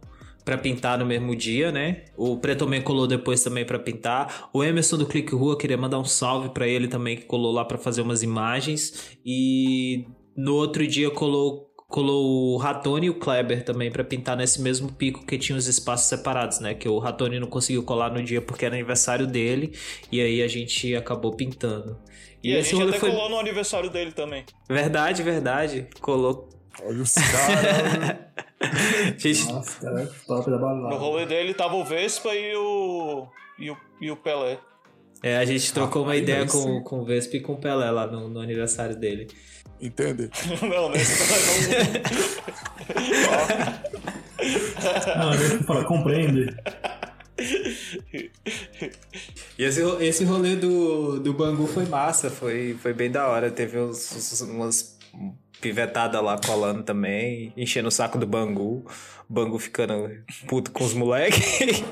Pra 0.45 0.59
pintar 0.59 0.99
no 0.99 1.07
mesmo 1.07 1.37
dia, 1.37 1.71
né? 1.71 2.03
O 2.17 2.37
Preto 2.37 2.67
Man 2.67 2.81
colou 2.81 3.07
depois 3.07 3.43
também 3.45 3.65
pra 3.65 3.79
pintar. 3.79 4.51
O 4.53 4.65
Emerson 4.65 4.97
do 4.99 5.07
Clique 5.07 5.35
Rua, 5.35 5.57
queria 5.57 5.77
mandar 5.77 5.99
um 6.01 6.05
salve 6.05 6.49
pra 6.49 6.67
ele 6.67 6.89
também, 6.89 7.17
que 7.17 7.25
colou 7.25 7.53
lá 7.53 7.65
pra 7.65 7.79
fazer 7.79 8.03
umas 8.03 8.23
imagens. 8.25 9.17
E 9.25 10.05
no 10.37 10.55
outro 10.57 10.85
dia 10.87 11.11
colou, 11.11 11.71
colou 11.89 12.55
o 12.55 12.57
Ratone 12.57 13.07
e 13.07 13.11
o 13.11 13.15
Kleber 13.15 13.65
também 13.65 13.91
pra 13.93 14.03
pintar 14.03 14.37
nesse 14.37 14.61
mesmo 14.61 14.91
pico 14.93 15.25
que 15.25 15.39
tinha 15.39 15.57
os 15.57 15.69
espaços 15.69 16.09
separados, 16.09 16.59
né? 16.59 16.75
Que 16.75 16.89
o 16.89 16.99
Ratone 16.99 17.39
não 17.39 17.47
conseguiu 17.47 17.85
colar 17.85 18.11
no 18.13 18.21
dia 18.23 18.41
porque 18.43 18.65
era 18.65 18.75
aniversário 18.75 19.27
dele. 19.29 19.73
E 20.11 20.21
aí 20.21 20.43
a 20.43 20.49
gente 20.49 20.93
acabou 20.97 21.37
pintando. 21.37 21.97
E, 22.43 22.53
a 22.57 22.59
esse 22.59 22.71
gente 22.75 22.89
até 22.89 22.99
foi- 22.99 23.11
colou 23.13 23.31
no 23.31 23.39
aniversário 23.39 23.89
dele 23.89 24.11
também. 24.11 24.45
Verdade, 24.69 25.23
verdade. 25.23 25.87
Colou. 26.01 26.49
Olha 26.83 27.03
os 27.03 27.13
caras. 27.15 28.17
Gente, 29.19 29.53
Nossa, 29.53 29.81
cara, 29.81 30.11
top 30.27 30.51
da 30.51 30.57
No 30.57 30.63
balada. 30.63 30.97
rolê 30.97 31.27
dele 31.27 31.53
tava 31.53 31.75
o 31.75 31.85
Vespa 31.85 32.35
e 32.35 32.55
o. 32.57 33.27
e 33.59 33.71
o, 33.71 33.77
e 34.01 34.11
o 34.11 34.17
Pelé. 34.17 34.59
é, 35.23 35.37
a 35.37 35.45
gente 35.45 35.73
trocou 35.73 36.05
uma 36.05 36.17
ideia 36.17 36.47
com, 36.47 36.63
sim. 36.63 36.81
com 36.85 37.01
o 37.01 37.05
Vespa 37.05 37.37
e 37.37 37.41
com 37.41 37.55
o 37.55 37.59
Pelé 37.59 37.91
lá 37.91 38.07
no, 38.07 38.29
no 38.29 38.41
aniversário 38.41 38.97
dele. 38.97 39.27
Entende? 39.81 40.31
não, 40.63 40.89
nesse 40.91 41.19
não. 45.17 45.27
Não, 45.27 45.35
ele 45.35 45.59
fala, 45.65 45.85
compreende. 45.85 46.55
E 49.59 49.65
esse, 49.65 49.81
esse 50.01 50.25
rolê 50.25 50.57
do, 50.57 51.19
do 51.21 51.33
Bangu 51.33 51.67
foi 51.67 51.85
massa, 51.87 52.31
foi, 52.31 52.77
foi 52.81 52.93
bem 52.93 53.11
da 53.11 53.27
hora. 53.29 53.51
Teve 53.51 53.79
uns, 53.79 54.13
uns- 54.15 54.41
umas 54.43 54.99
pivetadas 55.63 56.23
lá 56.23 56.37
colando 56.37 56.83
também, 56.83 57.53
enchendo 57.57 57.89
o 57.89 57.91
saco 57.91 58.19
do 58.19 58.27
Bangu. 58.27 58.85
O 59.31 59.33
Bangu 59.33 59.59
ficando 59.59 60.11
puto 60.49 60.73
com 60.73 60.85
os 60.85 60.93
moleques. 60.93 61.83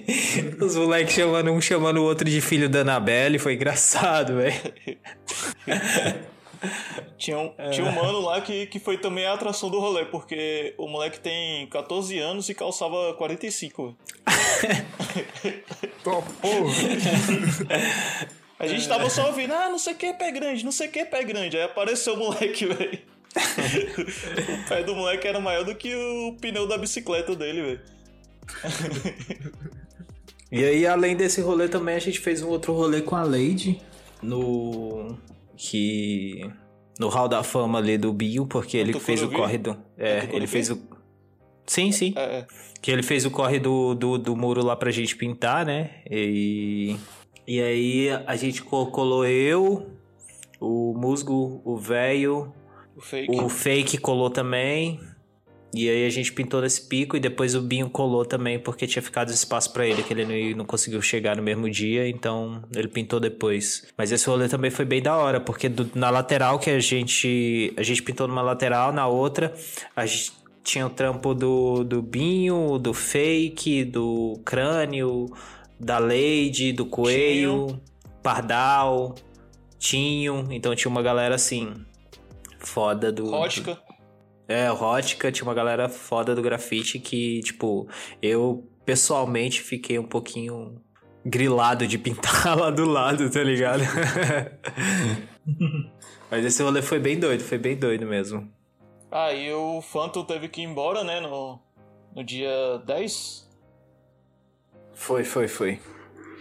os 0.60 0.74
moleques 0.74 1.14
chamando 1.14 1.52
um 1.52 1.60
chamando 1.60 1.98
o 1.98 2.04
outro 2.04 2.28
de 2.28 2.40
filho 2.40 2.68
da 2.68 2.80
Anabelle, 2.80 3.38
foi 3.38 3.54
engraçado, 3.54 4.36
velho. 4.36 4.56
Tinha 7.16 7.38
um, 7.38 7.54
tinha 7.70 7.86
um 7.86 7.92
mano 7.92 8.20
lá 8.20 8.40
que, 8.40 8.66
que 8.66 8.80
foi 8.80 8.98
também 8.98 9.24
a 9.24 9.32
atração 9.32 9.70
do 9.70 9.78
rolê, 9.78 10.04
porque 10.06 10.74
o 10.76 10.88
moleque 10.88 11.20
tem 11.20 11.68
14 11.68 12.18
anos 12.18 12.48
e 12.48 12.54
calçava 12.54 13.14
45. 13.14 13.96
Tó, 16.02 16.20
porra. 16.40 16.72
A 18.58 18.66
gente 18.66 18.88
tava 18.88 19.08
só 19.08 19.28
ouvindo, 19.28 19.54
ah, 19.54 19.68
não 19.68 19.78
sei 19.78 19.92
o 19.92 19.96
que 19.96 20.06
é 20.06 20.12
pé 20.12 20.32
grande, 20.32 20.64
não 20.64 20.72
sei 20.72 20.88
o 20.88 20.90
que 20.90 20.98
é 20.98 21.04
pé 21.04 21.22
grande. 21.22 21.56
Aí 21.56 21.62
apareceu 21.62 22.14
o 22.14 22.16
moleque, 22.16 22.66
velho. 22.66 22.98
o 24.64 24.68
pé 24.68 24.82
do 24.82 24.94
moleque 24.94 25.26
era 25.28 25.40
maior 25.40 25.64
do 25.64 25.74
que 25.74 25.94
o 25.94 26.36
pneu 26.40 26.66
da 26.66 26.78
bicicleta 26.78 27.34
dele, 27.36 27.62
velho. 27.62 27.80
E 30.50 30.64
aí, 30.64 30.86
além 30.86 31.14
desse 31.14 31.42
rolê 31.42 31.68
também, 31.68 31.94
a 31.94 31.98
gente 31.98 32.20
fez 32.20 32.42
um 32.42 32.48
outro 32.48 32.72
rolê 32.72 33.02
com 33.02 33.14
a 33.14 33.22
Lady 33.22 33.82
no. 34.22 35.18
Que. 35.56 36.50
No 36.98 37.08
Hall 37.08 37.28
da 37.28 37.42
Fama 37.42 37.78
ali 37.78 37.98
do 37.98 38.12
Bio, 38.12 38.46
porque 38.46 38.76
ele 38.78 38.92
do 38.92 38.98
fez 39.00 39.22
o 39.22 39.30
corre 39.30 39.58
do. 39.58 39.76
É, 39.96 40.26
do 40.26 40.34
ele 40.34 40.46
fez 40.46 40.70
o. 40.70 40.80
Sim, 41.66 41.92
sim. 41.92 42.14
É, 42.16 42.38
é. 42.38 42.46
Que 42.80 42.90
ele 42.90 43.02
fez 43.02 43.26
o 43.26 43.30
corre 43.30 43.58
do, 43.58 43.94
do, 43.94 44.16
do 44.16 44.34
muro 44.34 44.64
lá 44.64 44.74
pra 44.74 44.90
gente 44.90 45.14
pintar, 45.16 45.66
né? 45.66 45.90
E. 46.10 46.96
E 47.46 47.60
aí 47.60 48.08
a 48.26 48.34
gente 48.34 48.62
co- 48.62 48.86
colou 48.86 49.26
eu, 49.26 49.90
o 50.58 50.94
Musgo, 50.96 51.60
o 51.64 51.76
velho, 51.76 52.52
o 52.98 53.00
fake. 53.00 53.40
o 53.40 53.48
fake 53.48 53.98
colou 53.98 54.28
também. 54.30 55.00
E 55.74 55.86
aí 55.88 56.06
a 56.06 56.10
gente 56.10 56.32
pintou 56.32 56.62
nesse 56.62 56.88
pico 56.88 57.14
e 57.14 57.20
depois 57.20 57.54
o 57.54 57.60
Binho 57.60 57.90
colou 57.90 58.24
também, 58.24 58.58
porque 58.58 58.86
tinha 58.86 59.02
ficado 59.02 59.30
espaço 59.30 59.70
pra 59.70 59.86
ele, 59.86 60.02
que 60.02 60.14
ele 60.14 60.54
não, 60.54 60.64
conseguiu 60.64 61.02
chegar 61.02 61.36
no 61.36 61.42
mesmo 61.42 61.68
dia, 61.68 62.08
então 62.08 62.62
ele 62.74 62.88
pintou 62.88 63.20
depois. 63.20 63.86
Mas 63.96 64.10
esse 64.10 64.26
rolê 64.26 64.48
também 64.48 64.70
foi 64.70 64.86
bem 64.86 65.02
da 65.02 65.14
hora, 65.14 65.38
porque 65.38 65.68
do- 65.68 65.90
na 65.94 66.08
lateral 66.08 66.58
que 66.58 66.70
a 66.70 66.80
gente. 66.80 67.74
A 67.76 67.82
gente 67.82 68.02
pintou 68.02 68.26
numa 68.26 68.40
lateral, 68.40 68.92
na 68.94 69.06
outra, 69.06 69.52
a 69.94 70.06
gente 70.06 70.32
tinha 70.64 70.86
o 70.86 70.90
trampo 70.90 71.34
do, 71.34 71.84
do 71.84 72.00
Binho, 72.00 72.78
do 72.78 72.94
fake, 72.94 73.84
do 73.84 74.40
crânio, 74.46 75.26
da 75.78 75.98
Lady, 75.98 76.72
do 76.72 76.86
Coelho, 76.86 77.78
Pardal, 78.22 79.14
Tinho. 79.78 80.46
Então 80.50 80.74
tinha 80.74 80.90
uma 80.90 81.02
galera 81.02 81.34
assim. 81.34 81.74
Foda 82.58 83.12
do. 83.12 83.30
Rótica. 83.30 83.78
É, 84.46 84.70
o 84.70 84.74
Rótica 84.74 85.30
tinha 85.30 85.46
uma 85.46 85.54
galera 85.54 85.88
foda 85.88 86.34
do 86.34 86.40
grafite 86.40 86.98
que, 86.98 87.40
tipo, 87.40 87.86
eu 88.22 88.66
pessoalmente 88.84 89.60
fiquei 89.60 89.98
um 89.98 90.06
pouquinho 90.06 90.80
grilado 91.24 91.86
de 91.86 91.98
pintar 91.98 92.56
lá 92.58 92.70
do 92.70 92.86
lado, 92.86 93.30
tá 93.30 93.42
ligado? 93.42 93.82
Mas 96.30 96.44
esse 96.44 96.62
rolê 96.62 96.80
foi 96.80 96.98
bem 96.98 97.18
doido, 97.18 97.42
foi 97.42 97.58
bem 97.58 97.76
doido 97.76 98.06
mesmo. 98.06 98.50
Aí 99.10 99.52
o 99.52 99.80
Phantom 99.80 100.24
teve 100.24 100.48
que 100.48 100.60
ir 100.60 100.64
embora, 100.64 101.04
né, 101.04 101.20
no, 101.20 101.58
no 102.14 102.24
dia 102.24 102.78
10. 102.84 103.48
Foi, 104.94 105.24
foi, 105.24 105.48
foi. 105.48 105.80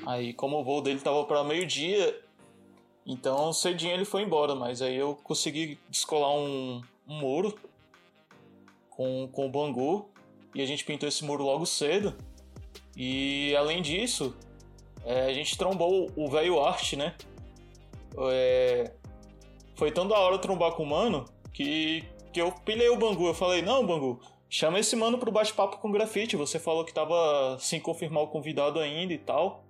Aí, 0.05 0.33
como 0.33 0.57
o 0.57 0.63
voo 0.63 0.81
dele 0.81 0.99
tava 0.99 1.23
pra 1.25 1.43
meio-dia, 1.43 2.15
Então 3.07 3.53
cedinho 3.53 3.93
ele 3.93 4.03
foi 4.03 4.21
embora, 4.23 4.53
mas 4.53 4.81
aí 4.81 4.97
eu 4.97 5.15
consegui 5.23 5.79
descolar 5.89 6.35
um, 6.35 6.81
um 7.07 7.19
muro 7.19 7.57
com, 8.89 9.29
com 9.31 9.45
o 9.45 9.49
Bangu 9.49 10.09
e 10.53 10.61
a 10.61 10.65
gente 10.65 10.83
pintou 10.83 11.07
esse 11.07 11.23
muro 11.23 11.43
logo 11.43 11.65
cedo. 11.65 12.13
E 12.97 13.55
além 13.55 13.81
disso, 13.81 14.35
é, 15.05 15.27
a 15.27 15.33
gente 15.33 15.57
trombou 15.57 16.11
o 16.17 16.29
velho 16.29 16.61
Arte, 16.61 16.97
né? 16.97 17.15
É, 18.29 18.91
foi 19.75 19.91
tão 19.91 20.05
da 20.07 20.17
hora 20.17 20.37
trombar 20.39 20.73
com 20.73 20.83
o 20.83 20.87
mano 20.87 21.23
que, 21.53 22.03
que 22.33 22.41
eu 22.41 22.51
pilhei 22.51 22.89
o 22.89 22.97
Bangu. 22.97 23.27
Eu 23.27 23.33
falei, 23.33 23.61
não, 23.61 23.85
Bangu, 23.85 24.19
chama 24.49 24.79
esse 24.79 24.95
mano 24.95 25.17
pro 25.17 25.31
bate-papo 25.31 25.77
com 25.77 25.91
grafite. 25.91 26.35
Você 26.35 26.59
falou 26.59 26.83
que 26.83 26.93
tava 26.93 27.57
sem 27.59 27.79
confirmar 27.79 28.23
o 28.23 28.27
convidado 28.27 28.79
ainda 28.79 29.13
e 29.13 29.17
tal. 29.17 29.63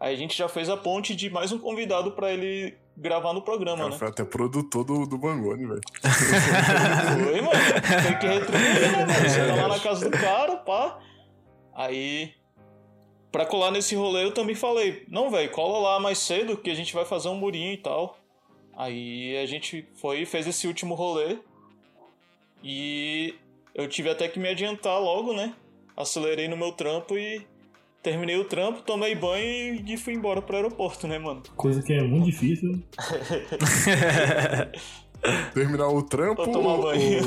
Aí 0.00 0.14
a 0.14 0.16
gente 0.16 0.36
já 0.36 0.48
fez 0.48 0.68
a 0.68 0.76
ponte 0.76 1.14
de 1.14 1.28
mais 1.28 1.50
um 1.50 1.58
convidado 1.58 2.12
para 2.12 2.32
ele 2.32 2.76
gravar 2.96 3.32
no 3.32 3.42
programa, 3.42 3.78
Cara, 3.78 3.90
né? 3.90 3.98
foi 3.98 4.08
até 4.08 4.24
produtor 4.24 4.84
do, 4.84 5.06
do 5.06 5.18
Bangone, 5.18 5.66
velho. 5.66 5.80
Foi, 7.24 7.40
mano. 7.40 7.60
Tem 8.06 8.18
que 8.18 8.26
retribuir, 8.26 8.80
né, 8.80 9.06
mano? 9.06 9.12
Você 9.12 9.46
tá 9.46 9.54
lá 9.54 9.68
na 9.68 9.80
casa 9.80 10.10
do 10.10 10.16
cara, 10.16 10.56
pá. 10.56 10.98
Aí, 11.74 12.32
pra 13.30 13.46
colar 13.46 13.70
nesse 13.70 13.94
rolê, 13.94 14.24
eu 14.24 14.32
também 14.32 14.54
falei: 14.54 15.04
Não, 15.08 15.30
velho, 15.30 15.50
cola 15.50 15.78
lá 15.78 16.00
mais 16.00 16.18
cedo 16.18 16.56
que 16.56 16.70
a 16.70 16.74
gente 16.74 16.92
vai 16.92 17.04
fazer 17.04 17.28
um 17.28 17.36
murinho 17.36 17.72
e 17.72 17.78
tal. 17.78 18.18
Aí 18.76 19.36
a 19.38 19.46
gente 19.46 19.86
foi 19.94 20.22
e 20.22 20.26
fez 20.26 20.46
esse 20.46 20.66
último 20.66 20.94
rolê. 20.94 21.38
E 22.62 23.34
eu 23.74 23.88
tive 23.88 24.10
até 24.10 24.28
que 24.28 24.38
me 24.38 24.48
adiantar 24.48 25.00
logo, 25.00 25.32
né? 25.32 25.54
Acelerei 25.96 26.48
no 26.48 26.56
meu 26.56 26.72
trampo 26.72 27.16
e 27.16 27.46
terminei 28.08 28.36
o 28.38 28.44
trampo, 28.44 28.82
tomei 28.82 29.14
banho 29.14 29.82
e 29.86 29.96
fui 29.96 30.14
embora 30.14 30.40
pro 30.40 30.56
aeroporto, 30.56 31.06
né, 31.06 31.18
mano? 31.18 31.42
Coisa 31.56 31.82
que 31.82 31.92
é 31.92 32.02
muito 32.02 32.26
difícil. 32.26 32.82
Terminar 35.52 35.88
o 35.88 36.02
trampo. 36.02 36.42
Pra 36.44 36.52
tomar 36.52 36.74
ou- 36.74 36.82
banho. 36.82 37.20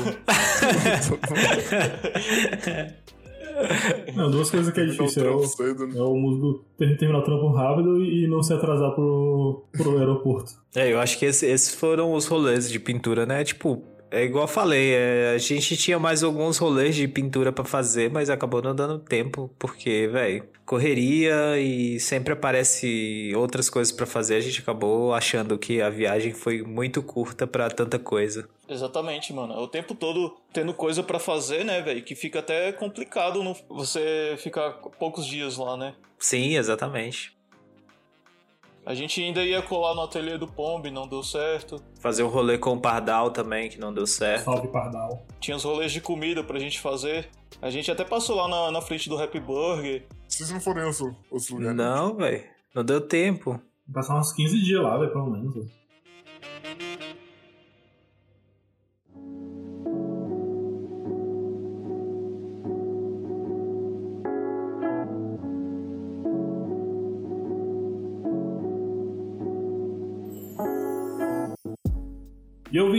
Não, 4.16 4.30
duas 4.30 4.50
coisas 4.50 4.72
que 4.72 4.80
é 4.80 4.86
difícil. 4.86 5.26
É 5.26 5.30
o, 5.30 5.44
cedo, 5.46 5.86
né? 5.86 5.98
é 5.98 6.02
o 6.02 6.14
músico 6.16 6.64
ter- 6.78 6.96
terminar 6.96 7.20
o 7.20 7.24
trampo 7.24 7.48
rápido 7.48 8.02
e 8.04 8.26
não 8.26 8.42
se 8.42 8.52
atrasar 8.52 8.92
pro, 8.94 9.64
pro 9.72 9.98
aeroporto. 9.98 10.52
É, 10.74 10.90
eu 10.92 10.98
acho 11.00 11.18
que 11.18 11.26
esse- 11.26 11.46
esses 11.46 11.74
foram 11.74 12.12
os 12.14 12.26
rolês 12.26 12.70
de 12.70 12.78
pintura, 12.80 13.26
né? 13.26 13.44
Tipo, 13.44 13.82
é 14.12 14.22
igual 14.24 14.44
eu 14.44 14.48
falei, 14.48 14.92
é, 14.94 15.32
a 15.34 15.38
gente 15.38 15.76
tinha 15.76 15.98
mais 15.98 16.22
alguns 16.22 16.58
rolês 16.58 16.94
de 16.94 17.08
pintura 17.08 17.50
pra 17.50 17.64
fazer, 17.64 18.10
mas 18.10 18.30
acabou 18.30 18.62
não 18.62 18.74
dando 18.74 18.98
tempo, 18.98 19.50
porque, 19.58 20.06
velho, 20.12 20.44
correria 20.64 21.58
e 21.58 21.98
sempre 21.98 22.32
aparece 22.32 23.32
outras 23.36 23.68
coisas 23.68 23.92
pra 23.92 24.06
fazer, 24.06 24.36
a 24.36 24.40
gente 24.40 24.60
acabou 24.60 25.12
achando 25.14 25.58
que 25.58 25.80
a 25.82 25.90
viagem 25.90 26.32
foi 26.32 26.62
muito 26.62 27.02
curta 27.02 27.46
pra 27.46 27.68
tanta 27.68 27.98
coisa. 27.98 28.48
Exatamente, 28.68 29.32
mano. 29.32 29.52
É 29.54 29.58
o 29.58 29.68
tempo 29.68 29.94
todo 29.94 30.36
tendo 30.52 30.72
coisa 30.72 31.02
pra 31.02 31.18
fazer, 31.18 31.64
né, 31.64 31.80
velho? 31.82 32.02
Que 32.02 32.14
fica 32.14 32.38
até 32.38 32.72
complicado 32.72 33.42
no- 33.42 33.56
você 33.68 34.34
ficar 34.38 34.70
poucos 34.98 35.26
dias 35.26 35.56
lá, 35.58 35.76
né? 35.76 35.94
Sim, 36.18 36.56
exatamente. 36.56 37.36
A 38.84 38.94
gente 38.94 39.22
ainda 39.22 39.44
ia 39.44 39.62
colar 39.62 39.94
no 39.94 40.02
ateliê 40.02 40.36
do 40.36 40.46
Pombe, 40.46 40.90
não 40.90 41.06
deu 41.06 41.22
certo. 41.22 41.80
Fazer 42.00 42.24
um 42.24 42.28
rolê 42.28 42.58
com 42.58 42.72
o 42.74 42.80
Pardal 42.80 43.30
também, 43.30 43.68
que 43.68 43.78
não 43.78 43.94
deu 43.94 44.06
certo. 44.06 44.44
Salve 44.44 44.68
Pardal. 44.68 45.24
Tinha 45.40 45.56
os 45.56 45.62
rolês 45.62 45.92
de 45.92 46.00
comida 46.00 46.42
pra 46.42 46.58
gente 46.58 46.80
fazer. 46.80 47.28
A 47.60 47.70
gente 47.70 47.90
até 47.92 48.04
passou 48.04 48.34
lá 48.36 48.48
na, 48.48 48.70
na 48.72 48.80
frente 48.80 49.08
do 49.08 49.16
Happy 49.16 49.38
Burger. 49.38 50.04
Vocês 50.26 50.50
não 50.50 50.60
foram 50.60 50.82
em 50.82 50.86
outro- 50.86 51.16
outros 51.30 51.48
lugares? 51.50 51.76
Não, 51.76 52.16
velho, 52.16 52.42
não 52.74 52.84
deu 52.84 53.00
tempo. 53.00 53.50
Vou 53.86 53.94
passar 53.94 54.18
uns 54.18 54.32
15 54.32 54.60
dias 54.62 54.82
lá, 54.82 54.98
velho, 54.98 55.12
pelo 55.12 55.30
menos. 55.30 55.54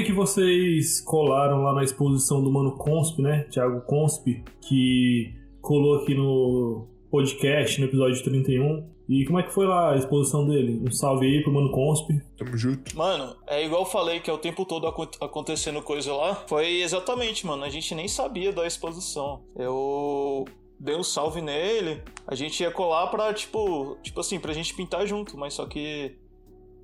Que 0.03 0.11
vocês 0.11 0.99
colaram 1.01 1.63
lá 1.63 1.73
na 1.73 1.83
exposição 1.83 2.43
do 2.43 2.51
Mano 2.51 2.77
Consp, 2.77 3.19
né? 3.21 3.43
Thiago 3.49 3.81
Consp, 3.81 4.43
que 4.61 5.33
colou 5.61 5.95
aqui 6.01 6.13
no 6.13 6.87
podcast, 7.09 7.79
no 7.79 7.87
episódio 7.87 8.23
31. 8.23 8.91
E 9.07 9.25
como 9.25 9.39
é 9.39 9.43
que 9.43 9.51
foi 9.53 9.65
lá 9.65 9.93
a 9.93 9.95
exposição 9.97 10.47
dele? 10.47 10.81
Um 10.87 10.91
salve 10.91 11.25
aí 11.25 11.41
pro 11.43 11.51
Mano 11.53 11.71
Consp. 11.71 12.09
Tamo 12.37 12.57
junto. 12.57 12.95
Mano, 12.97 13.35
é 13.47 13.65
igual 13.65 13.81
eu 13.81 13.85
falei 13.85 14.19
que 14.19 14.29
é 14.29 14.33
o 14.33 14.37
tempo 14.37 14.65
todo 14.65 14.87
acon- 14.87 15.07
acontecendo 15.21 15.81
coisa 15.81 16.13
lá. 16.13 16.35
Foi 16.47 16.81
exatamente, 16.81 17.45
mano. 17.45 17.63
A 17.63 17.69
gente 17.69 17.93
nem 17.95 18.07
sabia 18.07 18.51
da 18.53 18.65
exposição. 18.65 19.41
Eu 19.57 20.45
dei 20.79 20.95
um 20.95 21.03
salve 21.03 21.41
nele. 21.41 22.01
A 22.27 22.35
gente 22.35 22.61
ia 22.63 22.71
colar 22.71 23.07
pra, 23.07 23.33
tipo, 23.33 23.97
tipo 24.01 24.19
assim, 24.19 24.39
pra 24.39 24.53
gente 24.53 24.73
pintar 24.73 25.05
junto, 25.05 25.37
mas 25.37 25.53
só 25.53 25.65
que 25.65 26.15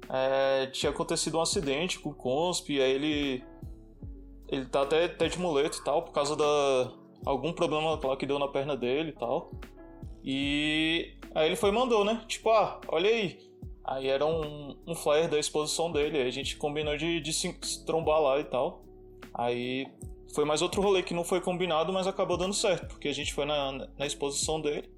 é, 0.10 0.66
tinha 0.68 0.90
acontecido 0.90 1.38
um 1.38 1.42
acidente 1.42 2.00
com 2.00 2.10
o 2.10 2.14
Consp, 2.14 2.70
aí 2.70 2.92
ele. 2.92 3.44
Ele 4.48 4.66
tá 4.66 4.82
até, 4.82 5.06
até 5.06 5.28
de 5.28 5.38
muleto 5.38 5.78
e 5.78 5.84
tal, 5.84 6.02
por 6.02 6.12
causa 6.12 6.36
da. 6.36 6.92
algum 7.26 7.54
problema 7.54 8.00
lá 8.04 8.18
que 8.18 8.26
deu 8.26 8.40
na 8.40 8.48
perna 8.48 8.76
dele 8.76 9.10
e 9.10 9.14
tal. 9.14 9.52
E 10.24 11.14
aí 11.36 11.48
ele 11.48 11.56
foi 11.56 11.70
e 11.70 11.74
mandou, 11.74 12.04
né? 12.04 12.24
Tipo, 12.28 12.50
ah, 12.50 12.82
olha 12.88 13.10
aí. 13.10 13.38
Aí 13.84 14.08
era 14.08 14.26
um, 14.26 14.76
um 14.86 14.96
flyer 14.96 15.30
da 15.30 15.40
exposição 15.40 15.92
dele, 15.92 16.18
aí 16.18 16.28
a 16.28 16.32
gente 16.32 16.58
combinou 16.58 16.96
de, 16.98 17.20
de 17.20 17.34
se 17.34 17.86
trombar 17.86 18.22
lá 18.22 18.40
e 18.40 18.44
tal. 18.44 18.84
Aí 19.34 19.88
foi 20.34 20.46
mais 20.46 20.62
outro 20.62 20.82
rolê 20.82 21.02
que 21.02 21.14
não 21.14 21.24
foi 21.24 21.42
combinado, 21.42 21.92
mas 21.94 22.06
acabou 22.08 22.38
dando 22.38 22.54
certo, 22.54 22.88
porque 22.88 23.08
a 23.08 23.14
gente 23.14 23.34
foi 23.34 23.46
na, 23.46 23.88
na 23.98 24.06
exposição 24.06 24.62
dele. 24.62 24.92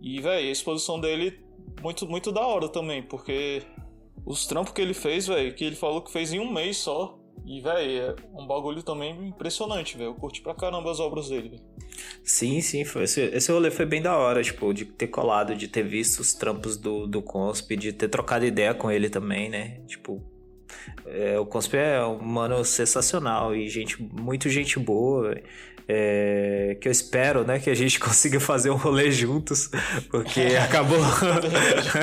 E, 0.00 0.20
velho, 0.20 0.48
a 0.48 0.50
exposição 0.50 1.00
dele 1.00 1.42
muito, 1.82 2.06
muito 2.06 2.30
da 2.30 2.46
hora 2.46 2.68
também, 2.68 3.02
porque 3.02 3.62
os 4.24 4.46
trampos 4.46 4.72
que 4.72 4.80
ele 4.80 4.94
fez, 4.94 5.26
velho, 5.26 5.54
que 5.54 5.64
ele 5.64 5.76
falou 5.76 6.00
que 6.02 6.12
fez 6.12 6.32
em 6.32 6.40
um 6.40 6.52
mês 6.52 6.76
só. 6.78 7.18
E, 7.44 7.60
velho, 7.60 8.00
é 8.00 8.14
um 8.34 8.46
bagulho 8.46 8.82
também 8.82 9.28
impressionante, 9.28 9.98
velho. 9.98 10.10
Eu 10.10 10.14
curti 10.14 10.40
pra 10.40 10.54
caramba 10.54 10.90
as 10.90 10.98
obras 10.98 11.28
dele, 11.28 11.50
velho. 11.50 11.62
Sim, 12.22 12.60
sim, 12.60 12.84
foi. 12.84 13.02
Esse, 13.04 13.20
esse 13.20 13.52
rolê 13.52 13.70
foi 13.70 13.84
bem 13.84 14.00
da 14.00 14.16
hora, 14.16 14.42
tipo, 14.42 14.72
de 14.72 14.86
ter 14.86 15.08
colado, 15.08 15.54
de 15.54 15.68
ter 15.68 15.82
visto 15.82 16.20
os 16.20 16.32
trampos 16.32 16.76
do, 16.76 17.06
do 17.06 17.20
Consp, 17.20 17.76
de 17.76 17.92
ter 17.92 18.08
trocado 18.08 18.46
ideia 18.46 18.72
com 18.72 18.90
ele 18.90 19.10
também, 19.10 19.50
né? 19.50 19.80
Tipo, 19.86 20.22
é, 21.06 21.38
o 21.38 21.44
Consp 21.44 21.74
é 21.74 22.02
um 22.04 22.22
mano 22.22 22.64
sensacional 22.64 23.54
e 23.54 23.68
gente, 23.68 24.02
muito 24.02 24.48
gente 24.48 24.78
boa. 24.78 25.36
É, 25.88 26.76
que 26.80 26.88
eu 26.88 26.92
espero, 26.92 27.44
né, 27.44 27.58
que 27.58 27.70
a 27.70 27.74
gente 27.74 27.98
consiga 28.00 28.40
fazer 28.40 28.70
um 28.70 28.76
rolê 28.76 29.10
juntos, 29.10 29.70
porque 30.10 30.40
acabou. 30.62 30.98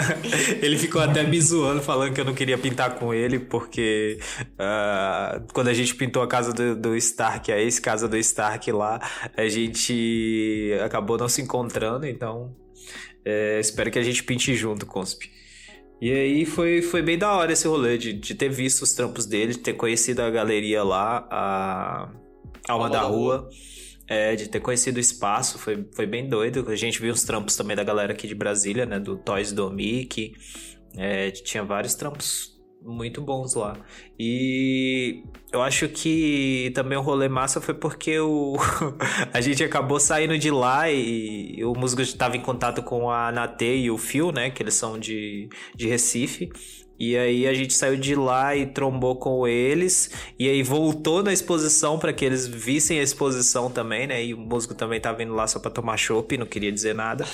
ele 0.61 0.77
ficou 0.77 1.01
até 1.01 1.23
me 1.23 1.39
zoando, 1.41 1.81
falando 1.81 2.13
que 2.13 2.21
eu 2.21 2.25
não 2.25 2.33
queria 2.33 2.57
pintar 2.57 2.95
com 2.95 3.13
ele, 3.13 3.39
porque 3.39 4.19
ah, 4.57 5.41
quando 5.53 5.69
a 5.69 5.73
gente 5.73 5.95
pintou 5.95 6.21
a 6.21 6.27
casa 6.27 6.53
do, 6.53 6.75
do 6.75 6.95
Stark, 6.95 7.51
a 7.51 7.59
ex-casa 7.59 8.07
do 8.07 8.17
Stark 8.17 8.71
lá, 8.71 8.99
a 9.35 9.47
gente 9.47 10.71
acabou 10.83 11.17
não 11.17 11.29
se 11.29 11.41
encontrando, 11.41 12.05
então 12.05 12.55
é, 13.25 13.59
espero 13.59 13.91
que 13.91 13.99
a 13.99 14.03
gente 14.03 14.23
pinte 14.23 14.55
junto, 14.55 14.85
Consp. 14.85 15.29
E 16.01 16.11
aí 16.11 16.45
foi, 16.45 16.81
foi 16.81 17.03
bem 17.03 17.15
da 17.15 17.31
hora 17.31 17.53
esse 17.53 17.67
rolê 17.67 17.95
de, 17.95 18.11
de 18.11 18.33
ter 18.33 18.49
visto 18.49 18.81
os 18.81 18.93
trampos 18.93 19.27
dele, 19.27 19.53
de 19.53 19.59
ter 19.59 19.73
conhecido 19.73 20.21
a 20.21 20.31
galeria 20.31 20.83
lá, 20.83 21.27
a 21.29 22.09
Alma, 22.67 22.89
da, 22.89 23.01
Rua. 23.01 23.49
É, 24.07 24.35
de 24.35 24.49
ter 24.49 24.59
conhecido 24.59 24.97
o 24.97 24.99
espaço, 24.99 25.57
foi, 25.57 25.87
foi 25.95 26.05
bem 26.05 26.27
doido. 26.27 26.65
A 26.69 26.75
gente 26.75 26.99
viu 26.99 27.13
os 27.13 27.23
trampos 27.23 27.55
também 27.55 27.75
da 27.77 27.83
galera 27.83 28.11
aqui 28.11 28.27
de 28.27 28.35
Brasília, 28.35 28.85
né? 28.85 28.99
Do 28.99 29.17
Toys 29.17 29.53
do 29.53 29.69
Mickey. 29.71 30.33
É, 30.97 31.31
tinha 31.31 31.63
vários 31.63 31.95
trampos 31.95 32.51
muito 32.83 33.21
bons 33.21 33.53
lá. 33.53 33.77
E 34.19 35.23
eu 35.51 35.61
acho 35.61 35.87
que 35.87 36.71
também 36.73 36.97
o 36.97 37.01
rolê 37.01 37.29
massa 37.29 37.61
foi 37.61 37.73
porque 37.73 38.19
o 38.19 38.55
a 39.33 39.39
gente 39.39 39.63
acabou 39.63 39.99
saindo 39.99 40.37
de 40.37 40.49
lá 40.49 40.89
e 40.89 41.63
o 41.63 41.73
músico 41.73 42.01
estava 42.01 42.35
em 42.35 42.41
contato 42.41 42.81
com 42.81 43.09
a 43.09 43.31
Nate 43.31 43.65
e 43.65 43.91
o 43.91 43.97
Phil, 43.97 44.31
né? 44.31 44.49
Que 44.49 44.63
eles 44.63 44.73
são 44.73 44.99
de, 44.99 45.47
de 45.75 45.87
Recife. 45.87 46.49
E 47.03 47.17
aí 47.17 47.47
a 47.47 47.53
gente 47.55 47.73
saiu 47.73 47.97
de 47.97 48.13
lá 48.13 48.55
e 48.55 48.67
trombou 48.67 49.15
com 49.15 49.47
eles. 49.47 50.11
E 50.37 50.47
aí 50.47 50.61
voltou 50.61 51.23
na 51.23 51.33
exposição 51.33 51.97
para 51.97 52.13
que 52.13 52.23
eles 52.23 52.45
vissem 52.45 52.99
a 52.99 53.01
exposição 53.01 53.71
também, 53.71 54.05
né? 54.05 54.23
E 54.23 54.35
o 54.35 54.37
músico 54.37 54.75
também 54.75 55.01
tava 55.01 55.23
indo 55.23 55.33
lá 55.33 55.47
só 55.47 55.57
pra 55.57 55.71
tomar 55.71 55.97
chopp, 55.97 56.37
não 56.37 56.45
queria 56.45 56.71
dizer 56.71 56.93
nada. 56.93 57.25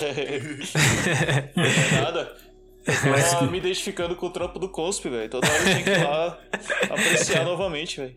Não 1.53 1.63
é 1.65 1.91
nada. 2.01 2.37
Eu 2.87 3.29
tava 3.29 3.51
me 3.51 3.57
identificando 3.57 4.15
com 4.15 4.27
o 4.27 4.29
trampo 4.29 4.57
do 4.57 4.69
Cospe, 4.69 5.09
velho. 5.09 5.29
Toda 5.29 5.45
hora 5.45 5.57
eu 5.57 5.65
tinha 5.65 5.83
que 5.83 5.89
ir 5.89 6.03
lá 6.05 6.39
apreciar 6.89 7.43
novamente, 7.45 7.99
velho. 7.99 8.15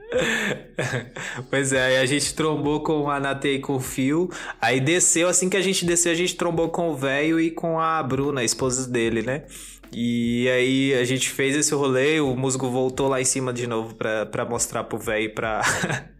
Pois 1.50 1.72
é, 1.72 1.82
aí 1.84 1.96
a 1.96 2.06
gente 2.06 2.32
trombou 2.32 2.80
com 2.80 3.10
a 3.10 3.18
Nate 3.18 3.48
e 3.48 3.58
com 3.58 3.74
o 3.74 3.80
Phil. 3.80 4.30
Aí 4.60 4.78
desceu, 4.78 5.28
assim 5.28 5.50
que 5.50 5.56
a 5.56 5.60
gente 5.60 5.84
desceu, 5.84 6.12
a 6.12 6.14
gente 6.14 6.36
trombou 6.36 6.68
com 6.68 6.90
o 6.90 6.96
velho 6.96 7.40
e 7.40 7.50
com 7.50 7.80
a 7.80 8.00
Bruna, 8.04 8.42
a 8.42 8.44
esposa 8.44 8.88
dele, 8.88 9.22
né? 9.22 9.42
E 9.92 10.48
aí 10.48 10.94
a 10.94 11.04
gente 11.04 11.30
fez 11.30 11.56
esse 11.56 11.74
rolê, 11.74 12.20
o 12.20 12.36
musgo 12.36 12.70
voltou 12.70 13.08
lá 13.08 13.20
em 13.20 13.24
cima 13.24 13.52
de 13.52 13.66
novo 13.66 13.94
pra, 13.94 14.24
pra 14.26 14.44
mostrar 14.44 14.84
pro 14.84 14.98
velho 14.98 15.24
e 15.24 15.28
pra. 15.28 15.62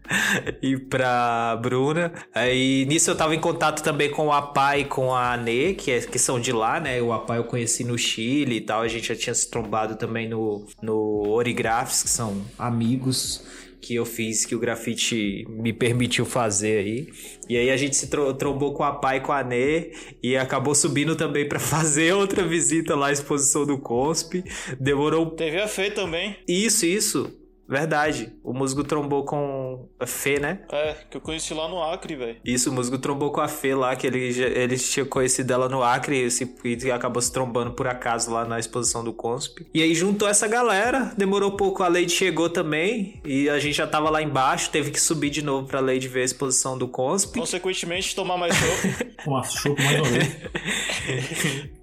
e 0.61 0.77
pra 0.77 1.57
Bruna. 1.61 2.11
Aí 2.35 2.85
nisso 2.85 3.09
eu 3.09 3.15
tava 3.15 3.33
em 3.33 3.39
contato 3.39 3.81
também 3.81 4.11
com 4.11 4.27
o 4.27 4.31
Apá 4.31 4.77
e 4.77 4.83
com 4.83 5.13
a 5.13 5.33
Anê, 5.33 5.73
que, 5.73 5.91
é, 5.91 6.01
que 6.01 6.19
são 6.19 6.39
de 6.39 6.51
lá, 6.51 6.79
né? 6.79 7.01
O 7.01 7.13
Apá 7.13 7.37
eu 7.37 7.45
conheci 7.45 7.83
no 7.83 7.97
Chile 7.97 8.57
e 8.57 8.61
tal. 8.61 8.81
A 8.81 8.87
gente 8.87 9.07
já 9.07 9.15
tinha 9.15 9.33
se 9.33 9.49
trombado 9.49 9.95
também 9.95 10.27
no, 10.27 10.65
no 10.81 11.29
Origraphs, 11.29 12.03
que 12.03 12.09
são 12.09 12.41
amigos 12.59 13.45
que 13.81 13.95
eu 13.95 14.05
fiz, 14.05 14.45
que 14.45 14.55
o 14.55 14.59
grafite 14.59 15.45
me 15.49 15.73
permitiu 15.73 16.25
fazer 16.25 16.77
aí. 16.77 17.07
E 17.49 17.57
aí 17.57 17.69
a 17.69 17.77
gente 17.77 17.95
se 17.95 18.07
trombou 18.07 18.73
com 18.73 18.83
a 18.83 18.93
Pai 18.93 19.17
e 19.17 19.21
com 19.21 19.31
a 19.31 19.43
Nê 19.43 19.91
e 20.21 20.37
acabou 20.37 20.75
subindo 20.75 21.15
também 21.15 21.47
para 21.47 21.59
fazer 21.59 22.13
outra 22.13 22.47
visita 22.47 22.95
lá 22.95 23.07
à 23.07 23.11
exposição 23.11 23.65
do 23.65 23.77
COSP. 23.79 24.43
Demorou. 24.79 25.31
Teve 25.31 25.59
a 25.59 25.67
Fê 25.67 25.89
também. 25.89 26.37
Isso, 26.47 26.85
isso. 26.85 27.40
Verdade. 27.71 28.33
O 28.43 28.51
musgo 28.51 28.83
trombou 28.83 29.23
com 29.23 29.87
a 29.97 30.05
Fê, 30.05 30.37
né? 30.37 30.59
É, 30.69 30.93
que 31.09 31.15
eu 31.15 31.21
conheci 31.21 31.53
lá 31.53 31.69
no 31.69 31.81
Acre, 31.81 32.17
velho. 32.17 32.35
Isso, 32.43 32.69
o 32.69 32.73
musgo 32.73 32.97
trombou 32.97 33.31
com 33.31 33.39
a 33.39 33.47
Fê 33.47 33.73
lá, 33.73 33.95
que 33.95 34.05
ele, 34.05 34.19
ele 34.19 34.77
tinha 34.77 35.05
conhecido 35.05 35.53
ela 35.53 35.69
no 35.69 35.81
Acre 35.81 36.25
e, 36.25 36.29
se, 36.29 36.53
e 36.65 36.91
acabou 36.91 37.21
se 37.21 37.31
trombando 37.31 37.71
por 37.71 37.87
acaso 37.87 38.29
lá 38.29 38.43
na 38.43 38.59
exposição 38.59 39.05
do 39.05 39.13
CONSP. 39.13 39.67
E 39.73 39.81
aí 39.81 39.95
juntou 39.95 40.27
essa 40.27 40.49
galera, 40.49 41.13
demorou 41.17 41.55
pouco, 41.55 41.81
a 41.81 41.87
Lady 41.87 42.09
chegou 42.09 42.49
também 42.49 43.21
e 43.23 43.49
a 43.49 43.57
gente 43.57 43.75
já 43.75 43.87
tava 43.87 44.09
lá 44.09 44.21
embaixo, 44.21 44.69
teve 44.69 44.91
que 44.91 44.99
subir 44.99 45.29
de 45.29 45.41
novo 45.41 45.65
pra 45.65 45.79
Lady 45.79 46.09
ver 46.09 46.23
a 46.23 46.25
exposição 46.25 46.77
do 46.77 46.89
CONSP. 46.89 47.39
Consequentemente, 47.39 48.13
tomar 48.13 48.35
mais 48.35 48.53
chopp. 48.53 49.05
Tomar 49.23 49.43
chopp 49.45 49.81
mais 49.81 50.07
vez. 50.09 51.71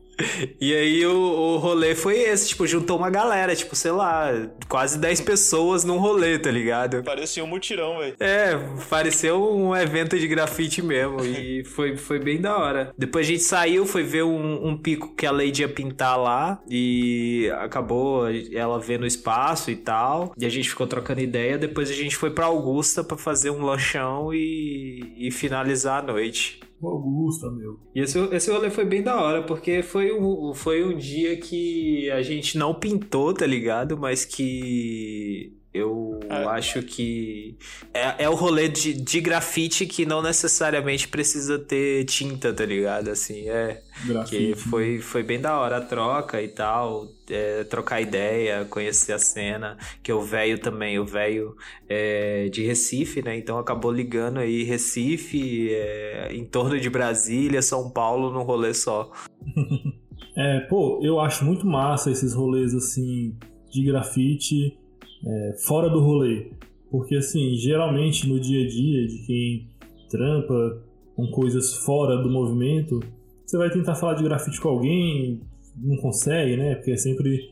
E 0.61 0.75
aí 0.75 1.07
o, 1.07 1.17
o 1.17 1.57
rolê 1.59 1.95
foi 1.95 2.19
esse, 2.19 2.49
tipo, 2.49 2.67
juntou 2.67 2.97
uma 2.99 3.11
galera, 3.11 3.55
tipo, 3.55 3.77
sei 3.77 3.93
lá, 3.93 4.31
quase 4.69 4.99
10 4.99 5.21
pessoas 5.21 5.85
num 5.85 5.99
rolê, 5.99 6.39
tá 6.39 6.51
ligado? 6.51 7.03
Parecia 7.05 7.45
um 7.45 7.47
mutirão, 7.47 7.99
velho. 7.99 8.17
É, 8.19 8.59
pareceu 8.89 9.55
um 9.55 9.75
evento 9.75 10.19
de 10.19 10.27
grafite 10.27 10.83
mesmo. 10.83 11.25
e 11.25 11.65
foi, 11.75 11.97
foi 11.97 12.19
bem 12.19 12.41
da 12.41 12.57
hora. 12.57 12.93
Depois 12.99 13.27
a 13.27 13.31
gente 13.31 13.43
saiu, 13.43 13.87
foi 13.87 14.03
ver 14.03 14.25
um, 14.25 14.69
um 14.69 14.77
pico 14.77 15.15
que 15.15 15.27
a 15.27 15.31
Lady 15.31 15.63
ia 15.63 15.69
pintar 15.69 16.19
lá. 16.19 16.61
E 16.69 17.51
acabou 17.61 18.25
ela 18.53 18.79
vendo 18.81 19.03
o 19.03 19.07
espaço 19.07 19.71
e 19.71 19.77
tal. 19.77 20.33
E 20.37 20.45
a 20.45 20.49
gente 20.49 20.69
ficou 20.69 20.87
trocando 20.87 21.21
ideia. 21.21 21.59
Depois 21.59 21.91
a 21.91 21.95
gente 21.95 22.17
foi 22.17 22.31
pra 22.31 22.47
Augusta 22.47 23.05
para 23.05 23.17
fazer 23.17 23.51
um 23.51 23.65
lanchão 23.65 24.33
e, 24.35 25.15
e 25.17 25.31
finalizar 25.31 26.03
a 26.03 26.13
noite. 26.13 26.61
Augusta, 26.87 27.51
meu. 27.51 27.81
E 27.95 28.01
esse, 28.01 28.19
esse 28.35 28.51
rolê 28.51 28.71
foi 28.71 28.85
bem 28.85 29.03
da 29.03 29.21
hora, 29.21 29.43
porque 29.43 29.83
foi 29.83 30.13
um, 30.13 30.55
foi 30.55 30.85
um 30.85 30.97
dia 30.97 31.37
que 31.37 32.11
a 32.11 32.23
gente 32.23 32.57
não 32.57 32.75
pintou, 32.75 33.35
tá 33.35 33.47
ligado? 33.47 33.99
Mas 33.99 34.25
que 34.25 35.58
eu 35.73 36.19
é. 36.31 36.45
acho 36.47 36.83
que 36.83 37.59
é, 37.93 38.25
é 38.25 38.29
o 38.29 38.35
rolê 38.35 38.69
de, 38.69 38.95
de 38.95 39.21
grafite 39.21 39.87
que 39.87 40.07
não 40.07 40.23
necessariamente 40.23 41.07
precisa 41.07 41.59
ter 41.59 42.05
tinta, 42.07 42.53
tá 42.55 42.65
ligado? 42.65 43.09
Assim, 43.11 43.49
é. 43.49 43.83
Grafite. 44.07 44.37
Que 44.37 44.55
foi, 44.55 44.99
foi 44.99 45.23
bem 45.23 45.39
da 45.39 45.59
hora 45.59 45.77
a 45.77 45.81
troca 45.81 46.41
e 46.41 46.49
tal. 46.49 47.09
É, 47.31 47.65
trocar 47.65 48.01
ideia, 48.01 48.65
conhecer 48.65 49.13
a 49.13 49.19
cena. 49.19 49.77
Que 50.03 50.11
o 50.11 50.23
velho 50.23 50.59
também, 50.59 50.99
o 50.99 51.05
velho 51.05 51.55
é 51.87 52.49
de 52.49 52.65
Recife, 52.65 53.21
né? 53.21 53.37
Então 53.37 53.59
acabou 53.59 53.93
ligando 53.93 54.39
aí 54.39 54.63
Recife, 54.63 55.69
é, 55.71 56.31
em 56.33 56.47
torno 56.47 56.81
de 56.81 56.89
Brasília, 56.89 57.61
São 57.61 57.91
Paulo, 57.91 58.33
num 58.33 58.43
rolê 58.43 58.73
só. 58.73 59.13
é, 60.35 60.61
pô, 60.61 60.99
eu 61.03 61.21
acho 61.21 61.45
muito 61.45 61.67
massa 61.67 62.11
esses 62.11 62.33
rolês 62.33 62.75
assim 62.75 63.37
de 63.71 63.85
grafite 63.85 64.78
é, 65.27 65.57
fora 65.67 65.89
do 65.89 66.01
rolê. 66.01 66.51
Porque, 66.91 67.17
assim, 67.17 67.55
geralmente 67.57 68.29
no 68.29 68.41
dia 68.41 68.65
a 68.65 68.69
dia 68.69 69.07
de 69.07 69.19
quem 69.27 69.69
trampa 70.11 70.83
com 71.15 71.27
coisas 71.31 71.75
fora 71.75 72.17
do 72.17 72.31
movimento, 72.31 73.01
você 73.45 73.59
vai 73.59 73.71
tentar 73.71 73.95
falar 73.95 74.15
de 74.15 74.23
grafite 74.23 74.61
com 74.61 74.69
alguém, 74.69 75.41
não 75.77 75.97
consegue, 75.97 76.57
né? 76.57 76.75
Porque 76.77 76.93
é 76.93 76.97
sempre 76.97 77.51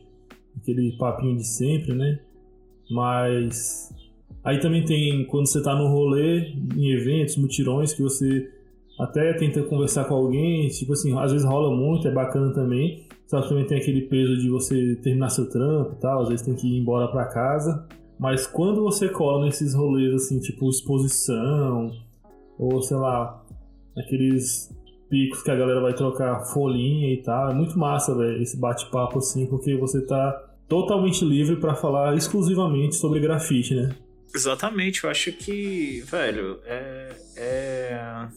aquele 0.55 0.95
papinho 0.97 1.37
de 1.37 1.45
sempre, 1.45 1.93
né? 1.93 2.19
Mas 2.89 3.93
aí 4.43 4.59
também 4.59 4.85
tem 4.85 5.25
quando 5.25 5.47
você 5.47 5.61
tá 5.61 5.75
no 5.75 5.87
rolê, 5.87 6.53
em 6.75 6.91
eventos, 6.91 7.35
mutirões, 7.35 7.93
que 7.93 8.01
você 8.01 8.49
até 8.99 9.33
tenta 9.33 9.61
conversar 9.63 10.05
com 10.05 10.15
alguém, 10.15 10.67
tipo 10.69 10.93
assim, 10.93 11.17
às 11.17 11.31
vezes 11.31 11.45
rola 11.45 11.75
muito, 11.75 12.07
é 12.07 12.11
bacana 12.11 12.53
também. 12.53 13.06
Que 13.29 13.31
também 13.31 13.67
tem 13.67 13.77
aquele 13.77 14.01
peso 14.03 14.37
de 14.37 14.49
você 14.49 14.95
terminar 15.03 15.29
seu 15.29 15.49
trampo 15.49 15.93
e 15.93 15.99
tal, 15.99 16.21
às 16.21 16.29
vezes 16.29 16.45
tem 16.45 16.55
que 16.55 16.65
ir 16.65 16.79
embora 16.79 17.07
para 17.09 17.25
casa. 17.25 17.85
Mas 18.17 18.47
quando 18.47 18.81
você 18.81 19.09
cola 19.09 19.45
nesses 19.45 19.73
rolês 19.75 20.13
assim, 20.13 20.39
tipo 20.39 20.69
exposição, 20.69 21.91
ou 22.57 22.81
sei 22.81 22.97
lá, 22.97 23.43
aqueles 23.97 24.73
picos 25.09 25.43
que 25.43 25.51
a 25.51 25.55
galera 25.55 25.81
vai 25.81 25.93
trocar 25.93 26.39
folhinha 26.45 27.13
e 27.13 27.21
tal, 27.21 27.51
é 27.51 27.53
muito 27.53 27.77
massa, 27.77 28.15
velho, 28.15 28.41
esse 28.41 28.57
bate-papo 28.57 29.19
assim, 29.19 29.45
porque 29.45 29.75
você 29.75 30.01
tá 30.05 30.31
totalmente 30.67 31.23
livre 31.23 31.57
para 31.57 31.75
falar 31.75 32.15
exclusivamente 32.15 32.95
sobre 32.95 33.19
grafite, 33.19 33.75
né? 33.75 33.95
Exatamente, 34.33 35.03
eu 35.03 35.09
acho 35.09 35.31
que, 35.31 36.01
velho, 36.05 36.59
é, 36.65 37.15
é, 37.35 38.27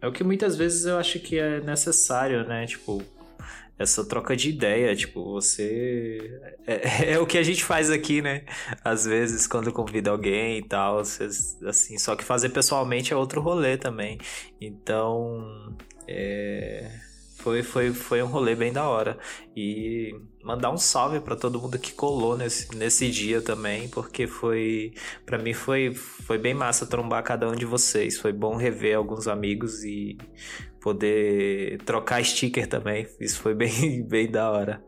é 0.00 0.08
o 0.08 0.12
que 0.12 0.24
muitas 0.24 0.56
vezes 0.56 0.86
eu 0.86 0.96
acho 0.96 1.18
que 1.20 1.38
é 1.38 1.60
necessário, 1.60 2.46
né? 2.46 2.66
Tipo, 2.66 3.02
essa 3.78 4.04
troca 4.04 4.34
de 4.34 4.48
ideia, 4.48 4.94
tipo, 4.96 5.22
você. 5.24 6.40
É, 6.66 7.12
é, 7.12 7.18
o 7.18 7.26
que 7.26 7.36
a 7.36 7.42
gente 7.42 7.62
faz 7.62 7.90
aqui, 7.90 8.22
né? 8.22 8.44
Às 8.82 9.04
vezes, 9.04 9.46
quando 9.46 9.72
convida 9.72 10.10
alguém 10.10 10.58
e 10.58 10.62
tal, 10.62 10.98
assim, 10.98 11.98
só 11.98 12.16
que 12.16 12.24
fazer 12.24 12.48
pessoalmente 12.50 13.12
é 13.12 13.16
outro 13.16 13.40
rolê 13.40 13.76
também. 13.76 14.18
Então. 14.60 15.76
É... 16.08 17.06
Foi, 17.38 17.62
foi, 17.62 17.92
foi 17.92 18.22
um 18.22 18.26
rolê 18.26 18.56
bem 18.56 18.72
da 18.72 18.88
hora. 18.88 19.16
E 19.54 20.12
mandar 20.42 20.72
um 20.72 20.76
salve 20.76 21.20
para 21.20 21.36
todo 21.36 21.60
mundo 21.60 21.78
que 21.78 21.92
colou 21.92 22.36
nesse, 22.36 22.74
nesse 22.74 23.08
dia 23.08 23.40
também, 23.40 23.88
porque 23.88 24.26
foi. 24.26 24.92
para 25.24 25.38
mim 25.38 25.52
foi, 25.52 25.94
foi 25.94 26.38
bem 26.38 26.54
massa 26.54 26.86
trombar 26.86 27.22
cada 27.22 27.48
um 27.48 27.54
de 27.54 27.64
vocês. 27.64 28.18
Foi 28.18 28.32
bom 28.32 28.56
rever 28.56 28.96
alguns 28.96 29.28
amigos 29.28 29.84
e 29.84 30.16
poder 30.86 31.78
trocar 31.78 32.24
sticker 32.24 32.68
também. 32.68 33.08
Isso 33.18 33.40
foi 33.40 33.56
bem, 33.56 34.04
bem 34.06 34.30
da 34.30 34.48
hora. 34.48 34.80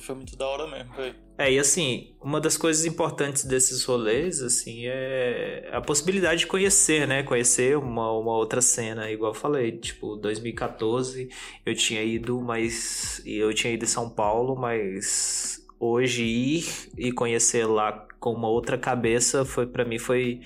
Foi 0.00 0.14
muito 0.16 0.36
da 0.36 0.44
hora 0.44 0.66
mesmo, 0.68 0.92
velho. 0.94 1.14
É, 1.38 1.52
e 1.52 1.58
assim, 1.58 2.16
uma 2.20 2.40
das 2.40 2.56
coisas 2.56 2.84
importantes 2.84 3.44
desses 3.44 3.84
rolês, 3.84 4.42
assim, 4.42 4.86
é 4.86 5.70
a 5.72 5.80
possibilidade 5.80 6.40
de 6.40 6.46
conhecer, 6.48 7.06
né? 7.06 7.22
Conhecer 7.22 7.78
uma, 7.78 8.10
uma 8.10 8.32
outra 8.32 8.60
cena, 8.60 9.08
igual 9.08 9.30
eu 9.30 9.38
falei, 9.38 9.78
tipo, 9.78 10.16
2014 10.16 11.28
eu 11.64 11.74
tinha 11.76 12.02
ido, 12.02 12.40
mas 12.40 13.22
eu 13.24 13.54
tinha 13.54 13.72
ido 13.72 13.84
em 13.84 13.88
São 13.88 14.10
Paulo, 14.10 14.56
mas 14.56 15.64
hoje 15.78 16.24
ir 16.24 16.64
e 16.98 17.12
conhecer 17.12 17.66
lá 17.66 17.92
com 18.18 18.32
uma 18.32 18.48
outra 18.48 18.76
cabeça 18.76 19.46
foi 19.46 19.66
para 19.66 19.82
mim 19.84 19.98
foi 19.98 20.42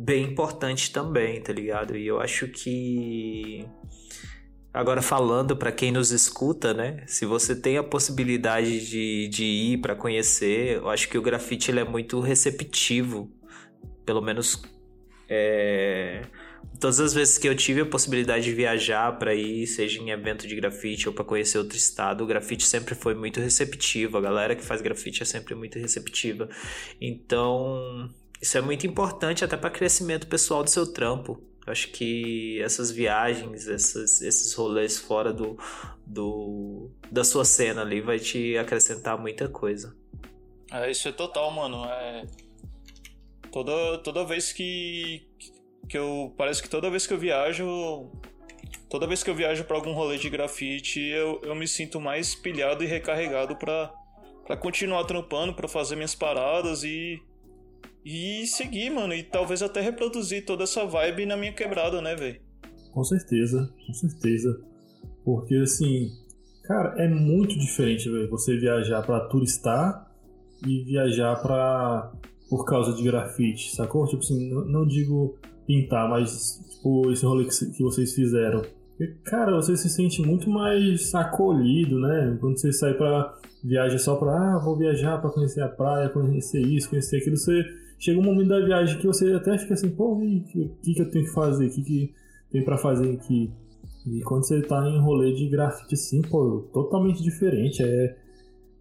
bem 0.00 0.24
importante 0.24 0.90
também, 0.90 1.40
tá 1.40 1.52
ligado? 1.52 1.96
E 1.96 2.06
eu 2.06 2.20
acho 2.20 2.48
que 2.48 3.66
Agora 4.72 5.02
falando 5.02 5.56
para 5.56 5.72
quem 5.72 5.90
nos 5.90 6.12
escuta, 6.12 6.72
né? 6.72 7.02
Se 7.04 7.26
você 7.26 7.56
tem 7.56 7.76
a 7.76 7.82
possibilidade 7.82 8.88
de, 8.88 9.26
de 9.26 9.44
ir 9.44 9.78
para 9.78 9.96
conhecer, 9.96 10.76
eu 10.76 10.88
acho 10.88 11.08
que 11.08 11.18
o 11.18 11.22
grafite 11.22 11.72
ele 11.72 11.80
é 11.80 11.84
muito 11.84 12.20
receptivo. 12.20 13.28
Pelo 14.06 14.22
menos 14.22 14.62
é... 15.28 16.22
todas 16.78 17.00
as 17.00 17.12
vezes 17.12 17.36
que 17.36 17.48
eu 17.48 17.54
tive 17.56 17.80
a 17.80 17.86
possibilidade 17.86 18.44
de 18.44 18.54
viajar 18.54 19.18
para 19.18 19.34
ir, 19.34 19.66
seja 19.66 20.00
em 20.00 20.10
evento 20.10 20.46
de 20.46 20.54
grafite 20.54 21.08
ou 21.08 21.14
para 21.14 21.24
conhecer 21.24 21.58
outro 21.58 21.76
estado, 21.76 22.22
o 22.22 22.26
grafite 22.26 22.64
sempre 22.64 22.94
foi 22.94 23.16
muito 23.16 23.40
receptivo. 23.40 24.18
A 24.18 24.20
galera 24.20 24.54
que 24.54 24.62
faz 24.62 24.80
grafite 24.80 25.24
é 25.24 25.26
sempre 25.26 25.56
muito 25.56 25.80
receptiva. 25.80 26.48
Então, 27.00 28.08
isso 28.40 28.56
é 28.56 28.60
muito 28.60 28.86
importante 28.86 29.44
até 29.44 29.56
para 29.56 29.70
crescimento 29.70 30.26
pessoal 30.26 30.64
do 30.64 30.70
seu 30.70 30.90
trampo. 30.90 31.42
Eu 31.66 31.72
acho 31.72 31.88
que 31.90 32.60
essas 32.62 32.90
viagens, 32.90 33.68
essas, 33.68 34.22
esses 34.22 34.54
rolês 34.54 34.98
fora 34.98 35.32
do, 35.32 35.58
do, 36.06 36.90
da 37.10 37.22
sua 37.22 37.44
cena 37.44 37.82
ali 37.82 38.00
vai 38.00 38.18
te 38.18 38.56
acrescentar 38.56 39.18
muita 39.18 39.46
coisa. 39.48 39.94
É, 40.72 40.90
isso 40.90 41.06
é 41.08 41.12
total, 41.12 41.50
mano. 41.50 41.84
É... 41.84 42.26
Toda, 43.52 43.98
toda 43.98 44.24
vez 44.24 44.52
que, 44.52 45.28
que 45.88 45.98
eu. 45.98 46.32
Parece 46.38 46.62
que 46.62 46.68
toda 46.70 46.90
vez 46.90 47.06
que 47.06 47.12
eu 47.12 47.18
viajo. 47.18 48.10
Toda 48.88 49.06
vez 49.06 49.22
que 49.22 49.30
eu 49.30 49.34
viajo 49.34 49.64
para 49.64 49.76
algum 49.76 49.92
rolê 49.92 50.16
de 50.16 50.30
grafite, 50.30 51.00
eu, 51.00 51.40
eu 51.44 51.54
me 51.54 51.68
sinto 51.68 52.00
mais 52.00 52.34
pilhado 52.34 52.82
e 52.82 52.86
recarregado 52.86 53.56
para 53.56 54.56
continuar 54.56 55.04
trampando, 55.04 55.54
para 55.54 55.68
fazer 55.68 55.94
minhas 55.94 56.14
paradas 56.14 56.82
e 56.82 57.20
e 58.04 58.46
seguir, 58.46 58.90
mano, 58.90 59.14
e 59.14 59.22
talvez 59.22 59.62
até 59.62 59.80
reproduzir 59.80 60.44
toda 60.44 60.64
essa 60.64 60.84
vibe 60.84 61.26
na 61.26 61.36
minha 61.36 61.52
quebrada, 61.52 62.00
né, 62.00 62.14
velho? 62.14 62.40
Com 62.92 63.04
certeza, 63.04 63.72
com 63.86 63.92
certeza. 63.94 64.60
Porque 65.24 65.54
assim, 65.56 66.10
Cara, 66.70 66.94
é 67.02 67.08
muito 67.08 67.58
diferente, 67.58 68.08
velho, 68.08 68.30
você 68.30 68.56
viajar 68.56 69.02
pra 69.02 69.18
turistar 69.26 70.08
e 70.64 70.84
viajar 70.84 71.34
pra. 71.42 72.12
por 72.48 72.64
causa 72.64 72.92
de 72.94 73.02
grafite, 73.02 73.74
sacou? 73.74 74.06
Tipo 74.06 74.22
assim, 74.22 74.54
não, 74.70 74.86
digo 74.86 75.36
pintar, 75.66 76.08
mas 76.08 76.62
tipo, 76.70 77.10
esse 77.10 77.26
rolê 77.26 77.44
que, 77.44 77.82
vocês 77.82 78.14
fizeram. 78.14 78.62
Cara, 79.24 79.56
você 79.56 79.76
se 79.76 79.88
sente 79.88 80.22
muito 80.22 80.48
mais 80.48 81.12
acolhido, 81.12 81.98
né? 81.98 82.38
Quando 82.40 82.56
você 82.56 82.72
sai 82.72 82.94
pra 82.94 83.36
viagem 83.64 83.98
só 83.98 84.14
pra, 84.14 84.30
ah, 84.30 84.60
vou 84.64 84.78
viajar 84.78 85.20
pra 85.20 85.30
conhecer 85.30 85.62
a 85.62 85.68
praia, 85.68 86.08
conhecer 86.08 86.60
isso, 86.60 86.88
conhecer 86.88 87.16
aquilo, 87.16 87.36
você 87.36 87.64
chega 88.00 88.18
um 88.18 88.24
momento 88.24 88.48
da 88.48 88.64
viagem 88.64 88.98
que 88.98 89.06
você 89.06 89.30
até 89.34 89.56
fica 89.58 89.74
assim, 89.74 89.90
pô, 89.90 90.14
o 90.14 90.20
que, 90.82 90.94
que, 90.94 91.02
eu 91.02 91.10
tenho 91.10 91.26
que 91.26 91.32
fazer? 91.32 91.66
O 91.66 91.70
que, 91.70 91.82
que 91.82 92.14
tem 92.50 92.64
pra 92.64 92.78
fazer 92.78 93.12
aqui? 93.12 93.52
E 94.06 94.20
quando 94.22 94.46
você 94.46 94.62
tá 94.62 94.88
em 94.88 94.98
rolê 94.98 95.34
de 95.34 95.46
grafite 95.48 95.94
assim, 95.94 96.22
pô, 96.22 96.66
totalmente 96.72 97.22
diferente. 97.22 97.82
É, 97.82 98.16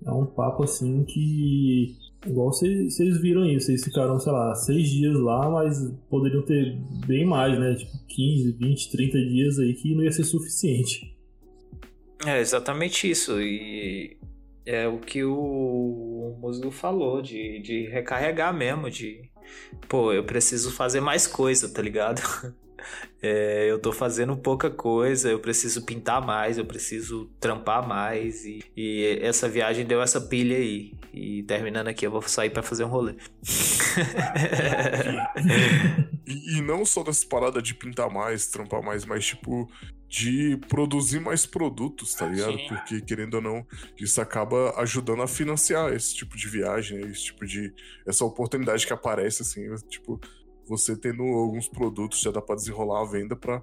é 0.05 0.11
um 0.11 0.25
papo 0.25 0.63
assim 0.63 1.03
que. 1.03 1.97
Igual 2.25 2.51
vocês, 2.51 3.21
viram 3.21 3.43
aí, 3.43 3.59
vocês 3.59 3.81
ficaram, 3.83 4.19
sei 4.19 4.31
lá, 4.31 4.53
seis 4.55 4.89
dias 4.89 5.17
lá, 5.19 5.49
mas 5.49 5.89
poderiam 6.09 6.41
ter 6.41 6.77
bem 7.05 7.25
mais, 7.25 7.57
né? 7.57 7.75
Tipo, 7.75 7.91
15, 8.07 8.51
20, 8.53 8.91
30 8.91 9.17
dias 9.19 9.59
aí 9.59 9.73
que 9.73 9.95
não 9.95 10.03
ia 10.03 10.11
ser 10.11 10.25
suficiente. 10.25 11.15
É 12.25 12.39
exatamente 12.41 13.09
isso. 13.09 13.39
E 13.41 14.17
é 14.69 14.87
o 14.87 14.99
que 14.99 15.23
o 15.23 16.37
músico 16.39 16.69
falou, 16.69 17.23
de, 17.23 17.59
de 17.59 17.87
recarregar 17.87 18.53
mesmo, 18.53 18.89
de 18.89 19.27
pô, 19.87 20.13
eu 20.13 20.23
preciso 20.23 20.71
fazer 20.71 21.01
mais 21.01 21.25
coisa, 21.25 21.73
tá 21.73 21.81
ligado? 21.81 22.21
É, 23.21 23.69
eu 23.69 23.77
tô 23.77 23.91
fazendo 23.91 24.37
pouca 24.37 24.69
coisa, 24.69 25.29
eu 25.29 25.39
preciso 25.39 25.85
pintar 25.85 26.25
mais, 26.25 26.57
eu 26.57 26.63
preciso 26.63 27.29
trampar 27.37 27.85
mais. 27.85 28.45
E, 28.45 28.63
e 28.77 29.19
essa 29.21 29.49
viagem 29.49 29.85
deu 29.85 30.01
essa 30.01 30.21
pilha 30.21 30.55
aí. 30.55 30.93
E 31.13 31.43
terminando 31.43 31.89
aqui, 31.89 32.07
eu 32.07 32.11
vou 32.11 32.21
sair 32.21 32.49
para 32.49 32.63
fazer 32.63 32.85
um 32.85 32.87
rolê. 32.87 33.15
e, 36.25 36.57
e, 36.57 36.61
não 36.61 36.85
só 36.85 37.03
dessa 37.03 37.27
parada 37.27 37.61
de 37.61 37.73
pintar 37.73 38.09
mais, 38.09 38.47
trampar 38.47 38.81
mais, 38.81 39.03
mas 39.03 39.25
tipo, 39.25 39.69
de 40.09 40.57
produzir 40.67 41.19
mais 41.19 41.45
produtos, 41.45 42.15
tá 42.15 42.25
ligado? 42.25 42.57
Sim. 42.57 42.67
Porque, 42.67 42.99
querendo 43.01 43.35
ou 43.35 43.41
não, 43.41 43.65
isso 43.97 44.19
acaba 44.19 44.73
ajudando 44.81 45.21
a 45.21 45.27
financiar 45.27 45.93
esse 45.93 46.15
tipo 46.15 46.35
de 46.35 46.47
viagem, 46.49 46.99
esse 47.01 47.25
tipo 47.25 47.45
de. 47.45 47.71
essa 48.07 48.25
oportunidade 48.25 48.87
que 48.87 48.91
aparece, 48.91 49.43
assim, 49.43 49.73
tipo 49.87 50.19
você 50.67 50.95
tendo 50.95 51.23
alguns 51.23 51.67
produtos, 51.67 52.21
já 52.21 52.29
dá 52.29 52.41
pra 52.41 52.55
desenrolar 52.55 53.01
a 53.01 53.05
venda 53.05 53.35
pra, 53.35 53.61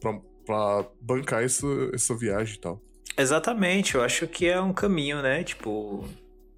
pra, 0.00 0.20
pra 0.44 0.88
bancar 1.00 1.42
essa, 1.42 1.66
essa 1.92 2.16
viagem 2.16 2.54
e 2.54 2.60
tal. 2.60 2.80
Exatamente, 3.18 3.96
eu 3.96 4.02
acho 4.02 4.28
que 4.28 4.46
é 4.46 4.60
um 4.60 4.72
caminho, 4.72 5.20
né? 5.20 5.42
Tipo, 5.42 6.04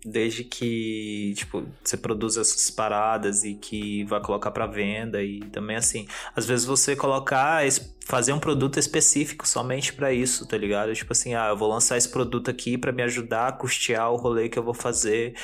desde 0.05 0.45
que, 0.45 1.35
tipo, 1.37 1.67
você 1.83 1.97
produz 1.97 2.37
essas 2.37 2.71
paradas 2.71 3.45
e 3.45 3.55
que 3.55 4.05
vai 4.05 4.21
colocar 4.21 4.51
para 4.51 4.67
venda 4.67 5.23
e 5.23 5.41
também 5.51 5.77
assim, 5.77 6.07
às 6.35 6.47
vezes 6.47 6.65
você 6.65 6.95
colocar, 6.95 7.63
fazer 8.07 8.33
um 8.33 8.39
produto 8.39 8.79
específico 8.79 9.47
somente 9.47 9.93
para 9.93 10.13
isso, 10.13 10.47
tá 10.47 10.57
ligado? 10.57 10.95
Tipo 10.95 11.13
assim, 11.13 11.35
ah, 11.35 11.49
eu 11.49 11.57
vou 11.57 11.69
lançar 11.69 11.97
esse 11.97 12.09
produto 12.09 12.51
aqui 12.51 12.79
para 12.79 12.93
me 12.93 13.03
ajudar 13.03 13.49
a 13.49 13.53
custear 13.53 14.11
o 14.13 14.17
rolê 14.17 14.49
que 14.49 14.59
eu 14.59 14.63
vou 14.63 14.75
fazer 14.75 15.35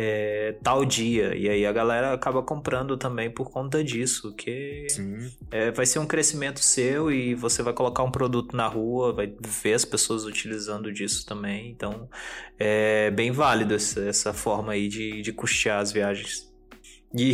é, 0.00 0.54
tal 0.62 0.84
dia. 0.84 1.34
E 1.34 1.48
aí 1.48 1.66
a 1.66 1.72
galera 1.72 2.12
acaba 2.12 2.40
comprando 2.40 2.96
também 2.96 3.28
por 3.28 3.50
conta 3.50 3.82
disso, 3.82 4.32
que 4.32 4.86
é, 5.50 5.72
vai 5.72 5.84
ser 5.84 5.98
um 5.98 6.06
crescimento 6.06 6.60
seu 6.60 7.10
e 7.10 7.34
você 7.34 7.64
vai 7.64 7.72
colocar 7.72 8.04
um 8.04 8.10
produto 8.12 8.56
na 8.56 8.68
rua, 8.68 9.12
vai 9.12 9.34
ver 9.40 9.74
as 9.74 9.84
pessoas 9.84 10.24
utilizando 10.24 10.92
disso 10.92 11.26
também. 11.26 11.68
Então 11.70 12.08
é 12.56 13.10
bem 13.10 13.32
válido 13.32 13.74
essa, 13.74 14.00
essa 14.02 14.32
forma 14.32 14.72
aí 14.72 14.86
de, 14.86 15.20
de 15.20 15.32
custear 15.32 15.80
as 15.80 15.90
viagens. 15.90 16.48
E 17.12 17.32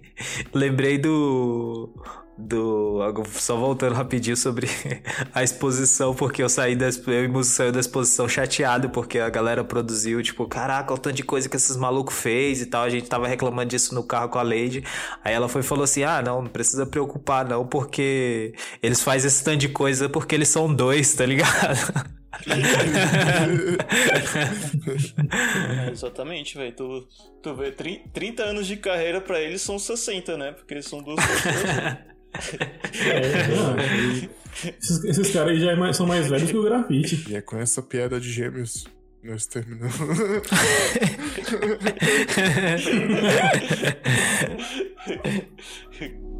lembrei 0.52 0.98
do 0.98 1.94
do. 2.36 3.00
Só 3.32 3.56
voltando 3.56 3.94
rapidinho 3.94 4.36
sobre 4.36 4.68
a 5.34 5.42
exposição, 5.42 6.14
porque 6.14 6.42
eu 6.42 6.48
saí 6.48 6.74
da. 6.74 6.86
Eu 7.06 7.24
e 7.24 7.28
músico 7.28 7.56
saiu 7.56 7.72
da 7.72 7.80
exposição 7.80 8.28
chateado, 8.28 8.90
porque 8.90 9.18
a 9.18 9.28
galera 9.28 9.62
produziu, 9.62 10.22
tipo, 10.22 10.46
caraca, 10.46 10.94
o 10.94 10.98
tanto 10.98 11.16
de 11.16 11.22
coisa 11.22 11.48
que 11.48 11.56
esses 11.56 11.76
malucos 11.76 12.14
fez 12.14 12.60
e 12.60 12.66
tal. 12.66 12.84
A 12.84 12.90
gente 12.90 13.08
tava 13.08 13.26
reclamando 13.26 13.70
disso 13.70 13.94
no 13.94 14.02
carro 14.02 14.28
com 14.28 14.38
a 14.38 14.42
Lady. 14.42 14.84
Aí 15.24 15.34
ela 15.34 15.48
foi 15.48 15.60
e 15.60 15.64
falou 15.64 15.84
assim: 15.84 16.02
ah, 16.02 16.22
não, 16.22 16.42
não 16.42 16.50
precisa 16.50 16.86
preocupar, 16.86 17.46
não, 17.46 17.66
porque 17.66 18.54
eles 18.82 19.02
fazem 19.02 19.28
esse 19.28 19.44
tanto 19.44 19.58
de 19.58 19.68
coisa 19.68 20.08
porque 20.08 20.34
eles 20.34 20.48
são 20.48 20.72
dois, 20.72 21.14
tá 21.14 21.26
ligado? 21.26 22.12
é, 25.86 25.90
exatamente, 25.92 26.56
velho. 26.56 26.72
Tu, 26.72 27.08
tu 27.42 27.54
vê 27.54 27.70
30 27.70 28.42
anos 28.42 28.66
de 28.66 28.76
carreira 28.76 29.20
para 29.20 29.40
eles 29.40 29.62
são 29.62 29.78
60, 29.78 30.36
né? 30.36 30.52
Porque 30.52 30.74
eles 30.74 30.86
são 30.86 31.02
duas 31.02 31.20
pessoas. 31.24 32.12
É, 32.34 33.48
não, 33.48 33.76
esses, 34.78 35.04
esses, 35.04 35.30
caras 35.32 35.50
aí 35.50 35.60
já 35.60 35.72
é 35.72 35.92
são 35.92 36.06
mais 36.06 36.28
velhos 36.28 36.50
que 36.50 36.56
o 36.56 36.62
grafite. 36.62 37.26
E 37.28 37.36
é 37.36 37.42
com 37.42 37.58
essa 37.58 37.82
piada 37.82 38.18
de 38.20 38.30
gêmeos 38.30 38.86
nós 39.22 39.46
terminamos. 39.46 39.94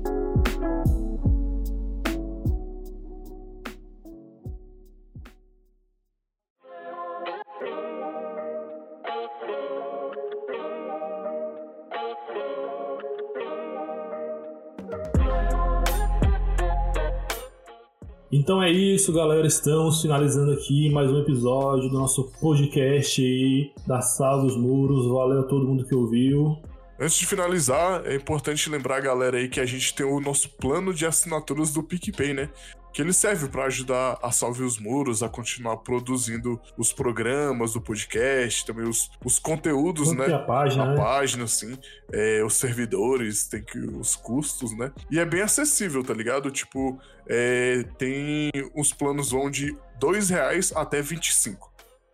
Então 18.33 18.63
é 18.63 18.71
isso, 18.71 19.13
galera. 19.13 19.47
Estamos 19.47 20.01
finalizando 20.01 20.53
aqui 20.53 20.89
mais 20.89 21.11
um 21.11 21.21
episódio 21.21 21.91
do 21.91 21.99
nosso 21.99 22.33
podcast 22.41 23.21
aí 23.21 23.71
da 23.87 24.01
Sala 24.01 24.45
dos 24.45 24.57
Muros. 24.57 25.07
Valeu 25.07 25.41
a 25.41 25.43
todo 25.43 25.67
mundo 25.67 25.85
que 25.85 25.95
ouviu. 25.95 26.57
Antes 26.99 27.19
de 27.19 27.27
finalizar, 27.27 28.07
é 28.07 28.15
importante 28.15 28.71
lembrar 28.71 28.97
a 28.97 29.01
galera 29.01 29.37
aí 29.37 29.51
que 29.51 29.61
a 29.61 29.67
gente 29.67 29.95
tem 29.95 30.07
o 30.07 30.19
nosso 30.19 30.49
plano 30.49 30.95
de 30.95 31.05
assinaturas 31.05 31.75
do 31.75 31.83
PicPay, 31.83 32.33
né? 32.33 32.49
Que 32.93 33.01
ele 33.01 33.13
serve 33.13 33.49
para 33.49 33.65
ajudar 33.65 34.19
a 34.23 34.31
Salve 34.31 34.63
os 34.63 34.79
Muros 34.79 35.23
a 35.23 35.29
continuar 35.29 35.79
produzindo 35.79 36.61
os 36.77 36.93
programas 36.93 37.73
do 37.73 37.81
podcast, 37.81 38.67
também 38.67 38.87
os, 38.87 39.11
os 39.25 39.39
conteúdos, 39.39 40.09
Quanto 40.09 40.29
né? 40.29 40.35
A 40.35 40.39
página, 40.41 40.85
a 40.85 40.87
né? 40.89 40.97
página, 40.97 41.47
sim. 41.47 41.79
É, 42.13 42.45
os 42.45 42.55
servidores, 42.55 43.49
tem 43.49 43.63
que 43.63 43.79
os 43.79 44.15
custos, 44.15 44.77
né? 44.77 44.93
E 45.11 45.19
é 45.19 45.25
bem 45.25 45.41
acessível, 45.41 46.05
tá 46.05 46.13
ligado? 46.13 46.51
Tipo, 46.51 46.99
é, 47.27 47.85
tem 47.97 48.51
os 48.75 48.93
planos 48.93 49.31
vão 49.31 49.51
de 49.51 49.77
dois 49.99 50.29
reais 50.29 50.73
até 50.75 51.01
25. 51.01 51.73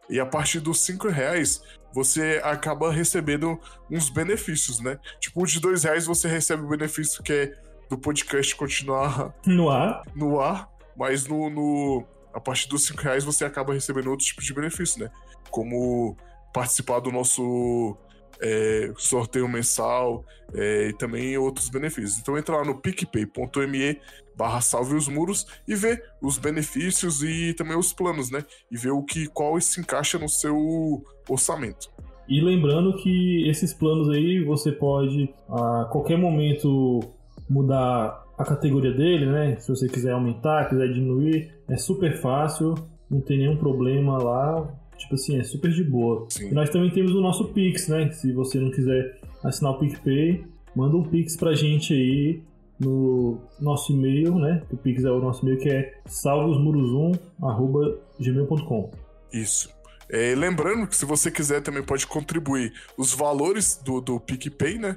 E 0.08 0.18
a 0.18 0.24
partir 0.24 0.60
dos 0.60 0.84
cinco 0.84 1.08
reais, 1.08 1.60
você 1.92 2.40
acaba 2.44 2.92
recebendo 2.92 3.58
uns 3.90 4.08
benefícios, 4.08 4.80
né? 4.80 4.98
Tipo, 5.20 5.44
de 5.46 5.60
dois 5.60 5.84
reais 5.84 6.06
você 6.06 6.28
recebe 6.28 6.62
o 6.62 6.68
benefício 6.68 7.22
que 7.22 7.32
é 7.32 7.67
do 7.88 7.98
podcast 7.98 8.54
continuar 8.56 9.34
no 9.46 9.70
ar. 9.70 10.02
No 10.14 10.40
ar, 10.40 10.68
mas 10.96 11.26
no, 11.26 11.48
no 11.50 12.04
a 12.32 12.40
partir 12.40 12.68
dos 12.68 12.86
5 12.86 13.00
reais 13.02 13.24
você 13.24 13.44
acaba 13.44 13.72
recebendo 13.72 14.10
outros 14.10 14.28
tipos 14.28 14.44
de 14.44 14.54
benefício, 14.54 15.02
né? 15.02 15.10
Como 15.50 16.16
participar 16.52 17.00
do 17.00 17.10
nosso 17.10 17.96
é, 18.40 18.92
sorteio 18.96 19.48
mensal 19.48 20.24
é, 20.54 20.88
e 20.88 20.92
também 20.92 21.36
outros 21.36 21.68
benefícios. 21.68 22.18
Então 22.18 22.36
entra 22.38 22.56
lá 22.56 22.64
no 22.64 22.80
picpay.me 22.80 24.00
barra 24.36 24.60
salve 24.60 24.94
os 24.94 25.08
muros 25.08 25.46
e 25.66 25.74
vê 25.74 26.00
os 26.22 26.38
benefícios 26.38 27.22
e 27.22 27.52
também 27.54 27.76
os 27.76 27.92
planos, 27.92 28.30
né? 28.30 28.44
E 28.70 28.76
vê 28.76 28.90
o 28.90 29.02
que 29.02 29.26
qual 29.26 29.60
se 29.60 29.80
encaixa 29.80 30.18
no 30.18 30.28
seu 30.28 31.04
orçamento. 31.28 31.90
E 32.28 32.40
lembrando 32.40 32.94
que 32.96 33.48
esses 33.48 33.72
planos 33.72 34.08
aí 34.10 34.44
você 34.44 34.70
pode 34.70 35.34
a 35.48 35.86
qualquer 35.90 36.18
momento 36.18 37.00
mudar 37.48 38.24
a 38.36 38.44
categoria 38.44 38.92
dele, 38.92 39.26
né? 39.26 39.56
Se 39.58 39.68
você 39.68 39.88
quiser 39.88 40.12
aumentar, 40.12 40.68
quiser 40.68 40.92
diminuir, 40.92 41.50
é 41.68 41.76
super 41.76 42.20
fácil, 42.20 42.74
não 43.10 43.20
tem 43.20 43.38
nenhum 43.38 43.56
problema 43.56 44.22
lá. 44.22 44.72
Tipo 44.96 45.14
assim, 45.14 45.38
é 45.38 45.44
super 45.44 45.70
de 45.70 45.84
boa. 45.84 46.26
Sim. 46.28 46.50
E 46.50 46.54
nós 46.54 46.68
também 46.70 46.90
temos 46.90 47.14
o 47.14 47.20
nosso 47.20 47.44
Pix, 47.48 47.88
né? 47.88 48.10
Se 48.10 48.32
você 48.32 48.58
não 48.58 48.70
quiser 48.70 49.20
assinar 49.44 49.72
o 49.72 49.78
PicPay, 49.78 50.44
manda 50.74 50.96
um 50.96 51.04
Pix 51.04 51.36
pra 51.36 51.54
gente 51.54 51.94
aí 51.94 52.42
no 52.78 53.40
nosso 53.60 53.92
e-mail, 53.92 54.38
né? 54.38 54.62
O 54.70 54.76
Pix 54.76 55.04
é 55.04 55.10
o 55.10 55.20
nosso 55.20 55.44
e-mail 55.44 55.58
que 55.58 55.68
é 55.68 55.94
salvosmurosum@gmail.com. 56.06 58.90
Isso. 59.32 59.76
É, 60.10 60.34
lembrando 60.34 60.86
que 60.86 60.96
se 60.96 61.04
você 61.04 61.30
quiser 61.30 61.60
também 61.60 61.82
pode 61.82 62.06
contribuir 62.06 62.72
os 62.96 63.12
valores 63.12 63.78
do, 63.84 64.00
do 64.00 64.18
PicPay, 64.18 64.78
né? 64.78 64.96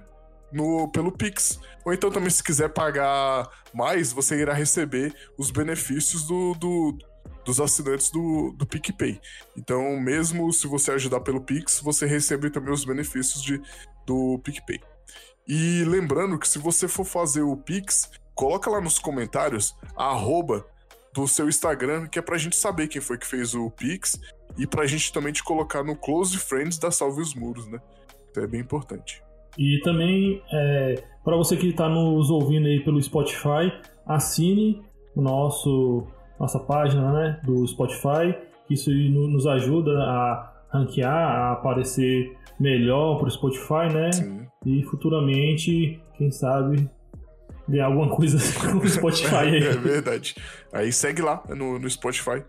No, 0.52 0.88
pelo 0.90 1.12
Pix. 1.12 1.60
Ou 1.86 1.94
então 1.94 2.12
também, 2.12 2.30
se 2.30 2.44
quiser 2.44 2.70
pagar 2.70 3.50
mais, 3.74 4.12
você 4.12 4.40
irá 4.40 4.54
receber 4.54 5.14
os 5.38 5.52
benefícios 5.52 6.24
do, 6.24 6.54
do 6.56 6.98
dos 7.44 7.60
assinantes 7.60 8.12
do, 8.12 8.52
do 8.52 8.66
PicPay. 8.66 9.20
Então, 9.58 10.00
mesmo 10.00 10.52
se 10.54 10.68
você 10.68 10.92
ajudar 10.92 11.22
pelo 11.22 11.42
Pix, 11.42 11.80
você 11.80 12.06
recebe 12.06 12.50
também 12.50 12.72
os 12.72 12.86
benefícios 12.86 13.42
de, 13.42 13.60
do 14.06 14.40
PicPay. 14.44 14.80
E 15.48 15.84
lembrando 15.86 16.38
que 16.38 16.48
se 16.48 16.60
você 16.60 16.88
for 16.88 17.04
fazer 17.04 17.42
o 17.42 17.58
Pix, 17.58 18.12
coloca 18.36 18.70
lá 18.70 18.80
nos 18.80 19.00
comentários 19.00 19.76
a 19.98 20.06
arroba 20.06 20.66
do 21.14 21.28
seu 21.28 21.50
Instagram, 21.50 22.08
que 22.08 22.20
é 22.20 22.22
pra 22.22 22.38
gente 22.38 22.56
saber 22.56 22.88
quem 22.88 23.02
foi 23.02 23.18
que 23.18 23.28
fez 23.28 23.54
o 23.54 23.70
Pix 23.70 24.20
e 24.58 24.66
pra 24.66 24.86
gente 24.86 25.12
também 25.12 25.34
te 25.34 25.44
colocar 25.44 25.84
no 25.84 25.96
Close 25.96 26.38
Friends 26.38 26.78
da 26.78 26.92
Salve 26.92 27.22
os 27.22 27.34
Muros, 27.34 27.68
né? 27.68 27.80
Então 28.30 28.44
é 28.44 28.48
bem 28.48 28.62
importante. 28.62 29.22
E 29.58 29.80
também, 29.84 30.42
é, 30.52 31.04
para 31.24 31.36
você 31.36 31.58
que 31.58 31.68
está 31.68 31.90
nos 31.90 32.30
ouvindo 32.30 32.68
aí 32.68 32.80
pelo 32.80 33.02
Spotify, 33.02 33.72
assine 34.06 34.82
o 35.16 35.22
nosso 35.22 36.08
nossa 36.40 36.60
página 36.60 37.12
né, 37.12 37.40
do 37.44 37.68
Spotify, 37.68 38.36
que 38.68 38.74
isso 38.74 38.90
nos 38.92 39.46
ajuda 39.46 39.92
a 39.92 40.52
ranquear, 40.72 41.14
a 41.14 41.52
aparecer 41.52 42.36
melhor 42.60 43.20
para 43.20 43.28
o 43.28 43.32
Spotify, 43.32 43.94
né? 43.94 44.12
Sim. 44.12 44.48
E 44.66 44.82
futuramente, 44.84 46.02
quem 46.18 46.32
sabe, 46.32 46.90
ganhar 47.68 47.86
alguma 47.86 48.10
coisa 48.10 48.38
com 48.60 48.78
o 48.78 48.90
Spotify 48.90 49.36
aí. 49.36 49.64
É 49.64 49.74
verdade. 49.74 50.36
Aí 50.74 50.92
segue 50.92 51.22
lá 51.22 51.44
no, 51.50 51.78
no 51.78 51.90
Spotify. 51.90 52.44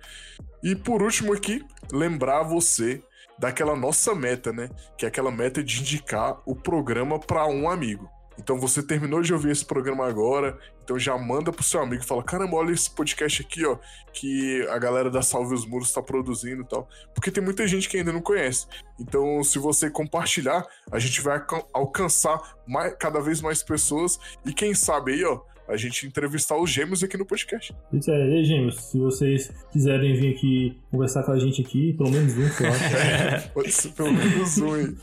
E 0.63 0.75
por 0.75 1.03
último 1.03 1.35
aqui, 1.35 1.63
lembrar 1.93 2.43
você 2.45 3.03
daquela 3.43 3.75
nossa 3.75 4.15
meta, 4.15 4.53
né? 4.53 4.71
Que 4.97 5.05
é 5.05 5.09
aquela 5.09 5.33
meta 5.33 5.65
de 5.65 5.81
indicar 5.81 6.41
o 6.47 6.55
programa 6.55 7.19
para 7.19 7.45
um 7.49 7.69
amigo. 7.69 8.09
Então 8.39 8.57
você 8.57 8.81
terminou 8.81 9.21
de 9.21 9.35
ouvir 9.35 9.51
esse 9.51 9.65
programa 9.65 10.07
agora, 10.07 10.57
então 10.83 10.97
já 10.97 11.19
manda 11.19 11.53
pro 11.53 11.63
seu 11.65 11.83
amigo, 11.83 12.05
fala: 12.05 12.23
"Caramba, 12.23 12.57
olha 12.57 12.71
esse 12.73 12.89
podcast 12.89 13.43
aqui, 13.43 13.67
ó, 13.67 13.77
que 14.13 14.65
a 14.71 14.79
galera 14.79 15.11
da 15.11 15.23
Salve 15.23 15.55
os 15.55 15.67
Muros 15.67 15.93
tá 15.93 16.01
produzindo 16.01 16.63
e 16.63 16.67
tal". 16.67 16.89
Porque 17.13 17.33
tem 17.33 17.43
muita 17.43 17.67
gente 17.67 17.89
que 17.89 17.97
ainda 17.97 18.13
não 18.13 18.23
conhece. 18.23 18.67
Então, 18.99 19.43
se 19.43 19.59
você 19.59 19.91
compartilhar, 19.91 20.65
a 20.91 21.01
gente 21.01 21.21
vai 21.21 21.45
alcançar 21.75 22.41
mais, 22.67 22.95
cada 22.95 23.21
vez 23.21 23.41
mais 23.41 23.61
pessoas 23.61 24.21
e 24.47 24.55
quem 24.55 24.73
sabe 24.73 25.15
aí, 25.15 25.25
ó, 25.25 25.41
a 25.73 25.77
gente 25.77 26.07
entrevistar 26.07 26.57
os 26.57 26.71
gêmeos 26.71 27.03
aqui 27.03 27.17
no 27.17 27.25
podcast. 27.25 27.75
Isso 27.93 28.11
é, 28.11 28.41
e 28.41 28.45
gêmeos, 28.45 28.77
se 28.77 28.99
vocês 28.99 29.53
quiserem 29.73 30.15
vir 30.15 30.35
aqui 30.35 30.79
conversar 30.91 31.23
com 31.23 31.33
a 31.33 31.39
gente 31.39 31.63
aqui, 31.63 31.95
pelo 31.95 32.11
menos 32.11 32.37
um, 32.37 32.45
acho. 32.45 33.49
Pode 33.55 33.73
ser 33.73 33.89
pelo 33.93 34.13
menos 34.13 34.59
um 34.59 34.75
aí. 34.75 34.97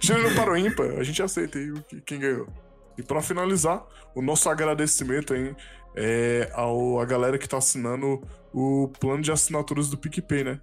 Gênero 0.00 0.34
para 0.34 0.52
o 0.52 0.56
ímpar, 0.56 0.98
a 0.98 1.02
gente 1.02 1.22
aceita 1.22 1.58
aí 1.58 1.72
quem 2.06 2.18
ganhou. 2.18 2.48
E 2.96 3.02
para 3.02 3.22
finalizar, 3.22 3.86
o 4.14 4.22
nosso 4.22 4.48
agradecimento 4.48 5.34
aí 5.34 5.54
é 5.94 6.50
ao, 6.54 7.00
a 7.00 7.04
galera 7.04 7.38
que 7.38 7.48
tá 7.48 7.58
assinando 7.58 8.22
o 8.52 8.88
plano 8.98 9.22
de 9.22 9.30
assinaturas 9.30 9.88
do 9.88 9.96
PicPay, 9.96 10.44
né? 10.44 10.60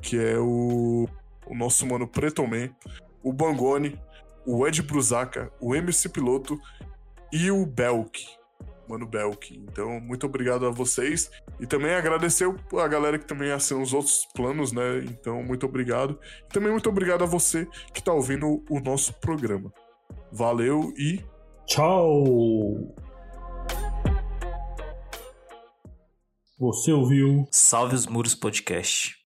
Que 0.00 0.18
é 0.18 0.38
o, 0.38 1.08
o 1.46 1.54
nosso 1.54 1.86
mano 1.86 2.08
Pretoman, 2.08 2.70
o 3.22 3.32
Bangone, 3.32 3.98
o 4.46 4.66
Ed 4.66 4.82
Brusaca, 4.82 5.52
o 5.60 5.74
MC 5.74 6.08
Piloto 6.08 6.58
e 7.32 7.50
o 7.50 7.66
Belk. 7.66 8.24
Mano 8.88 9.06
Belk. 9.06 9.56
Então, 9.56 10.00
muito 10.00 10.26
obrigado 10.26 10.66
a 10.66 10.70
vocês. 10.70 11.30
E 11.60 11.66
também 11.66 11.94
agradecer 11.94 12.46
a 12.78 12.88
galera 12.88 13.18
que 13.18 13.26
também 13.26 13.50
assina 13.50 13.80
os 13.80 13.92
outros 13.92 14.26
planos, 14.34 14.72
né? 14.72 14.98
Então, 15.08 15.42
muito 15.42 15.66
obrigado. 15.66 16.18
E 16.44 16.52
também 16.52 16.70
muito 16.70 16.88
obrigado 16.88 17.22
a 17.22 17.26
você 17.26 17.66
que 17.92 18.02
tá 18.02 18.12
ouvindo 18.12 18.64
o 18.70 18.80
nosso 18.80 19.12
programa. 19.14 19.72
Valeu 20.32 20.92
e 20.96 21.24
Tchau! 21.66 22.94
Você 26.58 26.92
ouviu? 26.92 27.46
Salve 27.50 27.96
os 27.96 28.06
Muros 28.06 28.34
Podcast. 28.34 29.25